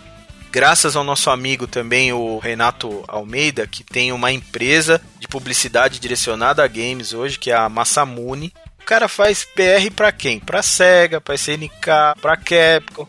Graças 0.55 0.95
ao 0.95 1.03
nosso 1.03 1.29
amigo 1.29 1.67
também, 1.67 2.13
o 2.13 2.37
Renato 2.37 3.03
Almeida, 3.09 3.67
que 3.67 3.83
tem 3.83 4.13
uma 4.13 4.31
empresa 4.31 5.01
de 5.19 5.27
publicidade 5.27 5.99
direcionada 5.99 6.63
a 6.63 6.67
games 6.67 7.11
hoje, 7.11 7.37
que 7.37 7.51
é 7.51 7.53
a 7.53 7.67
Massamune. 7.67 8.53
O 8.81 8.85
cara 8.85 9.09
faz 9.09 9.43
PR 9.43 9.91
pra 9.93 10.13
quem? 10.13 10.39
Pra 10.39 10.63
Sega, 10.63 11.19
pra 11.19 11.35
SNK, 11.35 12.15
pra 12.21 12.37
Capcom. 12.37 13.05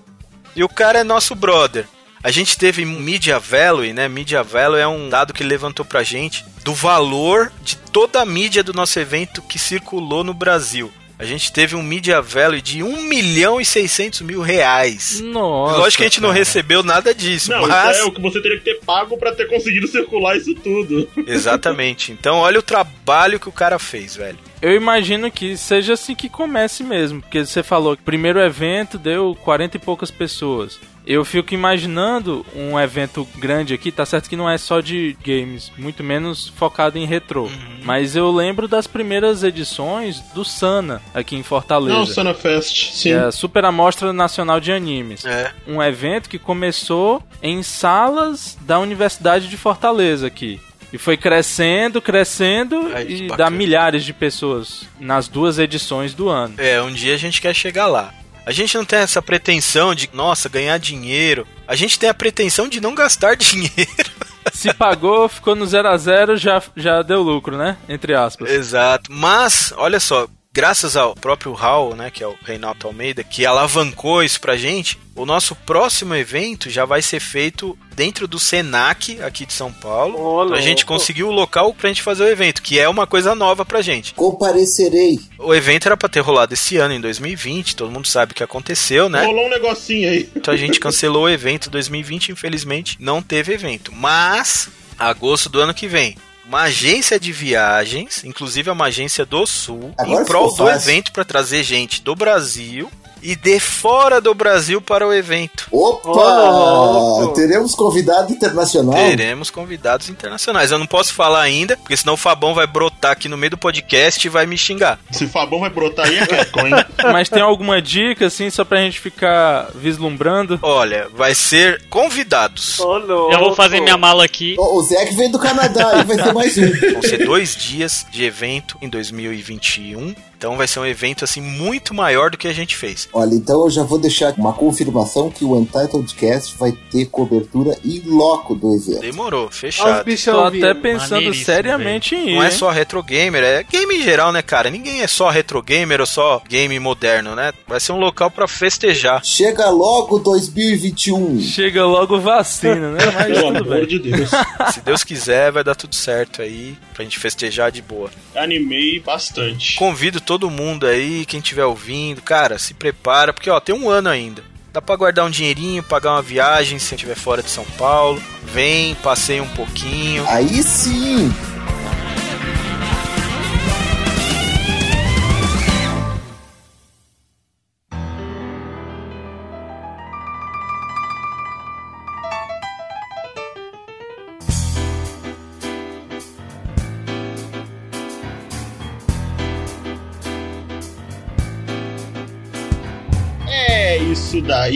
E 0.56 0.64
o 0.64 0.68
cara 0.68 0.98
é 0.98 1.04
nosso 1.04 1.36
brother. 1.36 1.86
A 2.20 2.32
gente 2.32 2.58
teve 2.58 2.84
Media 2.84 3.38
Value, 3.38 3.92
né? 3.92 4.08
Media 4.08 4.42
Value 4.42 4.80
é 4.80 4.88
um 4.88 5.08
dado 5.08 5.32
que 5.32 5.44
levantou 5.44 5.84
pra 5.84 6.02
gente 6.02 6.44
do 6.64 6.74
valor 6.74 7.52
de 7.62 7.76
toda 7.76 8.20
a 8.20 8.26
mídia 8.26 8.64
do 8.64 8.74
nosso 8.74 8.98
evento 8.98 9.40
que 9.40 9.56
circulou 9.56 10.24
no 10.24 10.34
Brasil. 10.34 10.92
A 11.18 11.24
gente 11.24 11.50
teve 11.50 11.74
um 11.74 11.82
Media 11.82 12.20
Value 12.20 12.60
de 12.60 12.82
1 12.82 13.02
milhão 13.04 13.58
e 13.60 13.64
600 13.64 14.20
mil 14.20 14.42
reais. 14.42 15.20
Nossa. 15.20 15.78
Lógico 15.78 15.98
que 15.98 16.04
a 16.04 16.08
gente 16.08 16.20
não 16.20 16.28
cara. 16.28 16.38
recebeu 16.38 16.82
nada 16.82 17.14
disso, 17.14 17.50
Não, 17.50 17.66
mas... 17.66 17.96
isso 17.96 18.04
é 18.04 18.08
o 18.08 18.12
que 18.12 18.20
você 18.20 18.40
teria 18.42 18.58
que 18.58 18.64
ter 18.64 18.80
pago 18.84 19.16
pra 19.16 19.32
ter 19.32 19.46
conseguido 19.46 19.86
circular 19.86 20.36
isso 20.36 20.54
tudo. 20.56 21.08
Exatamente. 21.26 22.12
Então 22.12 22.36
olha 22.36 22.58
o 22.58 22.62
trabalho 22.62 23.40
que 23.40 23.48
o 23.48 23.52
cara 23.52 23.78
fez, 23.78 24.14
velho. 24.16 24.38
Eu 24.60 24.74
imagino 24.74 25.30
que 25.30 25.56
seja 25.56 25.94
assim 25.94 26.14
que 26.14 26.28
comece 26.28 26.82
mesmo, 26.82 27.20
porque 27.20 27.44
você 27.44 27.62
falou 27.62 27.96
que 27.96 28.02
o 28.02 28.06
primeiro 28.06 28.40
evento 28.40 28.98
deu 28.98 29.36
40 29.42 29.76
e 29.76 29.80
poucas 29.80 30.10
pessoas. 30.10 30.78
Eu 31.06 31.24
fico 31.24 31.54
imaginando 31.54 32.44
um 32.54 32.78
evento 32.78 33.26
grande 33.36 33.72
aqui, 33.72 33.92
tá 33.92 34.04
certo 34.04 34.28
que 34.28 34.34
não 34.36 34.50
é 34.50 34.58
só 34.58 34.80
de 34.80 35.16
games, 35.24 35.70
muito 35.78 36.02
menos 36.02 36.48
focado 36.48 36.98
em 36.98 37.06
retrô. 37.06 37.48
Mas 37.84 38.16
eu 38.16 38.30
lembro 38.32 38.66
das 38.66 38.88
primeiras 38.88 39.44
edições 39.44 40.20
do 40.34 40.44
Sana 40.44 41.00
aqui 41.14 41.36
em 41.36 41.44
Fortaleza. 41.44 41.96
Não, 41.96 42.06
Sana 42.06 42.34
Fest, 42.34 42.92
sim. 42.92 43.12
é 43.12 43.18
a 43.18 43.32
Super 43.32 43.64
Amostra 43.64 44.12
Nacional 44.12 44.58
de 44.58 44.72
Animes. 44.72 45.24
É. 45.24 45.52
Um 45.66 45.80
evento 45.80 46.28
que 46.28 46.40
começou 46.40 47.22
em 47.40 47.62
salas 47.62 48.58
da 48.62 48.80
Universidade 48.80 49.46
de 49.46 49.56
Fortaleza 49.56 50.26
aqui. 50.26 50.60
E 50.92 50.98
foi 50.98 51.16
crescendo, 51.16 52.00
crescendo 52.00 52.88
e 53.08 53.28
dá 53.28 53.50
milhares 53.50 54.04
de 54.04 54.12
pessoas 54.12 54.86
nas 54.98 55.28
duas 55.28 55.58
edições 55.58 56.14
do 56.14 56.28
ano. 56.28 56.54
É, 56.58 56.80
um 56.80 56.92
dia 56.92 57.14
a 57.14 57.18
gente 57.18 57.40
quer 57.40 57.54
chegar 57.54 57.86
lá. 57.86 58.12
A 58.46 58.52
gente 58.52 58.76
não 58.76 58.84
tem 58.84 59.00
essa 59.00 59.20
pretensão 59.20 59.92
de, 59.92 60.08
nossa, 60.12 60.48
ganhar 60.48 60.78
dinheiro. 60.78 61.44
A 61.66 61.74
gente 61.74 61.98
tem 61.98 62.08
a 62.08 62.14
pretensão 62.14 62.68
de 62.68 62.80
não 62.80 62.94
gastar 62.94 63.34
dinheiro. 63.36 64.12
Se 64.52 64.72
pagou, 64.72 65.28
ficou 65.28 65.56
no 65.56 65.66
0 65.66 65.88
a 65.88 65.96
0 65.96 66.36
já, 66.36 66.62
já 66.76 67.02
deu 67.02 67.20
lucro, 67.22 67.56
né? 67.58 67.76
Entre 67.88 68.14
aspas. 68.14 68.48
Exato. 68.48 69.10
Mas, 69.12 69.74
olha 69.76 69.98
só, 69.98 70.28
graças 70.56 70.96
ao 70.96 71.14
próprio 71.14 71.52
Raul, 71.52 71.94
né, 71.94 72.10
que 72.10 72.24
é 72.24 72.26
o 72.26 72.34
Reinaldo 72.42 72.86
Almeida, 72.86 73.22
que 73.22 73.44
alavancou 73.44 74.24
isso 74.24 74.40
pra 74.40 74.56
gente, 74.56 74.98
o 75.14 75.26
nosso 75.26 75.54
próximo 75.54 76.14
evento 76.14 76.70
já 76.70 76.86
vai 76.86 77.02
ser 77.02 77.20
feito 77.20 77.78
dentro 77.94 78.26
do 78.26 78.38
Senac, 78.38 79.22
aqui 79.22 79.44
de 79.44 79.52
São 79.52 79.70
Paulo. 79.70 80.18
Ô, 80.18 80.54
a 80.54 80.60
gente 80.62 80.86
conseguiu 80.86 81.28
o 81.28 81.30
local 81.30 81.74
pra 81.74 81.88
gente 81.88 82.00
fazer 82.00 82.24
o 82.24 82.28
evento, 82.28 82.62
que 82.62 82.78
é 82.78 82.88
uma 82.88 83.06
coisa 83.06 83.34
nova 83.34 83.66
pra 83.66 83.82
gente. 83.82 84.14
Comparecerei. 84.14 85.20
O 85.38 85.54
evento 85.54 85.88
era 85.88 85.96
pra 85.96 86.08
ter 86.08 86.20
rolado 86.20 86.54
esse 86.54 86.78
ano, 86.78 86.94
em 86.94 87.02
2020, 87.02 87.76
todo 87.76 87.92
mundo 87.92 88.08
sabe 88.08 88.32
o 88.32 88.34
que 88.34 88.42
aconteceu, 88.42 89.10
né? 89.10 89.26
Rolou 89.26 89.44
um 89.44 89.50
negocinho 89.50 90.08
aí. 90.08 90.30
Então 90.34 90.54
a 90.54 90.56
gente 90.56 90.80
cancelou 90.80 91.24
o 91.24 91.28
evento 91.28 91.68
2020, 91.68 92.32
infelizmente 92.32 92.96
não 92.98 93.20
teve 93.20 93.52
evento. 93.52 93.92
Mas, 93.94 94.70
agosto 94.98 95.50
do 95.50 95.60
ano 95.60 95.74
que 95.74 95.86
vem, 95.86 96.16
uma 96.46 96.62
agência 96.62 97.18
de 97.18 97.32
viagens, 97.32 98.22
inclusive 98.24 98.70
é 98.70 98.72
uma 98.72 98.86
agência 98.86 99.26
do 99.26 99.44
Sul, 99.46 99.92
Agora 99.98 100.22
em 100.22 100.24
prol 100.24 100.54
do 100.54 100.68
evento 100.68 101.12
para 101.12 101.24
trazer 101.24 101.62
gente 101.62 102.02
do 102.02 102.14
Brasil 102.14 102.90
e 103.22 103.34
de 103.34 103.58
fora 103.58 104.20
do 104.20 104.34
Brasil 104.34 104.80
para 104.80 105.06
o 105.06 105.12
evento. 105.12 105.66
Opa! 105.72 107.32
Teremos 107.34 107.74
convidado 107.74 108.32
internacional. 108.32 108.94
Teremos 108.94 109.50
convidados 109.50 110.08
internacionais. 110.08 110.70
Eu 110.70 110.78
não 110.78 110.86
posso 110.86 111.12
falar 111.12 111.40
ainda, 111.40 111.76
porque 111.76 111.96
senão 111.96 112.14
o 112.14 112.18
Fabão 112.18 112.54
vai 112.54 112.66
brotar 112.66 113.12
aqui 113.12 113.28
no 113.28 113.36
meio 113.36 113.50
do 113.50 113.58
podcast 113.58 114.24
e 114.24 114.30
vai 114.30 114.46
me 114.46 114.56
xingar. 114.56 114.98
Se 115.10 115.26
Fabão 115.26 115.60
vai 115.60 115.70
brotar 115.70 116.06
aí, 116.06 116.18
é 116.18 116.26
Capcom, 116.26 116.66
hein? 116.66 116.74
Mas 117.12 117.28
tem 117.28 117.42
alguma 117.42 117.82
dica, 117.82 118.26
assim, 118.26 118.50
só 118.50 118.64
pra 118.64 118.78
gente 118.78 119.00
ficar 119.00 119.68
vislumbrando? 119.74 120.58
Olha, 120.62 121.08
vai 121.12 121.34
ser 121.34 121.82
convidados. 121.88 122.78
Ô, 122.78 122.98
louco. 122.98 123.32
Já 123.32 123.38
vou 123.38 123.54
fazer 123.54 123.80
minha 123.80 123.96
mala 123.96 124.24
aqui. 124.24 124.54
O 124.58 124.76
o 124.76 124.82
Zé 124.82 125.06
que 125.06 125.14
veio 125.14 125.32
do 125.32 125.38
Canadá, 125.38 125.90
aí 125.94 126.04
vai 126.04 126.16
ter 126.16 126.32
mais 126.34 126.58
um. 126.58 126.70
Vão 126.92 127.02
ser 127.02 127.24
dois 127.24 127.56
dias 127.56 128.06
de 128.10 128.24
evento 128.24 128.76
em 128.82 128.88
2021. 128.88 130.14
Então 130.36 130.56
vai 130.56 130.66
ser 130.66 130.80
um 130.80 130.86
evento 130.86 131.24
assim 131.24 131.40
muito 131.40 131.94
maior 131.94 132.30
do 132.30 132.36
que 132.36 132.46
a 132.46 132.52
gente 132.52 132.76
fez. 132.76 133.08
Olha, 133.12 133.34
então 133.34 133.62
eu 133.64 133.70
já 133.70 133.82
vou 133.82 133.98
deixar 133.98 134.34
uma 134.36 134.52
confirmação 134.52 135.30
que 135.30 135.44
o 135.44 135.56
Untitled 135.56 136.14
Cast 136.14 136.56
vai 136.58 136.72
ter 136.90 137.06
cobertura 137.06 137.76
em 137.84 138.02
loco 138.06 138.54
do 138.54 138.74
evento. 138.74 139.00
Demorou, 139.00 139.50
fechado. 139.50 140.04
Tô 140.04 140.40
até 140.44 140.74
pensando 140.74 141.32
seriamente 141.34 142.14
em 142.14 142.30
ir. 142.30 142.34
Não 142.34 142.42
é 142.42 142.50
só 142.50 142.70
retro 142.70 143.02
gamer, 143.02 143.42
é 143.42 143.62
game 143.62 143.96
em 143.96 144.02
geral, 144.02 144.32
né, 144.32 144.42
cara? 144.42 144.68
Ninguém 144.68 145.00
é 145.00 145.06
só 145.06 145.30
retro 145.30 145.62
gamer 145.62 146.00
ou 146.00 146.06
só 146.06 146.42
game 146.48 146.78
moderno, 146.78 147.34
né? 147.34 147.52
Vai 147.66 147.80
ser 147.80 147.92
um 147.92 147.98
local 147.98 148.30
pra 148.30 148.46
festejar. 148.46 149.24
Chega 149.24 149.70
logo 149.70 150.18
2021. 150.18 151.40
Chega 151.40 151.84
logo 151.84 152.20
vacina, 152.20 152.92
né? 152.92 152.98
Mas 153.14 153.26
Pelo 153.26 153.52
tudo 153.54 153.72
amor 153.72 153.86
bem. 153.86 153.86
de 153.86 153.98
Deus. 153.98 154.30
Se 154.74 154.80
Deus 154.80 155.02
quiser, 155.04 155.50
vai 155.50 155.64
dar 155.64 155.74
tudo 155.74 155.94
certo 155.94 156.42
aí 156.42 156.76
pra 156.94 157.04
gente 157.04 157.18
festejar 157.18 157.70
de 157.72 157.80
boa. 157.82 158.10
Animei 158.34 159.00
bastante. 159.00 159.76
Convido 159.76 160.20
todo 160.26 160.50
mundo 160.50 160.86
aí, 160.86 161.24
quem 161.24 161.38
estiver 161.38 161.64
ouvindo, 161.64 162.20
cara, 162.20 162.58
se 162.58 162.74
prepara, 162.74 163.32
porque 163.32 163.48
ó, 163.48 163.60
tem 163.60 163.74
um 163.74 163.88
ano 163.88 164.08
ainda. 164.08 164.42
Dá 164.72 164.82
pra 164.82 164.96
guardar 164.96 165.24
um 165.24 165.30
dinheirinho, 165.30 165.82
pagar 165.82 166.12
uma 166.12 166.20
viagem 166.20 166.78
se 166.78 166.94
estiver 166.94 167.14
fora 167.14 167.42
de 167.42 167.48
São 167.48 167.64
Paulo. 167.78 168.20
Vem, 168.42 168.94
passeia 168.96 169.42
um 169.42 169.48
pouquinho. 169.48 170.26
Aí 170.28 170.62
sim! 170.62 171.32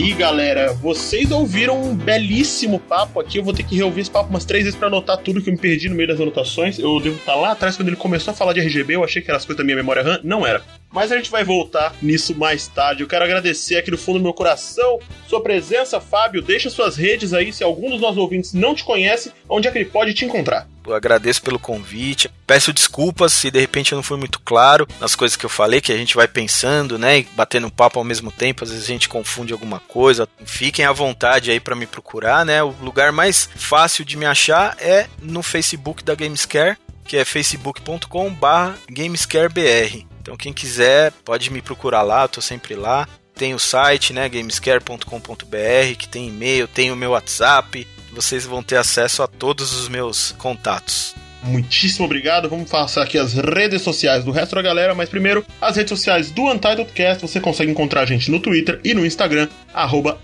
Daí, 0.01 0.13
galera. 0.13 0.73
Vocês 0.73 1.31
ouviram 1.31 1.79
um 1.79 1.95
belíssimo 1.95 2.79
papo 2.79 3.19
aqui. 3.19 3.37
Eu 3.37 3.43
vou 3.43 3.53
ter 3.53 3.63
que 3.63 3.75
reouvir 3.75 4.01
esse 4.01 4.09
papo 4.09 4.29
umas 4.29 4.45
três 4.45 4.63
vezes 4.63 4.77
pra 4.77 4.87
anotar 4.87 5.17
tudo 5.17 5.41
que 5.41 5.49
eu 5.49 5.53
me 5.53 5.59
perdi 5.59 5.89
no 5.89 5.95
meio 5.95 6.07
das 6.07 6.19
anotações. 6.19 6.79
Eu 6.79 6.99
devo 6.99 7.17
estar 7.17 7.35
lá 7.35 7.51
atrás 7.51 7.75
quando 7.75 7.89
ele 7.89 7.97
começou 7.97 8.31
a 8.31 8.35
falar 8.35 8.53
de 8.53 8.61
RGB. 8.61 8.95
Eu 8.95 9.03
achei 9.03 9.21
que 9.21 9.29
era 9.29 9.37
as 9.37 9.45
coisas 9.45 9.57
da 9.57 9.63
minha 9.63 9.75
memória 9.75 10.01
RAM. 10.01 10.19
Não 10.23 10.45
era. 10.45 10.63
Mas 10.91 11.11
a 11.11 11.17
gente 11.17 11.31
vai 11.31 11.43
voltar 11.43 11.95
nisso 12.01 12.35
mais 12.35 12.67
tarde. 12.67 13.01
Eu 13.01 13.07
quero 13.07 13.23
agradecer 13.23 13.77
aqui 13.77 13.89
do 13.89 13.97
fundo 13.97 14.19
do 14.19 14.23
meu 14.23 14.33
coração 14.33 14.99
sua 15.27 15.41
presença, 15.41 15.99
Fábio. 16.01 16.41
Deixa 16.41 16.69
suas 16.69 16.97
redes 16.97 17.33
aí. 17.33 17.53
Se 17.53 17.63
algum 17.63 17.89
dos 17.89 18.01
nossos 18.01 18.17
ouvintes 18.17 18.53
não 18.53 18.75
te 18.75 18.83
conhece, 18.83 19.31
onde 19.47 19.65
é 19.67 19.71
que 19.71 19.77
ele 19.77 19.85
pode 19.85 20.13
te 20.13 20.25
encontrar? 20.25 20.67
Eu 20.85 20.93
agradeço 20.93 21.41
pelo 21.41 21.57
convite. 21.57 22.29
Peço 22.45 22.73
desculpas 22.73 23.31
se 23.31 23.49
de 23.49 23.59
repente 23.59 23.93
eu 23.93 23.95
não 23.95 24.03
fui 24.03 24.17
muito 24.17 24.41
claro 24.41 24.85
nas 24.99 25.15
coisas 25.15 25.37
que 25.37 25.45
eu 25.45 25.49
falei, 25.49 25.79
que 25.79 25.93
a 25.93 25.97
gente 25.97 26.15
vai 26.15 26.27
pensando, 26.27 26.97
né, 26.97 27.19
e 27.19 27.27
batendo 27.33 27.67
um 27.67 27.69
papo 27.69 27.99
ao 27.99 28.03
mesmo 28.03 28.31
tempo, 28.31 28.63
às 28.63 28.71
vezes 28.71 28.85
a 28.85 28.91
gente 28.91 29.07
confunde 29.07 29.53
alguma 29.53 29.79
coisa. 29.79 30.27
Fiquem 30.43 30.83
à 30.83 30.91
vontade 30.91 31.51
aí 31.51 31.59
para 31.59 31.75
me 31.75 31.85
procurar, 31.85 32.43
né? 32.45 32.63
O 32.63 32.73
lugar 32.81 33.11
mais 33.11 33.47
fácil 33.55 34.03
de 34.03 34.17
me 34.17 34.25
achar 34.25 34.75
é 34.79 35.05
no 35.21 35.43
Facebook 35.43 36.03
da 36.03 36.15
Gamescare, 36.15 36.77
que 37.05 37.15
é 37.15 37.23
facebook.com/gamescarebr. 37.23 40.10
Então 40.21 40.37
quem 40.37 40.53
quiser 40.53 41.11
pode 41.25 41.51
me 41.51 41.61
procurar 41.61 42.03
lá, 42.03 42.23
eu 42.23 42.29
tô 42.29 42.41
sempre 42.41 42.75
lá. 42.75 43.07
Tem 43.35 43.55
o 43.55 43.59
site, 43.59 44.13
né, 44.13 44.29
gamescare.com.br, 44.29 45.95
que 45.97 46.07
tem 46.07 46.27
e-mail, 46.27 46.67
tem 46.67 46.91
o 46.91 46.95
meu 46.95 47.11
WhatsApp. 47.11 47.87
Vocês 48.13 48.45
vão 48.45 48.61
ter 48.61 48.75
acesso 48.75 49.23
a 49.23 49.27
todos 49.27 49.73
os 49.73 49.87
meus 49.89 50.33
contatos. 50.33 51.15
Muitíssimo 51.43 52.05
obrigado. 52.05 52.47
Vamos 52.47 52.69
passar 52.69 53.01
aqui 53.01 53.17
as 53.17 53.33
redes 53.33 53.81
sociais 53.81 54.23
do 54.23 54.29
resto 54.29 54.53
da 54.53 54.61
galera, 54.61 54.93
mas 54.93 55.09
primeiro, 55.09 55.43
as 55.59 55.75
redes 55.75 55.89
sociais 55.89 56.29
do 56.29 56.43
Untitled 56.43 56.91
Cast. 56.93 57.21
Você 57.23 57.39
consegue 57.39 57.71
encontrar 57.71 58.01
a 58.01 58.05
gente 58.05 58.29
no 58.29 58.39
Twitter 58.39 58.79
e 58.83 58.93
no 58.93 59.03
Instagram, 59.03 59.47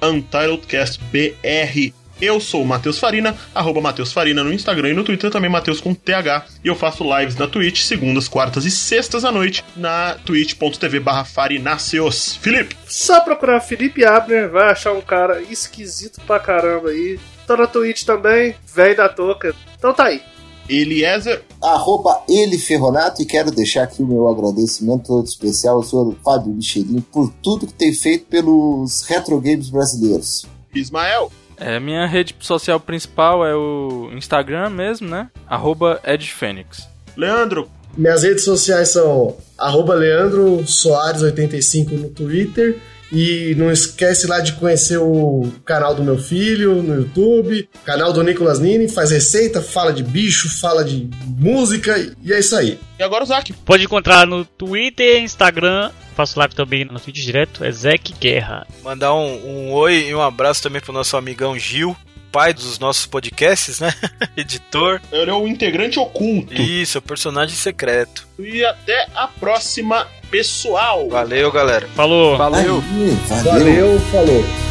UntitledCastBR. 0.03 1.93
Eu 2.19 2.39
sou 2.39 2.63
o 2.63 2.65
Matheus 2.65 2.97
Farina, 2.97 3.37
arroba 3.53 3.79
Matheus 3.79 4.11
Farina 4.11 4.43
no 4.43 4.51
Instagram 4.51 4.89
e 4.89 4.93
no 4.93 5.03
Twitter 5.03 5.29
também 5.29 5.49
Matheus 5.49 5.79
com 5.79 5.93
TH. 5.93 6.45
E 6.63 6.67
eu 6.67 6.75
faço 6.75 7.03
lives 7.03 7.35
na 7.35 7.47
Twitch 7.47 7.83
segundas, 7.83 8.27
quartas 8.27 8.65
e 8.65 8.71
sextas 8.71 9.23
à 9.23 9.31
noite 9.31 9.63
na 9.75 10.15
twitch.tv 10.25 10.99
barra 10.99 11.23
Farinaceos. 11.23 12.35
Felipe, 12.37 12.75
Só 12.87 13.19
procurar 13.21 13.59
Felipe 13.61 14.03
Abner, 14.03 14.49
vai 14.49 14.71
achar 14.71 14.93
um 14.93 15.01
cara 15.01 15.41
esquisito 15.43 16.19
pra 16.25 16.39
caramba 16.39 16.89
aí. 16.89 17.19
Tô 17.45 17.55
na 17.55 17.67
Twitch 17.67 18.03
também, 18.03 18.55
velho 18.73 18.97
da 18.97 19.07
touca. 19.07 19.53
Então 19.77 19.93
tá 19.93 20.05
aí. 20.05 20.21
Eliezer, 20.67 21.43
Arroba 21.61 22.23
ele 22.27 22.57
Ferronato 22.57 23.21
e 23.21 23.25
quero 23.25 23.51
deixar 23.51 23.83
aqui 23.83 24.03
o 24.03 24.07
meu 24.07 24.27
agradecimento 24.27 25.07
todo 25.07 25.25
especial 25.25 25.77
ao 25.77 25.83
senhor 25.83 26.13
Fábio 26.23 26.51
Michelin 26.51 26.99
por 26.99 27.31
tudo 27.41 27.67
que 27.67 27.73
tem 27.73 27.93
feito 27.93 28.25
pelos 28.25 29.03
retro 29.03 29.39
games 29.39 29.69
brasileiros. 29.69 30.45
Ismael, 30.75 31.31
É, 31.59 31.79
minha 31.79 32.05
rede 32.05 32.35
social 32.39 32.79
principal 32.79 33.45
é 33.45 33.55
o 33.55 34.09
Instagram 34.13 34.69
mesmo, 34.69 35.07
né? 35.09 35.29
Arroba 35.47 35.99
edfênix. 36.05 36.87
Leandro, 37.15 37.69
Minhas 37.97 38.21
redes 38.21 38.43
sociais 38.43 38.89
são 38.89 39.35
arroba 39.57 39.95
Leandro 39.95 40.63
Soares85 40.63 41.91
no 41.93 42.09
Twitter. 42.09 42.77
E 43.09 43.55
não 43.57 43.71
esquece 43.71 44.27
lá 44.27 44.41
de 44.41 44.51
conhecer 44.53 44.97
o 44.97 45.49
canal 45.63 45.95
do 45.95 46.03
meu 46.03 46.17
filho 46.17 46.83
no 46.83 46.93
YouTube, 46.93 47.69
canal 47.85 48.11
do 48.11 48.21
Nicolas 48.21 48.59
Nini, 48.59 48.89
faz 48.89 49.11
receita, 49.11 49.61
fala 49.61 49.93
de 49.93 50.03
bicho, 50.03 50.49
fala 50.59 50.83
de 50.83 51.09
música 51.25 51.97
e 52.21 52.33
é 52.33 52.39
isso 52.39 52.53
aí. 52.53 52.77
e 52.99 53.03
agora 53.03 53.23
o 53.23 53.27
Zac. 53.27 53.53
Pode 53.53 53.85
encontrar 53.85 54.27
no 54.27 54.43
Twitter, 54.43 55.21
Instagram, 55.23 55.89
faço 56.17 56.39
live 56.39 56.55
também 56.55 56.83
no 56.83 56.99
Twitch 56.99 57.23
direto, 57.23 57.63
é 57.63 57.71
Zek 57.71 58.15
Guerra. 58.19 58.65
Mandar 58.83 59.13
um, 59.13 59.67
um 59.67 59.71
oi 59.71 60.07
e 60.07 60.15
um 60.15 60.21
abraço 60.21 60.63
também 60.63 60.81
pro 60.81 60.91
nosso 60.91 61.15
amigão 61.15 61.57
Gil, 61.57 61.95
pai 62.31 62.55
dos 62.55 62.79
nossos 62.79 63.05
podcasts, 63.05 63.79
né? 63.79 63.93
Editor. 64.35 64.99
Ele 65.11 65.29
é 65.29 65.33
o 65.33 65.47
integrante 65.47 65.99
oculto. 65.99 66.59
Isso, 66.59 66.97
é 66.97 66.99
o 66.99 67.03
personagem 67.03 67.55
secreto. 67.55 68.27
E 68.39 68.65
até 68.65 69.07
a 69.13 69.27
próxima, 69.27 70.07
pessoal. 70.31 71.07
Valeu, 71.07 71.51
galera. 71.51 71.87
Falou! 71.89 72.35
Valeu! 72.35 72.81
Valeu. 72.81 73.43
Valeu, 73.43 73.99
falou. 74.11 74.66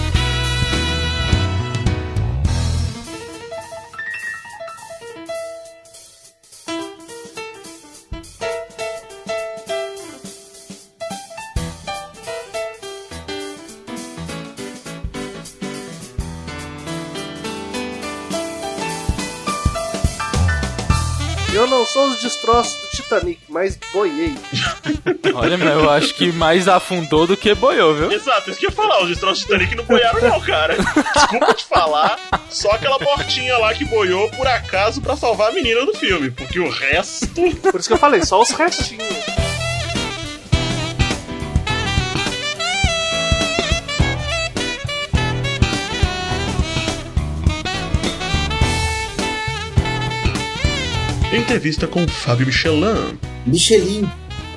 Destroços 22.47 22.81
do 22.81 22.89
Titanic, 22.89 23.41
mas 23.49 23.79
boiei. 23.93 24.35
Olha, 25.35 25.59
mas 25.59 25.69
eu 25.69 25.91
acho 25.91 26.15
que 26.15 26.31
mais 26.33 26.69
afundou 26.69 27.27
do 27.27 27.37
que 27.37 27.55
boiou, 27.55 27.95
viu? 27.95 28.13
Exato, 28.13 28.51
isso 28.51 28.61
que 28.61 28.67
eu 28.67 28.71
ia 28.71 28.77
falar. 28.77 29.03
Os 29.03 29.09
destroços 29.09 29.39
de 29.41 29.45
Titanic 29.47 29.75
não 29.75 29.85
boiaram, 29.85 30.21
não, 30.21 30.41
cara. 30.41 30.77
Desculpa 31.15 31.55
te 31.55 31.65
falar. 31.65 32.19
Só 32.49 32.71
aquela 32.71 32.99
portinha 32.99 33.59
lá 33.59 33.75
que 33.75 33.85
boiou 33.85 34.31
por 34.31 34.47
acaso 34.47 35.03
pra 35.03 35.17
salvar 35.17 35.51
a 35.51 35.53
menina 35.53 35.85
do 35.85 35.95
filme. 35.95 36.31
Porque 36.31 36.61
o 36.61 36.71
resto. 36.71 37.27
Por 37.71 37.81
isso 37.81 37.89
que 37.89 37.95
eu 37.95 37.99
falei, 37.99 38.25
só 38.25 38.41
os 38.41 38.51
restinhos. 38.51 39.56
Entrevista 51.37 51.87
com 51.87 52.07
Fábio 52.09 52.47
Michelin. 52.47 53.19
Michelin. 53.47 54.09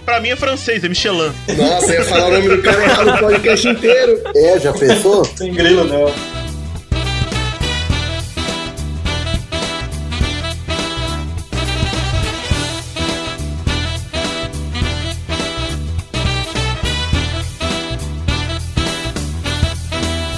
Pra 0.06 0.20
mim 0.20 0.30
é 0.30 0.36
francês, 0.36 0.84
é 0.84 0.90
Michelin. 0.90 1.32
Nossa, 1.58 1.94
eu 1.94 2.00
ia 2.00 2.06
falar 2.06 2.28
o 2.28 2.32
nome 2.32 2.50
do 2.56 2.62
cara 2.64 2.84
errado 2.84 3.12
no 3.12 3.18
podcast 3.20 3.68
inteiro. 3.68 4.22
É, 4.36 4.60
já 4.60 4.74
pensou? 4.74 5.24
Sem 5.26 5.54
grilo, 5.54 5.84
não. 5.84 6.12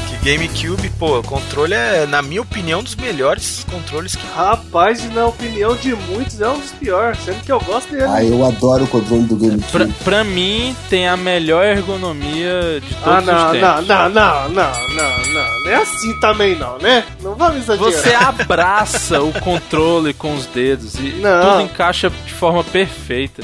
Que 0.10 0.32
GameCube, 0.32 0.81
pô, 1.02 1.18
o 1.18 1.24
controle 1.24 1.74
é, 1.74 2.06
na 2.06 2.22
minha 2.22 2.44
opinião, 2.44 2.80
um 2.80 2.84
dos 2.84 2.96
melhores 2.96 3.66
controles 3.72 4.16
que. 4.16 4.22
Rapaz, 4.36 5.04
e 5.04 5.08
na 5.08 5.26
opinião 5.26 5.76
de 5.76 5.96
muitos 5.96 6.40
é 6.40 6.48
um 6.48 6.60
dos 6.60 6.72
piores, 6.74 7.18
sendo 7.26 7.44
que 7.44 7.52
eu 7.52 7.60
gosto 7.62 7.90
dele. 7.90 8.04
Ah, 8.08 8.24
eu 8.24 8.46
adoro 8.46 8.84
o 8.84 8.88
controle 8.88 9.24
do 9.24 9.36
Pra, 9.36 9.48
GameCube. 9.80 10.04
pra 10.04 10.24
mim, 10.24 10.76
tem 10.92 11.08
a 11.08 11.18
melhor 11.18 11.66
ergonomia 11.66 12.80
de 12.80 12.94
todos 12.96 13.08
Ah, 13.08 13.20
os 13.20 13.26
não, 13.26 13.52
tempos. 13.52 13.62
não, 13.62 13.82
não, 13.82 14.10
não, 14.10 14.50
não, 14.50 14.88
não, 14.90 15.34
não. 15.34 15.62
Não 15.64 15.72
é 15.72 15.76
assim 15.76 16.20
também 16.20 16.56
não, 16.56 16.78
né? 16.78 17.04
Não 17.22 17.34
vamos 17.36 17.58
exagerar. 17.64 17.92
Você 17.92 18.14
abraça 18.14 19.22
o 19.22 19.34
controle 19.42 20.14
com 20.14 20.36
os 20.36 20.46
dedos 20.46 20.96
e 20.96 21.14
Não. 21.20 21.42
tudo 21.52 21.62
encaixa 21.62 22.10
de 22.10 22.34
forma 22.34 22.64
perfeita. 22.64 23.44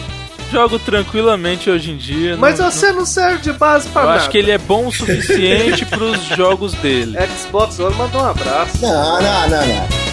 Jogo 0.52 0.80
tranquilamente 0.80 1.70
hoje 1.70 1.92
em 1.92 1.98
dia. 1.98 2.38
Mas 2.38 2.60
não- 2.60 2.72
você 2.72 2.92
não 2.92 3.06
serve 3.06 3.42
de 3.42 3.54
base 3.54 3.88
pra 3.90 4.02
Eu 4.04 4.08
nada. 4.08 4.20
acho 4.20 4.30
que 4.30 4.38
ele 4.38 4.52
é 4.52 4.58
bom 4.58 4.88
o 4.88 4.92
suficiente 4.92 5.86
pros 5.86 6.22
jogos 6.36 6.74
dele. 6.76 7.18
Xbox 7.40 7.80
One 7.80 7.96
mandou 7.96 8.22
um 8.22 8.26
abraço. 8.26 8.82
Não, 8.82 9.22
não, 9.22 9.50
não, 9.50 9.68
não. 9.68 10.07